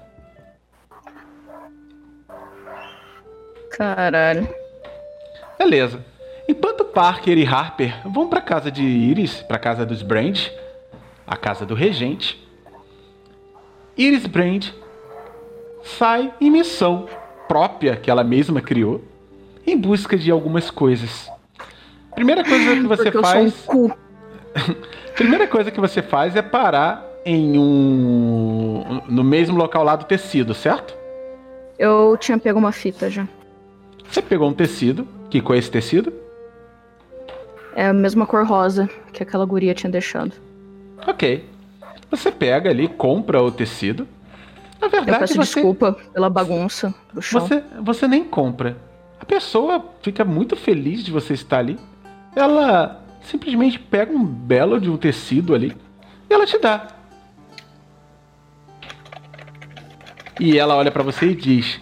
Caralho. 3.79 4.49
Beleza. 5.57 6.05
Enquanto 6.49 6.85
Parker 6.85 7.39
e 7.39 7.47
Harper 7.47 7.95
vão 8.09 8.29
pra 8.29 8.41
casa 8.41 8.73
de 8.73 8.83
Iris, 8.83 9.41
pra 9.43 9.57
casa 9.57 9.87
dos 9.87 10.03
Brand, 10.03 10.49
a 11.25 11.37
casa 11.37 11.65
do 11.65 11.75
regente, 11.75 12.45
Iris 13.97 14.27
Brand 14.27 14.71
sai 15.85 16.35
em 16.41 16.51
missão 16.51 17.09
própria 17.47 17.95
que 17.97 18.11
ela 18.11 18.25
mesma 18.25 18.61
criou 18.61 19.05
em 19.65 19.77
busca 19.77 20.17
de 20.17 20.31
algumas 20.31 20.71
coisas. 20.73 21.31
Primeira 22.15 22.43
coisa 22.43 22.75
que 22.75 22.83
você 22.83 23.13
Porque 23.13 23.27
faz, 23.27 23.47
um 23.47 23.67
cu. 23.67 23.97
primeira 25.15 25.47
coisa 25.47 25.71
que 25.71 25.81
você 25.81 26.03
faz 26.03 26.35
é 26.35 26.43
parar 26.43 27.07
em 27.25 27.57
um 27.57 29.03
no 29.09 29.23
mesmo 29.23 29.57
local 29.57 29.85
lá 29.85 29.95
do 29.95 30.05
tecido, 30.05 30.53
certo? 30.53 30.97
Eu 31.79 32.17
tinha 32.17 32.39
pego 32.39 32.59
uma 32.59 32.73
fita 32.73 33.09
já. 33.09 33.29
Você 34.10 34.22
pegou 34.22 34.48
um 34.48 34.52
tecido, 34.55 35.06
que 35.30 35.40
cor 35.40 35.56
é 35.56 35.59
esse 35.59 35.70
tecido? 35.70 36.12
É 37.74 37.86
a 37.86 37.93
mesma 37.93 38.26
cor 38.26 38.44
rosa 38.47 38.89
que 39.12 39.22
aquela 39.22 39.44
guria 39.44 39.74
tinha 39.74 39.90
deixado. 39.90 40.32
Ok. 41.06 41.48
Você 42.10 42.32
pega 42.32 42.70
ali, 42.70 42.89
compra 42.89 43.43
o 43.43 43.51
tecido. 43.52 44.09
Na 44.80 44.86
Eu 44.86 44.90
verdade, 44.90 45.18
peço 45.20 45.35
você, 45.35 45.40
desculpa 45.60 45.93
pela 46.12 46.30
bagunça 46.30 46.94
do 47.12 47.20
chão. 47.20 47.40
você, 47.40 47.62
você 47.82 48.09
nem 48.09 48.24
compra. 48.24 48.76
A 49.20 49.24
pessoa 49.24 49.85
fica 50.02 50.24
muito 50.24 50.56
feliz 50.56 51.05
de 51.05 51.10
você 51.10 51.35
estar 51.35 51.59
ali. 51.59 51.78
Ela 52.35 53.02
simplesmente 53.22 53.78
pega 53.78 54.12
um 54.12 54.24
belo 54.24 54.80
de 54.80 54.89
um 54.89 54.97
tecido 54.97 55.55
ali 55.55 55.76
e 56.30 56.32
ela 56.32 56.47
te 56.47 56.59
dá. 56.59 56.89
E 60.40 60.56
ela 60.56 60.76
olha 60.76 60.90
pra 60.90 61.02
você 61.02 61.26
e 61.26 61.35
diz: 61.35 61.80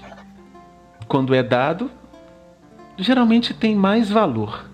Quando 1.06 1.34
é 1.34 1.42
dado, 1.42 1.90
geralmente 2.98 3.52
tem 3.54 3.74
mais 3.74 4.10
valor. 4.10 4.64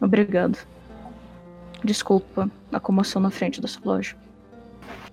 Obrigado. 0.00 0.58
Desculpa 1.82 2.50
a 2.72 2.80
comoção 2.80 3.20
na 3.20 3.30
frente 3.30 3.60
dessa 3.60 3.78
loja. 3.84 4.14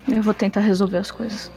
Eu 0.08 0.22
vou 0.22 0.34
tentar 0.34 0.60
resolver 0.60 0.98
as 0.98 1.10
coisas. 1.10 1.50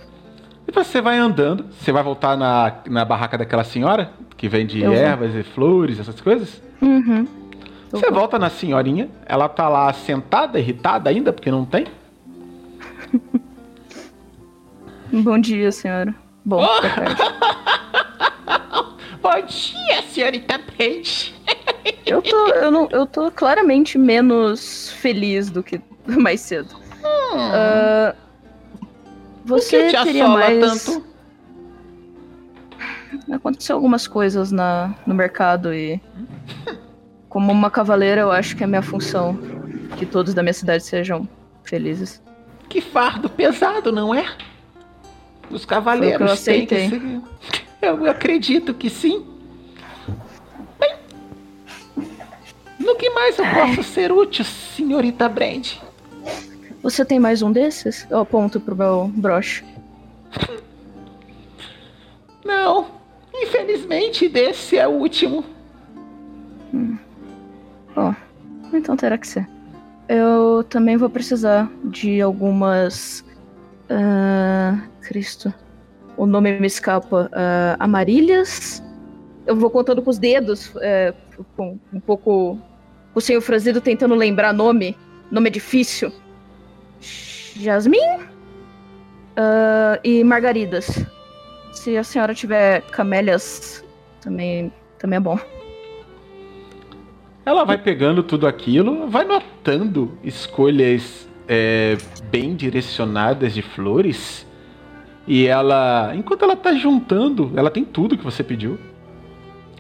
E 0.68 0.72
você 0.72 1.02
vai 1.02 1.18
andando, 1.18 1.66
você 1.72 1.92
vai 1.92 2.04
voltar 2.04 2.36
na, 2.38 2.78
na 2.88 3.06
barraca 3.06 3.38
daquela 3.38 3.64
senhora, 3.64 4.12
que 4.38 4.48
vende 4.48 4.82
Eu 4.82 4.92
vou. 4.92 5.00
ervas 5.00 5.36
e 5.36 5.44
flores, 5.44 6.00
essas 6.00 6.20
coisas. 6.22 6.62
Uhum. 6.82 7.28
Eu 7.92 8.00
Você 8.00 8.06
vou. 8.10 8.20
volta 8.20 8.38
na 8.38 8.50
senhorinha, 8.50 9.10
ela 9.26 9.50
tá 9.50 9.68
lá 9.68 9.92
sentada, 9.94 10.60
irritada 10.60 11.10
ainda, 11.10 11.34
porque 11.34 11.50
não 11.50 11.66
tem. 11.66 11.88
Bom 15.12 15.40
dia, 15.40 15.72
senhora. 15.72 16.14
Bom, 16.46 16.64
Oh! 16.70 17.89
Bom 19.22 19.42
dia, 19.46 20.02
senhorita 20.10 20.60
Page. 20.78 21.36
Eu 22.06 22.22
tô, 22.22 22.48
eu, 22.50 22.72
não, 22.72 22.88
eu 22.92 23.06
tô 23.06 23.32
claramente 23.32 23.98
menos 23.98 24.92
feliz 24.94 25.50
do 25.50 25.62
que 25.62 25.82
mais 26.06 26.42
cedo. 26.42 26.76
Você 29.46 29.78
Hum. 29.78 29.88
o 29.88 29.92
que 29.92 29.98
te 29.98 30.04
teria 30.04 30.28
mais. 30.28 30.84
tanto? 30.84 31.10
Aconteceu 33.32 33.76
algumas 33.76 34.08
coisas 34.08 34.52
na, 34.52 34.94
no 35.06 35.14
mercado 35.14 35.74
e. 35.74 36.02
Como 37.28 37.52
uma 37.52 37.70
cavaleira, 37.70 38.22
eu 38.22 38.32
acho 38.32 38.56
que 38.56 38.64
é 38.64 38.68
minha 38.68 38.82
função 38.82 39.38
que 39.98 40.06
todos 40.06 40.34
da 40.34 40.42
minha 40.42 40.54
cidade 40.54 40.84
sejam 40.84 41.30
felizes. 41.64 42.22
Que 42.68 42.82
fardo 42.82 43.30
pesado, 43.30 43.92
não 43.92 44.14
é? 44.14 44.26
Os 45.52 45.66
cavaleiros 45.66 46.18
Foi 46.18 46.26
o 46.26 46.68
que 46.68 46.74
eu 46.74 46.90
ser... 46.90 47.22
Eu 47.82 48.10
acredito 48.10 48.74
que 48.74 48.90
sim. 48.90 49.26
Bem, 50.80 50.96
no 52.80 52.96
que 52.96 53.10
mais 53.12 53.38
eu 53.40 53.46
posso 53.46 53.84
ser 53.84 54.12
útil, 54.12 54.44
senhorita 54.44 55.30
Brand? 55.30 55.76
Você 56.84 57.06
tem 57.06 57.20
mais 57.20 57.42
um 57.42 57.52
desses? 57.52 58.06
Eu 58.10 58.20
aponto 58.20 58.60
pro 58.60 58.76
meu 58.76 59.08
broche. 59.08 59.64
Não, 62.44 62.88
infelizmente 63.34 64.28
desse 64.28 64.78
é 64.78 64.88
o 64.88 64.92
último. 64.92 65.44
Ó, 67.96 68.14
então 68.74 68.96
terá 68.96 69.18
que 69.18 69.28
ser. 69.28 69.48
Eu 70.08 70.64
também 70.70 70.98
vou 70.98 71.10
precisar 71.10 71.70
de 71.84 72.22
algumas. 72.22 73.24
ah, 73.90 74.80
Cristo. 75.02 75.54
O 76.20 76.26
nome 76.26 76.60
me 76.60 76.68
escapa. 76.68 77.30
ah, 77.32 77.78
amarilhas. 77.80 78.84
Eu 79.48 79.56
vou 79.56 79.70
contando 79.70 80.02
com 80.02 80.10
os 80.10 80.20
dedos, 80.20 80.70
é, 80.82 81.14
com 81.56 81.80
um 81.94 82.00
pouco. 82.02 82.60
O 83.16 83.22
senhor 83.22 83.40
franzido 83.40 83.80
tentando 83.80 84.14
lembrar 84.16 84.52
nome. 84.52 84.98
Nome 85.32 85.48
é 85.48 85.52
difícil. 85.52 86.12
Jasmine? 87.56 88.20
Ah, 89.38 89.98
e 90.04 90.22
margaridas. 90.26 91.06
Se 91.72 91.96
a 91.96 92.04
senhora 92.04 92.36
tiver 92.36 92.82
camélias, 92.92 93.82
também, 94.20 94.74
também 94.98 95.16
é 95.16 95.22
bom. 95.22 95.40
Ela 97.46 97.64
vai 97.64 97.78
pegando 97.78 98.24
tudo 98.24 98.46
aquilo, 98.46 99.08
vai 99.08 99.24
notando 99.24 100.18
escolhas 100.22 101.30
é, 101.48 101.98
bem 102.30 102.58
direcionadas 102.58 103.54
de 103.54 103.62
flores 103.62 104.49
E 105.28 105.46
ela, 105.48 106.12
enquanto 106.16 106.44
ela 106.44 106.56
tá 106.56 106.74
juntando, 106.74 107.52
ela 107.56 107.70
tem 107.70 107.84
tudo 107.86 108.18
que 108.18 108.24
você 108.24 108.44
pediu. 108.44 108.80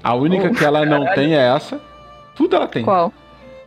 A 0.03 0.13
única 0.13 0.47
Oh, 0.47 0.53
que 0.53 0.63
ela 0.63 0.85
não 0.85 1.05
tem 1.13 1.35
é 1.35 1.47
essa. 1.55 1.81
Tudo 2.35 2.55
ela 2.55 2.67
tem. 2.67 2.83
Qual? 2.83 3.11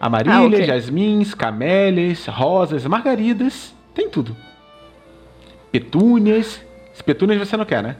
Amarília, 0.00 0.38
Ah, 0.38 0.42
ok. 0.46 0.64
jasmins, 0.64 1.34
camélias, 1.34 2.26
rosas, 2.26 2.84
margaridas. 2.86 3.74
Tem 3.94 4.08
tudo. 4.08 4.36
Petúnias. 5.70 6.60
As 6.94 7.02
petúnias 7.02 7.38
você 7.48 7.56
não 7.56 7.64
quer, 7.64 7.82
né? 7.82 7.96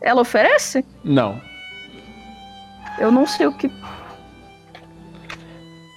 Ela 0.00 0.20
oferece? 0.22 0.84
Não. 1.02 1.40
Eu 2.98 3.10
não 3.10 3.26
sei 3.26 3.46
o 3.46 3.52
que. 3.52 3.70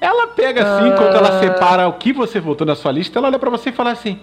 Ela 0.01 0.27
pega 0.27 0.61
assim, 0.63 0.95
quando 0.95 1.15
ela 1.15 1.39
separa 1.39 1.87
o 1.87 1.93
que 1.93 2.13
você 2.13 2.39
voltou 2.39 2.65
na 2.65 2.75
sua 2.75 2.91
lista, 2.91 3.19
ela 3.19 3.27
olha 3.27 3.39
pra 3.39 3.49
você 3.49 3.69
e 3.69 3.73
fala 3.73 3.91
assim: 3.91 4.19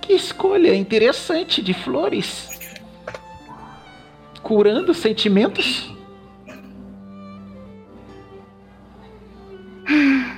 Que 0.00 0.14
escolha 0.14 0.74
interessante 0.74 1.62
de 1.62 1.74
flores. 1.74 2.48
Curando 4.42 4.92
sentimentos? 4.94 5.94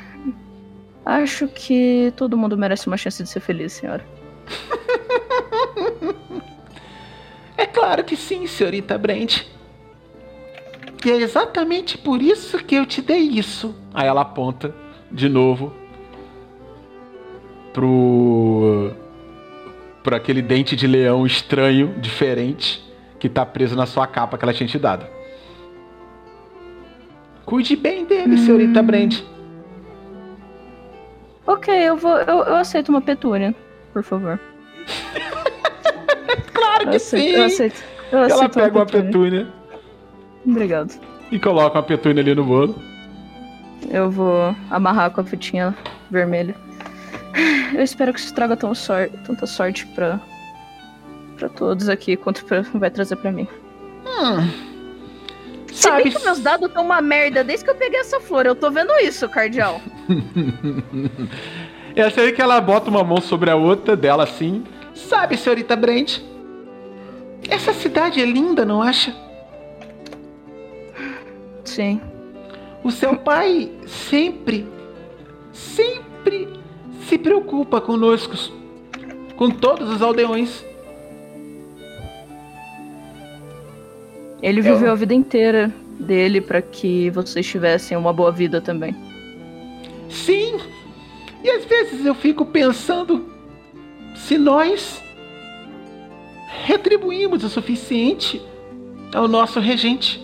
Acho 1.05 1.49
que 1.49 2.13
todo 2.17 2.37
mundo 2.37 2.57
merece 2.57 2.87
uma 2.87 2.97
chance 2.97 3.23
de 3.23 3.29
ser 3.29 3.41
feliz, 3.41 3.73
senhora. 3.73 4.05
É 7.57 7.67
claro 7.67 8.03
que 8.03 8.17
sim, 8.17 8.45
senhorita 8.49 8.99
Brent. 8.99 9.43
E 11.05 11.11
é 11.11 11.17
exatamente 11.17 11.97
por 11.97 12.21
isso 12.21 12.59
que 12.59 12.75
eu 12.75 12.85
te 12.85 13.01
dei 13.01 13.21
isso. 13.21 13.73
Aí 13.95 14.09
ela 14.09 14.23
aponta 14.23 14.75
de 15.11 15.29
novo 15.29 15.73
pro. 17.73 18.93
Pro 20.03 20.17
aquele 20.17 20.43
dente 20.43 20.75
de 20.77 20.87
leão 20.87 21.27
estranho, 21.27 21.95
diferente, 22.01 22.83
que 23.19 23.29
tá 23.29 23.45
preso 23.47 23.77
na 23.77 23.87
sua 23.87 24.07
capa 24.07 24.37
que 24.37 24.45
ela 24.45 24.53
tinha 24.53 24.69
te 24.69 24.79
dado. 24.79 25.07
Cuide 27.45 27.77
bem 27.77 28.05
dele, 28.05 28.39
senhorita 28.39 28.83
Brent. 28.83 29.23
Ok, 31.47 31.75
eu 31.75 31.97
vou. 31.97 32.17
Eu, 32.19 32.39
eu 32.45 32.57
aceito 32.57 32.89
uma 32.89 33.01
petúnia, 33.01 33.55
por 33.93 34.03
favor. 34.03 34.39
Claro 36.55 36.85
Eu 36.85 36.91
que 36.91 36.97
aceito, 36.97 37.25
sim! 37.25 37.37
eu 37.37 37.45
aceito. 37.45 37.83
Eu 38.11 38.19
Ela 38.21 38.27
aceito 38.35 38.55
pega 38.55 38.79
uma 38.79 38.87
petúnia. 38.87 39.45
petúnia 39.45 39.53
Obrigado. 40.47 41.01
e 41.31 41.39
coloca 41.39 41.77
uma 41.79 41.83
petúnia 41.83 42.23
ali 42.23 42.35
no 42.35 42.45
bolo. 42.45 42.75
Eu 43.91 44.11
vou 44.11 44.55
amarrar 44.71 45.11
com 45.11 45.21
a 45.21 45.25
fitinha 45.25 45.75
vermelha. 46.11 46.55
Eu 47.75 47.83
espero 47.83 48.13
que 48.13 48.21
isso 48.21 48.35
traga 48.35 48.57
tão 48.57 48.75
sor 48.75 49.09
tanta 49.25 49.47
sorte 49.47 49.87
pra, 49.89 50.21
pra 51.39 51.49
todos 51.49 51.89
aqui 51.89 52.17
quanto 52.17 52.45
pra- 52.45 52.63
vai 52.75 52.91
trazer 52.91 53.17
pra 53.17 53.33
mim. 53.33 53.49
Se 55.73 55.91
bem 55.91 56.01
Sabe, 56.03 56.11
que 56.11 56.23
meus 56.23 56.39
dados 56.41 56.69
estão 56.69 56.85
uma 56.85 57.01
merda 57.01 57.43
desde 57.43 57.65
que 57.65 57.71
eu 57.71 57.75
peguei 57.75 57.99
essa 58.01 58.21
flor. 58.21 58.45
Eu 58.45 58.55
tô 58.55 58.71
vendo 58.71 58.93
isso, 59.03 59.27
cardeal. 59.29 59.81
Eu 61.97 62.11
sei 62.11 62.33
que 62.33 62.41
ela 62.41 62.59
bota 62.61 62.89
uma 62.91 63.05
mão 63.05 63.21
sobre 63.21 63.51
a 63.51 63.57
outra 63.57 63.95
dela 63.97 64.23
assim. 64.25 64.65
Sabe, 64.95 65.37
senhorita 65.37 65.77
Brent? 65.77 66.21
Essa 67.49 67.73
cidade 67.75 68.21
é 68.21 68.25
linda, 68.25 68.65
não 68.65 68.81
acha? 68.83 69.15
Sim. 71.65 72.01
O 72.83 72.91
seu 72.91 73.17
pai 73.17 73.71
sempre, 73.87 74.67
sempre 75.53 76.49
se 77.09 77.19
preocupa 77.19 77.81
conosco, 77.81 78.35
com 79.37 79.51
todos 79.51 79.91
os 79.91 80.03
aldeões. 80.03 80.65
Ele 84.43 84.61
viveu 84.61 84.91
a 84.91 84.95
vida 84.95 85.15
inteira 85.15 85.73
dele 85.99 86.41
pra 86.41 86.61
que 86.61 87.11
vocês 87.11 87.47
tivessem 87.47 87.97
uma 87.97 88.13
boa 88.13 88.33
vida 88.33 88.61
também. 88.61 88.95
Sim, 90.09 90.59
e 91.43 91.51
às 91.51 91.65
vezes 91.65 92.05
eu 92.05 92.15
fico 92.15 92.45
pensando 92.45 93.27
se 94.15 94.37
nós 94.37 95.03
retribuímos 96.65 97.43
o 97.45 97.49
suficiente 97.49 98.41
ao 99.15 99.27
nosso 99.27 99.59
regente. 99.59 100.21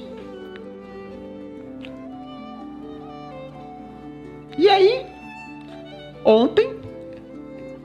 Ontem, 6.28 6.78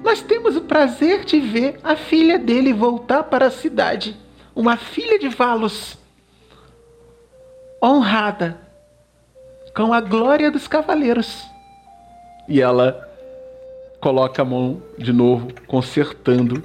nós 0.04 0.22
temos 0.22 0.58
o 0.58 0.62
prazer 0.62 1.24
de 1.24 1.40
ver 1.40 1.80
a 1.82 1.96
filha 1.96 2.38
dele 2.38 2.74
voltar 2.74 3.24
para 3.24 3.48
a 3.48 3.52
cidade. 3.52 4.18
Uma 4.54 4.76
filha 4.76 5.18
de 5.18 5.30
Valos. 5.30 5.98
Honrada. 7.82 8.60
Com 9.74 9.94
a 9.94 10.02
glória 10.02 10.52
dos 10.52 10.68
cavaleiros. 10.68 11.42
E 12.48 12.62
ela 12.62 13.10
coloca 14.02 14.42
a 14.42 14.46
mão 14.46 14.84
de 14.98 15.14
novo, 15.14 15.48
consertando 15.66 16.62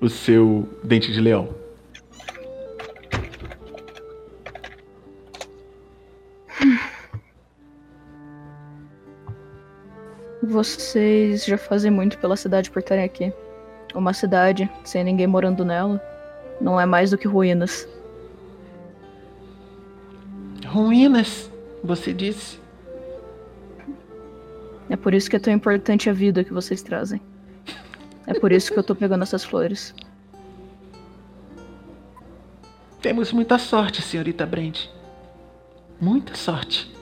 o 0.00 0.08
seu 0.08 0.68
dente 0.84 1.12
de 1.12 1.20
leão. 1.20 1.61
Vocês 10.42 11.44
já 11.44 11.56
fazem 11.56 11.90
muito 11.90 12.18
pela 12.18 12.36
cidade 12.36 12.68
por 12.70 12.80
estarem 12.80 13.04
aqui. 13.04 13.32
Uma 13.94 14.12
cidade 14.12 14.68
sem 14.82 15.04
ninguém 15.04 15.26
morando 15.26 15.64
nela 15.64 16.02
não 16.60 16.80
é 16.80 16.84
mais 16.84 17.10
do 17.10 17.18
que 17.18 17.28
ruínas. 17.28 17.86
Ruínas, 20.66 21.50
você 21.84 22.12
disse. 22.12 22.60
É 24.90 24.96
por 24.96 25.14
isso 25.14 25.30
que 25.30 25.36
é 25.36 25.38
tão 25.38 25.52
importante 25.52 26.10
a 26.10 26.12
vida 26.12 26.42
que 26.42 26.52
vocês 26.52 26.82
trazem. 26.82 27.20
É 28.26 28.34
por 28.34 28.50
isso 28.50 28.72
que 28.72 28.78
eu 28.78 28.84
tô 28.84 28.94
pegando 28.94 29.22
essas 29.22 29.44
flores. 29.44 29.94
Temos 33.00 33.32
muita 33.32 33.58
sorte, 33.58 34.02
senhorita 34.02 34.44
Brent. 34.46 34.88
Muita 36.00 36.34
sorte. 36.34 36.92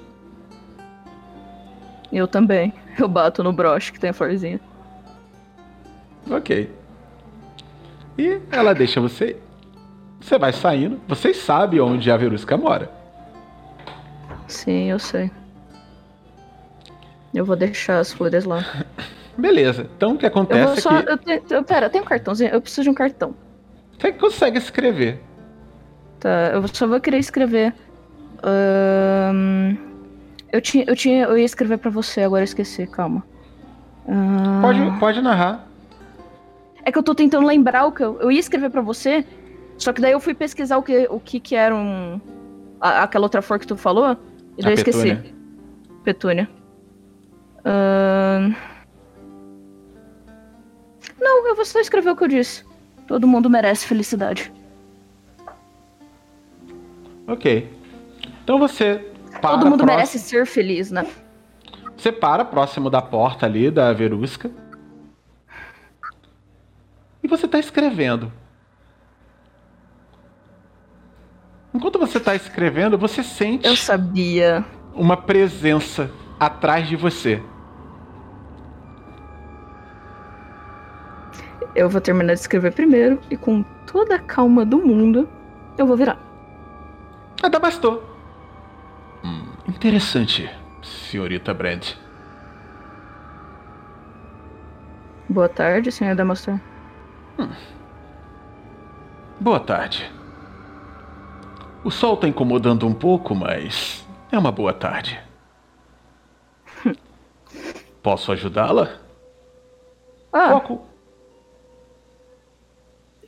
Eu 2.12 2.26
também. 2.26 2.72
Eu 3.00 3.08
bato 3.08 3.42
no 3.42 3.52
broche 3.52 3.92
que 3.92 3.98
tem 3.98 4.10
a 4.10 4.12
florzinha. 4.12 4.60
Ok. 6.30 6.70
E 8.18 8.38
ela 8.52 8.74
deixa 8.74 9.00
você. 9.00 9.36
Você 10.20 10.38
vai 10.38 10.52
saindo. 10.52 11.00
Vocês 11.08 11.38
sabem 11.38 11.80
onde 11.80 12.10
a 12.10 12.16
Verusca 12.16 12.56
mora. 12.56 12.90
Sim, 14.46 14.90
eu 14.90 14.98
sei. 14.98 15.30
Eu 17.32 17.44
vou 17.44 17.56
deixar 17.56 18.00
as 18.00 18.12
flores 18.12 18.44
lá. 18.44 18.64
Beleza. 19.38 19.88
Então 19.96 20.12
o 20.14 20.18
que 20.18 20.26
Eu 20.26 20.28
acontece 20.28 20.64
vou 20.64 20.72
é 20.74 20.80
só. 20.80 21.16
que 21.16 21.30
Eu 21.30 21.42
eu, 21.58 21.64
pera, 21.64 21.88
tem 21.88 22.00
um 22.00 22.04
cartãozinho? 22.04 22.50
Eu 22.52 22.60
preciso 22.60 22.82
de 22.82 22.90
um 22.90 22.94
cartão. 22.94 23.34
você 23.98 24.12
consegue 24.12 24.58
escrever. 24.58 25.20
Tá, 26.18 26.50
eu 26.52 26.68
só 26.68 26.86
vou 26.86 27.00
querer 27.00 27.18
escrever. 27.18 27.72
Ahn, 28.42 29.76
eu, 30.52 30.60
tinha, 30.60 30.84
eu 30.86 30.96
tinha. 30.96 31.24
Eu 31.24 31.38
ia 31.38 31.44
escrever 31.44 31.78
pra 31.78 31.90
você, 31.90 32.22
agora 32.22 32.42
eu 32.42 32.44
esqueci, 32.44 32.86
calma. 32.86 33.22
Ahn, 34.08 34.60
Pode, 34.62 34.98
pode 34.98 35.20
narrar. 35.20 35.66
É 36.84 36.90
que 36.90 36.98
eu 36.98 37.02
tô 37.02 37.14
tentando 37.14 37.46
lembrar 37.46 37.84
o 37.86 37.92
que 37.92 38.02
eu. 38.02 38.18
Eu 38.20 38.30
ia 38.32 38.40
escrever 38.40 38.70
pra 38.70 38.80
você, 38.80 39.24
só 39.76 39.92
que 39.92 40.00
daí 40.00 40.12
eu 40.12 40.20
fui 40.20 40.34
pesquisar 40.34 40.78
o 40.78 40.82
que, 40.82 41.06
o 41.10 41.20
que, 41.20 41.38
que 41.40 41.54
era 41.54 41.74
um. 41.74 42.20
a- 42.80 43.02
aquela 43.02 43.24
outra 43.26 43.42
flor 43.42 43.58
que 43.58 43.66
tu 43.66 43.76
falou, 43.76 44.16
e 44.56 44.62
daí 44.62 44.72
eu 44.72 44.74
esqueci. 44.74 45.14
petúnia. 45.14 45.34
Petúnia. 46.04 46.48
Ahn, 47.64 48.54
Não, 51.20 51.46
eu 51.48 51.54
vou 51.54 51.64
só 51.66 51.78
escrever 51.78 52.10
o 52.10 52.16
que 52.16 52.24
eu 52.24 52.28
disse. 52.28 52.64
Todo 53.06 53.26
mundo 53.26 53.50
merece 53.50 53.86
felicidade. 53.86 54.50
Ok. 57.26 57.68
Então 58.42 58.58
você 58.58 59.09
para 59.40 59.50
Todo 59.50 59.64
mundo 59.66 59.78
próximo- 59.84 59.96
merece 59.96 60.18
ser 60.18 60.46
feliz, 60.46 60.90
né? 60.90 61.06
Você 61.96 62.10
para 62.12 62.44
próximo 62.44 62.88
da 62.88 63.02
porta 63.02 63.46
ali 63.46 63.70
da 63.70 63.92
Verusca. 63.92 64.50
E 67.22 67.28
você 67.28 67.46
tá 67.46 67.58
escrevendo. 67.58 68.32
Enquanto 71.74 71.98
você 71.98 72.18
tá 72.18 72.34
escrevendo, 72.34 72.96
você 72.98 73.22
sente 73.22 73.66
Eu 73.66 73.76
sabia. 73.76 74.64
uma 74.94 75.16
presença 75.16 76.10
atrás 76.38 76.88
de 76.88 76.96
você. 76.96 77.42
Eu 81.74 81.88
vou 81.88 82.00
terminar 82.00 82.34
de 82.34 82.40
escrever 82.40 82.72
primeiro 82.72 83.20
e 83.30 83.36
com 83.36 83.62
toda 83.86 84.16
a 84.16 84.18
calma 84.18 84.64
do 84.64 84.78
mundo, 84.78 85.28
eu 85.78 85.86
vou 85.86 85.96
virar. 85.96 86.18
Adamastor. 87.42 88.02
Hum, 89.24 89.44
interessante, 89.68 90.50
senhorita 90.82 91.52
Brand. 91.52 91.82
Boa 95.28 95.48
tarde, 95.48 95.92
senhor 95.92 96.14
Damastor. 96.14 96.58
Boa 99.38 99.60
tarde. 99.60 100.10
O 101.82 101.90
sol 101.90 102.16
tá 102.16 102.28
incomodando 102.28 102.86
um 102.86 102.92
pouco, 102.92 103.34
mas 103.34 104.06
é 104.30 104.38
uma 104.38 104.52
boa 104.52 104.72
tarde. 104.72 105.20
Posso 108.02 108.32
ajudá-la? 108.32 108.98
Ah, 110.32 110.50
Foco. 110.50 110.82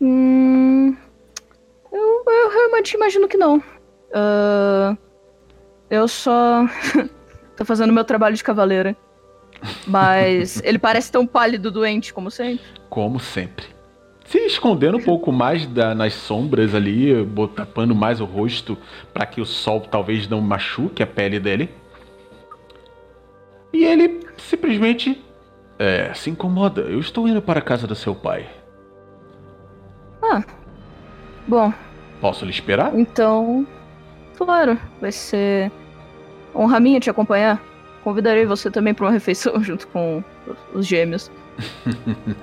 hum, 0.01 0.97
eu, 1.90 2.24
eu 2.27 2.51
realmente 2.51 2.94
imagino 2.94 3.27
que 3.28 3.36
não. 3.36 3.62
Ah, 4.12 4.97
eu 5.93 6.09
só 6.09 6.66
tô 7.56 7.64
fazendo 7.64 7.93
meu 7.93 8.05
trabalho 8.05 8.35
de 8.35 8.43
cavaleira. 8.43 8.97
Mas 9.86 10.60
ele 10.64 10.78
parece 10.78 11.12
tão 11.12 11.24
pálido, 11.27 11.70
doente, 11.70 12.12
como 12.12 12.31
sempre. 12.31 12.64
Como 12.89 13.20
sempre. 13.20 13.66
Se 14.24 14.39
escondendo 14.39 14.97
um 14.97 15.02
pouco 15.02 15.31
mais 15.31 15.66
da- 15.66 15.94
nas 15.94 16.14
sombras 16.14 16.74
ali, 16.74 17.12
tapando 17.55 17.94
mais 17.94 18.20
o 18.20 18.24
rosto 18.24 18.77
para 19.12 19.27
que 19.27 19.40
o 19.40 19.44
sol 19.47 19.81
talvez 19.82 20.27
não 20.27 20.40
machuque 20.40 21.02
a 21.02 21.06
pele 21.06 21.39
dele. 21.39 21.70
E 23.73 23.85
ele 23.85 24.20
simplesmente 24.39 25.23
é, 25.78 26.12
se 26.14 26.31
incomoda. 26.31 26.81
Eu 26.82 26.98
estou 27.01 27.28
indo 27.28 27.43
para 27.43 27.59
a 27.59 27.62
casa 27.62 27.86
do 27.86 27.94
seu 27.94 28.14
pai. 28.14 28.48
Bom, 31.47 31.73
Posso 32.20 32.44
lhe 32.44 32.51
esperar? 32.52 32.98
então. 32.98 33.66
Claro, 34.36 34.78
vai 35.01 35.12
ser 35.12 35.70
honra 36.54 36.80
minha 36.80 37.00
te 37.00 37.10
acompanhar. 37.10 37.62
Convidarei 38.02 38.44
você 38.44 38.70
também 38.70 38.92
para 38.92 39.06
uma 39.06 39.12
refeição 39.12 39.60
junto 39.62 39.86
com 39.88 40.22
os 40.74 40.86
gêmeos. 40.86 41.30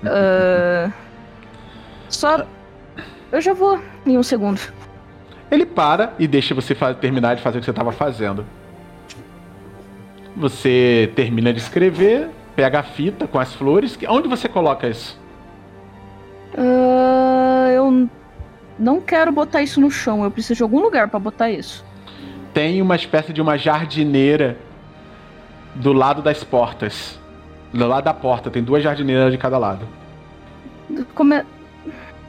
Ah, 0.06 0.92
só. 2.10 2.46
Eu 3.32 3.42
já 3.42 3.54
vou 3.54 3.80
em 4.06 4.18
um 4.18 4.24
segundo. 4.24 4.60
Ele 5.52 5.66
para 5.66 6.14
e 6.20 6.28
deixa 6.28 6.54
você 6.54 6.76
terminar 7.00 7.36
de 7.36 7.42
fazer 7.42 7.58
o 7.58 7.62
que 7.62 7.66
você 7.66 7.72
estava 7.72 7.92
fazendo. 7.92 8.46
Você 10.36 11.12
termina 11.16 11.52
de 11.52 11.60
escrever, 11.60 12.30
pega 12.56 12.80
a 12.80 12.84
fita 12.84 13.28
com 13.28 13.40
as 13.40 13.54
flores. 13.54 13.98
Onde 14.08 14.28
você 14.28 14.48
coloca 14.48 14.88
isso? 14.88 15.20
Ah, 16.58 17.70
eu 17.72 18.08
não 18.78 19.02
quero 19.02 19.32
botar 19.32 19.62
isso 19.62 19.82
no 19.82 19.90
chão. 19.90 20.24
Eu 20.24 20.32
preciso 20.32 20.56
de 20.56 20.64
algum 20.64 20.80
lugar 20.80 21.10
para 21.10 21.20
botar 21.20 21.50
isso. 21.50 21.86
Tem 22.54 22.82
uma 22.82 22.96
espécie 22.96 23.32
de 23.32 23.42
uma 23.42 23.58
jardineira 23.58 24.58
do 25.76 25.94
lado 25.94 26.22
das 26.22 26.44
portas. 26.44 27.20
Do 27.74 27.88
lado 27.88 28.04
da 28.04 28.14
porta, 28.14 28.50
tem 28.50 28.64
duas 28.64 28.84
jardineiras 28.84 29.32
de 29.32 29.38
cada 29.38 29.58
lado. 29.58 29.88
Como 31.14 31.34
é... 31.34 31.46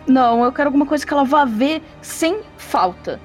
Não, 0.06 0.44
eu 0.44 0.52
quero 0.52 0.68
alguma 0.68 0.84
coisa 0.86 1.06
que 1.06 1.12
ela 1.12 1.24
vá 1.24 1.44
ver 1.44 1.82
sem 2.02 2.40
falta. 2.56 3.18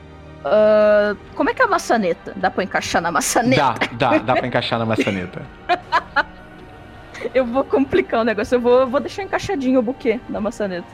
Ah, 0.46 1.16
como 1.34 1.50
é 1.50 1.54
que 1.54 1.62
é 1.62 1.66
a 1.66 1.68
maçaneta? 1.68 2.34
Dá 2.36 2.52
pra 2.52 2.64
encaixar 2.64 3.02
na 3.02 3.12
maçaneta? 3.12 3.74
Dá, 3.98 4.12
dá, 4.12 4.18
dá 4.20 4.36
pra 4.36 4.48
encaixar 4.48 4.78
na 4.78 4.86
maçaneta. 4.86 5.42
Eu 7.34 7.44
vou 7.44 7.64
complicar 7.64 8.22
o 8.22 8.24
negócio. 8.24 8.56
Eu 8.56 8.62
vou, 8.62 8.82
eu 8.82 8.88
vou 8.88 9.00
deixar 9.00 9.24
encaixadinho 9.24 9.80
o 9.80 9.82
buquê 9.82 10.20
na 10.30 10.40
maçaneta. 10.40 10.88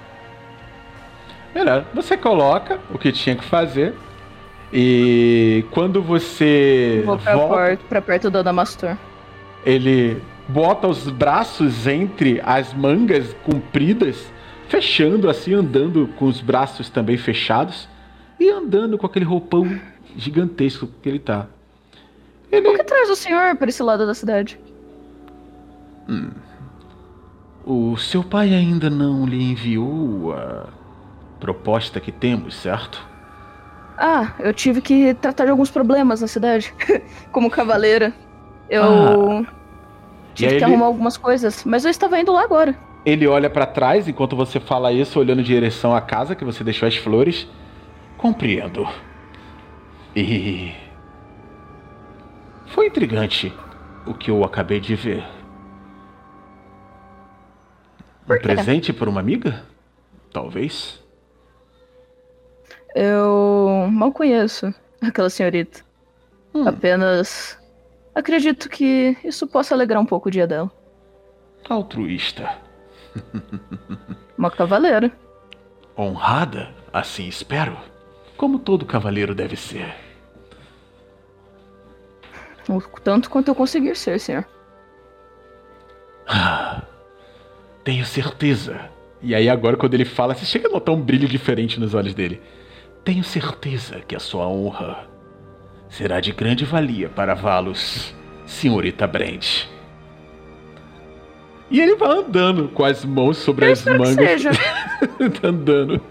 Melhor, 1.54 1.84
você 1.94 2.16
coloca 2.16 2.80
o 2.90 2.98
que 2.98 3.12
tinha 3.12 3.36
que 3.36 3.44
fazer. 3.44 3.94
E 4.74 5.66
quando 5.72 6.02
você 6.02 7.04
Vou 7.06 7.18
pra, 7.18 7.36
volta, 7.36 7.54
porta, 7.56 7.84
pra 7.90 8.02
perto 8.02 8.30
do 8.30 8.38
Adamastor. 8.38 8.96
ele 9.66 10.22
bota 10.48 10.88
os 10.88 11.10
braços 11.10 11.88
entre 11.88 12.42
as 12.44 12.74
mangas 12.74 13.34
compridas, 13.44 14.32
fechando 14.70 15.30
assim, 15.30 15.54
andando 15.54 16.08
com 16.18 16.26
os 16.26 16.40
braços 16.42 16.90
também 16.90 17.18
fechados 17.18 17.88
e 18.40 18.50
andando 18.50 18.98
com 18.98 19.06
aquele 19.06 19.26
roupão 19.26 19.80
gigantesco 20.16 20.88
que 21.02 21.10
ele 21.10 21.20
tá. 21.20 21.48
O 22.52 22.56
Ele, 22.56 22.78
que 22.78 22.84
traz 22.84 23.10
o 23.10 23.16
senhor 23.16 23.56
pra 23.56 23.70
esse 23.70 23.84
lado 23.84 24.06
da 24.06 24.14
cidade? 24.14 24.60
o 27.66 27.96
seu 27.98 28.24
pai 28.24 28.54
ainda 28.54 28.90
não 28.90 29.26
lhe 29.26 29.42
enviou 29.52 30.34
a 30.34 30.66
proposta 31.40 32.00
que 32.00 32.12
temos, 32.12 32.56
certo? 32.56 33.08
Ah, 34.04 34.34
eu 34.40 34.52
tive 34.52 34.82
que 34.82 35.14
tratar 35.14 35.46
de 35.46 35.52
alguns 35.52 35.70
problemas 35.70 36.22
na 36.22 36.28
cidade. 36.28 36.74
Como 37.32 37.52
cavaleira. 37.52 38.12
Eu 38.68 38.84
Ah. 38.84 39.46
tive 40.34 40.50
que 40.50 40.56
ele- 40.56 40.64
arrumar 40.64 40.88
algumas 40.88 41.18
coisas. 41.18 41.64
Mas 41.66 41.86
eu 41.86 41.92
estava 41.92 42.20
indo 42.20 42.32
lá 42.32 42.42
agora. 42.44 42.76
Ele 43.06 43.28
olha 43.28 43.48
pra 43.50 43.66
trás 43.68 44.08
enquanto 44.08 44.36
você 44.36 44.60
fala 44.60 44.92
isso, 44.92 45.20
olhando 45.20 45.42
em 45.42 45.44
direção 45.44 45.96
à 45.96 46.02
casa 46.02 46.36
que 46.36 46.44
você 46.44 46.64
deixou 46.64 46.88
as 46.88 46.96
flores. 46.96 47.48
Compreendo. 48.18 48.88
E. 50.16 50.72
Foi 52.68 52.88
intrigante 52.88 53.54
o 54.06 54.14
que 54.16 54.32
eu 54.32 54.44
acabei 54.44 54.80
de 54.80 54.96
ver. 54.96 55.24
Um 58.30 58.38
presente 58.40 58.94
por 58.94 59.08
uma 59.10 59.20
amiga? 59.20 59.64
Talvez. 60.32 61.01
Eu 62.96 63.88
mal 63.92 64.12
conheço 64.12 64.74
aquela 65.02 65.30
senhorita. 65.30 65.82
Hum. 66.54 66.68
Apenas 66.68 67.58
acredito 68.14 68.70
que 68.70 69.18
isso 69.24 69.48
possa 69.48 69.74
alegrar 69.74 70.02
um 70.02 70.06
pouco 70.06 70.28
o 70.28 70.32
dia 70.32 70.46
dela. 70.46 70.72
Altruísta. 71.70 72.50
Uma 74.38 74.52
cavaleira. 74.52 75.12
Honrada, 75.98 76.70
assim 76.92 77.28
espero. 77.28 77.78
Como 78.38 78.60
todo 78.60 78.86
cavaleiro 78.86 79.36
deve 79.36 79.56
ser. 79.56 79.94
O 82.68 82.82
tanto 83.04 83.30
quanto 83.30 83.50
eu 83.50 83.56
conseguir 83.56 83.96
ser, 83.96 84.20
senhor. 84.20 84.46
Tenho 87.84 88.06
certeza. 88.06 88.90
E 89.22 89.36
aí 89.36 89.50
agora 89.50 89.78
quando 89.78 89.94
ele 89.94 90.06
fala, 90.06 90.34
você 90.34 90.46
chega 90.46 90.68
a 90.68 90.72
notar 90.72 90.94
um 90.94 91.02
brilho 91.02 91.28
diferente 91.28 91.80
nos 91.80 91.94
olhos 91.94 92.14
dele. 92.14 92.42
Tenho 93.04 93.24
certeza 93.24 94.00
que 94.08 94.16
a 94.16 94.20
sua 94.20 94.48
honra 94.48 95.08
será 95.90 96.20
de 96.20 96.32
grande 96.32 96.64
valia 96.66 97.10
para 97.10 97.34
Valos, 97.34 98.14
senhorita 98.46 99.08
Brent. 99.08 99.66
E 101.70 101.80
ele 101.80 101.96
vai 101.96 102.10
andando 102.18 102.68
com 102.70 102.84
as 102.84 103.04
mãos 103.06 103.38
sobre 103.38 103.66
Eu 103.68 103.72
as 103.72 103.80
espero 103.80 103.98
que 104.04 104.10
mangas. 104.10 104.30
seja. 104.42 104.52
tá 105.42 105.48
andando. 105.48 106.02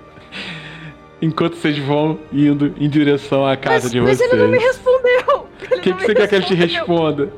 Enquanto 1.22 1.54
vocês 1.56 1.78
vão 1.78 2.18
indo 2.32 2.74
em 2.78 2.88
direção 2.88 3.46
à 3.46 3.56
casa 3.56 3.84
Mas, 3.84 3.92
de 3.92 4.00
mas 4.00 4.16
vocês. 4.18 4.32
ele 4.32 4.42
não 4.42 4.48
me 4.48 4.58
respondeu. 4.58 5.46
O 5.60 5.80
que, 5.80 5.92
que 5.94 6.02
você 6.06 6.14
quer 6.14 6.28
que 6.28 6.34
ele 6.34 6.44
te 6.46 6.54
respondeu. 6.54 7.26
responda? 7.26 7.32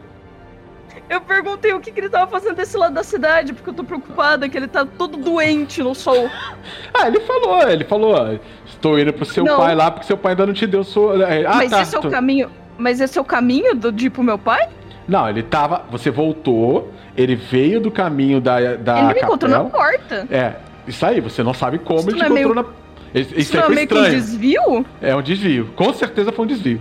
Eu 1.12 1.20
perguntei 1.20 1.74
o 1.74 1.78
que, 1.80 1.93
que 1.93 2.01
ele 2.01 2.09
tava 2.09 2.30
fazendo 2.30 2.56
desse 2.56 2.74
lado 2.76 2.94
da 2.94 3.02
cidade, 3.05 3.52
porque 3.52 3.68
eu 3.68 3.74
tô 3.74 3.84
preocupada 3.84 4.48
que 4.48 4.56
ele 4.56 4.66
tá 4.66 4.86
todo 4.86 5.18
doente 5.18 5.82
no 5.82 5.94
sol. 5.94 6.28
Ah, 6.94 7.09
ele 7.09 7.20
falou, 7.20 7.68
ele 7.68 7.84
falou, 7.84 8.14
ó, 8.14 8.34
estou 8.64 8.98
indo 8.98 9.12
pro 9.12 9.24
seu 9.24 9.44
Não. 9.44 9.56
pai 9.56 9.74
lá 9.74 9.90
porque 9.90 10.06
seu 10.06 10.16
pai 10.16 10.32
ainda 10.32 10.47
não 10.47 10.55
te 10.55 10.66
deu 10.66 10.82
sua. 10.84 11.22
é, 11.24 11.44
Ah, 11.44 11.56
mas 11.56 11.70
tá. 11.70 11.82
esse 11.82 11.94
é 11.94 11.98
o 11.98 12.02
tô- 12.02 12.10
caminho. 12.10 12.51
Mas 12.78 13.01
esse 13.01 13.18
é 13.18 13.20
o 13.20 13.24
caminho 13.24 13.74
do, 13.74 13.90
de 13.93 14.06
ir 14.06 14.10
pro 14.10 14.22
meu 14.22 14.39
pai? 14.39 14.68
Não, 15.09 15.28
ele 15.28 15.43
tava. 15.43 15.84
Você 15.90 16.10
voltou, 16.10 16.93
ele 17.16 17.34
veio 17.34 17.80
do 17.80 17.90
caminho 17.90 18.40
da, 18.40 18.59
da 18.76 18.98
ele 18.98 19.06
me 19.09 19.14
capela. 19.14 19.26
encontrou 19.26 19.51
na 19.51 19.64
porta. 19.64 20.26
É, 20.30 20.55
isso 20.86 21.05
aí, 21.05 21.20
você 21.20 21.43
não 21.43 21.52
sabe 21.52 21.78
como 21.78 22.01
Isso 22.01 22.10
ele 22.10 22.16
te 22.18 22.22
é 22.22 22.26
encontrou 22.28 22.55
meio- 22.55 22.66
na. 23.14 23.20
Isso, 23.20 23.34
Isso 23.39 23.56
é 23.59 23.68
meio 23.68 23.86
que 23.89 23.94
um 23.94 23.98
estranho. 23.98 24.14
desvio? 24.14 24.86
É 25.02 25.14
um 25.16 25.22
desvio. 25.22 25.70
Com 25.76 25.93
certeza 25.93 26.32
foi 26.32 26.44
um 26.44 26.48
desvio. 26.48 26.80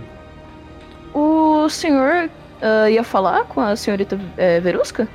O 1.14 1.68
senhor 1.68 2.30
ah, 2.62 2.88
ia 2.88 3.02
falar 3.02 3.44
com 3.44 3.60
a 3.60 3.74
senhorita 3.74 4.18
é, 4.36 4.60
Verusca? 4.60 5.08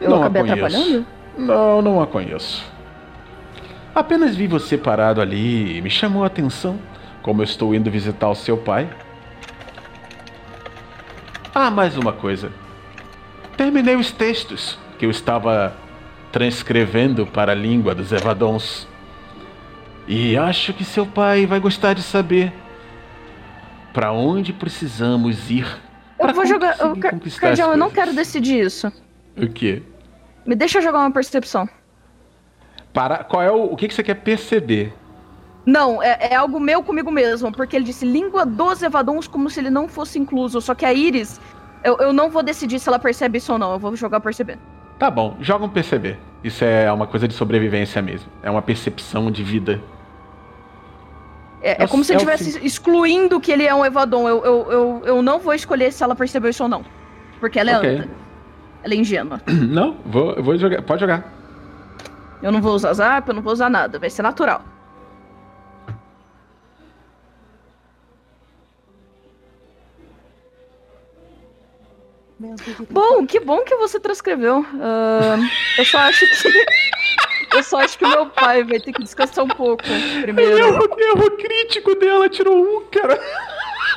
Eu 0.00 0.10
Não 0.10 0.20
acabei 0.20 0.42
atrapalhando? 0.42 1.06
Não, 1.36 1.82
não 1.82 2.02
a 2.02 2.06
conheço. 2.06 2.64
Apenas 3.94 4.34
vi 4.34 4.46
você 4.46 4.76
parado 4.76 5.20
ali 5.20 5.76
e 5.76 5.82
me 5.82 5.90
chamou 5.90 6.24
a 6.24 6.26
atenção, 6.26 6.78
como 7.22 7.42
eu 7.42 7.44
estou 7.44 7.74
indo 7.74 7.90
visitar 7.90 8.28
o 8.28 8.34
seu 8.34 8.56
pai. 8.56 8.88
Ah, 11.54 11.70
mais 11.70 11.96
uma 11.96 12.12
coisa. 12.12 12.50
Terminei 13.56 13.94
os 13.94 14.10
textos 14.10 14.76
que 14.98 15.06
eu 15.06 15.10
estava 15.10 15.76
transcrevendo 16.32 17.24
para 17.26 17.52
a 17.52 17.54
língua 17.54 17.94
dos 17.94 18.10
Evadons. 18.10 18.88
E 20.08 20.36
acho 20.36 20.72
que 20.72 20.84
seu 20.84 21.06
pai 21.06 21.46
vai 21.46 21.60
gostar 21.60 21.94
de 21.94 22.02
saber 22.02 22.52
para 23.92 24.12
onde 24.12 24.52
precisamos 24.52 25.50
ir. 25.50 25.83
Eu 26.18 26.32
vou 26.34 26.46
jogar. 26.46 26.72
Eu, 26.78 26.88
conseguir 26.88 27.00
Car- 27.00 27.10
conquistar 27.12 27.36
as 27.38 27.40
Cardial, 27.50 27.70
eu 27.72 27.76
não 27.76 27.90
quero 27.90 28.12
decidir 28.14 28.64
isso. 28.64 28.92
O 29.36 29.48
quê? 29.48 29.82
Me 30.46 30.54
deixa 30.54 30.80
jogar 30.80 31.00
uma 31.00 31.10
percepção. 31.10 31.68
Para, 32.92 33.24
qual 33.24 33.42
é 33.42 33.50
o, 33.50 33.64
o 33.72 33.76
que, 33.76 33.88
que 33.88 33.94
você 33.94 34.02
quer 34.02 34.14
perceber? 34.14 34.92
Não, 35.66 36.02
é, 36.02 36.28
é 36.30 36.34
algo 36.34 36.60
meu 36.60 36.82
comigo 36.82 37.10
mesmo, 37.10 37.50
porque 37.50 37.74
ele 37.74 37.84
disse 37.84 38.04
língua 38.04 38.44
dos 38.44 38.82
Evadons 38.82 39.26
como 39.26 39.48
se 39.48 39.58
ele 39.60 39.70
não 39.70 39.88
fosse 39.88 40.18
incluso. 40.18 40.60
Só 40.60 40.74
que 40.74 40.84
a 40.84 40.92
Iris, 40.92 41.40
eu, 41.82 41.96
eu 41.98 42.12
não 42.12 42.30
vou 42.30 42.42
decidir 42.42 42.78
se 42.78 42.88
ela 42.88 42.98
percebe 42.98 43.38
isso 43.38 43.52
ou 43.52 43.58
não, 43.58 43.72
eu 43.72 43.78
vou 43.78 43.96
jogar 43.96 44.20
perceber. 44.20 44.58
Tá 44.98 45.10
bom, 45.10 45.36
joga 45.40 45.64
um 45.64 45.68
perceber. 45.68 46.18
Isso 46.44 46.62
é 46.64 46.92
uma 46.92 47.06
coisa 47.06 47.26
de 47.26 47.34
sobrevivência 47.34 48.00
mesmo. 48.02 48.30
É 48.42 48.50
uma 48.50 48.62
percepção 48.62 49.30
de 49.30 49.42
vida. 49.42 49.80
É, 51.64 51.70
é 51.80 51.84
É 51.84 51.86
como 51.88 52.04
se 52.04 52.12
é 52.12 52.16
eu 52.16 52.18
o 52.20 52.30
estivesse 52.30 52.64
excluindo 52.64 53.40
que 53.40 53.50
ele 53.50 53.64
é 53.64 53.74
um 53.74 53.84
Evadon. 53.84 54.28
Eu, 54.28 54.44
eu, 54.44 54.70
eu, 54.70 55.02
eu 55.06 55.22
não 55.22 55.38
vou 55.38 55.54
escolher 55.54 55.90
se 55.92 56.04
ela 56.04 56.14
percebeu 56.14 56.50
isso 56.50 56.62
ou 56.62 56.68
não. 56.68 56.84
Porque 57.40 57.58
ela 57.58 57.70
é 57.70 57.78
Ok. 57.78 57.90
anta. 57.96 58.08
Ela 58.82 58.92
é 58.94 58.96
ingênua. 58.98 59.40
Não, 59.48 59.96
vou, 60.04 60.42
vou 60.42 60.58
jogar. 60.58 60.82
Pode 60.82 61.00
jogar. 61.00 61.32
Eu 62.42 62.52
não 62.52 62.60
vou 62.60 62.74
usar 62.74 62.92
zap, 62.92 63.26
eu 63.26 63.34
não 63.34 63.40
vou 63.40 63.54
usar 63.54 63.70
nada. 63.70 63.98
Vai 63.98 64.10
ser 64.10 64.20
natural. 64.20 64.62
Menos 72.38 72.60
de 72.64 72.74
30. 72.74 72.92
Bom, 72.92 73.26
que 73.26 73.40
bom 73.40 73.62
que 73.62 73.76
você 73.76 74.00
transcreveu. 74.00 74.64
Ah, 74.80 75.36
eu 75.78 75.84
só 75.84 75.98
acho 75.98 76.26
que. 76.26 76.64
Eu 77.54 77.62
só 77.62 77.80
acho 77.80 77.96
que 77.98 78.04
o 78.04 78.08
meu 78.08 78.26
pai 78.26 78.64
vai 78.64 78.80
ter 78.80 78.92
que 78.92 79.02
descansar 79.02 79.44
um 79.44 79.48
pouco 79.48 79.82
primeiro. 80.22 80.58
Erro, 80.58 80.96
erro 80.98 81.30
crítico 81.36 81.94
dela, 81.94 82.28
tirou 82.28 82.56
um, 82.56 82.84
cara. 82.90 83.20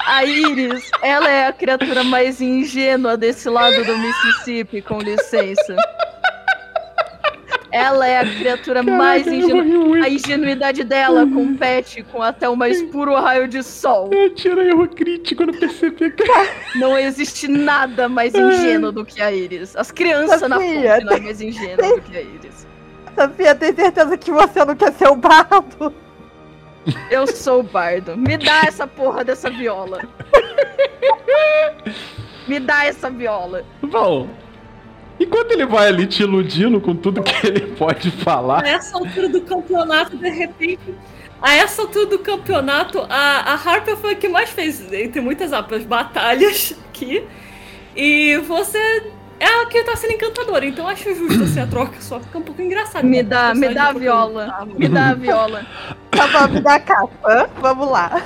A 0.05 0.23
Iris, 0.23 0.89
ela 1.01 1.29
é 1.29 1.47
a 1.47 1.53
criatura 1.53 2.03
mais 2.03 2.39
ingênua 2.39 3.17
desse 3.17 3.49
lado 3.49 3.83
do 3.83 3.97
Mississippi, 3.97 4.81
com 4.81 4.99
licença. 4.99 5.75
Ela 7.71 8.07
é 8.07 8.19
a 8.19 8.25
criatura 8.25 8.81
mais 8.81 9.25
Caraca, 9.25 9.41
eu 9.41 9.63
ingênua. 9.63 10.05
A 10.05 10.09
ingenuidade 10.09 10.83
dela 10.83 11.27
compete 11.27 12.01
com 12.03 12.23
até 12.23 12.47
o 12.47 12.55
mais 12.55 12.81
puro 12.83 13.13
raio 13.15 13.47
de 13.47 13.61
sol. 13.61 14.09
Eu 14.13 14.33
tirei 14.33 14.69
erro 14.69 14.87
crítico, 14.87 15.43
eu 15.43 15.47
não 15.47 15.53
percebi. 15.53 16.11
cara. 16.11 16.49
Não 16.75 16.97
existe 16.97 17.47
nada 17.47 18.07
mais 18.07 18.33
ingênuo 18.33 18.91
do 18.91 19.05
que 19.05 19.21
a 19.21 19.31
Iris. 19.31 19.75
As 19.75 19.91
crianças 19.91 20.41
na 20.41 20.55
Sofia, 20.55 20.93
fonte 20.93 21.05
não 21.05 21.13
é 21.13 21.19
mais 21.19 21.41
ingênuo 21.41 21.95
do 21.95 22.01
que 22.01 22.17
a 22.17 22.21
Iris. 22.21 22.56
Sofia, 23.17 23.55
tem 23.55 23.73
certeza 23.73 24.15
que 24.15 24.31
você 24.31 24.63
não 24.63 24.75
quer 24.75 24.93
ser 24.93 25.07
o 25.07 25.15
bardo? 25.15 25.91
Eu 27.09 27.25
sou 27.25 27.61
o 27.61 27.63
bardo. 27.63 28.15
Me 28.15 28.37
dá 28.37 28.61
essa 28.67 28.85
porra 28.85 29.23
dessa 29.23 29.49
viola. 29.49 30.07
Me 32.47 32.59
dá 32.59 32.85
essa 32.85 33.09
viola. 33.09 33.65
Bom, 33.81 34.29
enquanto 35.19 35.51
ele 35.51 35.65
vai 35.65 35.87
ali 35.87 36.05
te 36.05 36.21
iludindo 36.21 36.79
com 36.79 36.95
tudo 36.95 37.23
que 37.23 37.47
ele 37.47 37.75
pode 37.75 38.11
falar. 38.11 38.63
A 38.63 38.69
essa 38.69 38.95
altura 38.95 39.27
do 39.27 39.41
campeonato, 39.41 40.15
de 40.15 40.29
repente. 40.29 40.93
A 41.41 41.55
essa 41.55 41.81
altura 41.81 42.05
do 42.05 42.19
campeonato, 42.19 42.99
a, 43.09 43.53
a 43.53 43.53
Harper 43.55 43.97
foi 43.97 44.13
a 44.13 44.15
que 44.15 44.27
mais 44.27 44.51
fez, 44.51 44.91
entre 44.93 45.21
muitas 45.21 45.51
aspas, 45.51 45.83
batalhas 45.83 46.73
aqui. 46.87 47.23
E 47.95 48.37
você 48.37 49.11
é 49.39 49.45
a 49.61 49.65
que 49.67 49.83
tá 49.83 49.95
sendo 49.95 50.13
encantadora, 50.13 50.65
então 50.65 50.87
acho 50.87 51.13
justo 51.13 51.43
assim 51.43 51.59
a 51.59 51.67
troca, 51.67 51.99
só 52.01 52.19
fica 52.19 52.37
um 52.37 52.41
pouco 52.41 52.61
engraçado. 52.61 53.05
Me 53.05 53.17
né? 53.17 53.23
dá, 53.23 53.53
me 53.53 53.69
dá 53.73 53.87
a 53.89 53.93
viola. 53.93 54.67
Me 54.77 54.87
dá 54.87 55.09
a 55.09 55.13
viola. 55.13 55.65
Tá 56.11 56.27
bom, 56.27 56.53
me 56.53 56.59
dá 56.61 56.75
a 56.75 56.79
capa. 56.79 57.49
Vamos 57.59 57.89
lá. 57.89 58.21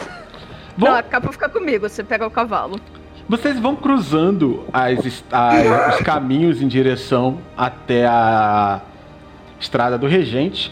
Bom, 0.78 0.88
Não, 0.88 0.96
a 0.96 1.04
capa 1.04 1.32
fica 1.32 1.50
comigo, 1.50 1.88
você 1.90 2.04
pega 2.04 2.26
o 2.26 2.32
cavalo. 2.32 2.80
vocês 3.28 3.60
vão 3.60 3.76
cruzando 3.76 4.66
as 4.74 5.24
as- 5.32 5.96
os 5.96 6.02
caminhos 6.02 6.62
em 6.62 6.68
direção 6.68 7.40
até 7.58 8.06
a 8.06 8.82
estrada 9.60 9.98
do 9.98 10.08
regente. 10.08 10.72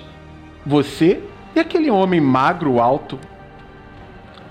Você 0.65 1.21
e 1.55 1.59
aquele 1.59 1.89
homem 1.91 2.19
magro, 2.21 2.79
alto, 2.79 3.19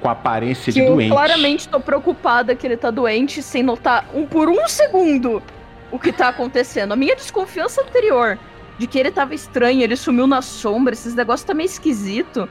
com 0.01 0.09
aparência 0.09 0.73
Que 0.73 0.81
de 0.81 0.87
eu 0.87 0.95
doente. 0.95 1.11
claramente 1.11 1.69
tô 1.69 1.81
preocupada 1.81 2.55
que 2.55 2.67
ele 2.67 2.77
tá 2.77 2.91
doente 2.91 3.43
sem 3.43 3.63
notar 3.63 4.05
um 4.15 4.27
por 4.27 4.49
um 4.49 4.67
segundo 4.69 5.43
o 5.91 5.99
que 5.99 6.13
tá 6.13 6.29
acontecendo. 6.29 6.93
A 6.93 6.97
minha 6.97 7.17
desconfiança 7.17 7.83
anterior 7.83 8.39
de 8.79 8.87
que 8.87 8.99
ele 8.99 9.11
tava 9.11 9.35
estranho, 9.35 9.83
ele 9.83 9.97
sumiu 9.97 10.27
na 10.27 10.41
sombra, 10.43 10.93
esses 10.95 11.15
negócios 11.15 11.45
tá 11.47 11.55
meio 11.55 11.67
esquisito. 11.67 12.49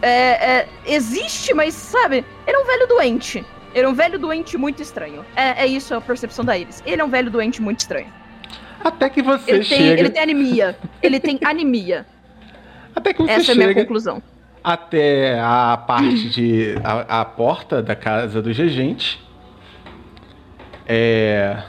É, 0.00 0.08
é, 0.60 0.68
existe, 0.86 1.52
mas 1.52 1.74
sabe, 1.74 2.24
ele 2.46 2.56
é 2.56 2.60
um 2.60 2.66
velho 2.66 2.86
doente. 2.86 3.44
Ele 3.74 3.84
é 3.84 3.88
um 3.88 3.94
velho 3.94 4.18
doente 4.18 4.56
muito 4.56 4.80
estranho. 4.82 5.24
É, 5.36 5.64
é 5.64 5.66
isso 5.66 5.94
a 5.94 6.00
percepção 6.00 6.44
da 6.44 6.56
Iris. 6.56 6.82
Ele 6.86 7.02
é 7.02 7.04
um 7.04 7.08
velho 7.10 7.30
doente 7.30 7.60
muito 7.60 7.80
estranho. 7.80 8.06
Até 8.82 9.10
que 9.10 9.20
você 9.22 9.50
Ele 9.50 9.64
tem, 9.64 9.78
chega. 9.78 10.00
ele 10.00 10.10
tem 10.10 10.22
anemia. 10.22 10.78
Ele 11.02 11.20
tem 11.20 11.38
anemia. 11.44 12.06
Até 12.94 13.12
que 13.12 13.20
você 13.22 13.32
Essa 13.32 13.50
é 13.50 13.52
a 13.52 13.56
minha 13.56 13.68
chega 13.68 13.80
conclusão. 13.82 14.22
até 14.62 15.38
a 15.40 15.76
parte 15.76 16.28
de. 16.30 16.74
a, 16.84 17.20
a 17.20 17.24
porta 17.24 17.82
da 17.82 17.96
casa 17.96 18.40
do 18.40 18.52
regente. 18.52 19.20
É. 20.86 21.62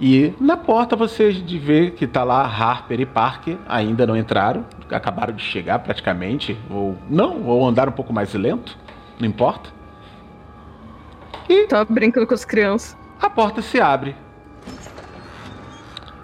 E 0.00 0.32
na 0.40 0.56
porta 0.56 0.96
você 0.96 1.30
vê 1.30 1.90
que 1.90 2.06
tá 2.06 2.24
lá 2.24 2.42
Harper 2.42 3.00
e 3.00 3.04
Parker, 3.04 3.58
ainda 3.68 4.06
não 4.06 4.16
entraram, 4.16 4.64
acabaram 4.90 5.34
de 5.34 5.42
chegar 5.42 5.78
praticamente, 5.80 6.58
ou 6.70 6.96
não, 7.08 7.42
ou 7.44 7.68
andaram 7.68 7.92
um 7.92 7.94
pouco 7.94 8.10
mais 8.10 8.32
lento, 8.32 8.78
não 9.18 9.28
importa. 9.28 9.68
Tava 11.68 11.92
brincando 11.92 12.26
com 12.26 12.32
as 12.32 12.44
crianças. 12.44 12.96
A 13.20 13.28
porta 13.28 13.60
se 13.60 13.78
abre. 13.78 14.16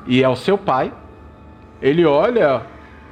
E 0.07 0.23
é 0.23 0.29
o 0.29 0.37
seu 0.37 0.57
pai. 0.57 0.93
Ele 1.83 2.07
olha, 2.07 2.63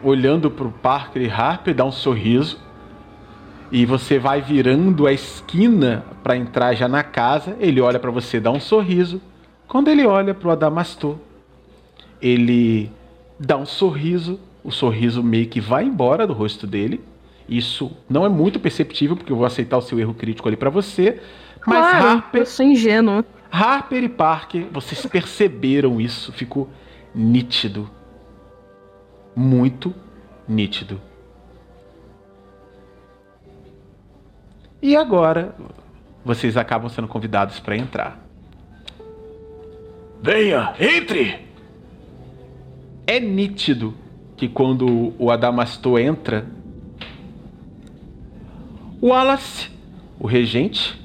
olhando 0.02 0.50
pro 0.50 0.70
Parker 0.70 1.20
e 1.20 1.30
Harper, 1.30 1.74
dá 1.74 1.84
um 1.84 1.92
sorriso. 1.92 2.58
E 3.70 3.84
você 3.84 4.18
vai 4.18 4.40
virando 4.40 5.06
a 5.06 5.12
esquina 5.12 6.04
para 6.22 6.36
entrar 6.36 6.74
já 6.74 6.88
na 6.88 7.02
casa. 7.02 7.54
Ele 7.60 7.80
olha 7.80 7.98
para 7.98 8.10
você, 8.10 8.40
dá 8.40 8.50
um 8.50 8.60
sorriso. 8.60 9.20
Quando 9.74 9.88
ele 9.88 10.06
olha 10.06 10.32
pro 10.32 10.52
Adamastor, 10.52 11.16
ele 12.22 12.92
dá 13.40 13.56
um 13.56 13.66
sorriso. 13.66 14.38
O 14.62 14.70
sorriso 14.70 15.20
meio 15.20 15.48
que 15.48 15.60
vai 15.60 15.82
embora 15.82 16.28
do 16.28 16.32
rosto 16.32 16.64
dele. 16.64 17.00
Isso 17.48 17.90
não 18.08 18.24
é 18.24 18.28
muito 18.28 18.60
perceptível, 18.60 19.16
porque 19.16 19.32
eu 19.32 19.36
vou 19.36 19.44
aceitar 19.44 19.76
o 19.76 19.82
seu 19.82 19.98
erro 19.98 20.14
crítico 20.14 20.46
ali 20.46 20.56
para 20.56 20.70
você. 20.70 21.20
Mas 21.66 21.90
claro, 21.90 22.06
Harper 22.06 22.42
eu 22.42 22.46
sou 22.46 22.64
ingênuo. 22.64 23.24
Harper 23.50 24.04
e 24.04 24.08
Parker, 24.08 24.66
vocês 24.70 25.04
perceberam 25.06 26.00
isso? 26.00 26.30
Ficou 26.30 26.70
nítido. 27.12 27.90
Muito 29.34 29.92
nítido. 30.46 31.00
E 34.80 34.94
agora, 34.94 35.52
vocês 36.24 36.56
acabam 36.56 36.88
sendo 36.88 37.08
convidados 37.08 37.58
para 37.58 37.76
entrar. 37.76 38.23
Venha, 40.24 40.74
entre! 40.80 41.38
É 43.06 43.20
nítido 43.20 43.92
que 44.38 44.48
quando 44.48 45.12
o 45.18 45.30
Adamastor 45.30 46.00
entra, 46.00 46.46
o 49.02 49.08
Wallace, 49.08 49.70
o 50.18 50.26
regente, 50.26 50.98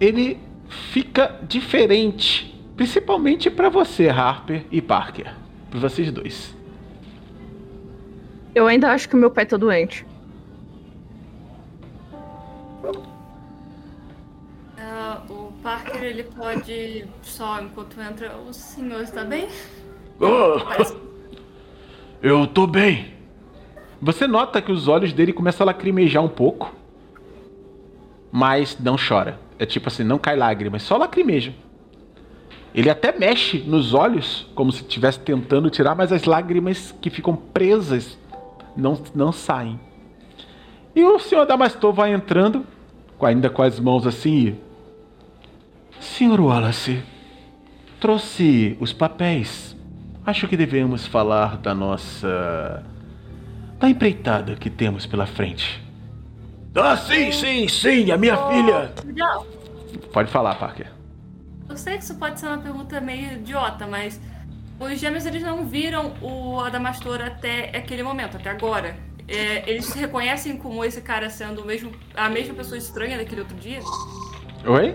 ele 0.00 0.36
fica 0.68 1.38
diferente, 1.48 2.60
principalmente 2.76 3.48
para 3.48 3.68
você, 3.68 4.08
Harper 4.08 4.64
e 4.68 4.82
Parker, 4.82 5.32
para 5.70 5.78
vocês 5.78 6.10
dois. 6.10 6.56
Eu 8.52 8.66
ainda 8.66 8.90
acho 8.90 9.08
que 9.08 9.14
o 9.14 9.18
meu 9.18 9.30
pai 9.30 9.46
tá 9.46 9.56
doente. 9.56 10.04
Ah, 14.76 15.22
o 15.30 15.47
Parker, 15.62 16.02
ele 16.02 16.22
pode 16.22 17.06
só, 17.22 17.60
enquanto 17.60 18.00
entra, 18.00 18.36
o 18.36 18.52
senhor 18.52 19.02
está 19.02 19.24
bem? 19.24 19.48
Oh, 20.20 20.60
eu 22.22 22.46
tô 22.46 22.66
bem. 22.66 23.14
Você 24.00 24.26
nota 24.26 24.62
que 24.62 24.70
os 24.70 24.86
olhos 24.86 25.12
dele 25.12 25.32
começam 25.32 25.64
a 25.64 25.68
lacrimejar 25.68 26.22
um 26.22 26.28
pouco, 26.28 26.74
mas 28.30 28.78
não 28.78 28.96
chora. 28.96 29.38
É 29.58 29.66
tipo 29.66 29.88
assim, 29.88 30.04
não 30.04 30.18
cai 30.18 30.36
lágrimas, 30.36 30.82
só 30.82 30.96
lacrimeja. 30.96 31.52
Ele 32.74 32.90
até 32.90 33.16
mexe 33.16 33.58
nos 33.58 33.94
olhos, 33.94 34.46
como 34.54 34.70
se 34.70 34.82
estivesse 34.82 35.18
tentando 35.18 35.70
tirar, 35.70 35.96
mas 35.96 36.12
as 36.12 36.24
lágrimas 36.24 36.94
que 37.00 37.10
ficam 37.10 37.34
presas 37.34 38.16
não, 38.76 39.02
não 39.14 39.32
saem. 39.32 39.80
E 40.94 41.04
o 41.04 41.18
senhor 41.18 41.44
Damastor 41.44 41.92
vai 41.92 42.12
entrando, 42.12 42.64
ainda 43.20 43.50
com 43.50 43.62
as 43.62 43.80
mãos 43.80 44.06
assim. 44.06 44.56
Senhor 46.00 46.40
Wallace, 46.40 47.02
trouxe 48.00 48.76
os 48.80 48.92
papéis. 48.92 49.76
Acho 50.24 50.46
que 50.46 50.56
devemos 50.56 51.06
falar 51.06 51.56
da 51.58 51.74
nossa. 51.74 52.84
da 53.78 53.88
empreitada 53.88 54.54
que 54.56 54.68
temos 54.70 55.06
pela 55.06 55.26
frente. 55.26 55.82
Ah, 56.74 56.96
sim, 56.96 57.32
sim, 57.32 57.66
sim, 57.66 58.10
a 58.10 58.16
minha 58.16 58.36
filha. 58.36 58.92
Não, 59.16 59.46
Pode 60.12 60.30
falar, 60.30 60.54
Parker. 60.56 60.92
eu 61.68 61.76
sei 61.76 61.96
que 61.98 62.04
isso 62.04 62.14
pode 62.16 62.38
ser 62.38 62.46
uma 62.46 62.58
pergunta 62.58 63.00
meio 63.00 63.32
idiota, 63.32 63.86
mas 63.86 64.20
os 64.78 64.98
gêmeos 64.98 65.26
eles 65.26 65.42
não 65.42 65.66
viram 65.66 66.14
o 66.22 66.60
Adamastor 66.60 67.20
até 67.20 67.76
aquele 67.76 68.02
momento, 68.02 68.36
até 68.36 68.50
agora. 68.50 68.96
É, 69.26 69.68
eles 69.68 69.86
se 69.86 69.98
reconhecem 69.98 70.56
como 70.56 70.84
esse 70.84 71.00
cara 71.00 71.28
sendo 71.28 71.62
o 71.62 71.66
mesmo, 71.66 71.90
a 72.14 72.28
mesma 72.30 72.54
pessoa 72.54 72.78
estranha 72.78 73.18
daquele 73.18 73.40
outro 73.42 73.56
dia? 73.56 73.80
Oi? 74.64 74.94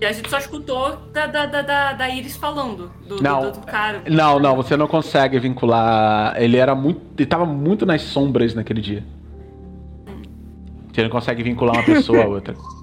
E 0.00 0.04
a 0.04 0.12
gente 0.12 0.28
só 0.28 0.38
escutou 0.38 0.96
da, 1.12 1.26
da, 1.26 1.46
da, 1.46 1.92
da, 1.94 2.08
Iris 2.10 2.36
falando, 2.36 2.90
do, 3.08 3.22
Não. 3.22 3.50
do, 3.50 3.52
do 3.52 3.60
cara. 3.66 4.02
Não, 4.10 4.38
não, 4.38 4.54
você 4.54 4.76
não 4.76 4.86
consegue 4.86 5.38
vincular. 5.38 6.34
Ele 6.40 6.58
era 6.58 6.74
muito. 6.74 7.00
Ele 7.16 7.26
tava 7.26 7.46
muito 7.46 7.86
nas 7.86 8.02
sombras 8.02 8.54
naquele 8.54 8.82
dia. 8.82 9.02
Você 10.92 11.02
não 11.02 11.10
consegue 11.10 11.42
vincular 11.42 11.76
uma 11.76 11.84
pessoa 11.84 12.24
a 12.24 12.26
outra. 12.26 12.54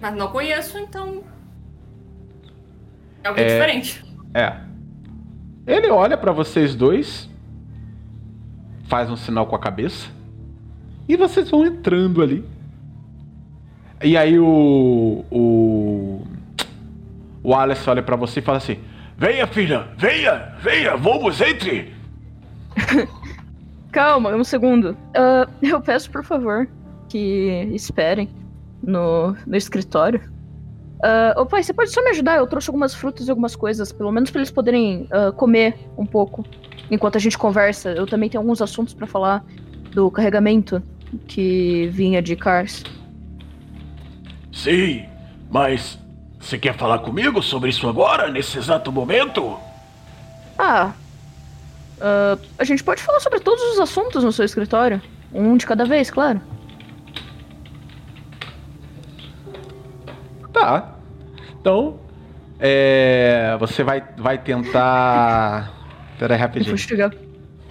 Mas 0.00 0.14
não 0.14 0.28
conheço, 0.28 0.78
então. 0.78 1.22
É 3.22 3.28
alguém 3.28 3.44
É. 3.44 3.48
diferente. 3.48 4.04
É. 4.32 4.56
Ele 5.66 5.90
olha 5.90 6.16
pra 6.16 6.32
vocês 6.32 6.74
dois, 6.74 7.28
faz 8.84 9.10
um 9.10 9.16
sinal 9.16 9.46
com 9.46 9.54
a 9.54 9.58
cabeça, 9.58 10.08
e 11.06 11.14
vocês 11.16 11.50
vão 11.50 11.66
entrando 11.66 12.22
ali. 12.22 12.42
E 14.02 14.16
aí 14.16 14.38
o. 14.38 15.24
O. 15.30 16.22
O 17.42 17.54
Alice 17.54 17.88
olha 17.88 18.02
pra 18.02 18.16
você 18.16 18.40
e 18.40 18.42
fala 18.42 18.58
assim: 18.58 18.78
Venha, 19.16 19.46
filha, 19.46 19.88
venha, 19.96 20.54
venha, 20.60 20.96
vamos, 20.96 21.40
entre. 21.40 21.92
Calma, 23.90 24.30
um 24.34 24.44
segundo. 24.44 24.96
Ah, 25.14 25.48
eu 25.62 25.80
peço, 25.80 26.10
por 26.10 26.22
favor, 26.22 26.68
que 27.08 27.68
esperem 27.72 28.28
no, 28.82 29.36
no 29.46 29.56
escritório. 29.56 30.20
Ô 31.36 31.46
pai, 31.46 31.62
você 31.62 31.72
pode 31.72 31.90
só 31.90 32.02
me 32.02 32.10
ajudar? 32.10 32.36
Eu 32.36 32.46
trouxe 32.46 32.70
algumas 32.70 32.94
frutas 32.94 33.26
e 33.26 33.30
algumas 33.30 33.56
coisas, 33.56 33.92
pelo 33.92 34.12
menos 34.12 34.30
pra 34.30 34.40
eles 34.40 34.50
poderem 34.50 35.08
ah, 35.10 35.32
comer 35.32 35.76
um 35.96 36.06
pouco 36.06 36.44
enquanto 36.90 37.16
a 37.16 37.20
gente 37.20 37.36
conversa. 37.36 37.90
Eu 37.90 38.06
também 38.06 38.28
tenho 38.28 38.40
alguns 38.40 38.62
assuntos 38.62 38.94
pra 38.94 39.06
falar 39.06 39.44
do 39.92 40.10
carregamento 40.10 40.82
que 41.26 41.88
vinha 41.88 42.22
de 42.22 42.36
Cars. 42.36 42.84
Sim, 44.58 45.06
mas 45.48 45.96
você 46.40 46.58
quer 46.58 46.74
falar 46.74 46.98
comigo 46.98 47.40
sobre 47.40 47.70
isso 47.70 47.88
agora, 47.88 48.28
nesse 48.28 48.58
exato 48.58 48.90
momento? 48.90 49.56
Ah, 50.58 50.92
ah, 52.00 52.36
a 52.58 52.64
gente 52.64 52.82
pode 52.82 53.00
falar 53.00 53.20
sobre 53.20 53.38
todos 53.38 53.62
os 53.72 53.78
assuntos 53.78 54.24
no 54.24 54.32
seu 54.32 54.44
escritório. 54.44 55.00
Um 55.32 55.56
de 55.56 55.64
cada 55.64 55.84
vez, 55.84 56.10
claro. 56.10 56.40
Tá. 60.52 60.94
Então. 61.60 62.00
É. 62.58 63.56
Você 63.60 63.84
vai, 63.84 64.02
vai 64.16 64.38
tentar. 64.38 65.72
Pera 66.18 66.34
aí 66.34 66.40
Eu 66.40 66.42
rapidinho. 66.42 66.70
vou 66.70 66.78
chegar. 66.78 67.12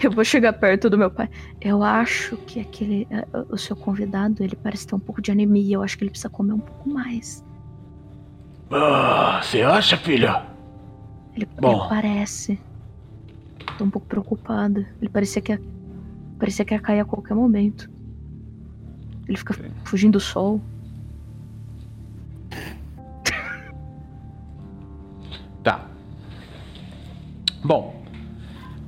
Eu 0.01 0.11
vou 0.11 0.23
chegar 0.23 0.53
perto 0.53 0.89
do 0.89 0.97
meu 0.97 1.09
pai. 1.09 1.29
Eu 1.59 1.81
acho 1.81 2.37
que 2.37 2.59
aquele. 2.59 3.07
eh, 3.09 3.25
O 3.49 3.57
seu 3.57 3.75
convidado, 3.75 4.43
ele 4.43 4.55
parece 4.55 4.85
ter 4.85 4.95
um 4.95 4.99
pouco 4.99 5.21
de 5.21 5.31
anemia. 5.31 5.75
Eu 5.75 5.83
acho 5.83 5.97
que 5.97 6.03
ele 6.03 6.11
precisa 6.11 6.29
comer 6.29 6.53
um 6.53 6.59
pouco 6.59 6.89
mais. 6.89 7.43
Ah, 8.69 9.39
você 9.41 9.61
acha, 9.63 9.97
filha? 9.97 10.45
Ele, 11.35 11.47
Bom. 11.59 11.79
ele 11.81 11.89
parece. 11.89 12.59
Tô 13.77 13.85
um 13.85 13.89
pouco 13.89 14.07
preocupada. 14.07 14.85
Ele 15.01 15.09
parecia 15.09 15.41
que 15.41 15.51
ia, 15.51 15.61
parecia 16.37 16.63
que 16.63 16.73
ia 16.73 16.79
cair 16.79 16.99
a 16.99 17.05
qualquer 17.05 17.33
momento. 17.33 17.89
Ele 19.27 19.37
fica 19.37 19.55
fugindo 19.83 20.13
do 20.13 20.19
sol. 20.19 20.61
Tá. 25.63 25.85
Bom, 27.63 27.96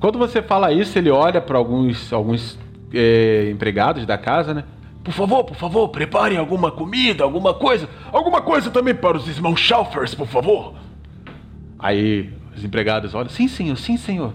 quando 0.00 0.18
você 0.18 0.42
fala 0.42 0.72
isso, 0.72 0.98
ele 0.98 1.10
olha 1.10 1.40
para 1.40 1.58
alguns, 1.58 2.12
alguns 2.12 2.58
é, 2.92 3.50
empregados 3.50 4.06
da 4.06 4.16
casa, 4.16 4.54
né? 4.54 4.64
Por 5.04 5.12
favor, 5.12 5.44
por 5.44 5.56
favor, 5.56 5.88
preparem 5.88 6.38
alguma 6.38 6.70
comida, 6.70 7.22
alguma 7.22 7.54
coisa. 7.54 7.88
Alguma 8.10 8.40
coisa 8.42 8.70
também 8.70 8.94
para 8.94 9.16
os 9.16 9.28
irmãos 9.28 9.60
Schaufers, 9.60 10.14
por 10.14 10.26
favor. 10.26 10.74
Aí 11.78 12.32
os 12.56 12.64
empregados 12.64 13.14
olham: 13.14 13.28
sim, 13.28 13.46
senhor, 13.46 13.76
sim, 13.76 13.96
senhor. 13.96 14.34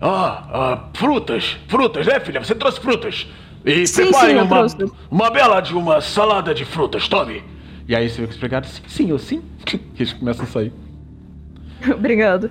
Ah, 0.00 0.48
ah, 0.52 0.88
frutas, 0.94 1.58
frutas, 1.68 2.06
né, 2.06 2.20
filha? 2.20 2.42
Você 2.42 2.54
trouxe 2.54 2.80
frutas. 2.80 3.26
E 3.64 3.86
Sim, 3.86 4.04
preparem 4.04 4.36
eu 4.36 4.44
uma, 4.44 4.56
trouxe. 4.56 4.92
uma 5.10 5.30
bela 5.30 5.60
de 5.60 5.74
uma 5.74 6.00
salada 6.00 6.54
de 6.54 6.64
frutas, 6.64 7.06
tome. 7.06 7.44
E 7.86 7.94
aí 7.94 8.08
você 8.08 8.22
vê 8.22 8.26
que 8.26 8.30
os 8.30 8.36
empregados: 8.36 8.70
sim, 8.70 8.82
senhor, 8.88 9.18
sim. 9.18 9.42
Eles 9.94 10.12
começam 10.14 10.44
a 10.44 10.48
sair. 10.48 10.72
Obrigado. 11.94 12.50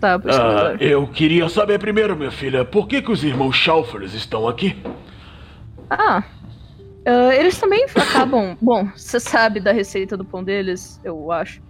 Tá, 0.00 0.14
Ah, 0.26 0.76
eu 0.80 1.06
queria 1.08 1.48
saber 1.48 1.78
primeiro, 1.78 2.16
minha 2.16 2.30
filha, 2.30 2.64
por 2.64 2.86
que, 2.86 3.02
que 3.02 3.10
os 3.10 3.24
irmãos 3.24 3.56
Schaufers 3.56 4.14
estão 4.14 4.46
aqui? 4.46 4.76
Ah. 5.90 6.22
ah, 7.06 7.34
eles 7.34 7.58
também 7.58 7.84
acabam. 7.94 8.56
Bom, 8.62 8.88
você 8.94 9.18
sabe 9.18 9.58
da 9.60 9.72
receita 9.72 10.16
do 10.16 10.24
pão 10.24 10.44
deles, 10.44 11.00
eu 11.02 11.32
acho. 11.32 11.60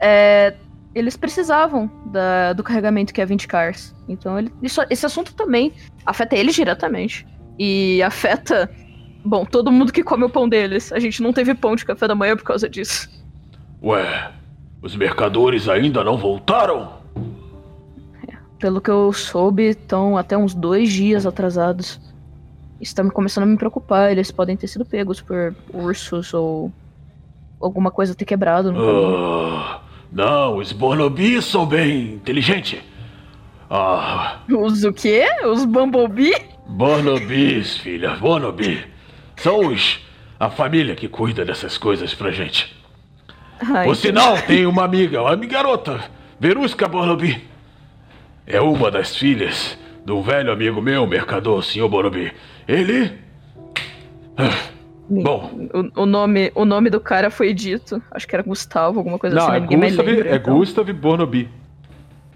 É, 0.00 0.54
eles 0.94 1.16
precisavam 1.16 1.90
da- 2.06 2.52
do 2.52 2.62
carregamento 2.62 3.12
que 3.12 3.20
é 3.20 3.26
20 3.26 3.48
cars. 3.48 3.94
Então, 4.08 4.38
ele- 4.38 4.52
isso- 4.62 4.84
esse 4.90 5.04
assunto 5.06 5.34
também 5.34 5.72
afeta 6.06 6.36
eles 6.36 6.54
diretamente. 6.54 7.26
E 7.58 8.02
afeta, 8.02 8.70
bom, 9.24 9.44
todo 9.44 9.72
mundo 9.72 9.92
que 9.92 10.02
come 10.04 10.24
o 10.24 10.28
pão 10.30 10.48
deles. 10.48 10.92
A 10.92 10.98
gente 11.00 11.22
não 11.22 11.32
teve 11.32 11.54
pão 11.54 11.74
de 11.74 11.84
café 11.84 12.06
da 12.06 12.14
manhã 12.14 12.36
por 12.36 12.44
causa 12.44 12.68
disso. 12.68 13.08
Ué, 13.82 14.30
os 14.82 14.94
mercadores 14.96 15.68
ainda 15.68 16.04
não 16.04 16.16
voltaram? 16.16 17.02
Pelo 18.64 18.80
que 18.80 18.90
eu 18.90 19.12
soube, 19.12 19.64
estão 19.64 20.16
até 20.16 20.38
uns 20.38 20.54
dois 20.54 20.90
dias 20.90 21.26
atrasados. 21.26 22.00
Tá 22.94 23.04
me 23.04 23.10
começando 23.10 23.44
a 23.44 23.46
me 23.46 23.58
preocupar. 23.58 24.10
Eles 24.10 24.30
podem 24.30 24.56
ter 24.56 24.68
sido 24.68 24.86
pegos 24.86 25.20
por 25.20 25.54
ursos 25.70 26.32
ou 26.32 26.72
alguma 27.60 27.90
coisa 27.90 28.14
ter 28.14 28.24
quebrado 28.24 28.72
no 28.72 28.78
caminho. 28.78 29.16
Ah, 29.18 29.80
não, 30.10 30.56
os 30.56 30.72
bonobis 30.72 31.44
são 31.44 31.66
bem 31.66 32.14
inteligentes. 32.14 32.80
Ah, 33.68 34.38
Os 34.48 34.82
o 34.82 34.94
quê? 34.94 35.26
Os 35.44 35.66
Bumblebee? 35.66 36.34
bonobis, 36.66 37.76
filha, 37.76 38.16
bonobi. 38.16 38.82
São 39.36 39.66
os... 39.66 40.00
a 40.40 40.48
família 40.48 40.96
que 40.96 41.06
cuida 41.06 41.44
dessas 41.44 41.76
coisas 41.76 42.14
pra 42.14 42.30
gente. 42.30 42.74
Ai, 43.60 43.84
Por 43.84 43.94
sinal, 43.94 44.40
tem 44.40 44.64
uma 44.64 44.84
amiga, 44.84 45.20
uma 45.20 45.36
garota, 45.36 46.02
Verusca 46.40 46.88
Bonobi. 46.88 47.52
É 48.46 48.60
uma 48.60 48.90
das 48.90 49.16
filhas 49.16 49.78
de 50.04 50.12
um 50.12 50.20
velho 50.22 50.52
amigo 50.52 50.80
meu, 50.82 51.06
mercador, 51.06 51.62
senhor 51.64 51.88
Bonobi. 51.88 52.32
Ele... 52.68 53.12
Ah, 54.36 54.50
Bom, 55.08 55.68
O, 55.94 56.02
o 56.02 56.06
nome, 56.06 56.50
o 56.54 56.64
nome 56.64 56.88
do 56.90 56.98
cara 56.98 57.30
foi 57.30 57.52
dito. 57.52 58.02
Acho 58.10 58.26
que 58.26 58.34
era 58.34 58.42
Gustavo, 58.42 58.98
alguma 59.00 59.18
coisa 59.18 59.36
Não, 59.36 59.46
assim. 59.46 59.56
é 59.56 59.60
Gustav, 59.60 60.06
lembra, 60.08 60.30
é 60.30 60.36
então. 60.36 60.56
Gustav 60.56 60.90
Bornobi. 60.92 61.48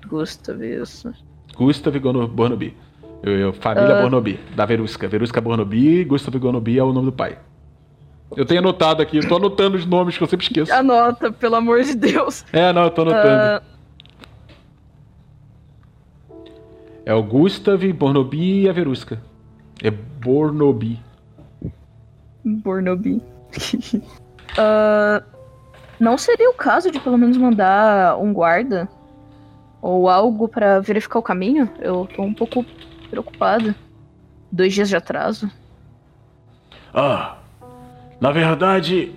Gustav, 0.07 0.63
isso. 0.63 1.13
Gustav 1.57 1.95
Bornobi. 1.99 2.77
Eu, 3.23 3.33
eu- 3.39 3.53
família 3.55 3.97
Ah. 3.99 4.03
Bornobi, 4.03 4.39
da 4.55 4.65
Verusca. 4.67 5.09
Verusca 5.09 5.41
Bornobi, 5.41 6.05
Gustav 6.05 6.37
Bornobi 6.39 6.79
é 6.79 6.83
o 6.85 6.93
nome 6.93 7.07
do 7.07 7.13
pai. 7.13 7.39
Eu 8.37 8.45
tenho 8.45 8.61
anotado 8.61 9.01
aqui, 9.03 9.17
eu 9.17 9.27
tô 9.27 9.37
anotando 9.37 9.77
os 9.79 9.87
nomes 9.87 10.17
que 10.19 10.23
eu 10.23 10.29
sempre 10.29 10.45
esqueço. 10.47 10.73
Anota, 10.73 11.33
pelo 11.33 11.57
amor 11.57 11.83
de 11.83 11.95
Deus. 11.97 12.45
É, 12.53 12.71
não, 12.73 12.83
eu 12.85 12.91
tô 12.91 13.01
anotando. 13.03 13.29
Ah, 13.29 13.63
É 17.09 17.15
o 17.15 17.23
Gustav, 17.23 17.83
Bornobi 17.95 18.65
e 18.65 18.69
a 18.69 18.73
Verusca. 18.73 19.19
É 19.83 19.91
Bornobi. 19.91 21.01
Bornobi. 22.45 23.23
Ah, 24.61 25.23
não 26.01 26.19
seria 26.19 26.51
o 26.51 26.55
caso 26.55 26.91
de 26.91 26.99
pelo 26.99 27.17
menos 27.17 27.37
mandar 27.37 28.19
um 28.19 28.33
guarda 28.33 28.89
ou 29.81 30.09
algo 30.09 30.49
pra 30.49 30.81
verificar 30.81 31.19
o 31.21 31.23
caminho? 31.23 31.71
Eu 31.79 32.09
tô 32.17 32.23
um 32.23 32.35
pouco 32.35 32.65
preocupada. 33.09 33.77
Dois 34.51 34.75
dias 34.75 34.89
de 34.89 34.97
atraso. 34.97 35.49
ah, 36.93 37.37
na 38.21 38.33
verdade, 38.33 39.15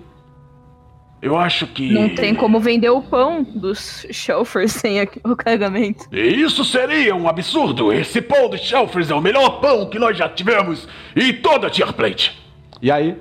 eu 1.22 1.38
acho 1.38 1.68
que... 1.68 1.88
Não 1.90 2.08
tem 2.08 2.34
como 2.34 2.58
vender 2.58 2.90
o 2.90 3.00
pão 3.00 3.44
dos 3.44 4.04
shelfers 4.10 4.72
sem 4.72 5.00
o 5.24 5.36
carregamento. 5.36 6.08
Isso 6.12 6.64
seria 6.64 7.14
um 7.14 7.28
absurdo. 7.28 7.92
Esse 7.92 8.20
pão 8.20 8.50
de 8.50 8.58
Shelfers 8.58 9.08
é 9.08 9.14
o 9.14 9.20
melhor 9.20 9.60
pão 9.60 9.88
que 9.88 9.98
nós 10.00 10.18
já 10.18 10.28
tivemos 10.28 10.88
em 11.14 11.32
toda 11.34 11.68
a 11.68 11.70
Tier 11.70 11.92
Plate. 11.92 12.36
E 12.82 12.90
aí, 12.90 13.16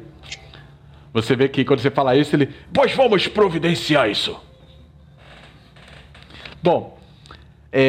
você 1.14 1.36
vê 1.36 1.48
que 1.48 1.64
quando 1.64 1.80
você 1.80 1.92
fala 1.92 2.16
isso, 2.16 2.36
ele. 2.36 2.50
Pois 2.74 2.92
vamos 2.96 3.28
providenciar 3.28 4.10
isso. 4.10 4.36
Bom. 6.64 6.98
Eu 7.74 7.80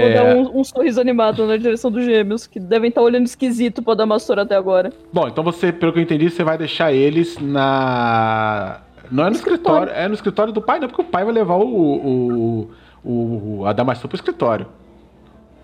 vou 0.00 0.08
É. 0.10 0.14
dar 0.14 0.36
um, 0.36 0.60
um 0.60 0.64
sorriso 0.64 1.00
animado 1.00 1.46
na 1.46 1.56
direção 1.56 1.90
dos 1.90 2.04
gêmeos, 2.04 2.46
que 2.46 2.60
devem 2.60 2.88
estar 2.88 3.00
olhando 3.00 3.24
esquisito 3.26 3.82
pra 3.82 3.94
Damastor 3.94 4.38
até 4.38 4.54
agora. 4.54 4.92
Bom, 5.12 5.26
então 5.28 5.42
você, 5.42 5.72
pelo 5.72 5.92
que 5.92 5.98
eu 6.00 6.02
entendi, 6.02 6.28
você 6.28 6.42
vai 6.44 6.58
deixar 6.58 6.92
eles 6.92 7.38
na. 7.38 8.80
Não 9.12 9.24
é 9.26 9.30
no 9.30 9.36
escritório. 9.36 9.84
escritório. 9.84 10.04
é 10.04 10.08
no 10.08 10.14
escritório 10.14 10.52
do 10.52 10.62
pai, 10.62 10.80
não, 10.80 10.88
porque 10.88 11.02
o 11.02 11.04
pai 11.04 11.24
vai 11.24 11.34
levar 11.34 11.56
o. 11.56 11.66
o, 11.66 12.70
o 13.04 13.66
a 13.66 13.72
Damastor 13.72 14.08
pro 14.08 14.16
escritório. 14.16 14.66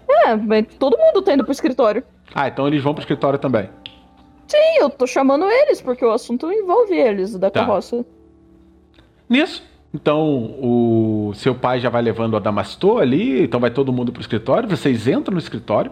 É, 0.09 0.37
mas 0.37 0.67
todo 0.79 0.97
mundo 0.99 1.23
tá 1.23 1.33
indo 1.33 1.43
pro 1.45 1.53
escritório. 1.53 2.03
Ah, 2.35 2.49
então 2.49 2.67
eles 2.67 2.83
vão 2.83 2.93
pro 2.95 3.01
escritório 3.03 3.39
também. 3.39 3.69
Sim, 4.47 4.79
eu 4.81 4.91
tô 4.91 5.07
chamando 5.07 5.45
eles, 5.47 5.81
porque 5.81 6.05
o 6.05 6.11
assunto 6.11 6.51
envolve 6.53 6.95
eles, 6.95 7.37
da 7.39 7.51
Tá. 7.51 7.61
carroça. 7.61 8.05
Nisso, 9.29 9.63
então 9.93 10.55
o 10.61 11.33
seu 11.35 11.55
pai 11.55 11.81
já 11.81 11.91
vai 11.91 12.01
levando 12.03 12.33
o 12.35 12.37
Adamastor 12.37 13.03
ali, 13.03 13.43
então 13.45 13.61
vai 13.61 13.71
todo 13.71 13.93
mundo 13.93 14.11
pro 14.13 14.21
escritório, 14.23 14.69
vocês 14.69 15.07
entram 15.07 15.33
no 15.35 15.39
escritório. 15.39 15.91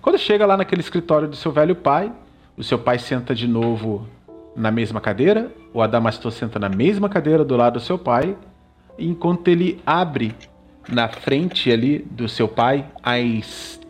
Quando 0.00 0.18
chega 0.18 0.46
lá 0.46 0.56
naquele 0.56 0.80
escritório 0.80 1.28
do 1.28 1.36
seu 1.36 1.52
velho 1.52 1.74
pai, 1.76 2.10
o 2.56 2.62
seu 2.64 2.78
pai 2.78 2.98
senta 2.98 3.34
de 3.34 3.46
novo 3.46 4.06
na 4.54 4.70
mesma 4.70 5.00
cadeira, 5.00 5.50
o 5.72 5.80
Adamastor 5.80 6.32
senta 6.32 6.58
na 6.58 6.68
mesma 6.68 7.08
cadeira 7.08 7.44
do 7.44 7.56
lado 7.56 7.74
do 7.74 7.80
seu 7.80 7.98
pai, 7.98 8.36
enquanto 8.98 9.48
ele 9.48 9.80
abre 9.86 10.34
na 10.88 11.08
frente 11.08 11.70
ali 11.70 11.98
do 12.10 12.28
seu 12.28 12.48
pai 12.48 12.86
as 13.02 13.80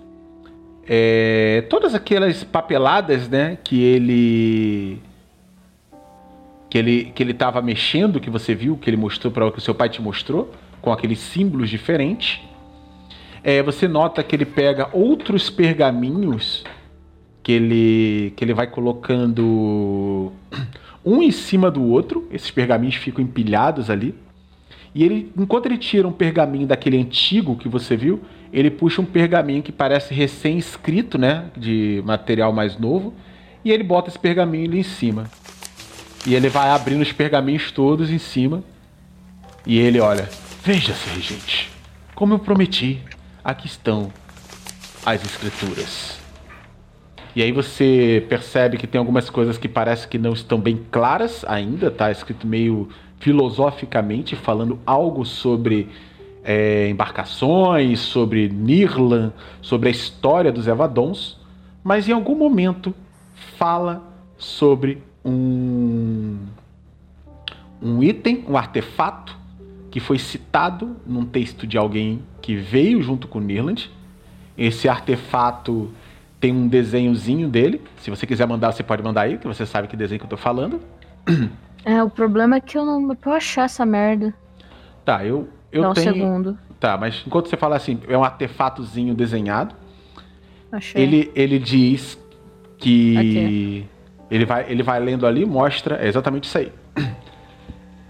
é, 0.86 1.64
todas 1.70 1.94
aquelas 1.94 2.42
papeladas, 2.42 3.28
né, 3.28 3.56
que 3.62 3.80
ele 3.80 5.00
que 6.68 6.78
ele 6.78 7.12
que 7.14 7.22
ele 7.22 7.32
estava 7.32 7.62
mexendo, 7.62 8.20
que 8.20 8.28
você 8.30 8.54
viu, 8.54 8.76
que 8.76 8.90
ele 8.90 8.96
mostrou 8.96 9.32
para 9.32 9.50
que 9.50 9.58
o 9.58 9.60
seu 9.60 9.74
pai 9.74 9.88
te 9.88 10.02
mostrou, 10.02 10.50
com 10.80 10.92
aqueles 10.92 11.18
símbolos 11.18 11.70
diferentes. 11.70 12.40
É, 13.42 13.62
você 13.62 13.88
nota 13.88 14.22
que 14.22 14.36
ele 14.36 14.44
pega 14.44 14.88
outros 14.92 15.48
pergaminhos 15.48 16.64
que 17.50 17.52
ele 17.52 18.32
que 18.36 18.44
ele 18.44 18.54
vai 18.54 18.68
colocando 18.68 20.32
um 21.04 21.20
em 21.20 21.32
cima 21.32 21.70
do 21.70 21.82
outro. 21.82 22.28
Esses 22.30 22.50
pergaminhos 22.50 22.94
ficam 22.94 23.24
empilhados 23.24 23.90
ali. 23.90 24.14
E 24.94 25.04
ele, 25.04 25.32
enquanto 25.36 25.66
ele 25.66 25.78
tira 25.78 26.06
um 26.06 26.12
pergaminho 26.12 26.66
daquele 26.66 26.96
antigo 26.96 27.56
que 27.56 27.68
você 27.68 27.96
viu, 27.96 28.20
ele 28.52 28.70
puxa 28.70 29.00
um 29.00 29.04
pergaminho 29.04 29.62
que 29.62 29.70
parece 29.70 30.12
recém-escrito, 30.12 31.16
né, 31.16 31.44
de 31.56 32.02
material 32.04 32.52
mais 32.52 32.76
novo, 32.76 33.14
e 33.64 33.70
ele 33.70 33.84
bota 33.84 34.08
esse 34.08 34.18
pergaminho 34.18 34.68
ali 34.68 34.80
em 34.80 34.84
cima. 34.84 35.30
E 36.26 36.34
ele 36.34 36.48
vai 36.48 36.70
abrindo 36.70 37.02
os 37.02 37.12
pergaminhos 37.12 37.70
todos 37.70 38.10
em 38.10 38.18
cima. 38.18 38.62
E 39.64 39.78
ele 39.78 40.00
olha: 40.00 40.28
Veja-se, 40.64 41.08
regente. 41.10 41.70
Como 42.14 42.34
eu 42.34 42.38
prometi, 42.38 43.00
aqui 43.44 43.66
estão 43.66 44.12
as 45.06 45.24
escrituras. 45.24 46.19
E 47.34 47.42
aí 47.42 47.52
você 47.52 48.24
percebe 48.28 48.76
que 48.76 48.86
tem 48.86 48.98
algumas 48.98 49.30
coisas 49.30 49.56
que 49.56 49.68
parece 49.68 50.08
que 50.08 50.18
não 50.18 50.32
estão 50.32 50.58
bem 50.58 50.80
claras 50.90 51.44
ainda, 51.46 51.90
tá 51.90 52.10
escrito 52.10 52.46
meio 52.46 52.88
filosoficamente, 53.18 54.34
falando 54.34 54.78
algo 54.84 55.24
sobre 55.24 55.88
é, 56.42 56.88
embarcações, 56.88 58.00
sobre 58.00 58.48
Nirlan, 58.48 59.32
sobre 59.60 59.88
a 59.88 59.92
história 59.92 60.50
dos 60.50 60.66
Evadons, 60.66 61.38
mas 61.84 62.08
em 62.08 62.12
algum 62.12 62.34
momento 62.34 62.94
fala 63.56 64.02
sobre 64.36 65.02
um 65.24 66.38
um 67.82 68.02
item, 68.02 68.44
um 68.46 68.56
artefato 68.56 69.38
que 69.90 70.00
foi 70.00 70.18
citado 70.18 70.96
num 71.06 71.24
texto 71.24 71.66
de 71.66 71.78
alguém 71.78 72.22
que 72.42 72.54
veio 72.54 73.02
junto 73.02 73.26
com 73.26 73.40
Nirland. 73.40 73.90
Esse 74.56 74.88
artefato 74.88 75.90
tem 76.40 76.52
um 76.52 76.66
desenhozinho 76.66 77.48
dele. 77.48 77.82
Se 77.98 78.10
você 78.10 78.26
quiser 78.26 78.46
mandar, 78.46 78.72
você 78.72 78.82
pode 78.82 79.02
mandar 79.02 79.22
aí, 79.22 79.36
que 79.36 79.46
você 79.46 79.66
sabe 79.66 79.86
que 79.86 79.96
desenho 79.96 80.18
que 80.18 80.24
eu 80.24 80.30
tô 80.30 80.36
falando. 80.36 80.80
É, 81.82 82.02
o 82.02 82.10
problema 82.10 82.56
é 82.56 82.60
que 82.60 82.76
eu 82.76 82.84
não. 82.84 83.16
Eu 83.24 83.32
achar 83.32 83.64
essa 83.64 83.86
merda. 83.86 84.34
Tá, 85.02 85.24
eu, 85.24 85.48
eu 85.72 85.80
Dá 85.80 85.88
um 85.88 85.94
tenho. 85.94 86.12
segundo. 86.12 86.58
Tá, 86.78 86.98
mas 86.98 87.22
enquanto 87.26 87.48
você 87.48 87.56
fala 87.56 87.74
assim, 87.74 87.98
é 88.06 88.18
um 88.18 88.22
artefatozinho 88.22 89.14
desenhado. 89.14 89.74
Achei. 90.70 91.02
Ele, 91.02 91.32
ele 91.34 91.58
diz 91.58 92.18
que 92.76 93.86
ele 94.30 94.44
vai, 94.44 94.70
ele 94.70 94.82
vai 94.82 95.00
lendo 95.00 95.26
ali, 95.26 95.44
mostra 95.44 95.96
é 95.96 96.06
exatamente 96.06 96.44
isso 96.44 96.58
aí. 96.58 96.72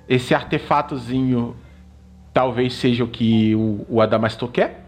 Esse 0.09 0.35
artefatozinho 0.35 1.57
talvez 2.33 2.75
seja 2.75 3.05
o 3.05 3.09
que 3.09 3.55
o, 3.55 3.87
o 3.89 4.01
Adamastor 4.01 4.51
quer. 4.51 4.85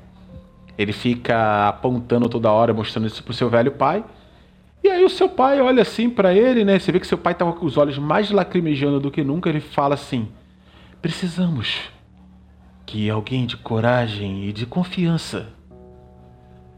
Ele 0.77 0.93
fica 0.93 1.69
apontando 1.69 2.29
toda 2.29 2.51
hora, 2.51 2.73
mostrando 2.73 3.07
isso 3.07 3.23
pro 3.23 3.35
seu 3.35 3.49
velho 3.49 3.73
pai. 3.73 4.05
E 4.83 4.89
aí 4.89 5.05
o 5.05 5.11
seu 5.11 5.29
pai 5.29 5.61
olha 5.61 5.83
assim 5.83 6.11
pra 6.11 6.35
ele, 6.35 6.65
né? 6.65 6.79
Você 6.79 6.91
vê 6.91 6.99
que 6.99 7.07
seu 7.07 7.19
pai 7.19 7.35
tava 7.35 7.53
com 7.53 7.65
os 7.65 7.77
olhos 7.77 7.99
mais 7.99 8.31
lacrimejando 8.31 8.99
do 8.99 9.11
que 9.11 9.23
nunca. 9.23 9.49
Ele 9.49 9.61
fala 9.61 9.95
assim: 9.95 10.29
Precisamos 11.01 11.91
que 12.85 13.09
alguém 13.09 13.47
de 13.47 13.57
coragem 13.57 14.49
e 14.49 14.53
de 14.53 14.67
confiança, 14.67 15.49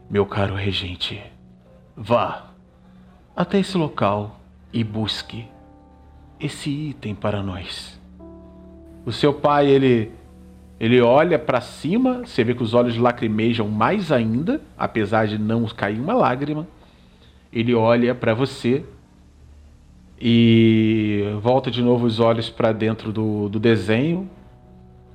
meu 0.09 0.25
caro 0.25 0.53
regente, 0.53 1.21
vá 1.95 2.51
até 3.35 3.59
esse 3.59 3.77
local 3.77 4.39
e 4.71 4.83
busque 4.83 5.47
esse 6.39 6.69
item 6.69 7.15
para 7.15 7.41
nós. 7.41 7.99
O 9.05 9.11
seu 9.11 9.33
pai, 9.33 9.67
ele 9.67 10.11
ele 10.85 11.01
olha 11.01 11.39
para 11.39 11.59
cima, 11.61 12.19
você 12.23 12.43
vê 12.43 12.53
que 12.53 12.61
os 12.61 12.75
olhos 12.75 12.95
lacrimejam 12.95 13.67
mais 13.67 14.11
ainda, 14.11 14.61
apesar 14.77 15.25
de 15.25 15.35
não 15.35 15.65
cair 15.65 15.99
uma 15.99 16.13
lágrima. 16.13 16.67
Ele 17.51 17.73
olha 17.73 18.13
para 18.13 18.35
você 18.35 18.85
e 20.21 21.23
volta 21.41 21.71
de 21.71 21.81
novo 21.81 22.05
os 22.05 22.19
olhos 22.19 22.51
para 22.51 22.71
dentro 22.71 23.11
do, 23.11 23.49
do 23.49 23.59
desenho. 23.59 24.29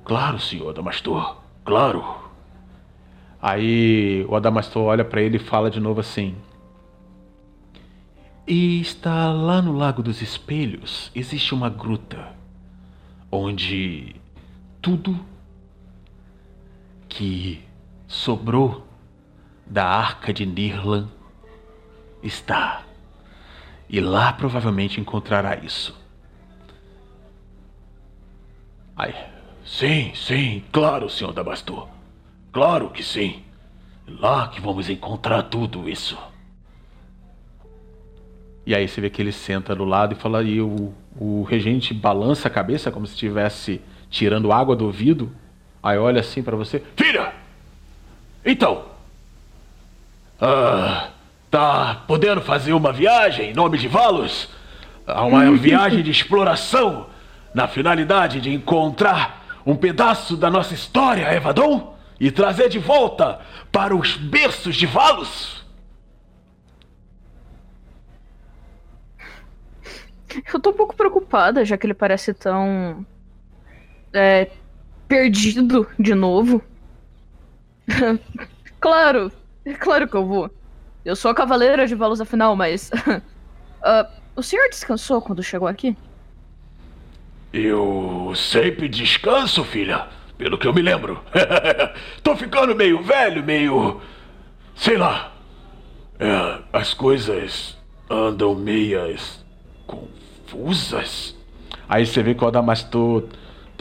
Claro, 0.03 0.39
senhor 0.39 0.71
Adamastor. 0.71 1.37
Claro. 1.63 2.03
Aí 3.41 4.25
o 4.27 4.35
Adamastor 4.35 4.83
olha 4.83 5.05
para 5.05 5.21
ele 5.21 5.37
e 5.37 5.39
fala 5.39 5.71
de 5.71 5.79
novo 5.79 6.01
assim: 6.01 6.35
E 8.45 8.81
está 8.81 9.31
lá 9.31 9.61
no 9.61 9.71
Lago 9.71 10.03
dos 10.03 10.21
Espelhos, 10.21 11.09
existe 11.15 11.53
uma 11.53 11.69
gruta 11.69 12.35
onde 13.31 14.17
tudo 14.81 15.30
que 17.11 17.61
sobrou 18.07 18.87
da 19.65 19.85
arca 19.85 20.31
de 20.33 20.45
Nirlan 20.45 21.09
está. 22.23 22.83
E 23.89 23.99
lá 23.99 24.31
provavelmente 24.31 25.01
encontrará 25.01 25.57
isso. 25.57 25.93
Ai, 28.95 29.13
sim, 29.65 30.13
sim, 30.15 30.63
claro, 30.71 31.09
senhor 31.09 31.31
Adamastor. 31.31 31.89
Claro 32.53 32.89
que 32.89 33.03
sim. 33.03 33.43
Lá 34.07 34.47
que 34.47 34.61
vamos 34.61 34.89
encontrar 34.89 35.43
tudo 35.43 35.89
isso. 35.89 36.17
E 38.65 38.73
aí 38.73 38.87
você 38.87 39.01
vê 39.01 39.09
que 39.09 39.21
ele 39.21 39.33
senta 39.33 39.75
do 39.75 39.83
lado 39.83 40.13
e 40.13 40.15
fala, 40.15 40.41
e 40.43 40.61
o, 40.61 40.93
o 41.19 41.43
regente 41.43 41.93
balança 41.93 42.47
a 42.47 42.51
cabeça 42.51 42.89
como 42.89 43.05
se 43.05 43.13
estivesse 43.13 43.81
tirando 44.09 44.53
água 44.53 44.77
do 44.77 44.85
ouvido. 44.85 45.35
Aí 45.83 45.97
olha 45.97 46.21
assim 46.21 46.43
para 46.43 46.55
você. 46.55 46.81
Filha! 46.95 47.33
Então. 48.45 48.85
Ah, 50.39 51.09
tá 51.49 52.03
podendo 52.07 52.41
fazer 52.41 52.73
uma 52.73 52.91
viagem 52.91 53.51
em 53.51 53.53
nome 53.53 53.77
de 53.77 53.87
Valos? 53.87 54.49
Ah, 55.05 55.23
Uma 55.25 55.51
viagem 55.57 56.01
de 56.03 56.11
exploração 56.11 57.07
na 57.53 57.67
finalidade 57.67 58.39
de 58.41 58.53
encontrar 58.53 59.61
um 59.65 59.75
pedaço 59.75 60.35
da 60.37 60.49
nossa 60.49 60.73
história, 60.73 61.33
Evadon? 61.33 61.95
E 62.19 62.29
trazer 62.31 62.69
de 62.69 62.77
volta 62.77 63.39
para 63.71 63.95
os 63.95 64.15
berços 64.15 64.75
de 64.75 64.85
Valos? 64.85 65.65
Eu 70.53 70.59
tô 70.59 70.69
um 70.69 70.73
pouco 70.73 70.95
preocupada, 70.95 71.65
já 71.65 71.77
que 71.77 71.85
ele 71.85 71.93
parece 71.93 72.33
tão. 72.33 73.05
É, 74.13 74.49
perdido 75.11 75.85
de 75.99 76.15
novo. 76.15 76.63
claro, 78.79 79.29
é 79.65 79.73
claro 79.73 80.07
que 80.07 80.15
eu 80.15 80.25
vou. 80.25 80.49
Eu 81.03 81.17
sou 81.17 81.29
a 81.29 81.35
cavaleira 81.35 81.85
de 81.85 81.95
Valos 81.95 82.21
afinal, 82.21 82.55
mas. 82.55 82.89
Ah, 83.83 84.07
o 84.35 84.43
senhor 84.43 84.69
descansou 84.69 85.19
quando 85.23 85.41
chegou 85.41 85.67
aqui? 85.67 85.97
Eu 87.51 88.31
sempre 88.35 88.87
descanso, 88.87 89.63
filha. 89.63 90.07
Pelo 90.37 90.55
que 90.55 90.67
eu 90.67 90.73
me 90.73 90.83
lembro. 90.83 91.19
Tô 92.21 92.35
ficando 92.35 92.75
meio 92.75 93.01
velho, 93.01 93.43
meio. 93.43 93.99
Sei 94.75 94.97
lá. 94.97 95.33
É, 96.19 96.61
as 96.71 96.93
coisas 96.93 97.75
andam 98.07 98.53
meias 98.53 99.43
confusas. 99.87 101.35
Aí 101.89 102.05
você 102.05 102.21
vê 102.21 102.35
que 102.35 102.43
o 102.43 102.47
Adamastor 102.47 103.23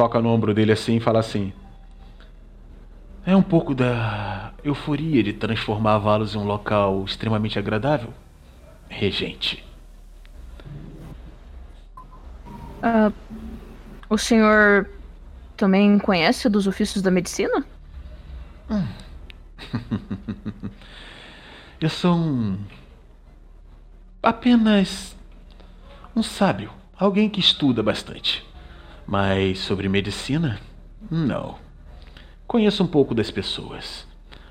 toca 0.01 0.19
no 0.19 0.31
ombro 0.31 0.55
dele 0.55 0.73
assim 0.73 0.97
e 0.97 1.01
fala 1.01 1.19
assim: 1.19 1.53
É 3.27 3.37
um 3.37 3.43
pouco 3.43 3.75
da 3.75 4.55
euforia 4.65 5.23
de 5.23 5.35
transformar 5.35 5.99
Valos 5.99 6.35
em 6.35 6.39
um 6.39 6.45
local 6.45 7.05
extremamente 7.05 7.59
agradável, 7.59 8.09
regente. 8.89 9.63
Ah, 12.83 13.13
o 14.09 14.17
senhor 14.17 14.89
também 15.55 15.99
conhece 15.99 16.49
dos 16.49 16.67
ofícios 16.67 17.03
da 17.03 17.11
medicina? 17.11 17.63
Eu 21.79 21.91
sou 21.91 22.15
um. 22.15 22.59
apenas 24.23 25.15
Um 26.17 26.23
sábio, 26.23 26.73
alguém 26.97 27.29
que 27.29 27.41
estuda 27.41 27.83
bastante. 27.83 28.49
Mas 29.11 29.59
sobre 29.59 29.89
medicina, 29.89 30.61
não. 31.11 31.59
Conheço 32.47 32.85
um 32.85 32.87
pouco 32.87 33.13
das 33.13 33.29
pessoas. 33.29 34.07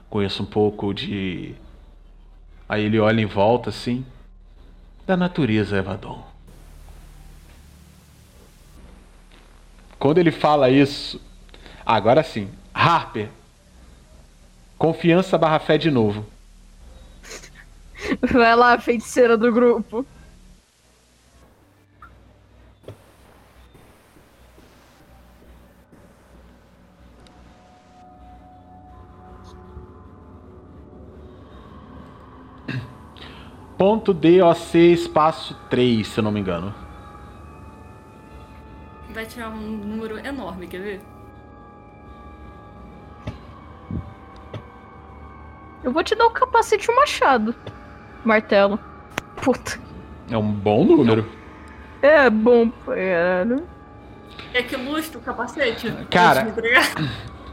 Conheço 0.10 0.44
um 0.44 0.46
pouco 0.46 0.94
de. 0.94 1.56
Aí 2.68 2.84
ele 2.84 3.00
olha 3.00 3.22
em 3.22 3.26
volta 3.26 3.70
assim. 3.70 4.06
Da 5.08 5.16
natureza, 5.16 5.78
Evadon. 5.78 6.28
Quando 9.98 10.18
ele 10.18 10.30
fala 10.30 10.70
isso, 10.70 11.22
agora 11.86 12.22
sim, 12.22 12.50
Harper, 12.74 13.30
confiança 14.78 15.38
barra 15.38 15.60
fé 15.60 15.78
de 15.78 15.90
novo. 15.90 16.26
Vai 18.34 18.54
lá, 18.58 18.78
feiticeira 18.78 19.38
do 19.38 19.54
grupo. 19.54 20.06
Ponto 33.80 34.14
DOC 34.14 34.76
espaço 34.76 35.56
3, 35.70 36.06
se 36.06 36.20
eu 36.20 36.24
não 36.26 36.34
me 36.34 36.42
engano. 36.42 36.76
Vai 39.12 39.26
tirar 39.26 39.48
um 39.52 39.56
número 39.56 40.20
enorme, 40.20 40.68
quer 40.68 40.82
ver? 40.82 41.02
Eu 45.82 45.94
vou 45.94 46.04
te 46.04 46.14
dar 46.14 46.26
o 46.26 46.32
capacete 46.32 46.90
e 46.90 46.94
o 46.94 46.96
machado. 46.98 47.56
Martelo. 48.26 48.78
Puta. 49.42 49.80
É 50.30 50.38
um 50.38 50.52
bom 50.52 50.84
número. 50.84 51.26
É 52.02 52.30
bom, 52.30 52.70
caralho. 52.86 53.66
É 54.54 54.62
que 54.62 54.76
lustre 54.76 55.20
o 55.20 55.22
capacete? 55.22 55.90
Cara. 56.12 56.54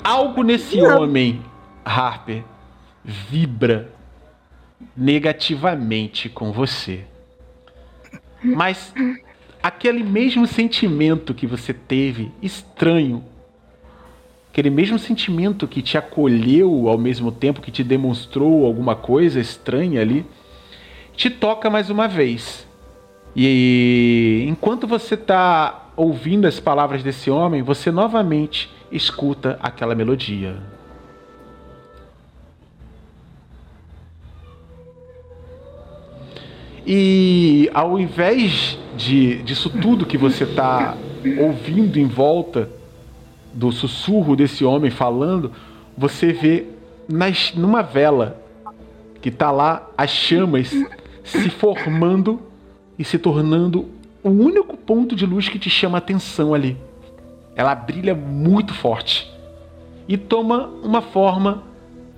Algo 0.02 0.42
nesse 0.42 0.76
Não. 0.80 1.02
homem, 1.02 1.40
Harper, 1.84 2.42
vibra 3.04 3.95
negativamente 4.96 6.28
com 6.28 6.52
você. 6.52 7.04
Mas 8.42 8.92
aquele 9.62 10.02
mesmo 10.02 10.46
sentimento 10.46 11.34
que 11.34 11.46
você 11.46 11.72
teve, 11.72 12.30
estranho, 12.42 13.24
aquele 14.50 14.70
mesmo 14.70 14.98
sentimento 14.98 15.66
que 15.66 15.82
te 15.82 15.98
acolheu 15.98 16.88
ao 16.88 16.96
mesmo 16.96 17.32
tempo 17.32 17.60
que 17.60 17.70
te 17.70 17.82
demonstrou 17.82 18.64
alguma 18.64 18.94
coisa 18.94 19.40
estranha 19.40 20.00
ali, 20.00 20.24
te 21.14 21.28
toca 21.30 21.68
mais 21.68 21.90
uma 21.90 22.06
vez. 22.06 22.66
E 23.34 24.46
enquanto 24.48 24.86
você 24.86 25.14
está 25.14 25.90
ouvindo 25.96 26.46
as 26.46 26.60
palavras 26.60 27.02
desse 27.02 27.30
homem, 27.30 27.62
você 27.62 27.90
novamente 27.90 28.70
escuta 28.90 29.58
aquela 29.62 29.94
melodia. 29.94 30.75
E 36.86 37.68
ao 37.74 37.98
invés 37.98 38.78
de, 38.96 39.42
disso 39.42 39.68
tudo 39.68 40.06
que 40.06 40.16
você 40.16 40.44
está 40.44 40.96
ouvindo 41.40 41.98
em 41.98 42.06
volta 42.06 42.70
do 43.52 43.72
sussurro 43.72 44.36
desse 44.36 44.64
homem 44.64 44.90
falando, 44.90 45.50
você 45.98 46.32
vê 46.32 46.66
nas, 47.08 47.52
numa 47.54 47.82
vela 47.82 48.40
que 49.20 49.30
está 49.30 49.50
lá 49.50 49.90
as 49.98 50.10
chamas 50.10 50.70
se 51.24 51.50
formando 51.50 52.40
e 52.96 53.02
se 53.02 53.18
tornando 53.18 53.88
o 54.22 54.28
único 54.28 54.76
ponto 54.76 55.16
de 55.16 55.26
luz 55.26 55.48
que 55.48 55.58
te 55.58 55.68
chama 55.68 55.96
a 55.96 55.98
atenção 55.98 56.54
ali. 56.54 56.76
Ela 57.56 57.74
brilha 57.74 58.14
muito 58.14 58.72
forte 58.72 59.28
e 60.06 60.16
toma 60.16 60.68
uma 60.84 61.02
forma 61.02 61.64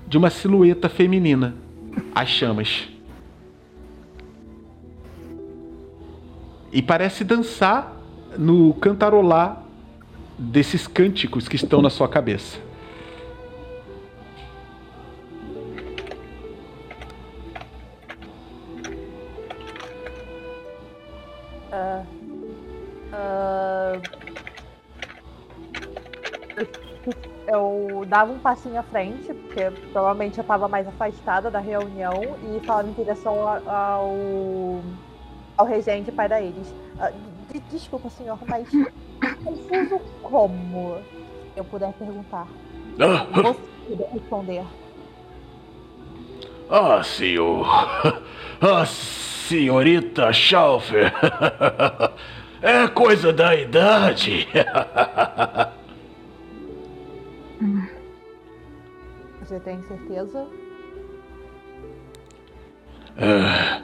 de 0.07 0.19
uma 0.19 0.29
silhueta 0.29 0.91
feminina, 0.91 1.55
as 2.15 2.29
chamas. 2.29 2.89
E 6.79 6.83
parece 6.83 7.25
dançar 7.25 7.93
no 8.39 8.73
cantarolar 8.75 9.65
desses 10.39 10.87
cânticos 10.87 11.49
que 11.49 11.57
estão 11.57 11.83
na 11.83 11.91
sua 11.91 12.09
cabeça. 12.09 12.61
Ah, 21.73 22.05
eu 27.49 28.05
dava 28.07 28.31
um 28.31 28.39
passinho 28.39 28.79
à 28.79 28.85
frente, 28.85 29.35
porque 29.35 29.69
provavelmente 29.91 30.39
eu 30.39 30.43
estava 30.43 30.69
mais 30.69 30.87
afastada 30.87 31.51
da 31.51 31.59
reunião 31.59 32.37
e 32.55 32.65
falava 32.65 32.89
em 32.89 32.93
direção 32.93 33.35
ao, 33.67 34.81
ao 35.59 35.67
regente 35.67 36.11
pai 36.13 36.29
da 36.29 36.41
Elis. 36.41 36.73
Ah, 36.99 37.11
de- 37.53 37.61
desculpa, 37.71 38.09
senhor, 38.09 38.39
mas 38.47 38.69
confuso 39.45 40.01
como 40.23 40.99
eu 41.57 41.65
puder 41.65 41.93
perguntar. 41.95 42.47
Ah, 43.01 43.27
Você 43.43 43.61
puder 43.89 44.09
responder. 44.13 44.65
ah, 46.71 47.03
senhor. 47.03 47.67
Ah, 48.61 48.85
senhorita 48.87 50.33
Schaufer. 50.33 51.13
É 52.61 52.89
coisa 52.89 53.33
da 53.33 53.55
idade. 53.55 54.49
Você 59.41 59.61
tem 59.61 59.81
certeza? 59.85 60.47
É, 63.17 63.81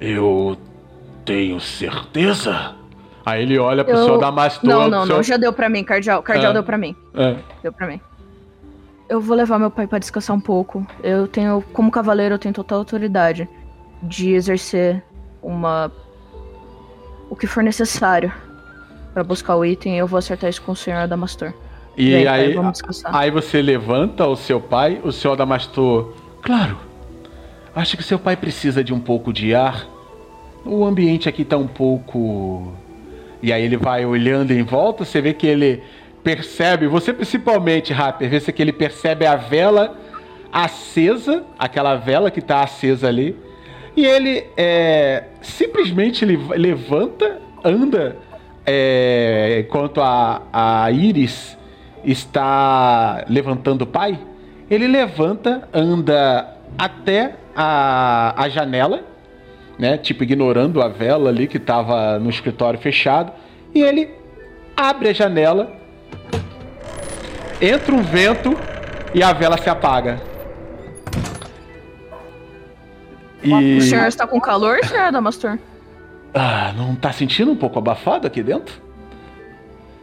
eu 0.00 0.56
tenho 1.26 1.60
certeza. 1.60 2.74
Aí 3.24 3.42
ele 3.42 3.58
olha 3.58 3.84
pro 3.84 3.92
Eu- 3.94 4.04
senhor 4.04 4.18
Damastor. 4.18 4.68
Não, 4.70 4.88
não, 4.88 5.02
senhor- 5.04 5.16
não. 5.16 5.22
Já 5.22 5.36
deu 5.36 5.52
pra 5.52 5.68
mim, 5.68 5.82
Cardial. 5.84 6.22
Cardial 6.22 6.50
Ah. 6.50 6.54
deu 6.54 6.62
pra 6.62 6.78
mim. 6.78 6.94
É. 7.14 7.36
Deu 7.62 7.72
pra 7.72 7.86
mim. 7.88 8.00
Eu 9.08 9.20
vou 9.20 9.36
levar 9.36 9.58
meu 9.58 9.70
pai 9.70 9.86
pra 9.86 9.98
descansar 9.98 10.34
um 10.36 10.40
pouco. 10.40 10.86
Eu 11.02 11.26
tenho, 11.28 11.62
como 11.72 11.90
cavaleiro, 11.90 12.34
eu 12.34 12.38
tenho 12.38 12.54
total 12.54 12.78
autoridade 12.78 13.48
de 14.02 14.30
exercer 14.32 15.02
uma. 15.42 15.90
o 17.28 17.34
que 17.34 17.46
for 17.48 17.60
necessário 17.62 18.32
pra 19.12 19.24
buscar 19.24 19.56
o 19.56 19.64
item. 19.64 19.98
Eu 19.98 20.06
vou 20.06 20.16
acertar 20.18 20.48
isso 20.48 20.62
com 20.62 20.70
o 20.72 20.76
senhor 20.76 20.98
Adamastor. 20.98 21.52
E 21.96 22.10
Vem, 22.10 22.24
pai, 22.24 22.44
aí, 22.46 22.54
vamos 22.54 22.72
descansar. 22.74 23.16
aí 23.16 23.30
você 23.32 23.60
levanta 23.60 24.24
o 24.26 24.36
seu 24.36 24.60
pai, 24.60 25.00
o 25.02 25.10
senhor 25.10 25.34
Damastor. 25.36 26.12
Claro. 26.42 26.76
Acho 27.74 27.96
que 27.96 28.02
seu 28.04 28.18
pai 28.18 28.36
precisa 28.36 28.84
de 28.84 28.94
um 28.94 29.00
pouco 29.00 29.32
de 29.32 29.54
ar. 29.54 29.86
O 30.66 30.84
ambiente 30.84 31.28
aqui 31.28 31.44
tá 31.44 31.56
um 31.56 31.66
pouco. 31.66 32.72
E 33.42 33.52
aí 33.52 33.62
ele 33.62 33.76
vai 33.76 34.04
olhando 34.04 34.52
em 34.52 34.62
volta, 34.62 35.04
você 35.04 35.20
vê 35.20 35.32
que 35.32 35.46
ele 35.46 35.82
percebe, 36.24 36.88
você 36.88 37.12
principalmente, 37.12 37.92
Rapper, 37.92 38.28
vê 38.28 38.40
que 38.40 38.60
ele 38.60 38.72
percebe 38.72 39.24
a 39.24 39.36
vela 39.36 39.96
acesa, 40.52 41.44
aquela 41.58 41.94
vela 41.96 42.30
que 42.30 42.40
tá 42.40 42.62
acesa 42.62 43.08
ali. 43.08 43.36
E 43.96 44.04
ele 44.04 44.44
é, 44.56 45.24
simplesmente 45.40 46.24
levanta, 46.24 47.40
anda, 47.64 48.16
é, 48.64 49.64
enquanto 49.66 50.00
a, 50.00 50.42
a 50.52 50.90
Iris 50.90 51.56
está 52.04 53.24
levantando 53.28 53.82
o 53.82 53.86
pai. 53.86 54.18
Ele 54.70 54.88
levanta, 54.88 55.68
anda 55.72 56.56
até 56.76 57.36
a, 57.54 58.34
a 58.36 58.48
janela, 58.48 59.04
né? 59.78 59.98
Tipo, 59.98 60.22
ignorando 60.22 60.82
a 60.82 60.88
vela 60.88 61.30
ali 61.30 61.46
que 61.46 61.56
estava 61.56 62.18
no 62.18 62.30
escritório 62.30 62.78
fechado. 62.78 63.32
E 63.74 63.82
ele 63.82 64.10
abre 64.76 65.08
a 65.08 65.12
janela, 65.12 65.72
entra 67.60 67.94
um 67.94 68.02
vento 68.02 68.56
e 69.14 69.22
a 69.22 69.32
vela 69.32 69.56
se 69.58 69.68
apaga. 69.68 70.20
E... 73.42 73.78
O 73.78 73.82
senhor 73.82 74.06
está 74.06 74.26
com 74.26 74.40
calor, 74.40 74.84
senhor 74.84 75.04
Adamastor? 75.04 75.58
Ah, 76.34 76.72
não 76.76 76.94
tá 76.94 77.12
sentindo 77.12 77.50
um 77.50 77.56
pouco 77.56 77.78
abafado 77.78 78.26
aqui 78.26 78.42
dentro? 78.42 78.82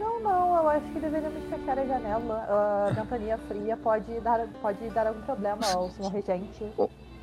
Não, 0.00 0.20
não, 0.20 0.56
eu 0.56 0.68
acho 0.68 0.86
que 0.86 0.98
deveríamos 0.98 1.42
fechar 1.50 1.78
a 1.78 1.84
janela. 1.84 2.46
A 2.48 2.92
ventania 2.92 3.38
fria 3.46 3.76
pode 3.76 4.20
dar, 4.20 4.40
pode 4.60 4.88
dar 4.90 5.06
algum 5.06 5.20
problema 5.20 5.60
ao 5.72 5.90
senhor 5.90 6.10
regente. 6.10 6.64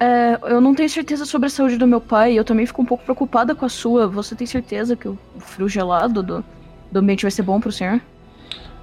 É, 0.02 0.40
eu 0.52 0.60
não 0.60 0.74
tenho 0.74 0.90
certeza 0.90 1.26
sobre 1.26 1.46
a 1.46 1.50
saúde 1.52 1.78
do 1.78 1.86
meu 1.86 2.02
pai. 2.02 2.34
Eu 2.34 2.44
também 2.44 2.66
fico 2.66 2.82
um 2.82 2.86
pouco 2.86 3.04
preocupada 3.04 3.54
com 3.54 3.66
a 3.66 3.70
sua. 3.70 4.08
Você 4.08 4.36
tem 4.36 4.48
certeza 4.48 4.96
que 4.96 5.08
o 5.08 5.16
frio 5.38 5.70
gelado 5.70 6.24
do, 6.24 6.44
do 6.92 7.00
ambiente 7.00 7.22
vai 7.22 7.30
ser 7.30 7.44
bom 7.44 7.60
pro 7.60 7.72
senhor? 7.72 8.02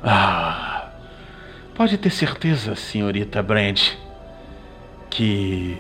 Ah, 0.01 0.91
pode 1.75 1.99
ter 1.99 2.11
certeza, 2.11 2.77
senhorita 2.77 3.43
Brand, 3.43 3.81
que 5.11 5.77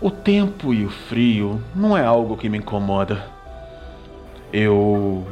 o 0.00 0.10
tempo 0.10 0.72
e 0.72 0.86
o 0.86 0.88
frio 0.88 1.62
não 1.76 1.94
é 1.94 2.02
algo 2.02 2.38
que 2.38 2.48
me 2.48 2.56
incomoda. 2.56 3.22
Eu 4.50 5.26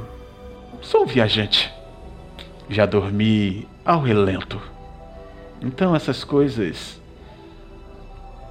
sou 0.82 1.04
um 1.04 1.06
viajante. 1.06 1.72
Já 2.68 2.84
dormi 2.84 3.66
ao 3.82 4.02
relento. 4.02 4.60
Então 5.62 5.96
essas 5.96 6.22
coisas 6.22 7.00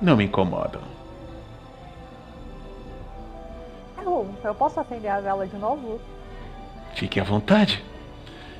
não 0.01 0.15
me 0.15 0.25
incomodam. 0.25 0.81
Eu, 4.01 4.27
eu 4.43 4.55
posso 4.55 4.79
acender 4.79 5.11
a 5.11 5.19
vela 5.19 5.47
de 5.47 5.57
novo? 5.57 5.99
Fique 6.93 7.19
à 7.19 7.23
vontade. 7.23 7.83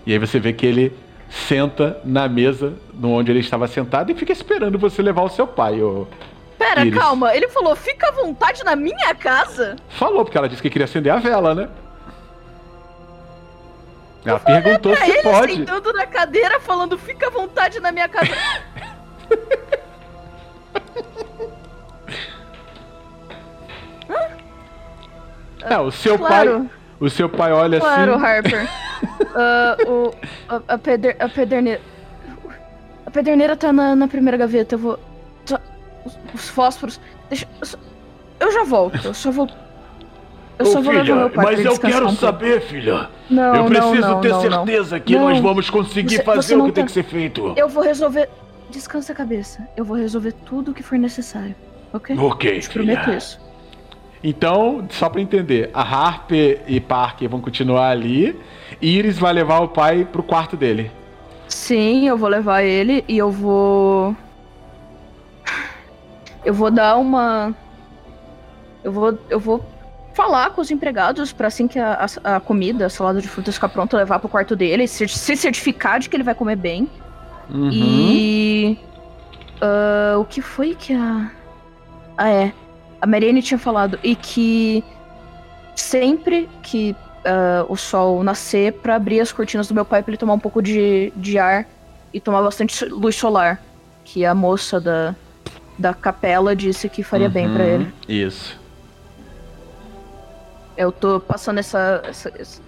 E 0.06 0.12
aí 0.12 0.20
você 0.20 0.40
vê 0.40 0.54
que 0.54 0.66
ele 0.66 0.98
senta 1.30 2.00
na 2.04 2.28
mesa 2.28 2.74
onde 3.04 3.32
ele 3.32 3.40
estava 3.40 3.68
sentado 3.68 4.12
e 4.12 4.16
fica 4.16 4.32
esperando 4.32 4.78
você 4.78 5.02
levar 5.02 5.24
o 5.24 5.30
seu 5.30 5.48
pai. 5.48 5.82
Ô... 5.82 6.08
Pera, 6.58 6.82
Iris. 6.82 6.98
calma. 6.98 7.36
Ele 7.36 7.48
falou, 7.50 7.76
fica 7.76 8.10
à 8.10 8.12
vontade 8.12 8.64
na 8.64 8.76
minha 8.76 9.14
casa? 9.16 9.76
Falou, 9.90 10.24
porque 10.24 10.38
ela 10.38 10.50
disse 10.50 10.62
que 10.62 10.70
queria 10.70 10.86
acender 10.86 11.12
a 11.12 11.18
vela, 11.18 11.54
né? 11.54 11.70
Ela 14.26 14.40
perguntou 14.40 14.96
se 14.96 15.04
ele 15.04 15.22
pode. 15.22 15.54
sentando 15.54 15.94
na 15.94 16.08
cadeira 16.08 16.60
falando, 16.60 16.98
fica 16.98 17.28
à 17.28 17.30
vontade 17.30 17.80
na 17.80 17.92
minha 17.92 18.10
casa. 18.10 18.32
É, 25.68 25.78
o 25.80 25.92
seu 25.92 26.18
Claro. 26.18 26.60
pai. 26.60 26.70
O 27.00 27.10
seu 27.10 27.28
pai 27.28 27.52
olha 27.52 27.80
Claro, 27.80 28.14
assim. 28.16 28.24
Harper. 28.26 28.70
Ah, 29.36 29.78
o, 29.88 30.14
a, 30.48 30.62
a, 30.76 30.78
peder, 30.78 31.16
a 31.20 31.28
pederneira. 31.28 31.82
A 33.06 33.12
pederneira 33.12 33.56
tá 33.56 33.74
na, 33.74 33.96
na 33.96 34.08
primeira 34.08 34.38
gaveta. 34.38 34.76
Eu 34.76 34.80
vou. 34.80 35.00
só- 35.46 35.60
os, 36.06 36.18
os 36.34 36.50
fósforos. 36.50 37.00
Deixa. 37.30 37.48
Eu, 37.60 37.66
só- 37.66 37.78
eu 38.40 38.52
já 38.52 38.64
volto. 38.64 39.00
Eu 39.08 39.14
só 39.14 39.32
vou. 39.32 39.50
Eu 40.58 40.66
só 40.68 40.80
Ô, 40.80 40.84
vou 40.84 40.94
levar 40.94 41.04
filha, 41.06 41.16
meu 41.16 41.30
pai 41.30 41.46
mas 41.46 41.66
eu 41.66 41.78
quero 41.78 42.08
um 42.08 42.16
saber, 42.16 42.62
filha. 42.62 43.10
Não, 43.30 43.56
eu 43.56 43.66
preciso 43.66 43.96
não, 43.96 44.10
não, 44.12 44.22
ter 44.22 44.30
não, 44.30 44.42
certeza 44.42 45.00
que 45.02 45.18
nós 45.18 45.38
vamos 45.40 45.70
conseguir 45.70 46.16
Você- 46.18 46.24
fazer 46.24 46.56
você 46.56 46.62
o 46.62 46.66
que 46.68 46.72
tem 46.72 46.84
tá- 46.84 46.88
que 46.88 46.92
ser 46.94 47.04
feito. 47.04 47.54
Eu 47.58 47.68
vou 47.68 47.84
resolver. 47.84 48.30
Descansa 48.76 49.14
a 49.14 49.16
cabeça. 49.16 49.66
Eu 49.78 49.86
vou 49.86 49.96
resolver 49.96 50.34
tudo 50.34 50.72
o 50.72 50.74
que 50.74 50.84
for 50.84 50.98
necessário. 51.00 51.56
Ok? 51.94 52.14
Ok, 52.20 52.60
Te 52.60 52.70
prometo 52.70 53.10
isso. 53.10 53.40
Então, 54.22 54.86
só 54.90 55.08
pra 55.10 55.22
entender, 55.22 55.70
a 55.74 55.82
Harper 55.82 56.62
e 56.68 56.82
Parker 56.82 57.30
vão 57.30 57.40
continuar 57.40 57.90
ali. 57.90 58.38
E 58.82 58.98
Iris 58.98 59.18
vai 59.18 59.32
levar 59.32 59.60
o 59.62 59.70
pai 59.70 60.04
pro 60.04 60.22
quarto 60.22 60.58
dele. 60.58 60.92
Sim, 61.48 62.06
eu 62.06 62.18
vou 62.18 62.28
levar 62.28 62.64
ele 62.64 63.06
e 63.08 63.18
eu 63.18 63.32
vou. 63.32 64.14
Eu 66.44 66.54
vou 66.54 66.70
dar 66.70 66.98
uma. 66.98 67.56
Eu 68.84 68.92
vou. 68.92 69.18
Eu 69.30 69.40
vou 69.40 69.64
falar 70.14 70.50
com 70.50 70.60
os 70.60 70.70
empregados 70.70 71.32
pra 71.32 71.48
assim 71.48 71.66
que 71.66 71.80
a, 71.80 72.06
a- 72.26 72.36
a 72.36 72.40
comida, 72.42 72.88
a 72.88 72.90
salada 72.90 73.22
de 73.22 73.28
frutas 73.30 73.56
ficar 73.56 73.70
pronta, 73.70 73.96
levar 73.96 74.20
pro 74.20 74.28
quarto 74.28 74.54
dele, 74.54 74.86
se, 74.86 75.08
se 75.08 75.38
certificar 75.38 75.98
de 76.00 76.10
que 76.10 76.16
ele 76.18 76.24
vai 76.24 76.36
comer 76.36 76.58
bem. 76.58 76.90
Uhum. 77.50 77.70
E. 77.72 78.80
ah, 79.62 80.18
o 80.20 80.26
que 80.26 80.42
foi 80.42 80.76
que 80.76 80.94
a. 80.94 81.32
Ah, 82.18 82.30
é. 82.30 82.52
A 83.02 83.06
Mariane 83.08 83.42
tinha 83.42 83.58
falado. 83.58 84.00
E 84.04 84.16
que 84.16 84.84
sempre 85.76 86.50
que 86.64 86.96
ah, 87.26 87.66
o 87.70 87.76
sol 87.76 88.24
nascer, 88.24 88.74
pra 88.74 88.96
abrir 88.96 89.20
as 89.20 89.32
cortinas 89.32 89.68
do 89.68 89.74
meu 89.76 89.86
pai 89.86 90.02
pra 90.02 90.12
ele 90.12 90.18
tomar 90.18 90.34
um 90.34 90.40
pouco 90.40 90.62
de, 90.62 91.12
de 91.16 91.38
ar 91.38 91.66
e 92.14 92.20
tomar 92.20 92.42
bastante 92.42 92.86
luz 92.86 93.16
solar. 93.16 93.62
Que 94.04 94.26
a 94.26 94.34
moça 94.36 94.80
da, 94.80 95.16
da 95.78 95.94
capela 95.94 96.56
disse 96.56 96.88
que 96.90 97.04
faria 97.04 97.28
bem 97.30 97.52
pra 97.52 97.64
Uhum. 97.64 97.70
ele. 97.70 97.94
Isso. 98.08 98.60
Eu 100.78 100.92
tô 100.92 101.20
passando 101.20 101.60
essa. 101.60 102.02
essa- 102.06 102.32
essa- 102.38 102.62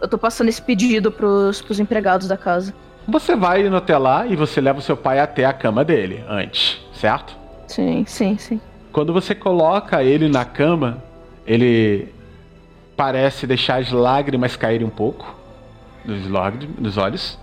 eu 0.00 0.08
tô 0.08 0.18
passando 0.18 0.48
esse 0.48 0.60
pedido 0.60 1.12
pros, 1.12 1.62
pros 1.62 1.78
empregados 1.78 2.26
da 2.26 2.36
casa. 2.36 2.74
Você 3.06 3.34
vai 3.34 3.62
no 3.64 3.76
até 3.76 3.98
lá 3.98 4.26
e 4.26 4.36
você 4.36 4.60
leva 4.60 4.78
o 4.78 4.82
seu 4.82 4.96
pai 4.96 5.18
até 5.18 5.44
a 5.44 5.52
cama 5.52 5.84
dele 5.84 6.24
antes, 6.28 6.80
certo? 6.94 7.36
Sim, 7.66 8.04
sim, 8.06 8.38
sim. 8.38 8.60
Quando 8.92 9.12
você 9.12 9.34
coloca 9.34 10.02
ele 10.02 10.28
na 10.28 10.44
cama, 10.44 11.02
ele 11.46 12.08
parece 12.96 13.46
deixar 13.46 13.80
as 13.80 13.90
lágrimas 13.90 14.54
caírem 14.56 14.86
um 14.86 14.90
pouco 14.90 15.34
nos 16.04 16.96
olhos. 16.96 17.38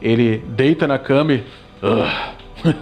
Ele 0.00 0.38
deita 0.38 0.86
na 0.86 0.98
cama 0.98 1.32
e. 1.34 1.44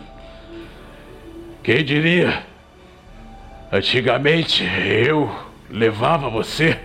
Quem 1.62 1.84
diria? 1.84 2.44
Antigamente 3.72 4.64
eu 4.64 5.34
levava 5.68 6.30
você 6.30 6.78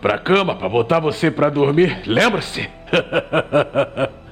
pra 0.00 0.18
cama 0.18 0.56
pra 0.56 0.68
botar 0.68 0.98
você 0.98 1.30
pra 1.30 1.48
dormir. 1.48 2.02
Lembra-se? 2.06 2.68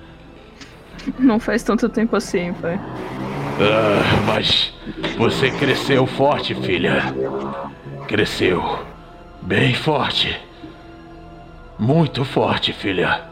Não 1.18 1.38
faz 1.38 1.62
tanto 1.62 1.88
tempo 1.88 2.16
assim, 2.16 2.52
pai. 2.54 2.78
Ah, 3.60 4.22
mas 4.26 4.72
você 5.16 5.50
cresceu 5.50 6.06
forte, 6.06 6.54
filha. 6.54 7.14
Cresceu 8.08 8.62
bem 9.42 9.74
forte. 9.74 10.40
Muito 11.78 12.24
forte, 12.24 12.72
filha. 12.72 13.22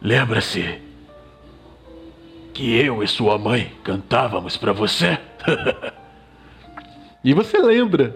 Lembra-se 0.00 0.78
que 2.52 2.74
eu 2.76 3.02
e 3.02 3.08
sua 3.08 3.38
mãe 3.38 3.72
cantávamos 3.82 4.56
pra 4.56 4.72
você? 4.72 5.18
E 7.24 7.34
você 7.34 7.58
lembra 7.58 8.14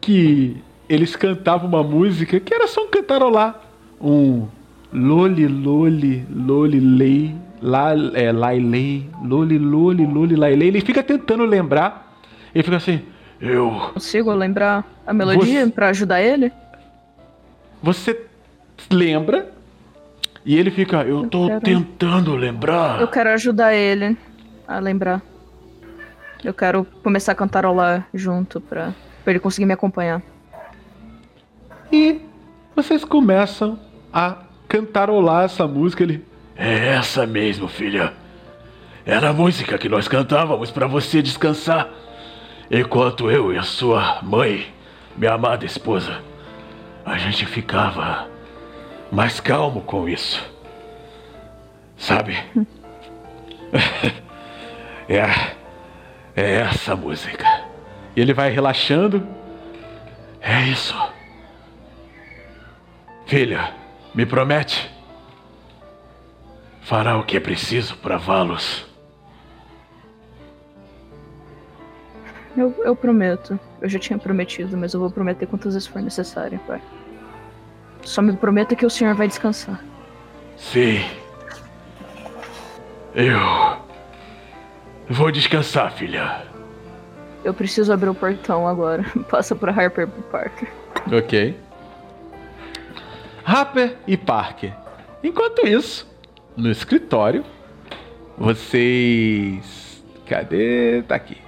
que 0.00 0.62
eles 0.88 1.16
cantavam 1.16 1.68
uma 1.68 1.82
música 1.82 2.38
que 2.38 2.54
era 2.54 2.68
só 2.68 2.84
um 2.84 2.88
cantarolar. 2.88 3.60
Um 4.00 4.46
loli 4.92 5.46
loli 5.46 6.26
loli 6.30 6.80
lei 6.80 7.34
la 7.60 7.92
é 8.14 8.32
lailei 8.32 9.08
loli 9.22 9.58
loli 9.58 10.06
loli 10.06 10.36
lailei. 10.36 10.68
Ele 10.68 10.80
fica 10.80 11.02
tentando 11.02 11.44
lembrar. 11.44 12.16
Ele 12.54 12.62
fica 12.64 12.76
assim: 12.76 13.00
Eu 13.40 13.90
Consigo 13.94 14.32
lembrar 14.32 14.84
a 15.06 15.12
melodia 15.12 15.64
Você- 15.66 15.70
pra 15.72 15.88
ajudar 15.88 16.20
ele? 16.22 16.52
Você 17.82 18.18
lembra? 18.90 19.50
E 20.44 20.56
ele 20.58 20.70
fica: 20.70 21.02
Eu 21.02 21.24
Eu 21.24 21.28
tô 21.28 21.46
quero- 21.48 21.60
tentando 21.60 22.34
lembrar. 22.36 23.00
Eu 23.00 23.08
quero 23.08 23.30
ajudar 23.30 23.74
ele 23.74 24.16
a 24.66 24.78
lembrar. 24.78 25.20
Eu 26.44 26.54
quero 26.54 26.84
começar 27.02 27.32
a 27.32 27.34
cantarolar 27.34 28.06
junto 28.14 28.60
pra, 28.60 28.94
pra 29.24 29.32
ele 29.32 29.40
conseguir 29.40 29.66
me 29.66 29.72
acompanhar. 29.72 30.22
E 31.92 32.20
vocês 32.76 33.04
começam 33.04 33.78
a 34.12 34.36
cantarolar 34.68 35.44
essa 35.44 35.66
música. 35.66 36.02
Ele. 36.02 36.24
É 36.56 36.88
essa 36.88 37.26
mesmo, 37.26 37.66
filha. 37.66 38.12
Era 39.06 39.30
a 39.30 39.32
música 39.32 39.78
que 39.78 39.88
nós 39.88 40.06
cantávamos 40.06 40.70
pra 40.70 40.86
você 40.86 41.22
descansar. 41.22 41.88
Enquanto 42.70 43.30
eu 43.30 43.52
e 43.52 43.56
a 43.56 43.62
sua 43.62 44.18
mãe, 44.22 44.66
minha 45.16 45.32
amada 45.32 45.64
esposa, 45.64 46.20
a 47.04 47.16
gente 47.16 47.46
ficava 47.46 48.28
mais 49.10 49.40
calmo 49.40 49.80
com 49.80 50.06
isso. 50.06 50.44
Sabe? 51.96 52.38
é, 55.08 55.56
é 56.36 56.54
essa 56.60 56.94
música. 56.94 57.46
E 58.14 58.20
ele 58.20 58.34
vai 58.34 58.50
relaxando. 58.50 59.26
É 60.40 60.60
isso. 60.64 60.94
Filha, 63.26 63.72
me 64.18 64.26
promete? 64.26 64.92
Fará 66.80 67.16
o 67.16 67.22
que 67.22 67.36
é 67.36 67.40
preciso 67.40 67.96
para 67.98 68.16
Valos. 68.16 68.84
Eu, 72.56 72.74
eu 72.84 72.96
prometo. 72.96 73.56
Eu 73.80 73.88
já 73.88 73.96
tinha 73.96 74.18
prometido, 74.18 74.76
mas 74.76 74.92
eu 74.92 74.98
vou 74.98 75.08
prometer 75.08 75.46
quantas 75.46 75.74
vezes 75.74 75.86
for 75.86 76.02
necessário, 76.02 76.58
pai. 76.66 76.82
Só 78.02 78.20
me 78.20 78.36
prometa 78.36 78.74
que 78.74 78.84
o 78.84 78.90
senhor 78.90 79.14
vai 79.14 79.28
descansar. 79.28 79.84
Sim. 80.56 80.98
Eu. 83.14 83.38
Vou 85.08 85.30
descansar, 85.30 85.92
filha. 85.92 86.42
Eu 87.44 87.54
preciso 87.54 87.92
abrir 87.92 88.08
o 88.08 88.14
portão 88.16 88.66
agora. 88.66 89.04
Passa 89.30 89.54
pra 89.54 89.70
Harper 89.70 90.08
e 90.08 90.22
Parker. 90.22 90.68
Ok. 91.12 91.67
Harper 93.50 93.96
e 94.06 94.14
Parker. 94.14 94.74
Enquanto 95.24 95.66
isso, 95.66 96.06
no 96.54 96.70
escritório, 96.70 97.42
vocês. 98.36 100.04
Cadê? 100.26 101.02
Tá 101.08 101.14
aqui. 101.14 101.38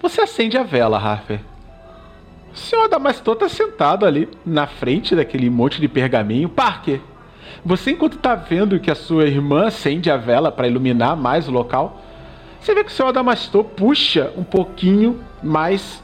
Você 0.00 0.22
acende 0.22 0.56
a 0.56 0.62
vela, 0.62 0.96
Harper. 0.96 1.40
O 2.50 2.56
senhor 2.56 2.84
Adamastor 2.84 3.36
tá 3.36 3.46
sentado 3.46 4.06
ali 4.06 4.26
na 4.42 4.66
frente 4.66 5.14
daquele 5.14 5.50
monte 5.50 5.78
de 5.78 5.86
pergaminho. 5.86 6.48
Parker, 6.48 7.02
você 7.62 7.90
enquanto 7.90 8.16
tá 8.16 8.34
vendo 8.34 8.80
que 8.80 8.90
a 8.90 8.94
sua 8.94 9.26
irmã 9.26 9.66
acende 9.66 10.10
a 10.10 10.16
vela 10.16 10.50
para 10.50 10.66
iluminar 10.66 11.14
mais 11.14 11.46
o 11.46 11.52
local, 11.52 12.02
você 12.58 12.74
vê 12.74 12.82
que 12.82 12.90
o 12.90 12.94
senhor 12.94 13.10
Adamastor 13.10 13.64
puxa 13.64 14.32
um 14.34 14.44
pouquinho 14.44 15.22
mais 15.42 16.02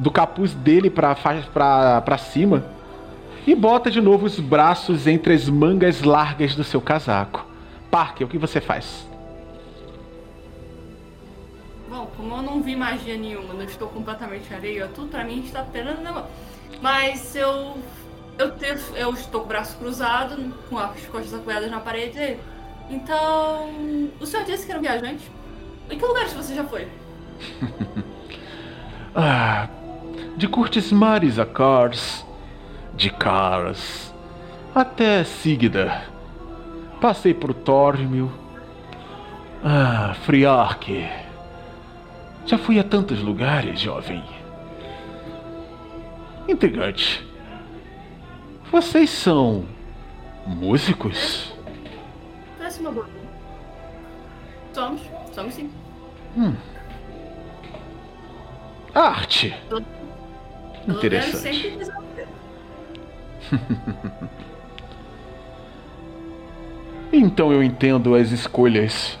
do 0.00 0.10
capuz 0.10 0.54
dele 0.54 0.88
pra, 0.88 1.14
pra, 1.14 2.00
pra 2.00 2.18
cima 2.18 2.64
e 3.46 3.54
bota 3.54 3.90
de 3.90 4.00
novo 4.00 4.26
os 4.26 4.40
braços 4.40 5.06
entre 5.06 5.34
as 5.34 5.48
mangas 5.48 6.02
largas 6.02 6.54
do 6.54 6.64
seu 6.64 6.80
casaco. 6.80 7.46
Parker, 7.90 8.26
o 8.26 8.30
que 8.30 8.38
você 8.38 8.60
faz? 8.60 9.06
Bom, 11.88 12.10
como 12.16 12.36
eu 12.36 12.42
não 12.42 12.62
vi 12.62 12.74
magia 12.76 13.16
nenhuma, 13.16 13.52
não 13.52 13.64
estou 13.64 13.88
completamente 13.88 14.52
areia, 14.54 14.88
tudo 14.94 15.08
pra 15.08 15.24
mim 15.24 15.40
está 15.40 15.60
apenas 15.60 16.00
na 16.00 16.12
mão. 16.12 16.26
Mas 16.80 17.34
eu. 17.36 17.76
Eu, 18.38 18.52
te, 18.52 18.64
eu 18.94 19.12
estou 19.12 19.40
com 19.40 19.46
o 19.46 19.48
braço 19.48 19.76
cruzado, 19.76 20.54
com 20.70 20.78
as 20.78 21.04
costas 21.06 21.34
apoiadas 21.34 21.70
na 21.70 21.80
parede. 21.80 22.38
Então. 22.88 23.68
O 24.18 24.24
senhor 24.24 24.46
disse 24.46 24.64
que 24.64 24.72
era 24.72 24.78
um 24.78 24.82
viajante? 24.82 25.30
Em 25.90 25.98
que 25.98 26.06
lugares 26.06 26.32
você 26.32 26.54
já 26.54 26.64
foi? 26.64 26.88
Ah, 29.14 29.68
de 30.40 30.48
Curtis 30.48 30.90
Mares 30.90 31.38
a 31.38 31.44
Cars, 31.44 32.24
de 32.94 33.10
Cars 33.10 34.10
até 34.74 35.22
Sigda. 35.22 36.04
Passei 36.98 37.34
por 37.34 37.52
Tormil. 37.52 38.32
Ah, 39.62 40.14
Friark. 40.22 41.06
Já 42.46 42.56
fui 42.56 42.78
a 42.78 42.82
tantos 42.82 43.20
lugares, 43.20 43.80
jovem. 43.80 44.24
Intrigante. 46.48 47.22
Vocês 48.72 49.10
são 49.10 49.66
músicos? 50.46 51.52
Parece 52.56 52.80
uma 52.80 52.92
boa. 52.92 53.06
Somos, 54.72 55.02
somos 55.34 55.52
sim. 55.52 55.70
Arte. 58.94 59.54
Interessante. 60.88 61.78
Então 67.12 67.52
eu 67.52 67.60
entendo 67.62 68.14
as 68.14 68.30
escolhas 68.30 69.18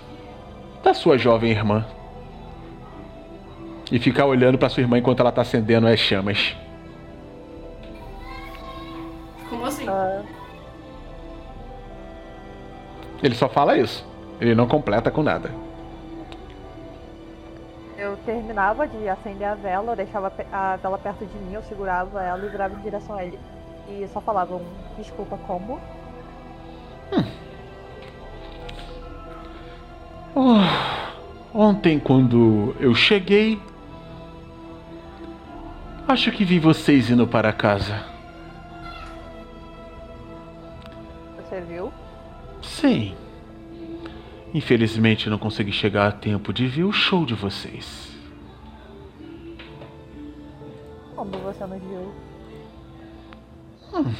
da 0.82 0.94
sua 0.94 1.18
jovem 1.18 1.50
irmã. 1.50 1.84
E 3.90 3.98
ficar 3.98 4.26
olhando 4.26 4.56
pra 4.56 4.68
sua 4.68 4.82
irmã 4.82 4.98
enquanto 4.98 5.18
ela 5.18 5.32
tá 5.32 5.42
acendendo 5.42 5.88
as 5.88 5.98
chamas. 5.98 6.56
Como 9.48 9.64
assim? 9.64 9.88
Ah, 9.88 10.22
Ele 13.20 13.34
só 13.34 13.48
fala 13.48 13.76
isso. 13.76 14.06
Ele 14.40 14.54
não 14.54 14.68
completa 14.68 15.10
com 15.10 15.24
nada. 15.24 15.50
Eu 18.00 18.16
terminava 18.24 18.88
de 18.88 19.06
acender 19.08 19.46
a 19.46 19.54
vela, 19.54 19.92
eu 19.92 19.96
deixava 19.96 20.32
a 20.50 20.76
vela 20.76 20.96
perto 20.96 21.26
de 21.26 21.36
mim, 21.38 21.52
eu 21.52 21.62
segurava 21.64 22.22
ela 22.22 22.44
e 22.46 22.48
virava 22.48 22.74
em 22.74 22.80
direção 22.80 23.14
a 23.14 23.24
ele. 23.24 23.38
E 23.88 24.08
só 24.08 24.22
falava 24.22 24.54
um 24.56 24.64
desculpa 24.96 25.36
como. 25.46 25.78
Oh, 30.34 31.58
ontem, 31.58 31.98
quando 31.98 32.74
eu 32.80 32.94
cheguei, 32.94 33.60
acho 36.08 36.32
que 36.32 36.44
vi 36.44 36.58
vocês 36.58 37.10
indo 37.10 37.26
para 37.26 37.52
casa. 37.52 38.02
Você 41.36 41.60
viu? 41.60 41.92
Sim. 42.62 43.14
Infelizmente 44.52 45.30
não 45.30 45.38
consegui 45.38 45.72
chegar 45.72 46.08
a 46.08 46.12
tempo 46.12 46.52
de 46.52 46.66
ver 46.66 46.84
o 46.84 46.92
show 46.92 47.24
de 47.24 47.34
vocês. 47.34 48.10
Como 51.14 51.30
você 51.38 51.66
nos 51.66 51.80
viu? 51.82 52.12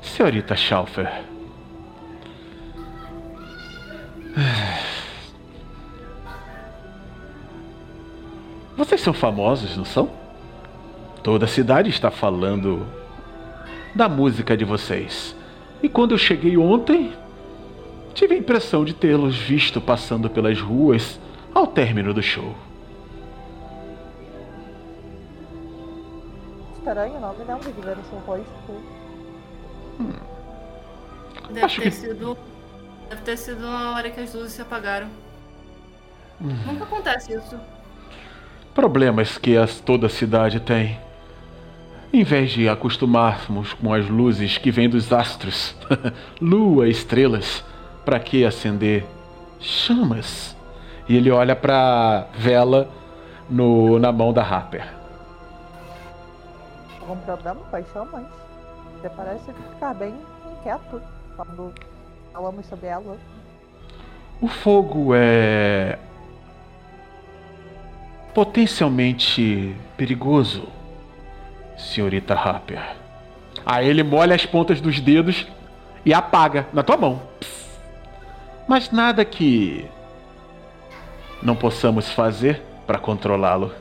Senhorita 0.00 0.56
Schaufer. 0.56 1.24
Vocês 8.76 9.00
são 9.00 9.12
famosos, 9.12 9.76
não 9.76 9.84
são? 9.84 10.10
Toda 11.22 11.44
a 11.44 11.48
cidade 11.48 11.90
está 11.90 12.10
falando 12.10 12.86
da 13.94 14.08
música 14.08 14.56
de 14.56 14.64
vocês. 14.64 15.36
E 15.82 15.88
quando 15.88 16.12
eu 16.12 16.18
cheguei 16.18 16.56
ontem, 16.56 17.12
tive 18.14 18.34
a 18.34 18.38
impressão 18.38 18.84
de 18.84 18.92
tê-los 18.94 19.36
visto 19.36 19.80
passando 19.80 20.28
pelas 20.30 20.60
ruas 20.60 21.18
ao 21.54 21.66
término 21.66 22.12
do 22.14 22.22
show. 22.22 22.54
Estranho, 26.78 27.20
não 27.20 27.32
me 27.34 27.44
lembro 27.44 27.72
de 27.72 27.80
ver 27.80 27.96
o 27.98 28.04
seu 28.04 28.18
rosto. 28.26 28.82
Deve 31.50 31.64
acho 31.66 31.80
ter 31.80 31.90
que- 31.90 31.96
sido. 31.96 32.36
Deve 33.08 33.22
ter 33.22 33.36
sido 33.36 33.66
a 33.66 33.92
hora 33.94 34.10
que 34.10 34.20
as 34.20 34.34
luzes 34.34 34.52
se 34.52 34.62
apagaram. 34.62 35.06
Hum. 36.40 36.48
Nunca 36.66 36.84
acontece 36.84 37.34
isso. 37.34 37.56
Problemas 38.74 39.36
que 39.38 39.56
as- 39.56 39.80
toda 39.80 40.06
a 40.06 40.10
cidade 40.10 40.60
tem. 40.60 40.98
Em 42.12 42.24
vez 42.24 42.50
de 42.50 42.68
acostumarmos 42.68 43.72
com 43.74 43.92
as 43.92 44.06
luzes 44.08 44.58
que 44.58 44.70
vêm 44.70 44.88
dos 44.88 45.12
astros, 45.12 45.74
lua, 46.40 46.88
estrelas, 46.88 47.64
para 48.04 48.18
que 48.20 48.44
acender 48.44 49.04
chamas? 49.60 50.56
E 51.08 51.16
ele 51.16 51.30
olha 51.30 51.54
pra 51.54 52.26
vela 52.34 52.88
no, 53.48 53.98
na 53.98 54.12
mão 54.12 54.32
da 54.32 54.42
Harper. 54.42 54.86
Algum 57.00 57.16
problema 57.20 57.60
com 57.70 57.76
as 57.76 57.92
chamas? 57.92 58.24
Você 59.00 59.08
parece 59.10 59.52
ficar 59.52 59.94
bem 59.94 60.14
inquieto 60.52 61.02
quando 61.36 61.72
falamos 62.32 62.66
sobre 62.66 62.86
ela. 62.86 63.16
O 64.40 64.48
fogo 64.48 65.12
é 65.14 65.98
potencialmente 68.34 69.76
perigoso, 69.96 70.68
senhorita 71.76 72.34
Harper. 72.34 72.80
Aí 73.64 73.88
ele 73.88 74.02
molha 74.02 74.34
as 74.34 74.46
pontas 74.46 74.80
dos 74.80 75.00
dedos 75.00 75.46
e 76.04 76.14
apaga 76.14 76.66
na 76.72 76.82
tua 76.82 76.96
mão. 76.96 77.20
Pss. 77.38 77.61
Mas 78.66 78.90
nada 78.90 79.24
que 79.24 79.88
não 81.42 81.54
possamos 81.56 82.10
fazer 82.10 82.62
para 82.86 82.98
controlá-lo. 82.98 83.72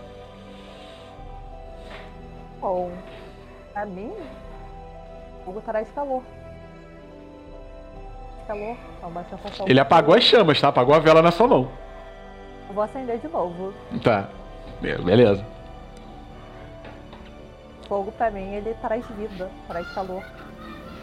Bom, 2.59 2.91
pra 3.73 3.85
mim, 3.85 4.11
o 5.41 5.45
fogo 5.45 5.61
traz 5.61 5.89
calor. 5.91 6.23
Sensação. 9.29 9.65
Ele 9.67 9.79
apagou 9.79 10.13
as 10.13 10.23
chamas, 10.25 10.59
tá? 10.59 10.67
Apagou 10.67 10.93
a 10.93 10.99
vela 10.99 11.21
na 11.21 11.31
sua 11.31 11.47
mão. 11.47 11.69
Eu 12.67 12.75
vou 12.75 12.83
acender 12.83 13.17
de 13.19 13.27
novo. 13.29 13.73
Tá. 14.03 14.27
Be- 14.81 14.97
Beleza. 14.97 15.45
Fogo 17.87 18.11
pra 18.11 18.29
mim, 18.29 18.53
ele 18.53 18.73
traz 18.81 19.05
vida, 19.11 19.49
traz 19.67 19.87
calor. 19.93 20.21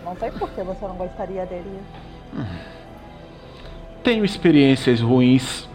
Não 0.04 0.14
sei 0.16 0.30
por 0.32 0.50
que 0.50 0.62
você 0.62 0.86
não 0.86 0.96
gostaria 0.96 1.46
dele. 1.46 1.80
Tenho 4.08 4.24
experiências 4.24 5.02
ruins 5.02 5.68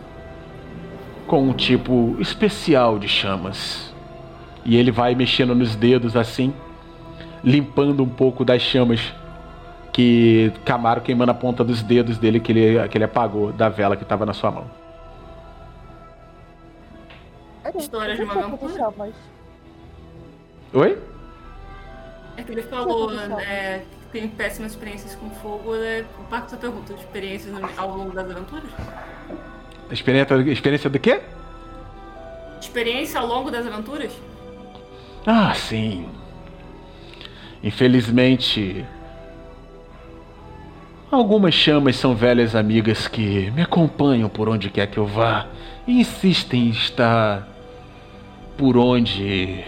com 1.27 1.49
um 1.49 1.53
tipo 1.53 2.18
especial 2.19 2.97
de 2.97 3.07
chamas. 3.07 3.93
E 4.65 4.76
ele 4.76 4.89
vai 4.89 5.14
mexendo 5.14 5.53
nos 5.53 5.76
dedos 5.76 6.15
assim, 6.15 6.51
limpando 7.43 8.01
um 8.01 8.10
pouco 8.10 8.43
das 8.43 8.60
chamas 8.60 9.14
que 9.91 10.51
Camaro 10.65 11.01
queimando 11.01 11.30
a 11.30 11.35
ponta 11.35 11.64
dos 11.64 11.84
dedos 11.84 12.18
dele 12.18 12.39
que 12.39 12.51
ele, 12.51 12.89
que 12.89 12.97
ele 12.97 13.05
apagou 13.05 13.53
da 13.53 13.69
vela 13.69 13.95
que 13.95 14.01
estava 14.01 14.26
na 14.26 14.34
sua 14.34 14.49
mão. 14.49 14.65
Ele, 17.64 17.77
História 17.77 18.15
de 18.15 18.23
uma 18.23 18.34
vampira? 18.34 18.73
chamas? 18.73 19.14
Oi? 20.73 20.97
É 22.35 22.41
que 22.41 22.51
ele 22.51 22.64
falou, 22.64 23.11
né, 23.11 23.84
tem 24.14 24.27
péssimas 24.27 24.73
experiências 24.73 25.15
com 25.15 25.30
fogo. 25.31 25.76
É, 25.76 26.06
o 26.19 26.23
Paco 26.26 26.52
só 26.52 26.56
pergunta 26.56 26.94
de 26.94 26.99
experiências 27.02 27.53
ao 27.76 27.98
longo 27.98 28.14
das 28.14 28.30
aventuras? 28.30 28.69
Experiência, 29.91 30.35
experiência 30.52 30.90
do 30.90 30.99
quê? 30.99 31.19
Experiência 32.61 33.19
ao 33.19 33.27
longo 33.27 33.49
das 33.49 33.65
aventuras? 33.65 34.14
Ah, 35.26 35.53
sim. 35.56 36.07
Infelizmente, 37.64 38.85
algumas 41.10 41.53
chamas 41.56 41.95
são 41.95 42.15
velhas 42.15 42.56
amigas 42.56 43.07
que 43.07 43.49
me 43.52 43.64
acompanham 43.64 44.30
por 44.30 44.48
onde 44.48 44.69
quer 44.69 44.88
que 44.88 44.98
eu 44.98 45.07
vá 45.07 45.48
e 45.88 45.99
insistem 46.02 46.68
em 46.68 46.69
estar 46.69 47.48
por 48.57 48.77
onde 48.77 49.64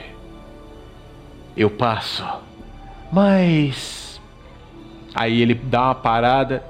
eu 1.57 1.69
passo. 1.69 2.25
Mas 3.11 4.04
aí 5.15 5.41
ele 5.41 5.55
dá 5.55 5.85
uma 5.85 5.95
parada. 5.95 6.63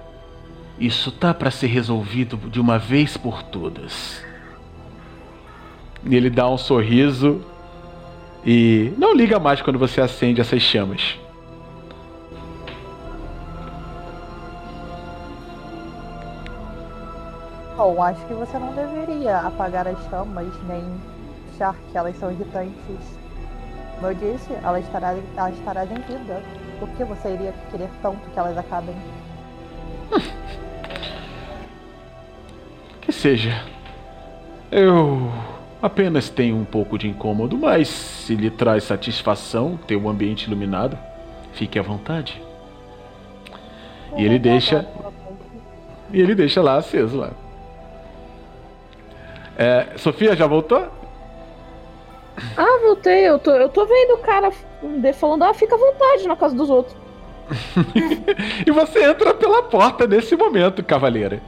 Isso 0.80 1.12
tá 1.12 1.34
para 1.34 1.50
ser 1.50 1.68
resolvido 1.68 2.38
de 2.50 2.60
uma 2.62 2.78
vez 2.78 3.18
por 3.18 3.42
todas. 3.42 4.24
Ele 6.06 6.30
dá 6.30 6.48
um 6.48 6.58
sorriso 6.58 7.42
e 8.46 8.94
não 8.98 9.16
liga 9.16 9.40
mais 9.40 9.62
quando 9.62 9.80
você 9.80 10.00
acende 10.00 10.40
essas 10.40 10.62
chamas. 10.62 11.18
Bom, 17.76 18.02
acho 18.02 18.26
que 18.26 18.34
você 18.34 18.58
não 18.58 18.74
deveria 18.74 19.40
apagar 19.40 19.88
as 19.88 19.98
chamas 20.10 20.48
nem 20.68 20.84
achar 21.54 21.76
que 21.92 21.98
elas 21.98 22.18
são 22.18 22.32
irritantes. 22.32 23.20
Como 23.96 24.08
eu 24.08 24.14
disse, 24.14 24.54
ela 24.64 24.80
estará, 24.80 25.16
ela 25.36 25.50
estará 25.50 25.86
em 25.86 25.96
vida. 25.96 26.65
Por 26.80 26.90
que 26.90 27.04
você 27.04 27.30
iria 27.34 27.54
querer 27.72 27.90
tanto 28.02 28.30
que 28.30 28.40
elas 28.40 28.58
acabem? 28.58 28.96
Que 33.02 33.12
seja. 33.12 33.64
Eu 34.72 35.32
apenas 35.82 36.30
tenho 36.30 36.56
um 36.58 36.66
pouco 36.66 36.98
de 36.98 37.08
incômodo, 37.08 37.58
mas 37.58 37.88
se 37.88 38.36
lhe 38.36 38.50
traz 38.50 38.84
satisfação 38.84 39.78
ter 39.78 39.96
um 39.96 40.10
ambiente 40.10 40.44
iluminado, 40.44 40.98
fique 41.54 41.78
à 41.78 41.82
vontade. 41.82 42.42
E 44.18 44.24
ele 44.24 44.40
deixa. 44.40 44.88
E 46.12 46.20
ele 46.20 46.36
deixa 46.36 46.62
lá 46.62 46.78
aceso 46.78 47.18
lá. 47.18 47.32
É, 49.58 49.98
Sofia, 49.98 50.36
já 50.36 50.48
voltou? 50.48 50.88
Ah, 52.58 52.80
voltei. 52.84 53.28
Eu 53.28 53.40
tô, 53.40 53.52
eu 53.52 53.70
tô 53.70 53.86
vendo 53.86 54.16
o 54.16 54.18
cara 54.18 54.52
falando, 55.14 55.44
ah, 55.44 55.54
fica 55.54 55.76
à 55.76 55.78
vontade 55.78 56.28
na 56.28 56.36
casa 56.36 56.56
dos 56.56 56.70
outros. 56.70 56.96
e 58.66 58.72
você 58.72 59.04
entra 59.04 59.34
pela 59.34 59.64
porta 59.64 60.08
nesse 60.08 60.36
momento, 60.36 60.84
cavaleira. 60.84 61.42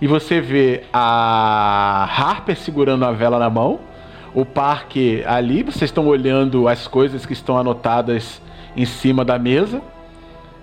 E 0.00 0.06
você 0.06 0.40
vê 0.40 0.84
a 0.92 2.08
Harper 2.16 2.56
segurando 2.56 3.04
a 3.04 3.10
vela 3.10 3.38
na 3.38 3.50
mão, 3.50 3.80
o 4.32 4.44
parque 4.44 5.24
ali, 5.26 5.62
vocês 5.62 5.90
estão 5.90 6.06
olhando 6.06 6.68
as 6.68 6.86
coisas 6.86 7.26
que 7.26 7.32
estão 7.32 7.58
anotadas 7.58 8.40
em 8.76 8.84
cima 8.84 9.24
da 9.24 9.38
mesa, 9.38 9.82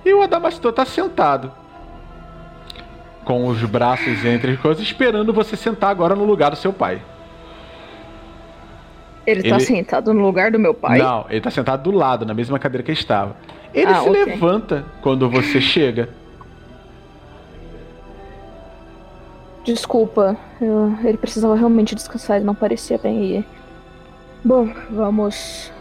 e 0.05 0.13
o 0.13 0.21
Adamastor 0.21 0.69
está 0.69 0.85
sentado 0.85 1.51
com 3.25 3.47
os 3.47 3.61
braços 3.63 4.23
entre 4.23 4.53
as 4.53 4.59
coisas, 4.59 4.83
esperando 4.83 5.33
você 5.33 5.57
sentar 5.57 5.89
agora 5.89 6.15
no 6.15 6.23
lugar 6.23 6.51
do 6.51 6.57
seu 6.57 6.71
pai. 6.71 7.01
Ele, 9.25 9.49
tá 9.49 9.59
sentado 9.59 10.13
no 10.13 10.21
lugar 10.21 10.51
do 10.51 10.59
meu 10.59 10.73
pai? 10.73 10.99
Não, 10.99 11.25
ele 11.29 11.41
tá 11.41 11.49
sentado 11.49 11.83
do 11.83 11.97
lado, 11.97 12.25
na 12.25 12.33
mesma 12.33 12.59
cadeira 12.59 12.83
que 12.83 12.91
estava. 12.91 13.35
Ele 13.73 13.91
ah, 13.91 14.01
se 14.01 14.09
okay. 14.09 14.25
levanta 14.25 14.85
quando 15.01 15.29
você 15.29 15.59
chega. 15.59 16.09
Desculpa, 19.63 20.37
eu, 20.61 20.95
ele 21.03 21.17
precisava 21.17 21.55
realmente 21.55 21.95
descansar, 21.95 22.37
ele 22.37 22.45
não 22.45 22.53
parecia 22.53 22.99
bem 22.99 23.17
aí. 23.17 23.45
Bom, 24.43 24.71
vamos 24.91 25.73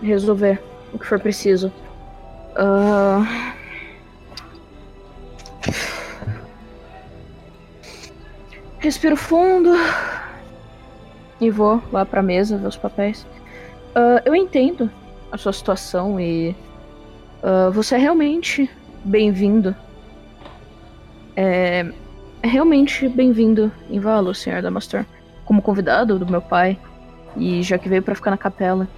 resolver 0.00 0.62
o 0.92 0.98
que 0.98 1.06
for 1.06 1.18
preciso. 1.18 1.72
Uh... 2.54 3.26
Respiro 8.78 9.16
fundo 9.16 9.70
e 11.40 11.50
vou 11.50 11.82
lá 11.92 12.04
pra 12.04 12.22
mesa 12.22 12.56
ver 12.56 12.66
os 12.66 12.76
papéis. 12.76 13.26
Uh, 13.90 14.20
eu 14.24 14.34
entendo 14.34 14.90
a 15.30 15.36
sua 15.36 15.52
situação 15.52 16.20
e 16.20 16.54
uh, 17.42 17.70
você 17.72 17.94
é 17.94 17.98
realmente 17.98 18.70
bem-vindo. 19.04 19.74
É, 21.36 21.86
é 22.42 22.46
realmente 22.46 23.08
bem-vindo 23.08 23.70
em 23.88 24.00
Valo, 24.00 24.34
Sr. 24.34 24.62
Damastor, 24.62 25.04
como 25.44 25.62
convidado 25.62 26.18
do 26.18 26.26
meu 26.26 26.42
pai 26.42 26.78
e 27.36 27.62
já 27.62 27.78
que 27.78 27.88
veio 27.88 28.02
para 28.02 28.14
ficar 28.14 28.30
na 28.30 28.38
capela. 28.38 28.88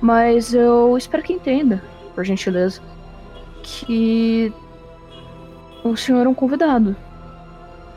Mas 0.00 0.54
eu 0.54 0.96
espero 0.96 1.22
que 1.22 1.32
entenda, 1.32 1.82
por 2.14 2.24
gentileza, 2.24 2.80
que 3.62 4.52
o 5.84 5.94
senhor 5.96 6.24
é 6.24 6.28
um 6.28 6.34
convidado. 6.34 6.96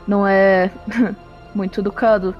Não 0.06 0.26
é 0.26 0.70
muito 1.54 1.80
educado 1.80 2.34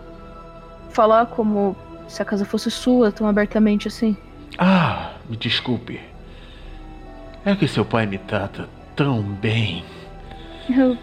falar 0.95 1.27
como 1.27 1.77
se 2.09 2.23
a 2.23 2.25
casa 2.25 2.45
fosse 2.45 2.71
sua 2.71 3.11
tão 3.11 3.27
abertamente 3.27 3.89
assim. 3.89 4.17
Ah, 4.57 5.13
me 5.29 5.37
desculpe. 5.37 6.01
É 7.45 7.55
que 7.55 7.69
seu 7.69 7.85
pai 7.85 8.07
me 8.07 8.19
trata 8.19 8.69
tão 8.97 9.21
bem. 9.23 9.85
Eu, 10.71 10.97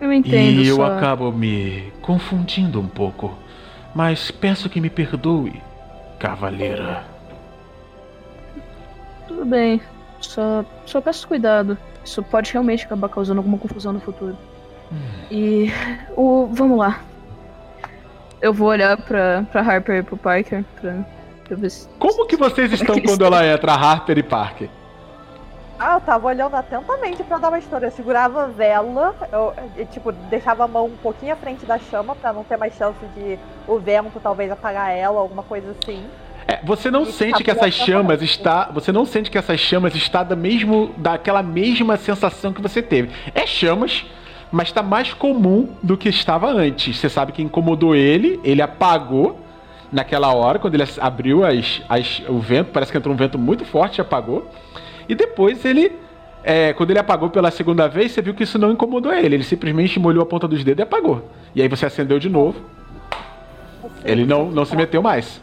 eu 0.00 0.12
entendo. 0.12 0.60
E 0.60 0.68
eu 0.68 0.76
só... 0.76 0.96
acabo 0.96 1.32
me 1.32 1.92
confundindo 2.02 2.80
um 2.80 2.88
pouco. 2.88 3.38
Mas 3.94 4.30
peço 4.30 4.68
que 4.68 4.80
me 4.80 4.90
perdoe, 4.90 5.62
cavaleira. 6.18 7.04
Tudo 9.26 9.46
bem. 9.46 9.80
Só, 10.20 10.64
só 10.84 11.00
peço 11.00 11.26
cuidado. 11.26 11.78
Isso 12.04 12.22
pode 12.22 12.52
realmente 12.52 12.84
acabar 12.84 13.08
causando 13.08 13.38
alguma 13.38 13.56
confusão 13.58 13.92
no 13.92 14.00
futuro. 14.00 14.36
Hum. 14.92 14.96
E. 15.30 15.72
O, 16.16 16.48
vamos 16.52 16.78
lá. 16.78 17.00
Eu 18.40 18.52
vou 18.52 18.68
olhar 18.68 18.96
pra, 18.96 19.44
pra 19.50 19.60
Harper 19.60 19.98
e 19.98 20.02
pro 20.02 20.16
Parker 20.16 20.64
pra, 20.80 21.04
pra 21.44 21.56
ver 21.56 21.70
se. 21.70 21.88
Como 21.98 22.26
que 22.26 22.36
vocês 22.36 22.72
estão 22.72 22.96
que 22.96 23.02
quando 23.06 23.24
ela 23.24 23.44
entra, 23.46 23.72
Harper 23.72 24.18
e 24.18 24.22
Parker? 24.22 24.68
Ah, 25.78 25.94
eu 25.94 26.00
tava 26.00 26.26
olhando 26.26 26.56
atentamente 26.56 27.22
pra 27.22 27.38
dar 27.38 27.48
uma 27.48 27.58
história. 27.58 27.86
Eu 27.86 27.92
segurava 27.92 28.44
a 28.44 28.46
vela, 28.46 29.14
eu, 29.32 29.54
eu, 29.76 29.86
tipo, 29.86 30.10
deixava 30.10 30.64
a 30.64 30.68
mão 30.68 30.86
um 30.86 30.96
pouquinho 30.96 31.32
à 31.32 31.36
frente 31.36 31.64
da 31.64 31.78
chama 31.78 32.16
pra 32.16 32.32
não 32.32 32.42
ter 32.42 32.56
mais 32.56 32.74
chance 32.74 32.98
de 33.16 33.38
o 33.66 33.78
vento 33.78 34.18
talvez 34.20 34.50
apagar 34.50 34.90
ela, 34.90 35.20
alguma 35.20 35.44
coisa 35.44 35.70
assim. 35.70 36.04
É, 36.48 36.60
você 36.64 36.90
não 36.90 37.02
e 37.02 37.12
sente 37.12 37.44
que 37.44 37.50
essas 37.50 37.74
chamas 37.74 38.22
está, 38.22 38.70
você 38.72 38.90
não 38.90 39.04
sente 39.04 39.30
que 39.30 39.38
essas 39.38 39.60
chamas 39.60 39.94
está 39.94 40.24
da 40.24 40.34
mesmo 40.34 40.92
daquela 40.96 41.42
mesma 41.42 41.96
sensação 41.96 42.52
que 42.52 42.62
você 42.62 42.82
teve. 42.82 43.10
É 43.34 43.46
chamas, 43.46 44.04
mas 44.50 44.68
está 44.68 44.82
mais 44.82 45.12
comum 45.12 45.68
do 45.82 45.96
que 45.96 46.08
estava 46.08 46.50
antes. 46.50 46.96
Você 46.96 47.08
sabe 47.08 47.32
que 47.32 47.42
incomodou 47.42 47.94
ele, 47.94 48.40
ele 48.42 48.62
apagou 48.62 49.38
naquela 49.92 50.32
hora, 50.32 50.58
quando 50.58 50.74
ele 50.74 50.84
abriu 51.00 51.44
as, 51.44 51.82
as, 51.88 52.22
o 52.28 52.38
vento, 52.38 52.70
parece 52.72 52.92
que 52.92 52.98
entrou 52.98 53.14
um 53.14 53.18
vento 53.18 53.38
muito 53.38 53.64
forte 53.64 53.98
e 53.98 54.00
apagou. 54.00 54.50
E 55.08 55.14
depois 55.14 55.64
ele, 55.64 55.92
é, 56.44 56.72
quando 56.74 56.90
ele 56.90 56.98
apagou 56.98 57.30
pela 57.30 57.50
segunda 57.50 57.88
vez, 57.88 58.12
você 58.12 58.22
viu 58.22 58.34
que 58.34 58.42
isso 58.42 58.58
não 58.58 58.72
incomodou 58.72 59.12
ele. 59.12 59.36
Ele 59.36 59.44
simplesmente 59.44 59.98
molhou 59.98 60.22
a 60.22 60.26
ponta 60.26 60.46
dos 60.46 60.62
dedos 60.62 60.80
e 60.80 60.82
apagou. 60.82 61.30
E 61.54 61.62
aí 61.62 61.68
você 61.68 61.86
acendeu 61.86 62.18
de 62.18 62.28
novo. 62.28 62.60
Ele 64.04 64.24
não, 64.24 64.50
não 64.50 64.64
se 64.64 64.76
meteu 64.76 65.02
mais. 65.02 65.40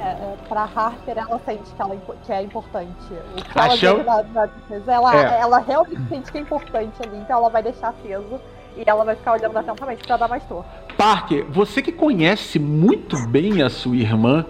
É, 0.00 0.04
é, 0.04 0.31
pra 0.52 0.68
Harper, 0.74 1.16
ela 1.16 1.40
sente 1.46 1.70
que, 1.74 1.80
ela, 1.80 1.96
que 2.26 2.32
é 2.32 2.42
importante. 2.42 2.90
O 3.32 3.42
que 3.42 3.86
ela, 3.86 4.22
na, 4.34 4.46
na 4.46 4.92
ela, 4.92 5.16
é. 5.16 5.40
ela 5.40 5.58
realmente 5.60 6.08
sente 6.10 6.30
que 6.30 6.36
é 6.36 6.40
importante 6.42 6.92
ali, 7.02 7.16
então 7.16 7.38
ela 7.38 7.48
vai 7.48 7.62
deixar 7.62 7.88
aceso 7.88 8.38
e 8.76 8.82
ela 8.84 9.02
vai 9.02 9.16
ficar 9.16 9.32
olhando 9.32 9.56
atentamente 9.56 10.06
pra 10.06 10.18
dar 10.18 10.28
mais 10.28 10.44
torre. 10.44 10.66
Parker, 10.94 11.46
você 11.48 11.80
que 11.80 11.90
conhece 11.90 12.58
muito 12.58 13.16
bem 13.28 13.62
a 13.62 13.70
sua 13.70 13.96
irmã 13.96 14.44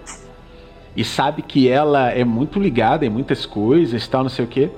e 0.93 1.05
sabe 1.05 1.41
que 1.41 1.69
ela 1.69 2.09
é 2.11 2.25
muito 2.25 2.59
ligada 2.59 3.05
em 3.05 3.09
muitas 3.09 3.45
coisas, 3.45 4.05
tal, 4.05 4.23
não 4.23 4.29
sei 4.29 4.43
o 4.43 4.47
que, 4.47 4.69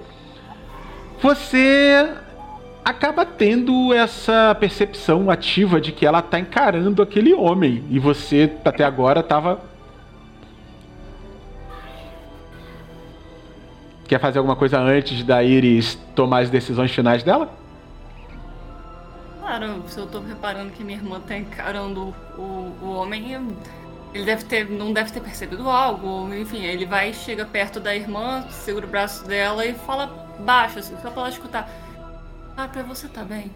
você 1.19 2.07
acaba 2.83 3.25
tendo 3.25 3.91
essa 3.95 4.55
percepção 4.59 5.31
ativa 5.31 5.81
de 5.81 5.91
que 5.91 6.05
ela 6.05 6.21
tá 6.21 6.39
encarando 6.39 7.01
aquele 7.01 7.33
homem 7.33 7.83
e 7.89 7.97
você 7.97 8.53
até 8.63 8.83
agora 8.83 9.23
tava 9.23 9.74
Quer 14.07 14.19
fazer 14.19 14.37
alguma 14.37 14.55
coisa 14.55 14.79
antes 14.79 15.23
da 15.23 15.43
Iris 15.43 15.95
tomar 16.13 16.43
as 16.43 16.49
decisões 16.49 16.91
finais 16.91 17.23
dela? 17.23 17.49
Claro, 19.39 19.83
se 19.87 19.99
eu 19.99 20.05
tô 20.05 20.19
reparando 20.19 20.71
que 20.71 20.83
minha 20.83 20.97
irmã 20.97 21.19
tá 21.19 21.37
encarando 21.37 22.13
o, 22.37 22.71
o 22.81 22.93
homem, 22.95 23.35
ele 24.13 24.25
deve 24.25 24.43
ter, 24.45 24.69
não 24.69 24.93
deve 24.93 25.11
ter 25.11 25.21
percebido 25.21 25.69
algo. 25.69 26.33
Enfim, 26.33 26.63
ele 26.63 26.85
vai, 26.85 27.13
chega 27.13 27.45
perto 27.45 27.79
da 27.79 27.95
irmã, 27.95 28.45
segura 28.49 28.85
o 28.85 28.89
braço 28.89 29.25
dela 29.27 29.65
e 29.65 29.73
fala 29.73 30.07
baixo, 30.39 30.79
assim, 30.79 30.95
só 31.01 31.09
pra 31.09 31.21
ela 31.23 31.29
escutar. 31.29 31.69
Ah, 32.55 32.67
pra 32.67 32.83
você 32.83 33.07
tá 33.07 33.23
bem? 33.23 33.51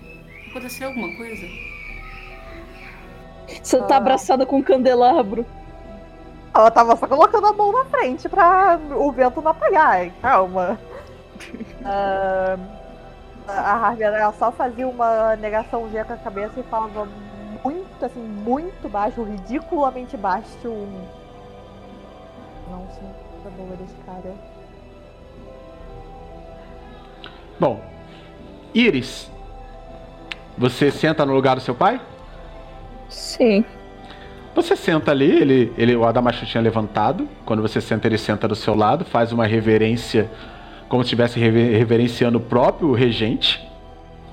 Aconteceu 0.49 0.87
alguma 0.87 1.15
coisa? 1.15 1.45
Você 3.61 3.81
tá 3.83 3.97
abraçada 3.97 4.45
com 4.45 4.57
um 4.57 4.63
candelabro. 4.63 5.45
Ela 6.53 6.71
tava 6.71 6.95
só 6.95 7.07
colocando 7.07 7.47
a 7.47 7.53
mão 7.53 7.71
na 7.71 7.85
frente 7.85 8.27
pra 8.27 8.79
o 8.95 9.11
vento 9.11 9.41
não 9.41 9.51
apagar. 9.51 10.09
Calma. 10.21 10.79
uh, 11.81 12.59
a 13.47 13.73
Harvey 13.73 14.03
ela 14.03 14.33
só 14.33 14.51
fazia 14.51 14.87
uma 14.87 15.35
negaçãozinha 15.35 16.05
com 16.05 16.13
a 16.13 16.17
cabeça 16.17 16.59
e 16.59 16.63
falava 16.63 17.07
muito, 17.63 18.05
assim, 18.05 18.19
muito 18.19 18.89
baixo, 18.89 19.23
ridiculamente 19.23 20.17
baixo. 20.17 20.67
Um... 20.67 21.07
Não 22.69 22.87
sei 22.91 23.07
a 23.45 23.49
boa 23.49 23.75
desse 23.75 23.95
cara. 24.05 24.33
Bom, 27.59 27.81
Iris, 28.73 29.29
você 30.57 30.91
senta 30.91 31.25
no 31.25 31.33
lugar 31.33 31.55
do 31.55 31.61
seu 31.61 31.75
pai? 31.75 31.99
Sim. 33.09 33.65
Você 34.55 34.75
senta 34.75 35.11
ali, 35.11 35.29
ele, 35.29 35.73
ele, 35.77 35.95
o 35.95 36.05
Adamacho 36.05 36.45
tinha 36.45 36.61
levantado. 36.61 37.27
Quando 37.45 37.61
você 37.61 37.79
senta, 37.79 38.07
ele 38.07 38.17
senta 38.17 38.47
do 38.47 38.55
seu 38.55 38.75
lado, 38.75 39.05
faz 39.05 39.31
uma 39.31 39.45
reverência, 39.45 40.29
como 40.87 41.03
se 41.03 41.07
estivesse 41.07 41.39
rever, 41.39 41.77
reverenciando 41.77 42.37
o 42.37 42.41
próprio 42.41 42.91
regente. 42.93 43.67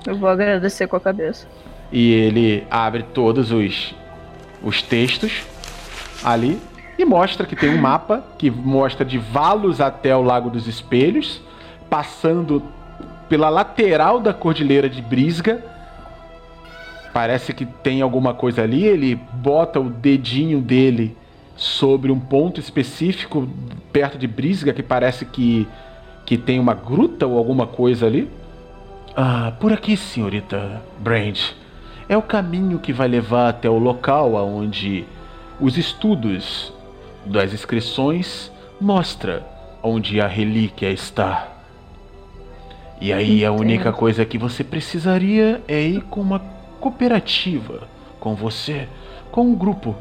Eu 0.05 0.15
vou 0.15 0.29
agradecer 0.29 0.87
com 0.87 0.95
a 0.95 0.99
cabeça. 0.99 1.47
E 1.91 2.11
ele 2.13 2.65
abre 2.69 3.03
todos 3.03 3.51
os, 3.51 3.95
os 4.63 4.81
textos 4.81 5.43
ali 6.23 6.59
e 6.97 7.05
mostra 7.05 7.45
que 7.45 7.55
tem 7.55 7.69
um 7.69 7.77
mapa 7.77 8.23
que 8.37 8.49
mostra 8.49 9.05
de 9.05 9.17
Valos 9.17 9.79
até 9.79 10.15
o 10.15 10.21
Lago 10.21 10.49
dos 10.49 10.67
Espelhos, 10.67 11.41
passando 11.89 12.63
pela 13.29 13.49
lateral 13.49 14.19
da 14.19 14.33
Cordilheira 14.33 14.89
de 14.89 15.01
Brisga. 15.01 15.63
Parece 17.13 17.53
que 17.53 17.65
tem 17.65 18.01
alguma 18.01 18.33
coisa 18.33 18.63
ali. 18.63 18.85
Ele 18.85 19.15
bota 19.15 19.79
o 19.79 19.89
dedinho 19.89 20.61
dele 20.61 21.15
sobre 21.55 22.11
um 22.11 22.19
ponto 22.19 22.59
específico 22.59 23.49
perto 23.91 24.17
de 24.17 24.27
Brisga 24.27 24.73
que 24.73 24.83
parece 24.83 25.25
que, 25.25 25.67
que 26.25 26.37
tem 26.37 26.59
uma 26.59 26.73
gruta 26.73 27.25
ou 27.25 27.37
alguma 27.37 27.65
coisa 27.65 28.05
ali. 28.05 28.29
Ah, 29.15 29.53
por 29.59 29.73
aqui, 29.73 29.97
senhorita 29.97 30.81
Brand. 30.99 31.39
É 32.07 32.15
o 32.15 32.21
caminho 32.21 32.79
que 32.79 32.93
vai 32.93 33.07
levar 33.07 33.49
até 33.49 33.69
o 33.69 33.77
local 33.77 34.37
aonde 34.37 35.05
os 35.59 35.77
estudos 35.77 36.71
das 37.25 37.53
inscrições 37.53 38.51
mostra 38.79 39.45
onde 39.81 40.21
a 40.21 40.27
relíquia 40.27 40.91
está. 40.91 41.47
E 43.01 43.11
aí 43.11 43.45
a 43.45 43.51
única 43.51 43.91
coisa 43.91 44.25
que 44.25 44.37
você 44.37 44.63
precisaria 44.63 45.61
é 45.67 45.81
ir 45.81 46.01
com 46.03 46.21
uma 46.21 46.39
cooperativa 46.79 47.87
com 48.19 48.35
você, 48.35 48.87
com 49.31 49.47
um 49.47 49.55
grupo 49.55 49.95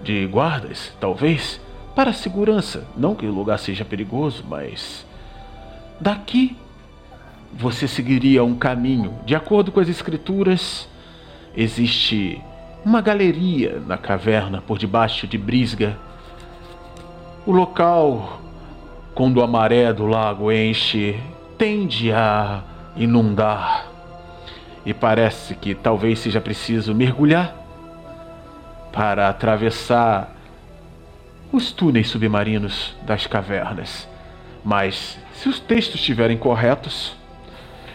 de 0.00 0.26
guardas, 0.26 0.92
talvez, 1.00 1.60
para 1.94 2.12
segurança. 2.12 2.86
Não 2.96 3.14
que 3.14 3.26
o 3.26 3.32
lugar 3.32 3.58
seja 3.58 3.84
perigoso, 3.84 4.44
mas 4.48 5.06
daqui 6.00 6.56
você 7.52 7.88
seguiria 7.88 8.44
um 8.44 8.54
caminho. 8.54 9.18
De 9.24 9.34
acordo 9.34 9.72
com 9.72 9.80
as 9.80 9.88
escrituras, 9.88 10.88
existe 11.56 12.40
uma 12.84 13.00
galeria 13.00 13.82
na 13.86 13.98
caverna 13.98 14.60
por 14.60 14.78
debaixo 14.78 15.26
de 15.26 15.36
Brisga. 15.36 15.98
O 17.44 17.52
local, 17.52 18.40
quando 19.14 19.42
a 19.42 19.46
maré 19.46 19.92
do 19.92 20.06
lago 20.06 20.52
enche, 20.52 21.18
tende 21.56 22.12
a 22.12 22.62
inundar. 22.96 23.97
E 24.88 24.94
parece 24.94 25.54
que 25.54 25.74
talvez 25.74 26.18
seja 26.18 26.40
preciso 26.40 26.94
mergulhar 26.94 27.54
para 28.90 29.28
atravessar 29.28 30.34
os 31.52 31.70
túneis 31.70 32.08
submarinos 32.08 32.96
das 33.02 33.26
cavernas. 33.26 34.08
Mas, 34.64 35.18
se 35.34 35.46
os 35.46 35.60
textos 35.60 35.96
estiverem 35.96 36.38
corretos, 36.38 37.14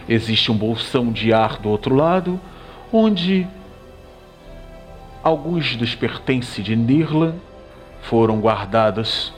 existe 0.08 0.52
um 0.52 0.56
bolsão 0.56 1.10
de 1.10 1.32
ar 1.32 1.58
do 1.58 1.68
outro 1.68 1.96
lado, 1.96 2.40
onde 2.92 3.44
alguns 5.20 5.74
dos 5.74 5.96
pertences 5.96 6.64
de 6.64 6.76
Nirlan 6.76 7.34
foram 8.02 8.38
guardados. 8.38 9.34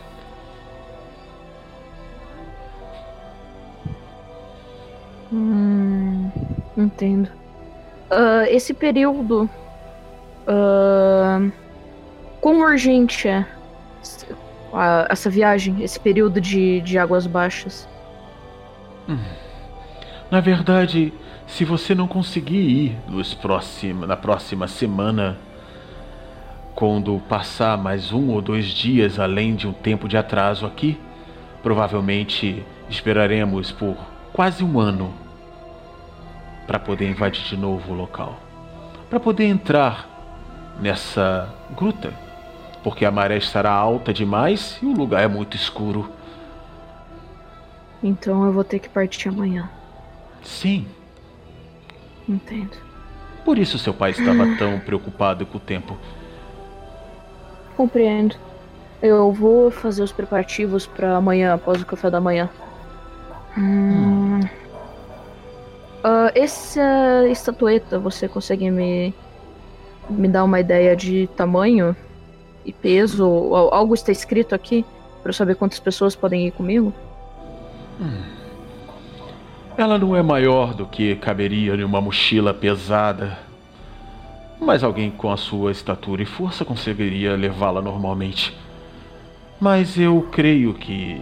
Hum, 5.33 6.31
entendo. 6.77 7.46
Uh, 8.11 8.47
esse 8.49 8.73
período. 8.73 9.49
Uh, 10.47 11.51
quão 12.41 12.61
urgente 12.61 13.27
é 13.27 13.45
essa 15.09 15.29
viagem, 15.29 15.83
esse 15.83 15.99
período 15.99 16.41
de, 16.41 16.81
de 16.83 16.99
águas 16.99 17.27
baixas? 17.27 17.89
Hum. 19.09 19.19
Na 20.31 20.41
verdade, 20.41 21.13
se 21.47 21.65
você 21.65 21.95
não 21.95 22.07
conseguir 22.07 22.59
ir 22.59 22.99
nos 23.09 23.37
na 24.07 24.17
próxima 24.17 24.69
semana, 24.69 25.39
quando 26.75 27.21
passar 27.29 27.79
mais 27.79 28.13
um 28.13 28.31
ou 28.31 28.43
dois 28.43 28.67
dias 28.67 29.19
além 29.19 29.55
de 29.55 29.67
um 29.67 29.73
tempo 29.73 30.09
de 30.09 30.17
atraso 30.17 30.67
aqui, 30.67 31.01
provavelmente 31.63 32.63
esperaremos 32.89 33.73
por 33.73 33.97
quase 34.33 34.63
um 34.63 34.79
ano 34.79 35.13
para 36.67 36.79
poder 36.79 37.09
invadir 37.09 37.45
de 37.45 37.57
novo 37.57 37.93
o 37.93 37.97
local. 37.97 38.39
Para 39.09 39.21
poder 39.21 39.45
entrar 39.45 40.09
nessa 40.81 41.49
gruta, 41.77 42.13
porque 42.83 43.05
a 43.05 43.11
maré 43.11 43.37
estará 43.37 43.71
alta 43.71 44.13
demais 44.13 44.79
e 44.83 44.87
o 44.87 44.93
lugar 44.93 45.23
é 45.23 45.29
muito 45.29 45.57
escuro. 45.57 46.11
Então 48.03 48.45
eu 48.45 48.53
vou 48.53 48.65
ter 48.65 48.79
que 48.79 48.89
partir 48.89 49.29
amanhã. 49.29 49.71
Sim. 50.43 50.87
Entendo. 52.29 52.77
Por 53.45 53.59
isso 53.59 53.79
seu 53.79 53.95
pai 53.95 54.11
estava 54.11 54.45
tão 54.59 54.79
preocupado 54.81 55.47
com 55.47 55.59
o 55.59 55.61
tempo. 55.61 55.97
Compreendo. 57.77 58.37
Eu 59.03 59.31
vou 59.31 59.71
fazer 59.71 60.03
os 60.03 60.11
preparativos 60.11 60.87
para 60.87 61.17
amanhã, 61.17 61.55
após 61.55 61.83
o 61.83 61.87
café 61.87 62.11
da 62.11 62.21
manhã. 62.21 62.49
Hum. 63.57 64.26
Uh, 66.07 66.31
essa 66.37 67.27
estatueta, 67.29 67.99
você 67.99 68.29
consegue 68.29 68.71
me, 68.71 69.13
me 70.09 70.29
dar 70.29 70.45
uma 70.45 70.61
ideia 70.61 70.95
de 70.95 71.27
tamanho 71.37 71.97
e 72.65 72.73
peso? 72.73 73.25
Algo 73.73 73.93
está 73.93 74.13
escrito 74.13 74.55
aqui 74.55 74.85
para 75.21 75.33
saber 75.33 75.57
quantas 75.57 75.81
pessoas 75.81 76.15
podem 76.15 76.47
ir 76.47 76.53
comigo? 76.53 76.95
Hum. 78.01 78.23
Ela 79.77 79.99
não 79.99 80.15
é 80.15 80.23
maior 80.23 80.75
do 80.75 80.87
que 80.87 81.17
caberia 81.17 81.75
em 81.75 81.83
uma 81.83 82.01
mochila 82.01 82.55
pesada. 82.55 83.37
Mas 84.61 84.85
alguém 84.85 85.11
com 85.11 85.33
a 85.33 85.37
sua 85.37 85.73
estatura 85.73 86.23
e 86.23 86.27
força 86.27 86.65
conseguiria 86.65 87.35
levá-la 87.35 87.83
normalmente. 87.83 88.57
Mas 89.61 89.99
eu 89.99 90.29
creio 90.31 90.73
que 90.73 91.21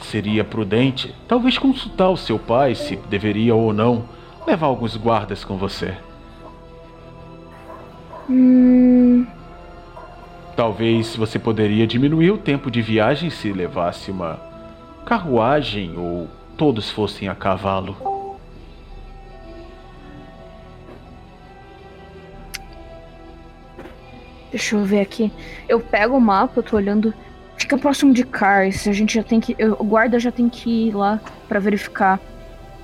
seria 0.00 0.44
prudente, 0.44 1.14
talvez 1.28 1.58
consultar 1.58 2.10
o 2.10 2.16
seu 2.16 2.38
pai 2.38 2.74
se 2.74 2.96
deveria 2.96 3.54
ou 3.54 3.72
não 3.72 4.04
levar 4.46 4.66
alguns 4.66 4.96
guardas 4.96 5.44
com 5.44 5.56
você. 5.56 5.94
Hum... 8.28 9.26
Talvez 10.54 11.16
você 11.16 11.38
poderia 11.38 11.86
diminuir 11.86 12.30
o 12.30 12.38
tempo 12.38 12.70
de 12.70 12.82
viagem 12.82 13.30
se 13.30 13.52
levasse 13.52 14.10
uma 14.10 14.38
carruagem 15.06 15.96
ou 15.96 16.28
todos 16.56 16.90
fossem 16.90 17.26
a 17.26 17.34
cavalo. 17.34 17.96
Deixa 24.50 24.76
eu 24.76 24.84
ver 24.84 25.00
aqui. 25.00 25.32
Eu 25.66 25.80
pego 25.80 26.16
o 26.16 26.20
mapa, 26.20 26.58
eu 26.58 26.62
tô 26.62 26.76
olhando. 26.76 27.14
Fica 27.62 27.78
próximo 27.78 28.12
de 28.12 28.24
Cars. 28.24 28.88
A 28.88 28.92
gente 28.92 29.14
já 29.14 29.22
tem 29.22 29.38
que. 29.38 29.56
O 29.78 29.84
guarda 29.84 30.18
já 30.18 30.32
tem 30.32 30.48
que 30.48 30.88
ir 30.88 30.96
lá 30.96 31.20
para 31.48 31.60
verificar. 31.60 32.18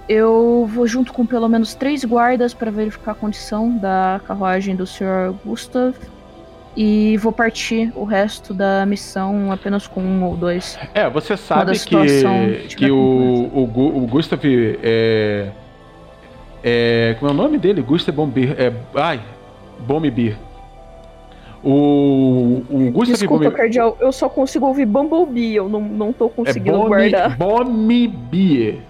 Eu 0.09 0.71
vou 0.73 0.87
junto 0.87 1.13
com 1.13 1.27
pelo 1.27 1.49
menos 1.49 1.75
três 1.75 2.05
guardas 2.05 2.55
para 2.55 2.71
verificar 2.71 3.11
a 3.11 3.15
condição 3.17 3.77
da 3.77 4.21
carruagem 4.25 4.77
do 4.77 4.87
Sr. 4.87 5.35
Gustav. 5.45 5.97
E 6.77 7.17
vou 7.17 7.33
partir 7.33 7.93
o 7.97 8.05
resto 8.05 8.55
da 8.55 8.87
missão 8.87 9.51
apenas 9.51 9.89
com 9.89 10.01
um 10.01 10.23
ou 10.23 10.37
dois. 10.37 10.79
É, 10.95 11.11
você 11.11 11.37
sabe 11.37 11.77
que, 11.77 12.77
que 12.77 12.89
o, 12.89 12.97
o, 12.97 13.63
o 13.65 14.07
Gustav 14.07 14.41
é. 14.45 15.51
É. 16.63 17.17
Como 17.19 17.33
é 17.33 17.35
o 17.35 17.37
nome 17.37 17.59
dele? 17.59 17.83
Gustav 17.83 18.15
Bombir. 18.15 18.55
É, 18.57 18.73
ai, 18.95 19.21
Bombir. 19.81 20.37
O, 21.63 22.63
o 22.71 22.91
Gustav 22.93 23.19
Desculpa, 23.19 23.45
Bombi... 23.45 23.57
Cardial, 23.57 23.97
eu 24.01 24.13
só 24.13 24.29
consigo 24.29 24.67
ouvir 24.67 24.87
Bumblebee, 24.87 25.57
eu 25.57 25.69
não, 25.69 25.81
não 25.81 26.13
tô 26.13 26.29
conseguindo 26.29 26.77
é 26.77 26.79
Bomi, 26.79 26.89
guardar. 26.89 27.37
Bombie. 27.37 28.81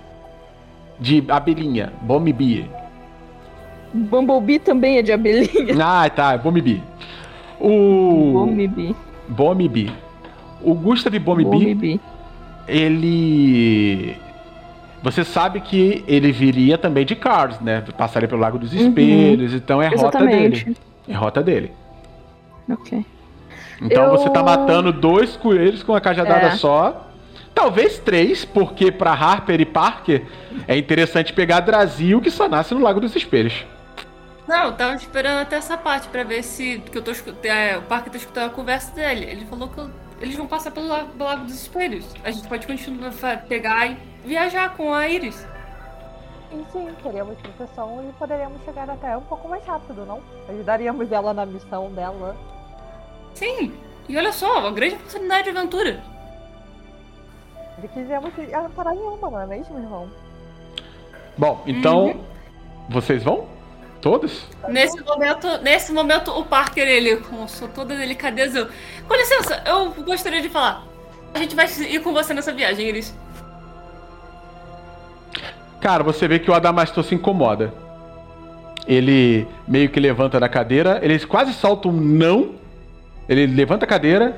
De 1.01 1.25
abelhinha. 1.29 1.93
Bombie. 2.03 2.69
Bumblebee 3.95 4.59
também 4.59 4.99
é 4.99 5.03
de 5.03 5.13
abelhinha. 5.13 5.75
Ah, 5.83 6.11
tá, 6.11 6.35
é 6.35 6.39
Bombie. 6.39 6.83
O. 7.61 8.33
Bomibi. 8.33 8.97
Bomibi. 9.29 9.93
O 10.63 10.75
Gustav 10.75 11.19
Bomibi. 11.19 12.01
Ele. 12.67 14.15
Você 15.03 15.25
sabe 15.25 15.61
que 15.61 16.05
ele 16.07 16.33
viria 16.33 16.77
também 16.77 17.07
de 17.07 17.15
Cars, 17.15 17.61
né? 17.61 17.83
Passaria 17.97 18.29
pelo 18.29 18.41
Lago 18.41 18.59
dos 18.59 18.73
uhum. 18.73 18.89
Espelhos, 18.89 19.53
uhum. 19.53 19.59
então 19.59 19.81
é 19.81 19.89
rota 19.89 20.27
dele. 20.27 20.77
É 21.09 21.15
rota 21.15 21.43
dele. 21.43 21.73
Ok. 22.69 23.05
Então 23.81 24.05
Eu... 24.05 24.11
você 24.11 24.29
tá 24.31 24.43
matando 24.43 24.93
dois 24.93 25.37
coelhos 25.37 25.83
com 25.83 25.93
uma 25.93 26.01
cajadada 26.01 26.49
é. 26.49 26.51
só. 26.57 27.05
Talvez 27.55 27.99
três, 27.99 28.45
porque 28.45 28.93
para 28.93 29.13
Harper 29.13 29.61
e 29.61 29.65
Parker 29.65 30.25
é 30.67 30.77
interessante 30.77 31.33
pegar 31.33 31.61
Drasil 31.61 32.21
que 32.21 32.31
só 32.31 32.49
nasce 32.49 32.73
no 32.73 32.81
Lago 32.81 33.01
dos 33.01 33.17
Espelhos. 33.17 33.67
Não, 34.47 34.67
eu 34.67 34.73
tava 34.73 34.95
esperando 34.95 35.41
até 35.41 35.57
essa 35.57 35.77
parte 35.77 36.09
pra 36.09 36.23
ver 36.23 36.43
se. 36.43 36.79
Que 36.91 36.97
eu 36.97 37.03
tô 37.03 37.11
é, 37.43 37.77
o 37.77 37.83
Parker 37.83 38.13
tá 38.13 38.17
escutando 38.17 38.47
a 38.47 38.51
conversa 38.51 38.95
dele. 38.95 39.25
Ele 39.25 39.45
falou 39.45 39.69
que 39.69 39.79
eu- 39.79 39.91
eles 40.21 40.37
vão 40.37 40.47
passar 40.47 40.71
pelo 40.71 40.87
lago, 40.87 41.09
pelo 41.09 41.29
lago 41.29 41.45
dos 41.45 41.55
Espelhos. 41.55 42.07
A 42.25 42.31
gente 42.31 42.49
pode 42.49 42.67
continuar 42.67 43.13
pegar 43.49 43.87
e 43.87 43.99
viajar 44.25 44.75
com 44.77 44.95
a 44.95 45.07
Iris. 45.09 45.47
E 46.51 46.65
sim, 46.73 46.89
teríamos 47.03 47.37
proteção 47.39 48.09
e 48.09 48.13
poderíamos 48.15 48.63
chegar 48.65 48.89
até 48.89 49.17
um 49.17 49.23
pouco 49.23 49.49
mais 49.49 49.65
rápido, 49.67 50.07
não? 50.07 50.21
Ajudaríamos 50.49 51.13
ela 51.13 51.35
na 51.35 51.45
missão 51.45 51.91
dela. 51.93 52.35
Sim, 53.39 53.73
e 54.08 54.17
olha 54.17 54.33
só, 54.33 54.58
uma 54.58 54.73
grande 54.73 54.97
oportunidade 54.97 55.44
de 55.44 55.57
aventura. 55.57 56.02
Se 57.81 57.86
quisermos 57.86 58.36
ir 58.36 58.52
a 58.52 58.68
parar 58.68 58.92
nenhuma, 58.92 59.31
não 59.31 59.41
é 59.41 59.47
mesmo, 59.47 59.78
irmão? 59.78 60.10
Bom, 61.36 61.62
então. 61.65 62.20
Vocês 62.89 63.23
vão? 63.23 63.47
Todos? 64.00 64.47
Nesse 64.68 65.00
momento, 65.05 65.47
nesse 65.62 65.92
momento, 65.92 66.31
o 66.33 66.44
Parker, 66.44 66.89
ele, 66.89 67.18
com 67.18 67.47
sua 67.47 67.68
toda 67.68 67.97
delicadeza, 67.97 68.70
com 69.07 69.15
licença, 69.15 69.62
eu 69.65 69.92
gostaria 70.02 70.41
de 70.41 70.49
falar. 70.49 70.84
A 71.33 71.39
gente 71.39 71.55
vai 71.55 71.67
ir 71.67 72.00
com 72.02 72.12
você 72.12 72.34
nessa 72.34 72.52
viagem, 72.52 72.89
Iris. 72.89 73.15
Cara, 75.81 76.02
você 76.02 76.26
vê 76.26 76.41
que 76.41 76.50
o 76.50 76.55
Adamastor 76.55 77.05
se 77.05 77.15
incomoda. 77.15 77.73
Ele 78.86 79.47
meio 79.67 79.91
que 79.91 80.00
levanta 80.00 80.41
da 80.41 80.49
cadeira, 80.49 80.99
ele 81.02 81.18
quase 81.25 81.52
solta 81.52 81.86
um 81.86 81.92
não. 81.92 82.55
Ele 83.29 83.47
levanta 83.47 83.85
a 83.85 83.89
cadeira. 83.89 84.37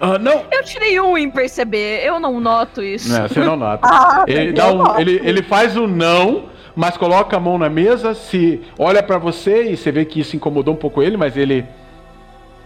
Ah, 0.00 0.18
não! 0.18 0.44
Eu 0.50 0.62
tirei 0.64 0.98
um 1.00 1.16
em 1.16 1.30
perceber, 1.30 2.02
eu 2.04 2.18
não 2.18 2.40
noto 2.40 2.82
isso. 2.82 3.12
Não, 3.12 3.28
você 3.28 3.40
não 3.40 3.56
nota. 3.56 3.86
Ah, 3.86 4.24
Ele, 4.26 4.52
dá 4.52 4.70
um, 4.72 4.78
noto. 4.78 5.00
ele, 5.00 5.20
ele 5.22 5.42
faz 5.42 5.76
um 5.76 5.86
não, 5.86 6.46
mas 6.74 6.96
coloca 6.96 7.36
a 7.36 7.40
mão 7.40 7.58
na 7.58 7.68
mesa, 7.68 8.14
se 8.14 8.62
olha 8.78 9.02
pra 9.02 9.18
você 9.18 9.70
e 9.70 9.76
você 9.76 9.92
vê 9.92 10.04
que 10.04 10.20
isso 10.20 10.36
incomodou 10.36 10.72
um 10.74 10.76
pouco 10.76 11.02
ele, 11.02 11.16
mas 11.16 11.36
ele 11.36 11.66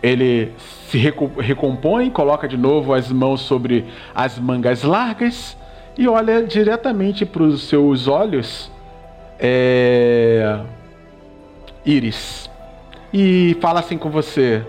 ele 0.03 0.53
se 0.91 0.99
recompõe, 0.99 2.11
coloca 2.11 2.47
de 2.47 2.59
novo 2.59 2.93
as 2.93 3.11
mãos 3.11 3.41
sobre 3.41 3.87
as 4.15 4.39
mangas 4.39 4.83
largas 4.83 5.57
e 5.97 6.07
olha 6.07 6.43
diretamente 6.43 7.25
para 7.25 7.43
os 7.43 7.67
seus 7.69 8.07
olhos, 8.07 8.71
é... 9.39 10.59
Iris, 11.87 12.51
e 13.15 13.57
fala 13.61 13.79
assim 13.79 13.97
com 13.97 14.11
você: 14.11 14.67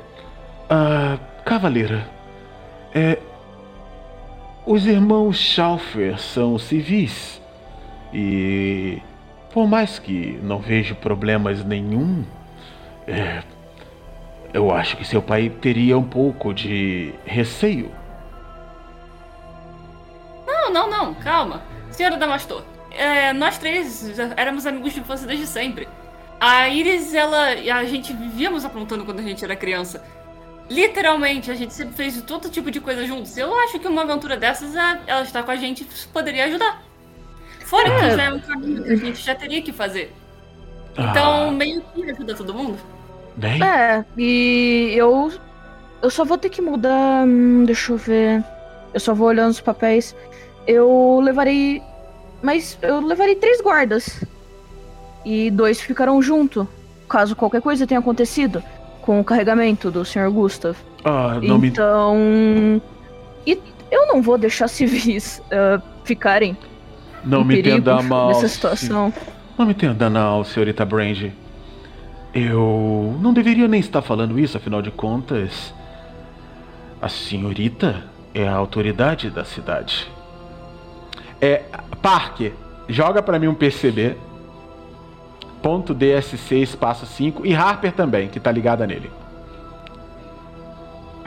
ah, 0.69 1.17
Cavaleira, 1.43 2.07
é, 2.93 3.17
os 4.67 4.85
irmãos 4.85 5.35
Schaufer 5.37 6.19
são 6.19 6.59
civis 6.59 7.41
e, 8.13 9.01
por 9.51 9.67
mais 9.67 9.97
que 9.97 10.39
não 10.43 10.59
vejo 10.59 10.93
problemas 10.93 11.65
nenhum, 11.65 12.23
é, 13.07 13.41
eu 14.53 14.71
acho 14.71 14.95
que 14.95 15.05
seu 15.05 15.23
pai 15.23 15.49
teria 15.49 15.97
um 15.97 16.03
pouco 16.03 16.53
de 16.53 17.15
receio. 17.25 17.91
Não, 20.45 20.71
não, 20.71 20.87
não, 20.87 21.13
calma. 21.15 21.63
Senhora 21.89 22.15
Damastor, 22.15 22.63
é, 22.91 23.33
nós 23.33 23.57
três 23.57 24.19
éramos 24.37 24.67
amigos 24.67 24.93
de 24.93 24.99
infância 24.99 25.25
desde 25.25 25.47
sempre. 25.47 25.87
A 26.39 26.67
Iris, 26.69 27.13
ela. 27.13 27.53
e 27.55 27.69
A 27.71 27.83
gente 27.85 28.13
vivíamos 28.13 28.65
aprontando 28.65 29.05
quando 29.05 29.19
a 29.19 29.23
gente 29.23 29.43
era 29.43 29.55
criança. 29.55 30.03
Literalmente, 30.69 31.51
a 31.51 31.55
gente 31.55 31.73
sempre 31.73 31.93
fez 31.95 32.19
todo 32.23 32.49
tipo 32.49 32.71
de 32.71 32.79
coisa 32.81 33.05
juntos. 33.05 33.37
Eu 33.37 33.53
acho 33.61 33.79
que 33.79 33.87
uma 33.87 34.01
aventura 34.01 34.35
dessas, 34.35 34.75
ela 34.75 35.21
estar 35.21 35.43
com 35.43 35.51
a 35.51 35.55
gente 35.55 35.85
poderia 36.11 36.45
ajudar. 36.45 36.83
Fora 37.65 37.85
que 37.89 38.05
É. 38.05 38.15
já 38.17 38.23
é 38.23 38.33
um 38.33 38.39
caminho 38.39 38.83
que 38.83 38.91
a 38.91 38.95
gente 38.95 39.21
já 39.21 39.35
teria 39.35 39.61
que 39.61 39.71
fazer. 39.71 40.11
Então, 40.97 41.51
meio 41.51 41.81
que 41.93 42.09
ajuda 42.09 42.33
todo 42.35 42.53
mundo. 42.53 42.77
bem, 43.35 43.61
É, 43.61 44.03
e 44.17 44.93
eu. 44.95 45.31
Eu 46.01 46.09
só 46.09 46.23
vou 46.23 46.37
ter 46.37 46.49
que 46.49 46.61
mudar. 46.61 47.25
hum, 47.25 47.63
deixa 47.65 47.91
eu 47.91 47.97
ver. 47.97 48.43
Eu 48.93 48.99
só 48.99 49.13
vou 49.13 49.27
olhando 49.27 49.51
os 49.51 49.61
papéis. 49.61 50.15
Eu 50.65 51.19
levarei. 51.23 51.81
Mas 52.41 52.77
eu 52.81 53.01
levarei 53.01 53.35
três 53.35 53.61
guardas. 53.61 54.23
E 55.25 55.49
dois 55.49 55.81
ficarão 55.81 56.21
junto. 56.21 56.67
Caso 57.09 57.35
qualquer 57.35 57.61
coisa 57.61 57.87
tenha 57.87 57.99
acontecido 57.99 58.63
com 59.01 59.19
o 59.19 59.23
carregamento 59.23 59.91
do 59.91 60.05
Sr. 60.05 60.29
Gustav. 60.31 60.75
ah, 61.03 61.39
não 61.41 61.57
me 61.57 61.67
Então. 61.67 62.81
E 63.45 63.59
eu 63.91 64.07
não 64.07 64.21
vou 64.21 64.37
deixar 64.37 64.67
civis 64.67 65.41
ah, 65.51 65.81
ficarem 66.03 66.55
não 67.23 67.41
em 67.41 67.45
me 67.45 67.55
perigo 67.55 67.77
entenda 67.77 68.01
mal. 68.01 68.27
nessa 68.27 68.47
situação. 68.47 69.11
Não 69.57 69.65
me 69.65 69.71
entenda 69.71 70.09
não, 70.09 70.43
senhorita 70.43 70.85
Brand. 70.85 71.31
Eu 72.33 73.17
não 73.21 73.33
deveria 73.33 73.67
nem 73.67 73.79
estar 73.79 74.01
falando 74.01 74.37
isso, 74.37 74.57
afinal 74.57 74.81
de 74.81 74.91
contas, 74.91 75.73
a 77.01 77.07
senhorita 77.07 78.03
é 78.33 78.45
a 78.45 78.53
autoridade 78.53 79.29
da 79.29 79.45
cidade. 79.45 80.11
É, 81.39 81.63
Parker, 82.01 82.51
joga 82.89 83.21
pra 83.23 83.39
mim 83.39 83.47
um 83.47 83.55
PCB. 83.55 84.17
Ponto 85.65 85.95
DSC 85.95 86.61
espaço 86.61 87.07
5 87.07 87.43
e 87.43 87.55
Harper 87.55 87.91
também, 87.91 88.27
que 88.27 88.39
tá 88.39 88.51
ligada 88.51 88.85
nele. 88.85 89.09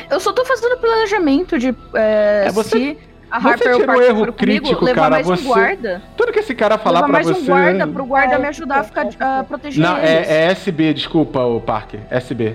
Eu 0.08 0.20
só 0.20 0.32
tô 0.32 0.44
fazendo 0.44 0.76
planejamento 0.78 1.58
de 1.58 1.74
é, 1.92 2.44
É, 2.46 2.52
você- 2.52 2.68
se 2.78 2.98
a 3.28 3.40
você 3.40 3.48
Harper 3.48 3.68
o 3.74 3.80
tirou 3.80 3.86
Parker 3.86 4.04
erro 4.04 4.18
for 4.26 4.32
comigo, 4.32 4.36
crítico, 4.62 4.84
levar 4.84 4.94
cara, 5.00 5.10
mais 5.10 5.26
você- 5.26 5.42
um 5.42 5.46
guarda. 5.48 6.02
Tudo 6.16 6.32
que 6.32 6.38
esse 6.38 6.54
cara 6.54 6.78
falar 6.78 7.00
levar 7.00 7.06
pra 7.06 7.12
mais 7.14 7.26
você. 7.26 7.40
um 7.42 7.46
guarda 7.46 7.86
pro 7.88 8.04
guarda 8.06 8.34
É, 8.36 8.38
me 8.38 8.46
ajudar 8.46 8.78
a 8.78 8.84
ficar 8.84 9.06
é, 9.06 9.40
a 9.40 9.42
proteger 9.42 9.82
Não, 9.84 9.96
eles. 9.98 10.08
é, 10.08 10.44
é 10.46 10.50
SB, 10.52 10.94
desculpa, 10.94 11.40
o 11.40 11.60
Parker. 11.60 11.98
SB. 12.08 12.54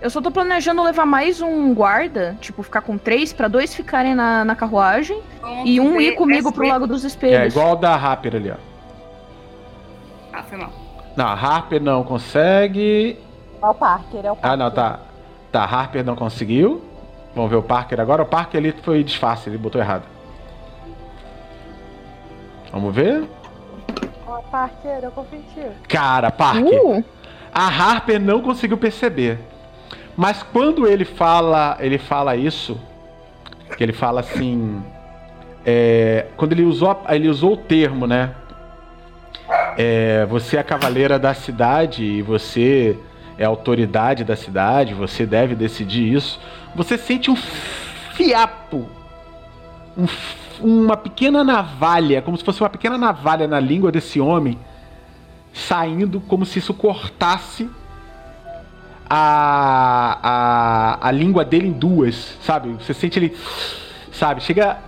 Eu 0.00 0.08
só 0.08 0.22
tô 0.22 0.30
planejando 0.30 0.82
levar 0.82 1.04
mais 1.04 1.42
um 1.42 1.74
guarda, 1.74 2.38
tipo, 2.40 2.62
ficar 2.62 2.80
com 2.80 2.96
três 2.96 3.34
pra 3.34 3.48
dois 3.48 3.74
ficarem 3.74 4.14
na, 4.14 4.46
na 4.46 4.56
carruagem 4.56 5.20
e 5.66 5.78
um 5.78 6.00
ir 6.00 6.12
comigo 6.14 6.50
pro 6.52 6.66
Lago 6.66 6.86
dos 6.86 7.04
É 7.04 7.06
Espelhos. 7.08 7.52
igual 7.54 7.72
o 7.72 7.76
da 7.76 7.94
Harper 7.94 8.34
ali, 8.34 8.50
ó. 8.50 8.67
Ah, 10.38 10.42
foi 10.44 10.56
mal. 10.56 10.70
Não, 11.16 11.26
a 11.26 11.32
Harper 11.32 11.82
não 11.82 12.04
consegue. 12.04 13.18
É 13.60 13.66
o 13.66 13.74
Parker, 13.74 14.24
é 14.24 14.30
o 14.30 14.36
Parker. 14.36 14.50
Ah, 14.52 14.56
não, 14.56 14.70
tá. 14.70 15.00
Tá, 15.50 15.64
Harper 15.64 16.04
não 16.04 16.14
conseguiu. 16.14 16.84
Vamos 17.34 17.50
ver 17.50 17.56
o 17.56 17.62
Parker 17.62 17.98
agora. 17.98 18.22
O 18.22 18.26
Parker 18.26 18.60
ali 18.60 18.72
foi 18.82 19.02
disfarce, 19.02 19.48
ele 19.48 19.58
botou 19.58 19.80
errado. 19.80 20.04
Vamos 22.70 22.94
ver. 22.94 23.28
Ó, 24.28 24.38
Parker, 24.42 25.00
eu 25.02 25.10
confio 25.10 25.40
em 25.40 25.42
ti. 25.42 25.66
Cara, 25.88 26.30
Parker. 26.30 26.84
Uh, 26.84 27.04
A 27.52 27.66
Harper 27.66 28.20
não 28.20 28.40
conseguiu 28.40 28.78
perceber. 28.78 29.40
Mas 30.16 30.44
quando 30.44 30.86
ele 30.86 31.04
fala, 31.04 31.76
ele 31.80 31.98
fala 31.98 32.36
isso, 32.36 32.80
que 33.76 33.82
ele 33.82 33.92
fala 33.92 34.20
assim, 34.20 34.82
é, 35.66 36.26
quando 36.36 36.52
ele 36.52 36.62
usou, 36.62 37.02
ele 37.08 37.28
usou 37.28 37.54
o 37.54 37.56
termo, 37.56 38.06
né? 38.06 38.34
É, 39.80 40.26
você 40.26 40.56
é 40.56 40.60
a 40.60 40.64
cavaleira 40.64 41.18
da 41.18 41.32
cidade 41.32 42.04
e 42.04 42.20
você 42.20 42.98
é 43.38 43.44
a 43.44 43.48
autoridade 43.48 44.24
da 44.24 44.34
cidade, 44.34 44.92
você 44.92 45.24
deve 45.24 45.54
decidir 45.54 46.12
isso. 46.12 46.40
Você 46.74 46.98
sente 46.98 47.30
um 47.30 47.36
fiapo, 47.36 48.88
um 49.96 50.06
uma 50.60 50.96
pequena 50.96 51.44
navalha, 51.44 52.20
como 52.22 52.36
se 52.36 52.44
fosse 52.44 52.60
uma 52.60 52.68
pequena 52.68 52.98
navalha 52.98 53.46
na 53.46 53.60
língua 53.60 53.92
desse 53.92 54.20
homem, 54.20 54.58
saindo 55.52 56.20
como 56.20 56.44
se 56.44 56.58
isso 56.58 56.74
cortasse 56.74 57.68
a, 59.08 60.18
a, 61.00 61.08
a 61.08 61.10
língua 61.10 61.44
dele 61.44 61.68
em 61.68 61.72
duas, 61.72 62.36
sabe? 62.42 62.70
Você 62.70 62.92
sente 62.92 63.18
ele, 63.18 63.36
sabe? 64.12 64.42
Chega 64.42 64.78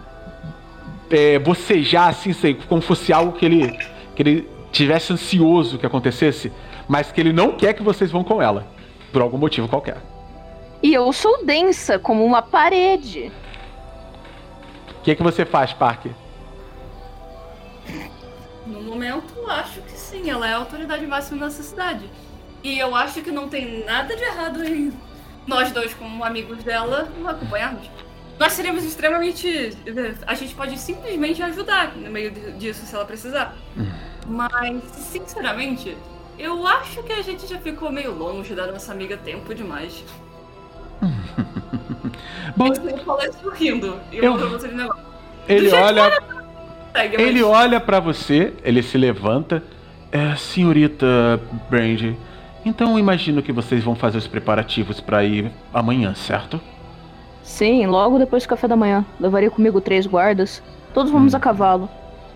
é, 1.08 1.38
bocejar 1.38 2.08
assim, 2.08 2.32
sei, 2.32 2.54
como 2.54 2.80
fosse 2.80 3.12
algo 3.12 3.32
que 3.32 3.44
ele, 3.44 3.78
que 4.14 4.22
ele 4.22 4.49
tivesse 4.72 5.12
ansioso 5.12 5.78
que 5.78 5.86
acontecesse, 5.86 6.52
mas 6.88 7.10
que 7.10 7.20
ele 7.20 7.32
não 7.32 7.52
quer 7.52 7.74
que 7.74 7.82
vocês 7.82 8.10
vão 8.10 8.24
com 8.24 8.40
ela, 8.40 8.66
por 9.12 9.22
algum 9.22 9.38
motivo 9.38 9.68
qualquer. 9.68 9.98
e 10.82 10.94
eu 10.94 11.12
sou 11.12 11.44
densa, 11.44 11.98
como 11.98 12.24
uma 12.24 12.40
parede. 12.40 13.30
O 14.98 15.02
que, 15.02 15.14
que 15.14 15.22
você 15.22 15.44
faz, 15.44 15.72
Parker? 15.72 16.12
No 18.66 18.82
momento, 18.82 19.34
acho 19.48 19.80
que 19.82 19.92
sim, 19.92 20.30
ela 20.30 20.48
é 20.48 20.52
a 20.52 20.58
autoridade 20.58 21.06
máxima 21.06 21.46
nessa 21.46 21.62
cidade. 21.62 22.08
E 22.62 22.78
eu 22.78 22.94
acho 22.94 23.22
que 23.22 23.30
não 23.30 23.48
tem 23.48 23.84
nada 23.84 24.14
de 24.14 24.22
errado 24.22 24.62
em 24.64 24.92
nós 25.46 25.72
dois, 25.72 25.94
como 25.94 26.22
amigos 26.22 26.62
dela, 26.62 27.10
o 27.20 27.26
acompanharmos. 27.26 27.90
Nós 28.40 28.54
seríamos 28.54 28.82
extremamente. 28.84 29.76
A 30.26 30.34
gente 30.34 30.54
pode 30.54 30.78
simplesmente 30.78 31.42
ajudar 31.42 31.94
no 31.94 32.10
meio 32.10 32.30
de- 32.30 32.52
disso 32.52 32.86
se 32.86 32.94
ela 32.94 33.04
precisar. 33.04 33.54
Mas, 34.26 34.82
sinceramente, 34.94 35.94
eu 36.38 36.66
acho 36.66 37.02
que 37.02 37.12
a 37.12 37.20
gente 37.20 37.46
já 37.46 37.58
ficou 37.58 37.92
meio 37.92 38.14
longe 38.14 38.54
da 38.54 38.66
nossa 38.72 38.92
amiga 38.92 39.16
tempo 39.18 39.54
demais. 39.54 40.02
Bom, 42.56 42.68
Eu 42.68 42.98
falei 43.04 43.28
isso 43.28 43.50
rindo. 43.50 44.00
E 44.10 44.16
Eu- 44.16 44.38
eu 44.38 44.48
vou 44.48 44.58
de 44.58 44.68
negócio. 44.68 45.02
ele 45.46 45.70
olha 45.74 46.10
Segue, 46.92 47.22
Ele 47.22 47.42
mas- 47.42 47.50
olha 47.50 47.78
pra 47.80 48.00
você, 48.00 48.52
ele 48.64 48.82
se 48.82 48.98
levanta 48.98 49.62
É, 50.12 50.34
senhorita 50.34 51.06
Brandy, 51.70 52.18
então 52.64 52.98
imagino 52.98 53.40
que 53.44 53.52
vocês 53.52 53.84
vão 53.84 53.94
fazer 53.94 54.18
os 54.18 54.26
preparativos 54.26 55.00
para 55.00 55.22
ir 55.24 55.52
amanhã, 55.72 56.12
certo? 56.16 56.60
Sim, 57.50 57.86
logo 57.86 58.16
depois 58.18 58.44
do 58.44 58.48
café 58.48 58.68
da 58.68 58.76
manhã. 58.76 59.04
Levaria 59.18 59.50
comigo 59.50 59.80
três 59.80 60.06
guardas. 60.06 60.62
Todos 60.94 61.10
vamos 61.10 61.34
Hum. 61.34 61.36
a 61.36 61.40
cavalo. 61.40 61.88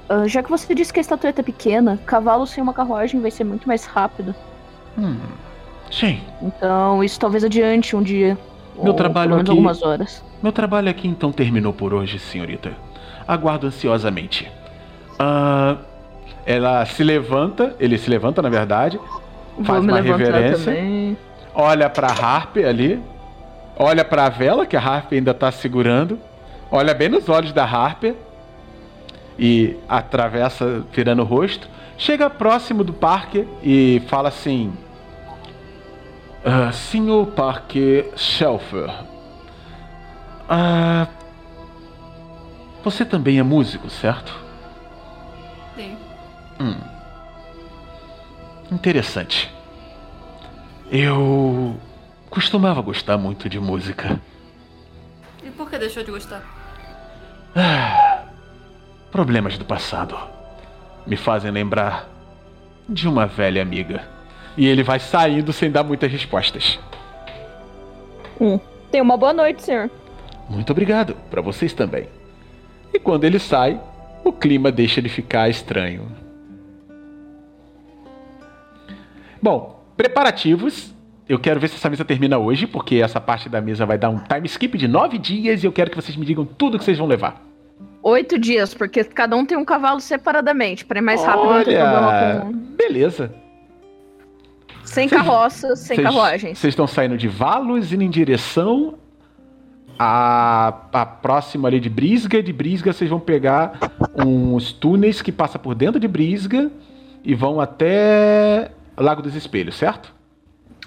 Ah, 0.09 0.27
já 0.27 0.43
que 0.43 0.51
você 0.51 0.75
disse 0.75 0.93
que 0.93 0.99
a 0.99 1.03
estatueta 1.03 1.41
é 1.41 1.45
pequena, 1.45 1.99
cavalo 2.05 2.47
sem 2.47 2.63
uma 2.63 2.73
carruagem 2.75 3.21
vai 3.21 3.31
ser 3.31 3.45
muito 3.45 3.67
mais 3.69 3.85
rápido. 3.87 4.35
Hum. 4.99 5.17
Sim. 5.91 6.21
Então, 6.43 7.03
isso 7.05 7.19
talvez 7.21 7.45
adiante 7.45 7.95
um 7.95 8.03
dia. 8.03 8.37
Meu 8.77 8.89
ou 8.89 8.95
trabalho 8.95 9.37
aqui- 9.37 9.51
algumas 9.51 9.83
horas. 9.83 10.23
Meu 10.43 10.51
trabalho 10.53 10.91
aqui 10.91 11.07
então 11.07 11.31
terminou 11.31 11.73
por 11.73 11.95
hoje, 11.95 12.19
senhorita. 12.19 12.73
Aguardo 13.27 13.69
ansiosamente. 13.69 14.51
Ah, 15.19 15.77
ela 16.45 16.85
se 16.87 17.05
levanta, 17.05 17.75
ele 17.79 17.97
se 17.97 18.11
levanta, 18.11 18.43
na 18.43 18.49
verdade, 18.51 18.99
Vou 19.57 19.65
Faz 19.65 19.85
uma 19.85 20.01
reverência. 20.01 20.65
também. 20.75 21.17
olha 21.55 21.89
pra 21.89 22.09
Harper 22.09 22.67
ali, 22.67 23.01
olha 23.77 24.05
pra 24.05 24.29
vela 24.29 24.67
que 24.67 24.77
a 24.77 24.81
Harper 24.81 25.19
ainda 25.19 25.35
tá 25.35 25.51
segurando, 25.51 26.19
olha 26.71 26.95
bem 26.95 27.09
nos 27.09 27.29
olhos 27.29 27.53
da 27.53 27.65
Harper 27.65 28.15
e 29.39 29.77
atravessa 29.89 30.85
virando 30.93 31.23
o 31.23 31.25
rosto, 31.25 31.69
chega 31.99 32.31
próximo 32.31 32.85
do 32.85 32.93
Parker 32.93 33.47
e 33.63 34.03
fala 34.09 34.29
assim: 34.29 34.73
ah, 36.45 36.73
Senhor 36.73 37.27
Parker 37.29 38.11
Shelfer, 38.17 38.91
ah, 40.49 41.09
você 42.83 43.05
também 43.05 43.39
é 43.39 43.43
músico, 43.43 43.89
certo? 43.89 44.39
Sim. 45.75 45.97
Hum. 46.61 46.77
Interessante. 48.71 49.53
Eu 50.91 51.77
costumava 52.35 52.83
gostar 52.83 53.17
muito 53.17 53.49
de 53.49 53.61
música. 53.61 54.21
E 55.41 55.51
por 55.51 55.71
que 55.71 55.79
deixou 55.79 56.03
de 56.03 56.11
gostar? 56.11 56.43
Problemas 59.13 59.57
do 59.57 59.65
passado 59.65 60.19
me 61.07 61.17
fazem 61.17 61.53
lembrar 61.53 62.09
de 62.89 63.07
uma 63.07 63.25
velha 63.25 63.63
amiga. 63.63 64.03
E 64.57 64.67
ele 64.67 64.83
vai 64.83 64.99
saindo 64.99 65.53
sem 65.53 65.71
dar 65.71 65.85
muitas 65.85 66.11
respostas. 66.11 66.81
Tenha 68.91 69.05
uma 69.05 69.17
boa 69.17 69.33
noite, 69.33 69.63
senhor. 69.63 69.89
Muito 70.49 70.71
obrigado, 70.73 71.15
para 71.31 71.41
vocês 71.41 71.73
também. 71.73 72.09
E 72.93 72.99
quando 72.99 73.23
ele 73.23 73.39
sai, 73.39 73.81
o 74.25 74.33
clima 74.33 74.73
deixa 74.73 75.01
de 75.01 75.09
ficar 75.09 75.49
estranho. 75.49 76.11
Bom, 79.41 79.85
preparativos. 79.97 80.94
Eu 81.29 81.39
quero 81.39 81.59
ver 81.59 81.69
se 81.69 81.77
essa 81.77 81.89
mesa 81.89 82.05
termina 82.05 82.37
hoje, 82.39 82.67
porque 82.67 82.97
essa 82.97 83.21
parte 83.21 83.49
da 83.49 83.61
mesa 83.61 83.87
vai 83.87 83.97
dar 83.97 84.11
um 84.11 84.19
time 84.19 84.47
skip 84.47 84.77
de 84.77 84.87
nove 84.87 85.17
dias 85.19 85.63
e 85.63 85.67
eu 85.67 85.73
quero 85.73 85.91
que 85.91 85.97
vocês 85.97 86.17
me 86.17 86.27
digam 86.27 86.45
tudo 86.45 86.79
que 86.79 86.85
vocês 86.85 86.99
vão 86.99 87.07
levar. 87.07 87.43
Oito 88.03 88.39
dias, 88.39 88.75
porque 88.75 89.03
cada 89.05 89.35
um 89.35 89.47
tem 89.47 89.57
um 89.57 89.65
cavalo 89.65 89.99
separadamente, 90.01 90.85
para 90.85 90.99
ir 90.99 91.03
mais 91.03 91.25
rápido 91.25 91.47
Olha, 91.49 92.41
com. 92.43 92.53
beleza. 92.53 93.35
Sem 94.85 95.09
carroças, 95.09 95.79
sem 95.79 95.97
Vocês- 95.97 96.07
carruagens. 96.07 96.59
Vocês 96.59 96.73
estão 96.73 96.87
saindo 96.87 97.17
de 97.17 97.27
Valos 97.27 97.91
indo 97.91 98.03
em 98.03 98.11
direção 98.11 98.97
a, 99.99 100.75
a 100.93 101.07
próxima 101.07 101.69
ali 101.69 101.81
de 101.81 101.89
Brisga. 101.89 102.43
De 102.43 102.53
Brisga 102.53 102.93
vocês 102.93 103.09
vão 103.09 103.19
pegar 103.19 103.73
uns 104.15 104.73
túneis 104.73 105.23
que 105.23 105.33
passam 105.33 105.59
por 105.59 105.75
dentro 105.75 105.99
de 105.99 106.07
Brisga 106.07 106.71
e 107.25 107.35
vão 107.35 107.59
até 107.61 108.71
Lago 108.97 109.23
dos 109.23 109.35
Espelhos, 109.35 109.75
certo? 109.77 110.14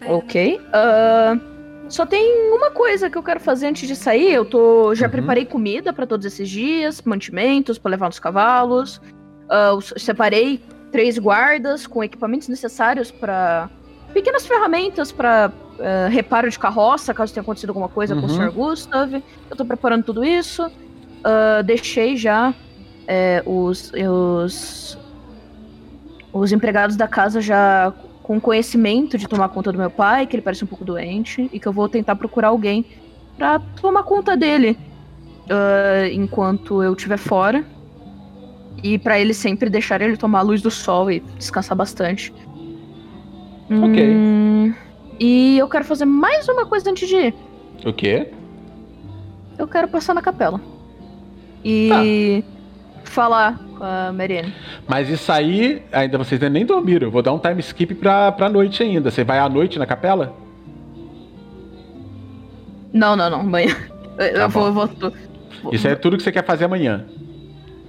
Ok. 0.06 0.60
Ah, 0.74 1.38
só 1.90 2.06
tem 2.06 2.52
uma 2.52 2.70
coisa 2.72 3.10
que 3.10 3.18
eu 3.18 3.24
quero 3.24 3.40
fazer 3.40 3.68
antes 3.68 3.88
de 3.88 3.96
sair. 3.96 4.34
Eu 4.34 4.46
tô. 4.46 4.94
Já 4.94 5.06
Uhum. 5.06 5.12
preparei 5.12 5.46
comida 5.46 5.92
pra 5.94 6.06
todos 6.06 6.26
esses 6.26 6.50
dias, 6.50 7.02
mantimentos 7.02 7.78
pra 7.78 7.90
levar 7.92 8.08
nos 8.08 8.20
cavalos. 8.20 9.02
Eu 9.50 9.80
separei 9.82 10.62
três 10.92 11.18
guardas 11.18 11.88
com 11.88 12.04
equipamentos 12.04 12.48
necessários 12.48 13.10
pra. 13.12 13.70
pequenas 14.14 14.46
ferramentas 14.46 15.12
pra 15.12 15.52
ah, 15.80 16.08
reparo 16.10 16.50
de 16.50 16.58
carroça, 16.60 17.14
caso 17.14 17.34
tenha 17.34 17.42
acontecido 17.42 17.70
alguma 17.70 17.88
coisa 17.90 18.16
com 18.16 18.22
o 18.22 18.30
Uhum. 18.30 18.36
Sr. 18.36 18.52
Gustav. 18.52 19.14
Eu 19.50 19.56
tô 19.56 19.64
preparando 19.66 20.04
tudo 20.04 20.24
isso. 20.26 20.70
Deixei 21.66 22.16
já 22.16 22.54
é, 23.08 23.42
os, 23.46 23.92
os. 23.94 24.98
os 26.34 26.52
empregados 26.52 26.96
da 26.96 27.08
casa 27.08 27.42
já 27.42 27.94
com 28.28 28.42
conhecimento 28.42 29.18
de 29.18 29.26
tomar 29.26 29.48
conta 29.48 29.72
do 29.72 29.78
meu 29.78 29.90
pai, 29.90 30.28
que 30.28 30.36
ele 30.36 30.44
parece 30.44 30.62
um 30.62 30.68
pouco 30.68 30.84
doente, 30.84 31.50
e 31.54 31.62
que 31.62 31.66
eu 31.66 31.72
vou 31.72 31.88
tentar 31.88 32.14
procurar 32.18 32.50
alguém 32.50 32.86
pra 33.38 33.58
tomar 33.58 34.04
conta 34.04 34.36
dele 34.36 34.78
ah, 35.50 36.10
enquanto 36.12 36.84
eu 36.84 36.92
estiver 36.92 37.18
fora. 37.18 37.66
E 38.84 39.00
pra 39.00 39.18
ele 39.18 39.34
sempre 39.34 39.70
deixar 39.70 40.02
ele 40.02 40.18
tomar 40.18 40.40
a 40.40 40.42
luz 40.42 40.62
do 40.62 40.70
sol 40.70 41.10
e 41.10 41.22
descansar 41.38 41.76
bastante. 41.76 42.34
Ok. 43.72 44.16
Hum, 44.16 44.74
e 45.18 45.58
eu 45.58 45.70
quero 45.70 45.86
fazer 45.86 46.06
mais 46.06 46.50
uma 46.50 46.66
coisa 46.66 46.92
antes 46.92 47.08
de 47.08 47.16
ir. 47.16 47.36
O 47.86 47.94
quê? 47.94 48.30
Eu 49.58 49.70
quero 49.70 49.88
passar 49.88 50.14
na 50.14 50.22
capela. 50.22 50.60
E 51.64 52.44
falar 53.18 53.58
com 53.78 53.84
a 53.84 54.12
Marianne. 54.14 54.54
Mas 54.88 55.10
isso 55.10 55.32
aí, 55.32 55.82
ainda 55.92 56.18
vocês 56.20 56.40
nem 56.52 56.64
dormiram. 56.66 57.08
Eu 57.08 57.12
vou 57.12 57.24
dar 57.24 57.34
um 57.34 57.40
time 57.40 57.60
skip 57.62 57.96
pra, 57.96 58.32
pra 58.32 58.48
noite 58.48 58.84
ainda. 58.84 59.10
Você 59.10 59.24
vai 59.24 59.40
à 59.40 59.50
noite 59.50 59.80
na 59.80 59.86
capela? 59.88 60.34
Não, 62.94 63.16
não, 63.16 63.30
não, 63.30 63.40
amanhã. 63.42 63.76
Eu, 64.18 64.34
Tá 64.34 64.40
eu 64.42 64.50
vou, 64.50 64.66
eu 64.68 64.74
vou, 64.74 64.88
vou- 64.88 65.72
Isso 65.74 65.88
é 65.88 65.94
tudo 65.94 66.18
que 66.18 66.24
você 66.24 66.32
quer 66.32 66.44
fazer 66.44 66.66
amanhã. 66.66 67.06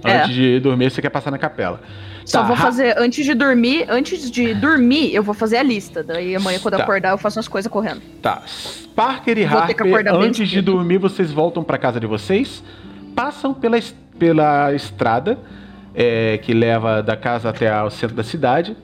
É. 0.03 0.19
Antes 0.21 0.35
de 0.35 0.59
dormir, 0.59 0.91
você 0.91 1.01
quer 1.01 1.09
passar 1.09 1.31
na 1.31 1.39
capela. 1.39 1.81
Só 2.23 2.41
Tá, 2.41 2.47
vou 2.47 2.55
fazer, 2.55 2.95
antes 2.99 3.25
de 3.25 3.33
dormir, 3.33 3.85
antes 3.89 4.29
de 4.29 4.53
dormir, 4.53 5.11
eu 5.13 5.23
vou 5.23 5.33
fazer 5.33 5.57
a 5.57 5.63
lista. 5.63 6.03
Daí 6.03 6.35
amanhã, 6.35 6.59
quando 6.59 6.75
eu 6.75 6.77
Tá. 6.77 6.83
acordar, 6.83 7.09
eu 7.11 7.17
faço 7.17 7.39
as 7.39 7.47
coisas 7.47 7.71
correndo. 7.71 7.99
Tá. 8.21 8.43
Parker 8.95 9.39
e 9.39 9.45
Vou 9.45 9.57
Harper, 9.59 10.13
antes 10.13 10.47
de 10.47 10.61
dormir, 10.61 10.99
vocês 10.99 11.31
voltam 11.31 11.63
pra 11.63 11.79
casa 11.79 11.99
de 11.99 12.05
vocês, 12.05 12.63
passam 13.15 13.51
pela, 13.51 13.79
pela 14.19 14.73
estrada 14.73 15.39
é, 15.95 16.37
que 16.39 16.53
leva 16.53 17.01
da 17.01 17.15
casa 17.15 17.49
até 17.49 17.69
ao 17.71 17.89
centro 17.89 18.15
da 18.15 18.23
cidade. 18.23 18.75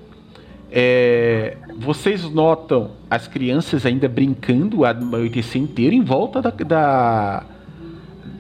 É, 0.72 1.58
vocês 1.78 2.24
notam 2.24 2.92
as 3.10 3.28
crianças 3.28 3.86
ainda 3.86 4.08
brincando 4.10 4.84
a 4.86 4.90
anoitecer 4.90 5.62
inteiro 5.62 5.94
em 5.94 6.02
volta 6.04 6.42
da. 6.42 6.50
da- 6.50 7.44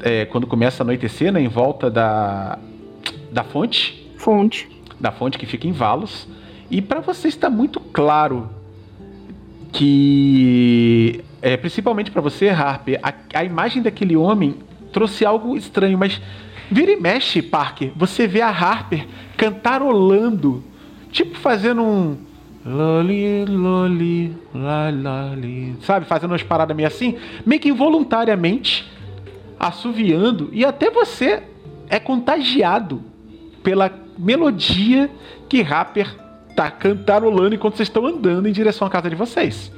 é, 0.01 0.25
quando 0.25 0.45
começa 0.47 0.81
a 0.81 0.83
anoitecer, 0.83 1.31
né? 1.31 1.39
Em 1.39 1.47
volta 1.47 1.89
da, 1.89 2.59
da 3.31 3.43
fonte 3.43 4.05
Fonte. 4.17 4.67
da 4.99 5.11
fonte 5.11 5.37
que 5.37 5.45
fica 5.45 5.67
em 5.67 5.71
Valos. 5.71 6.27
E 6.69 6.81
para 6.81 6.99
vocês 6.99 7.33
está 7.33 7.49
muito 7.49 7.79
claro 7.79 8.49
que, 9.71 11.23
é, 11.41 11.55
principalmente 11.57 12.11
para 12.11 12.21
você, 12.21 12.49
Harper, 12.49 12.99
a, 13.03 13.13
a 13.33 13.43
imagem 13.43 13.81
daquele 13.81 14.15
homem 14.15 14.55
trouxe 14.91 15.25
algo 15.25 15.55
estranho, 15.57 15.97
mas 15.97 16.21
vira 16.71 16.91
e 16.91 16.95
mexe, 16.95 17.41
Parker, 17.41 17.91
você 17.95 18.27
vê 18.27 18.41
a 18.41 18.49
Harper 18.49 19.07
cantarolando, 19.37 20.63
tipo 21.11 21.37
fazendo 21.37 21.81
um 21.81 22.17
loli 22.65 23.45
loli 23.45 24.35
la, 24.53 24.89
loli, 24.89 25.75
sabe, 25.81 26.05
fazendo 26.05 26.31
umas 26.31 26.43
paradas 26.43 26.75
meio 26.75 26.87
assim, 26.87 27.17
meio 27.45 27.61
que 27.61 27.69
involuntariamente 27.69 28.91
assoviando. 29.59 30.49
E 30.51 30.65
até 30.65 30.89
você 30.89 31.43
é 31.89 31.99
contagiado 31.99 33.01
pela 33.63 33.91
melodia 34.17 35.09
que 35.47 35.61
Rapper 35.61 36.13
tá 36.55 36.71
cantarolando 36.71 37.55
enquanto 37.55 37.75
vocês 37.75 37.89
estão 37.89 38.05
andando 38.05 38.47
em 38.47 38.51
direção 38.51 38.87
à 38.87 38.89
casa 38.89 39.09
de 39.09 39.15
vocês. 39.15 39.71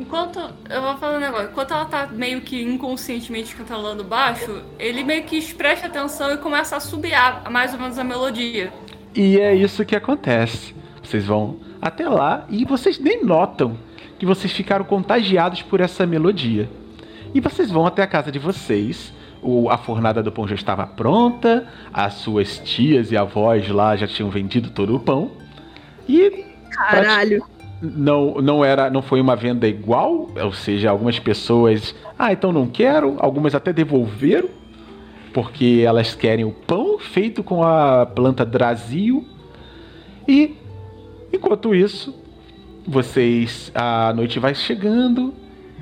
Enquanto. 0.00 0.40
Eu 0.70 0.80
vou 0.80 0.96
falar 0.96 1.18
um 1.18 1.20
negócio. 1.20 1.50
Enquanto 1.50 1.74
ela 1.74 1.84
tá 1.84 2.06
meio 2.06 2.40
que 2.40 2.62
inconscientemente 2.62 3.54
cantarolando 3.54 4.02
baixo, 4.02 4.62
ele 4.78 5.04
meio 5.04 5.24
que 5.24 5.54
presta 5.54 5.88
atenção 5.88 6.32
e 6.32 6.38
começa 6.38 6.74
a 6.74 6.78
assobiar 6.78 7.50
mais 7.50 7.74
ou 7.74 7.78
menos 7.78 7.98
a 7.98 8.04
melodia. 8.04 8.72
E 9.14 9.38
é 9.38 9.54
isso 9.54 9.84
que 9.84 9.94
acontece. 9.94 10.74
Vocês 11.02 11.26
vão 11.26 11.58
até 11.82 12.08
lá 12.08 12.46
e 12.48 12.64
vocês 12.64 12.98
nem 12.98 13.22
notam 13.22 13.76
que 14.18 14.24
vocês 14.24 14.52
ficaram 14.52 14.86
contagiados 14.86 15.60
por 15.60 15.80
essa 15.80 16.06
melodia. 16.06 16.68
E 17.34 17.40
vocês 17.40 17.70
vão 17.70 17.86
até 17.86 18.02
a 18.02 18.06
casa 18.06 18.32
de 18.32 18.38
vocês. 18.38 19.12
O, 19.42 19.70
a 19.70 19.76
fornada 19.76 20.22
do 20.22 20.32
pão 20.32 20.48
já 20.48 20.54
estava 20.54 20.86
pronta, 20.86 21.66
as 21.92 22.14
suas 22.14 22.58
tias 22.58 23.10
e 23.12 23.16
avós 23.16 23.68
lá 23.68 23.96
já 23.96 24.06
tinham 24.06 24.30
vendido 24.30 24.70
todo 24.70 24.96
o 24.96 25.00
pão. 25.00 25.30
E 26.08 26.44
Caralho. 26.70 27.44
Não, 27.80 28.34
não 28.42 28.64
era 28.64 28.90
não 28.90 29.02
foi 29.02 29.20
uma 29.20 29.36
venda 29.36 29.66
igual, 29.66 30.28
ou 30.42 30.52
seja, 30.52 30.90
algumas 30.90 31.18
pessoas, 31.18 31.94
ah, 32.18 32.32
então 32.32 32.52
não 32.52 32.66
quero, 32.66 33.16
algumas 33.18 33.54
até 33.54 33.72
devolveram, 33.72 34.48
porque 35.32 35.82
elas 35.86 36.14
querem 36.14 36.44
o 36.44 36.52
pão 36.52 36.98
feito 36.98 37.42
com 37.42 37.62
a 37.62 38.04
planta 38.06 38.44
Drasil. 38.44 39.24
E 40.28 40.56
Enquanto 41.32 41.74
isso, 41.74 42.14
vocês 42.86 43.70
a 43.74 44.12
noite 44.12 44.38
vai 44.38 44.54
chegando 44.54 45.32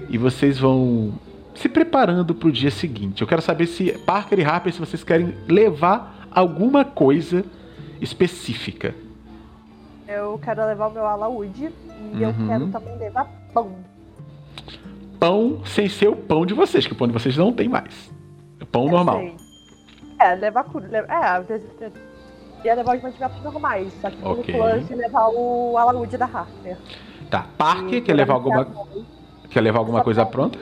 e 0.09 0.19
vocês 0.19 0.59
vão 0.59 1.15
se 1.55 1.69
preparando 1.69 2.35
para 2.35 2.49
o 2.49 2.53
dia 2.53 2.71
seguinte. 2.71 3.23
Eu 3.23 3.29
quero 3.29 3.41
saber 3.41 3.67
se 3.67 3.93
Parker 4.01 4.39
e 4.39 4.45
Harper 4.45 4.73
se 4.73 4.79
vocês 4.79 5.03
querem 5.03 5.35
levar 5.49 6.29
alguma 6.31 6.85
coisa 6.85 7.45
específica. 8.01 8.95
Eu 10.07 10.39
quero 10.43 10.65
levar 10.67 10.89
o 10.89 10.93
meu 10.93 11.07
alaúde 11.07 11.71
e 12.15 12.23
eu 12.23 12.29
Uhum. 12.31 12.47
quero 12.49 12.67
também 12.69 12.97
levar 12.99 13.27
pão. 13.53 13.73
Pão 15.19 15.63
sem 15.65 15.89
ser 15.89 16.09
o 16.09 16.17
pão 16.17 16.47
de 16.47 16.55
vocês, 16.55 16.87
que 16.87 16.93
o 16.93 16.97
pão 16.97 17.07
de 17.07 17.13
vocês 17.13 17.37
não 17.37 17.53
tem 17.53 17.69
mais. 17.69 18.11
É 18.61 18.65
pão 18.65 18.85
Eu 18.87 18.91
normal. 18.93 19.19
sei. 19.19 19.37
É, 20.21 20.35
levar 20.35 20.65
É, 21.09 21.39
eu- 21.53 21.61
eu- 21.81 21.93
ia 22.65 22.75
levar 22.75 22.97
os 22.97 23.03
mantimentos 23.03 23.43
normais, 23.43 23.93
só 24.01 24.11
que 24.11 24.17
Ok. 24.25 24.55
no 24.55 24.61
plano 24.61 24.85
de 24.85 24.95
levar 24.95 25.29
o 25.29 25.77
alaúde 25.79 26.17
da 26.17 26.25
Harper. 26.27 26.77
Tá. 27.31 27.47
Parker 27.57 28.03
quer 28.03 28.15
levar 28.15 28.35
alguma, 28.35 28.67
quer 29.51 29.61
levar 29.61 29.79
alguma 29.79 30.03
coisa 30.03 30.25
pronta? 30.27 30.59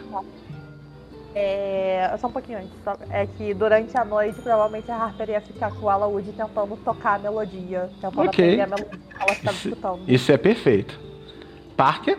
É, 1.34 2.16
só 2.18 2.28
um 2.28 2.32
pouquinho 2.32 2.58
antes. 2.58 2.70
só- 2.82 2.97
É 3.10 3.26
que 3.26 3.52
durante 3.52 3.97
a 3.97 4.05
noite, 4.05 4.40
provavelmente 4.40 4.90
a 4.90 4.97
Harper 4.97 5.28
ia 5.31 5.40
ficar 5.40 5.70
com 5.70 5.84
o 5.86 5.90
alaúde 5.90 6.32
tentando 6.32 6.76
tocar 6.82 7.16
a 7.16 7.18
melodia. 7.18 7.90
Tentando 8.00 8.20
Ok. 8.23 8.26
aprender 8.55 8.60
a 8.62 8.66
melodia 8.66 8.86
que 8.98 9.15
ela 9.23 9.32
estava 9.32 9.56
Isso- 9.56 9.68
escutando. 9.68 10.00
Isso 10.08 10.32
é 10.32 10.36
perfeito. 10.39 10.98
Parker? 11.76 12.18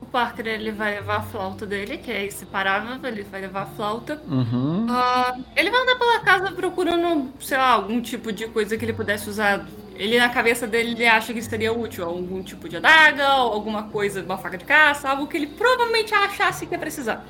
O 0.00 0.06
Parker 0.06 0.46
ele 0.46 0.72
vai 0.72 0.94
levar 0.94 1.16
a 1.18 1.22
flauta 1.22 1.66
dele, 1.66 1.98
que 1.98 2.10
é 2.10 2.26
inseparável, 2.26 2.98
ele 3.04 3.22
vai 3.22 3.42
levar 3.42 3.62
a 3.62 3.66
flauta. 3.66 4.20
Uhum. 4.26 4.86
Ah, 4.88 5.36
ele 5.54 5.70
vai 5.70 5.82
andar 5.82 5.96
pela 5.96 6.20
casa 6.20 6.50
procurando, 6.52 7.30
sei 7.38 7.58
lá, 7.58 7.72
algum 7.72 8.00
tipo 8.00 8.32
de 8.32 8.48
coisa 8.48 8.76
que 8.76 8.84
ele 8.84 8.92
pudesse 8.92 9.28
usar. 9.28 9.66
Ele 9.94 10.18
na 10.18 10.30
cabeça 10.30 10.66
dele 10.66 10.92
ele 10.92 11.06
acha 11.06 11.34
que 11.34 11.42
seria 11.42 11.72
útil, 11.72 12.06
algum 12.06 12.42
tipo 12.42 12.68
de 12.68 12.78
adaga, 12.78 13.26
alguma 13.26 13.82
coisa, 13.84 14.22
uma 14.22 14.38
faca 14.38 14.56
de 14.56 14.64
caça, 14.64 15.10
algo 15.10 15.26
que 15.26 15.36
ele 15.36 15.46
provavelmente 15.46 16.14
achasse 16.14 16.66
que 16.66 16.74
ia 16.74 16.78
precisar. 16.78 17.24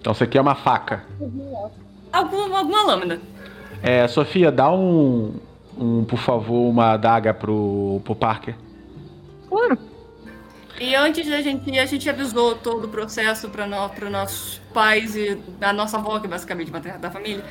Então 0.00 0.12
você 0.12 0.26
quer 0.26 0.40
uma 0.40 0.56
faca. 0.56 1.04
Alguma, 2.12 2.58
alguma 2.58 2.82
lâmina. 2.82 3.20
É, 3.80 4.06
Sofia, 4.08 4.50
dá 4.50 4.70
um, 4.70 5.34
um, 5.78 6.04
por 6.04 6.18
favor, 6.18 6.68
uma 6.68 6.92
adaga 6.92 7.32
pro, 7.32 8.00
pro 8.04 8.14
Parker. 8.14 8.54
Claro. 9.52 9.78
E 10.80 10.94
antes 10.94 11.28
da 11.28 11.42
gente 11.42 11.70
ir, 11.70 11.78
a 11.78 11.84
gente 11.86 12.08
avisou 12.08 12.56
todo 12.56 12.84
o 12.86 12.88
processo 12.88 13.48
para 13.50 13.66
no, 13.66 13.84
os 13.86 14.10
nossos 14.10 14.58
pais 14.72 15.14
e 15.14 15.38
a 15.60 15.72
nossa 15.72 15.98
avó, 15.98 16.18
que 16.18 16.26
é 16.26 16.30
basicamente 16.30 16.72
materna 16.72 16.98
da 16.98 17.10
família. 17.10 17.44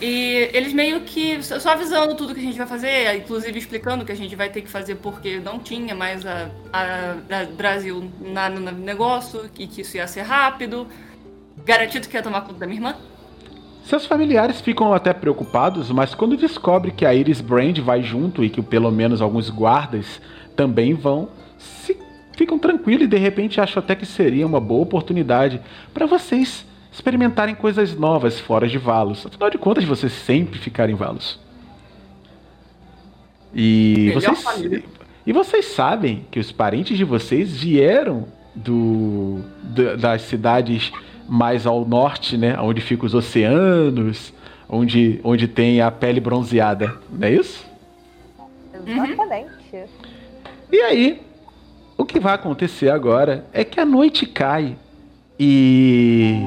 E 0.00 0.50
eles 0.52 0.72
meio 0.72 1.00
que 1.00 1.42
só 1.42 1.70
avisando 1.70 2.14
tudo 2.14 2.34
que 2.34 2.40
a 2.40 2.42
gente 2.42 2.58
vai 2.58 2.66
fazer, 2.68 3.16
inclusive 3.16 3.58
explicando 3.58 4.04
que 4.04 4.12
a 4.12 4.14
gente 4.14 4.36
vai 4.36 4.48
ter 4.48 4.60
que 4.62 4.68
fazer 4.68 4.96
porque 4.96 5.40
não 5.40 5.58
tinha 5.58 5.94
mais 5.94 6.24
a, 6.24 6.50
a- 6.72 7.16
a 7.40 7.44
Brasil 7.46 8.08
na, 8.20 8.48
no 8.48 8.70
negócio 8.70 9.50
e 9.58 9.66
que 9.66 9.80
isso 9.80 9.96
ia 9.96 10.06
ser 10.06 10.22
rápido. 10.22 10.86
Garantido 11.64 12.06
que 12.08 12.16
ia 12.16 12.22
tomar 12.22 12.42
conta 12.42 12.60
da 12.60 12.66
minha 12.66 12.78
irmã. 12.78 12.94
Seus 13.82 14.06
familiares 14.06 14.60
ficam 14.60 14.92
até 14.92 15.12
preocupados, 15.12 15.90
mas 15.90 16.14
quando 16.14 16.36
descobre 16.36 16.92
que 16.92 17.06
a 17.06 17.12
Iris 17.14 17.40
Brand 17.40 17.78
vai 17.78 18.02
junto 18.02 18.44
e 18.44 18.50
que 18.50 18.62
pelo 18.62 18.92
menos 18.92 19.20
alguns 19.20 19.50
guardas 19.50 20.20
também 20.54 20.94
vão, 20.94 21.28
ficam 22.36 22.58
tranquilos 22.58 23.04
e 23.04 23.06
de 23.08 23.16
repente 23.18 23.60
acham 23.60 23.82
até 23.82 23.94
que 23.94 24.06
seria 24.06 24.46
uma 24.46 24.60
boa 24.60 24.82
oportunidade 24.82 25.60
para 25.92 26.06
vocês 26.06 26.64
experimentarem 26.92 27.54
coisas 27.54 27.94
novas 27.96 28.38
fora 28.40 28.66
de 28.68 28.78
Valos. 28.78 29.26
Afinal 29.26 29.50
de 29.50 29.58
contas, 29.58 29.84
vocês 29.84 30.12
sempre 30.12 30.58
ficarem 30.58 30.94
em 30.94 30.98
Valos. 30.98 31.38
E 33.54 34.10
vocês, 34.14 34.44
e 35.26 35.32
vocês 35.32 35.64
sabem 35.66 36.26
que 36.30 36.38
os 36.38 36.52
parentes 36.52 36.96
de 36.96 37.04
vocês 37.04 37.56
vieram 37.60 38.26
do 38.54 39.40
da- 39.62 39.96
das 39.96 40.22
cidades 40.22 40.92
mais 41.28 41.66
ao 41.66 41.84
norte, 41.84 42.36
né, 42.36 42.58
onde 42.58 42.80
ficam 42.80 43.06
os 43.06 43.14
oceanos, 43.14 44.32
onde 44.68 45.20
onde 45.24 45.46
tem 45.48 45.80
a 45.80 45.90
pele 45.90 46.20
bronzeada, 46.20 46.96
não 47.10 47.26
é 47.26 47.32
isso? 47.32 47.64
Exatamente. 48.86 49.50
E 50.72 50.76
aí, 50.82 51.22
o 51.98 52.04
que 52.04 52.20
vai 52.20 52.34
acontecer 52.34 52.88
agora 52.88 53.44
é 53.52 53.64
que 53.64 53.80
a 53.80 53.84
noite 53.84 54.24
cai 54.24 54.76
e 55.38 56.40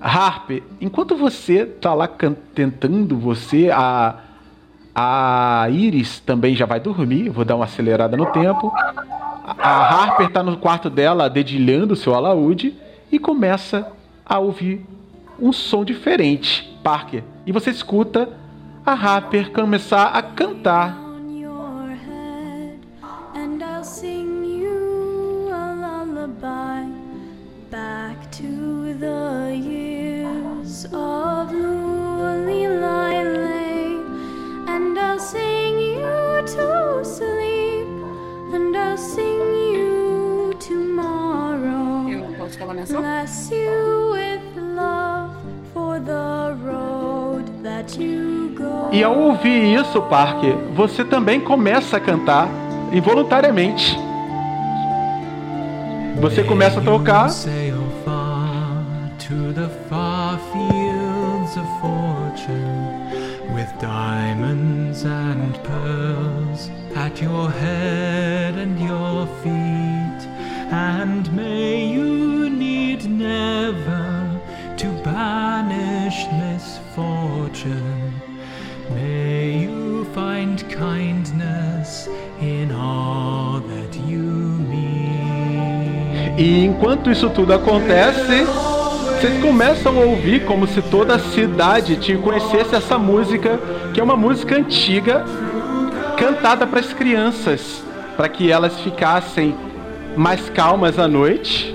Harper, 0.00 0.62
enquanto 0.80 1.16
você 1.16 1.64
tá 1.64 1.94
lá 1.94 2.08
tentando 2.54 3.16
você 3.16 3.70
a 3.72 4.16
a 4.92 5.68
Iris 5.70 6.18
também 6.18 6.54
já 6.56 6.66
vai 6.66 6.80
dormir, 6.80 7.28
vou 7.28 7.44
dar 7.44 7.54
uma 7.54 7.64
acelerada 7.64 8.16
no 8.16 8.26
tempo. 8.26 8.72
A 8.74 9.68
Harper 9.70 10.30
tá 10.30 10.42
no 10.42 10.56
quarto 10.56 10.90
dela 10.90 11.30
dedilhando 11.30 11.94
seu 11.94 12.12
alaúde 12.12 12.76
e 13.10 13.18
começa 13.18 13.90
a 14.26 14.38
ouvir 14.40 14.84
um 15.38 15.52
som 15.52 15.84
diferente, 15.84 16.76
Parker. 16.82 17.22
E 17.46 17.52
você 17.52 17.70
escuta 17.70 18.28
a 18.84 18.92
Harper 18.92 19.52
começar 19.52 20.06
a 20.06 20.20
cantar 20.20 20.99
Eu 42.10 42.34
posso 42.38 42.58
falar 42.58 42.72
minha 42.72 42.84
ação? 42.84 43.02
Bless 43.02 43.54
you 43.54 44.12
with 44.12 44.40
love 44.56 45.34
for 45.74 46.00
the 46.00 46.54
road 46.64 47.44
that 47.62 48.02
you 48.02 48.54
go. 48.56 48.88
E 48.90 49.04
ao 49.04 49.18
ouvir 49.18 49.74
isso, 49.74 50.00
Parker, 50.02 50.56
você 50.74 51.04
também 51.04 51.40
começa 51.40 51.98
a 51.98 52.00
cantar 52.00 52.48
involuntariamente. 52.90 53.98
Você 56.22 56.42
começa 56.42 56.80
a 56.80 56.82
tocar 56.82 57.28
at 67.20 67.22
your 67.22 67.50
head 67.50 68.54
and 68.54 68.78
your 68.80 69.26
feet. 69.42 70.28
And 70.72 71.30
may 71.34 71.86
you 71.86 72.48
need 72.48 73.04
never 73.10 74.40
to 74.76 74.86
banish 75.04 76.26
misfortune. 76.40 78.12
May 78.94 79.64
you 79.64 80.04
find 80.14 80.58
kindness 80.70 82.08
in 82.40 82.72
all 82.72 83.60
that 83.60 83.96
you 84.06 84.22
meet. 84.70 86.38
E 86.38 86.64
enquanto 86.64 87.10
isso 87.10 87.28
tudo 87.30 87.52
acontece, 87.52 88.44
vocês 89.20 89.42
começam 89.42 89.98
a 89.98 90.04
ouvir 90.06 90.46
como 90.46 90.66
se 90.66 90.80
toda 90.80 91.16
a 91.16 91.18
cidade 91.18 91.96
te 91.96 92.16
conhecesse 92.16 92.74
essa 92.74 92.98
música, 92.98 93.60
que 93.92 94.00
é 94.00 94.02
uma 94.02 94.16
música 94.16 94.56
antiga, 94.56 95.26
cantada 96.20 96.66
para 96.66 96.80
as 96.80 96.92
crianças, 96.92 97.82
para 98.14 98.28
que 98.28 98.52
elas 98.52 98.78
ficassem 98.80 99.56
mais 100.14 100.50
calmas 100.50 100.98
à 100.98 101.08
noite. 101.08 101.74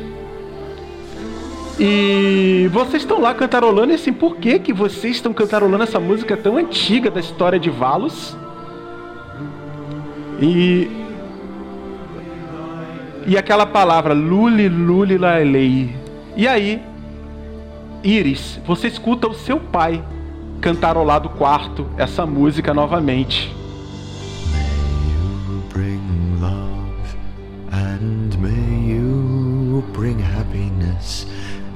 E 1.79 2.69
vocês 2.71 3.01
estão 3.01 3.19
lá 3.19 3.33
cantarolando, 3.33 3.91
e 3.91 3.95
assim, 3.95 4.13
por 4.13 4.37
que 4.37 4.59
que 4.59 4.71
vocês 4.71 5.15
estão 5.15 5.33
cantarolando 5.33 5.83
essa 5.83 5.99
música 5.99 6.37
tão 6.37 6.57
antiga 6.57 7.09
da 7.09 7.19
história 7.19 7.59
de 7.59 7.71
Valos? 7.71 8.37
E 10.39 10.89
e 13.27 13.35
aquela 13.35 13.65
palavra 13.65 14.13
Luli 14.13 14.69
Luli 14.69 15.17
Lailei. 15.17 15.95
E 16.37 16.47
aí, 16.47 16.79
Iris, 18.03 18.61
você 18.63 18.87
escuta 18.87 19.27
o 19.27 19.33
seu 19.33 19.59
pai 19.59 20.03
cantarolar 20.61 21.19
do 21.19 21.29
quarto 21.29 21.87
essa 21.97 22.27
música 22.27 22.75
novamente. 22.75 23.64
Happiness 31.05 31.25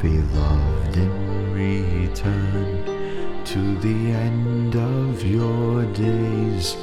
beloved 0.02 0.98
in 0.98 1.54
return 1.54 3.44
to 3.46 3.76
the 3.80 4.12
end 4.12 4.76
of 4.76 5.24
your 5.24 5.86
days 5.94 6.76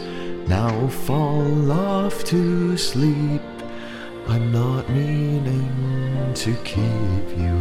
now 0.47 0.89
fall 0.89 1.73
off 1.73 2.25
to 2.25 2.77
sleep 2.77 3.43
i'm 4.29 4.53
not 4.53 4.89
meaning 4.91 6.33
to 6.35 6.55
keep 6.63 7.27
you 7.37 7.55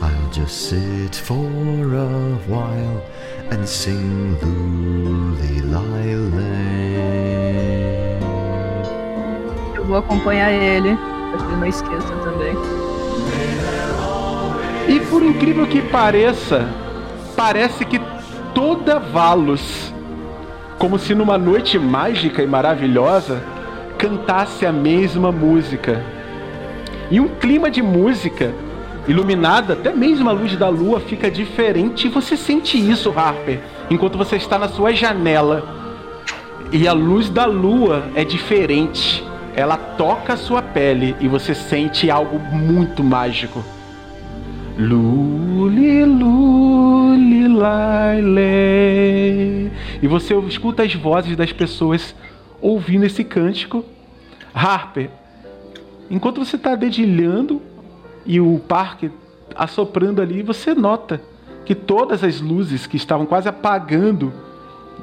i'll 0.00 0.30
just 0.32 0.68
sit 0.70 1.14
for 1.14 1.94
a 1.94 2.36
while 2.48 3.02
and 3.50 3.68
sing 3.68 4.36
Lane. 6.32 6.62
Eu 9.74 9.84
vou 9.84 9.96
acompanhar 9.96 10.50
ele, 10.52 10.88
ele 10.90 11.56
não 11.56 11.66
esqueça 11.66 12.14
também. 12.24 12.81
E 14.88 15.00
por 15.08 15.22
incrível 15.22 15.66
que 15.66 15.80
pareça, 15.80 16.68
parece 17.36 17.84
que 17.84 18.00
toda 18.54 18.98
Valos, 18.98 19.92
como 20.78 20.98
se 20.98 21.14
numa 21.14 21.38
noite 21.38 21.78
mágica 21.78 22.42
e 22.42 22.46
maravilhosa, 22.46 23.42
cantasse 23.96 24.66
a 24.66 24.72
mesma 24.72 25.30
música. 25.30 26.02
E 27.10 27.20
um 27.20 27.28
clima 27.28 27.70
de 27.70 27.80
música 27.82 28.52
iluminada, 29.06 29.74
até 29.74 29.92
mesmo 29.92 30.28
a 30.28 30.32
luz 30.32 30.56
da 30.56 30.68
lua 30.68 31.00
fica 31.00 31.30
diferente 31.30 32.06
e 32.06 32.10
você 32.10 32.36
sente 32.36 32.76
isso, 32.76 33.12
Harper, 33.16 33.60
enquanto 33.90 34.18
você 34.18 34.36
está 34.36 34.58
na 34.58 34.68
sua 34.68 34.92
janela. 34.92 35.64
E 36.72 36.88
a 36.88 36.92
luz 36.92 37.28
da 37.28 37.44
lua 37.44 38.04
é 38.14 38.24
diferente. 38.24 39.22
Ela 39.54 39.76
toca 39.76 40.32
a 40.32 40.36
sua 40.36 40.62
pele 40.62 41.14
e 41.20 41.28
você 41.28 41.54
sente 41.54 42.10
algo 42.10 42.38
muito 42.38 43.04
mágico. 43.04 43.62
Luli, 44.78 46.04
luli, 46.04 47.46
laile. 47.48 48.42
E 50.00 50.06
você 50.06 50.34
escuta 50.40 50.82
as 50.82 50.94
vozes 50.94 51.36
das 51.36 51.52
pessoas 51.52 52.14
ouvindo 52.60 53.04
esse 53.04 53.22
cântico. 53.22 53.84
Harper, 54.54 55.10
enquanto 56.10 56.44
você 56.44 56.56
está 56.56 56.74
dedilhando 56.74 57.60
e 58.24 58.40
o 58.40 58.58
parque 58.58 59.10
assoprando 59.54 60.22
ali, 60.22 60.42
você 60.42 60.74
nota 60.74 61.20
que 61.64 61.74
todas 61.74 62.24
as 62.24 62.40
luzes 62.40 62.86
que 62.86 62.96
estavam 62.96 63.26
quase 63.26 63.48
apagando 63.48 64.32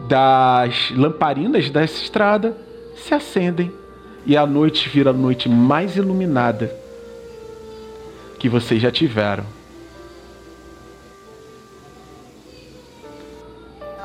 das 0.07 0.91
lamparinas 0.91 1.69
dessa 1.69 2.01
estrada 2.01 2.57
se 2.95 3.13
acendem 3.13 3.71
e 4.25 4.35
a 4.35 4.45
noite 4.45 4.89
vira 4.89 5.11
a 5.11 5.13
noite 5.13 5.47
mais 5.47 5.95
iluminada 5.95 6.75
que 8.37 8.49
vocês 8.49 8.81
já 8.81 8.91
tiveram. 8.91 9.58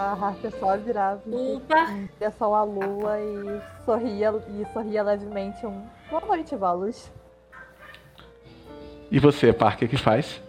A 0.04 0.12
Harper 0.12 0.52
só 0.60 0.76
virava 0.76 1.22
Opa! 1.26 1.90
em 1.92 2.08
direção 2.18 2.54
à 2.54 2.62
lua 2.62 3.18
e 3.18 3.60
sorria, 3.86 4.34
e 4.50 4.66
sorria 4.72 5.02
levemente 5.02 5.64
um 5.64 5.82
Boa 6.10 6.24
noite, 6.26 6.54
Valos. 6.54 7.10
E 9.10 9.18
você, 9.18 9.52
Parker, 9.52 9.88
que 9.88 9.96
faz? 9.96 10.42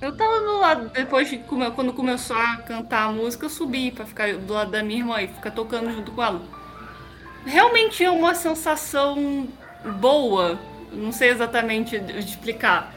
Eu 0.00 0.16
tava 0.16 0.40
do 0.40 0.58
lado, 0.58 0.88
depois 0.90 1.28
de 1.28 1.38
come- 1.38 1.70
quando 1.72 1.92
começou 1.92 2.36
a 2.36 2.58
cantar 2.58 3.08
a 3.08 3.12
música, 3.12 3.46
eu 3.46 3.50
subi 3.50 3.90
pra 3.90 4.04
ficar 4.06 4.32
do 4.34 4.52
lado 4.52 4.70
da 4.70 4.82
minha 4.82 5.00
irmã 5.00 5.20
e 5.20 5.28
ficar 5.28 5.50
tocando 5.50 5.90
junto 5.92 6.12
com 6.12 6.22
ela. 6.22 6.40
Realmente 7.44 8.04
é 8.04 8.10
uma 8.10 8.34
sensação 8.34 9.48
boa, 10.00 10.58
não 10.92 11.10
sei 11.12 11.30
exatamente 11.30 11.96
explicar. 12.16 12.92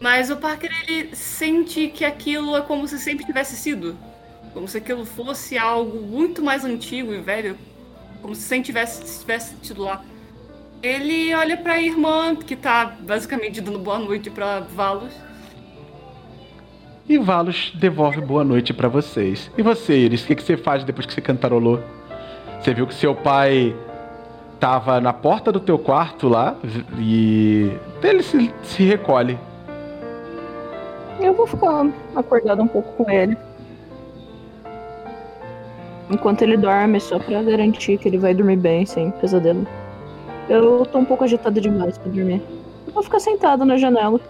Mas 0.00 0.30
o 0.30 0.36
Parker 0.36 0.70
ele 0.86 1.14
sente 1.14 1.88
que 1.88 2.04
aquilo 2.04 2.56
é 2.56 2.62
como 2.62 2.86
se 2.88 2.98
sempre 2.98 3.24
tivesse 3.24 3.56
sido. 3.56 3.96
Como 4.52 4.66
se 4.66 4.78
aquilo 4.78 5.04
fosse 5.04 5.56
algo 5.56 6.00
muito 6.00 6.42
mais 6.42 6.64
antigo 6.64 7.12
e 7.12 7.20
velho. 7.20 7.56
Como 8.20 8.34
se 8.34 8.42
sempre 8.42 8.66
tivesse, 8.66 9.20
tivesse 9.20 9.54
tido 9.56 9.82
lá. 9.82 10.02
Ele 10.82 11.34
olha 11.34 11.56
pra 11.56 11.80
irmã, 11.80 12.34
que 12.34 12.56
tá 12.56 12.96
basicamente 13.00 13.60
dando 13.60 13.78
boa 13.78 13.98
noite 13.98 14.30
pra 14.30 14.60
Valos. 14.60 15.12
E 17.08 17.18
Valos 17.18 17.72
devolve 17.74 18.20
boa 18.20 18.44
noite 18.44 18.72
pra 18.72 18.88
vocês. 18.88 19.50
E 19.58 19.62
você, 19.62 19.94
Iris, 19.96 20.22
o 20.22 20.26
que, 20.26 20.36
que 20.36 20.42
você 20.42 20.56
faz 20.56 20.84
depois 20.84 21.06
que 21.06 21.12
você 21.12 21.20
cantarolou? 21.20 21.80
Você 22.60 22.72
viu 22.72 22.86
que 22.86 22.94
seu 22.94 23.14
pai 23.14 23.74
tava 24.58 25.00
na 25.00 25.12
porta 25.12 25.50
do 25.50 25.58
teu 25.58 25.78
quarto 25.78 26.28
lá 26.28 26.56
e 26.98 27.72
ele 28.02 28.22
se, 28.22 28.52
se 28.62 28.82
recolhe. 28.84 29.38
Eu 31.20 31.34
vou 31.34 31.46
ficar 31.46 31.86
acordado 32.14 32.62
um 32.62 32.68
pouco 32.68 33.04
com 33.04 33.10
ele. 33.10 33.36
Enquanto 36.10 36.42
ele 36.42 36.56
dorme, 36.56 36.98
só 37.00 37.18
pra 37.20 37.40
garantir 37.42 37.96
que 37.96 38.08
ele 38.08 38.18
vai 38.18 38.34
dormir 38.34 38.56
bem, 38.56 38.84
sem 38.84 39.12
pesadelo. 39.12 39.66
Eu 40.48 40.84
tô 40.84 40.98
um 40.98 41.04
pouco 41.04 41.22
agitada 41.22 41.60
demais 41.60 41.96
pra 41.96 42.10
dormir. 42.10 42.42
Eu 42.86 42.92
vou 42.92 43.02
ficar 43.02 43.20
sentado 43.20 43.64
na 43.64 43.76
janela. 43.76 44.20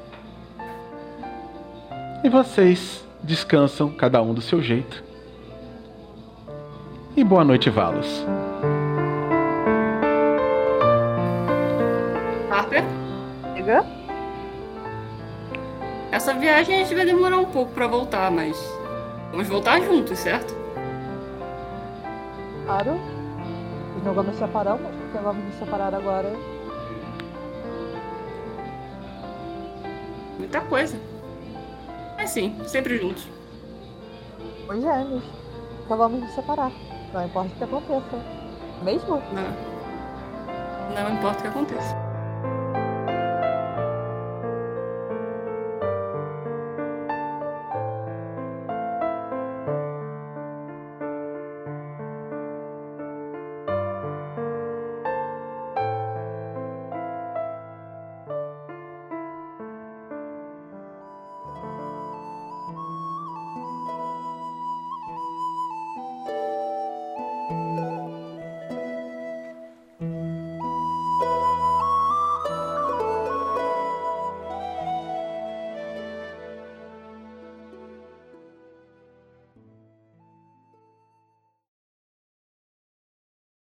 E 2.22 2.28
vocês 2.28 3.02
descansam, 3.22 3.88
cada 3.90 4.20
um 4.20 4.34
do 4.34 4.42
seu 4.42 4.60
jeito. 4.60 5.02
E 7.16 7.24
boa 7.24 7.42
noite, 7.42 7.70
Valos. 7.70 8.26
Harper, 12.50 12.84
Chega? 13.56 13.86
essa 16.12 16.34
viagem 16.34 16.74
a 16.74 16.78
gente 16.84 16.94
vai 16.94 17.06
demorar 17.06 17.38
um 17.38 17.46
pouco 17.46 17.72
pra 17.72 17.86
voltar, 17.86 18.30
mas 18.30 18.54
vamos 19.30 19.48
voltar 19.48 19.80
juntos, 19.80 20.18
certo? 20.18 20.59
E 22.70 24.04
não 24.04 24.14
vamos 24.14 24.36
separamos? 24.36 24.86
Porque 24.94 25.18
vamos 25.18 25.44
nos 25.44 25.54
separar 25.56 25.92
agora. 25.92 26.30
Muita 30.38 30.60
coisa. 30.60 30.96
Mas 32.16 32.30
sim, 32.30 32.56
sempre 32.66 32.96
juntos. 32.96 33.26
Os 34.68 34.80
gêmeos. 34.80 35.24
Então 35.84 35.96
vamos 35.96 36.20
nos 36.20 36.30
separar. 36.30 36.70
Não 37.12 37.26
importa 37.26 37.50
o 37.52 37.58
que 37.58 37.64
aconteça. 37.64 38.24
Mesmo? 38.84 39.16
Não, 39.32 41.02
não 41.02 41.14
importa 41.14 41.38
o 41.38 41.42
que 41.42 41.48
aconteça. 41.48 42.09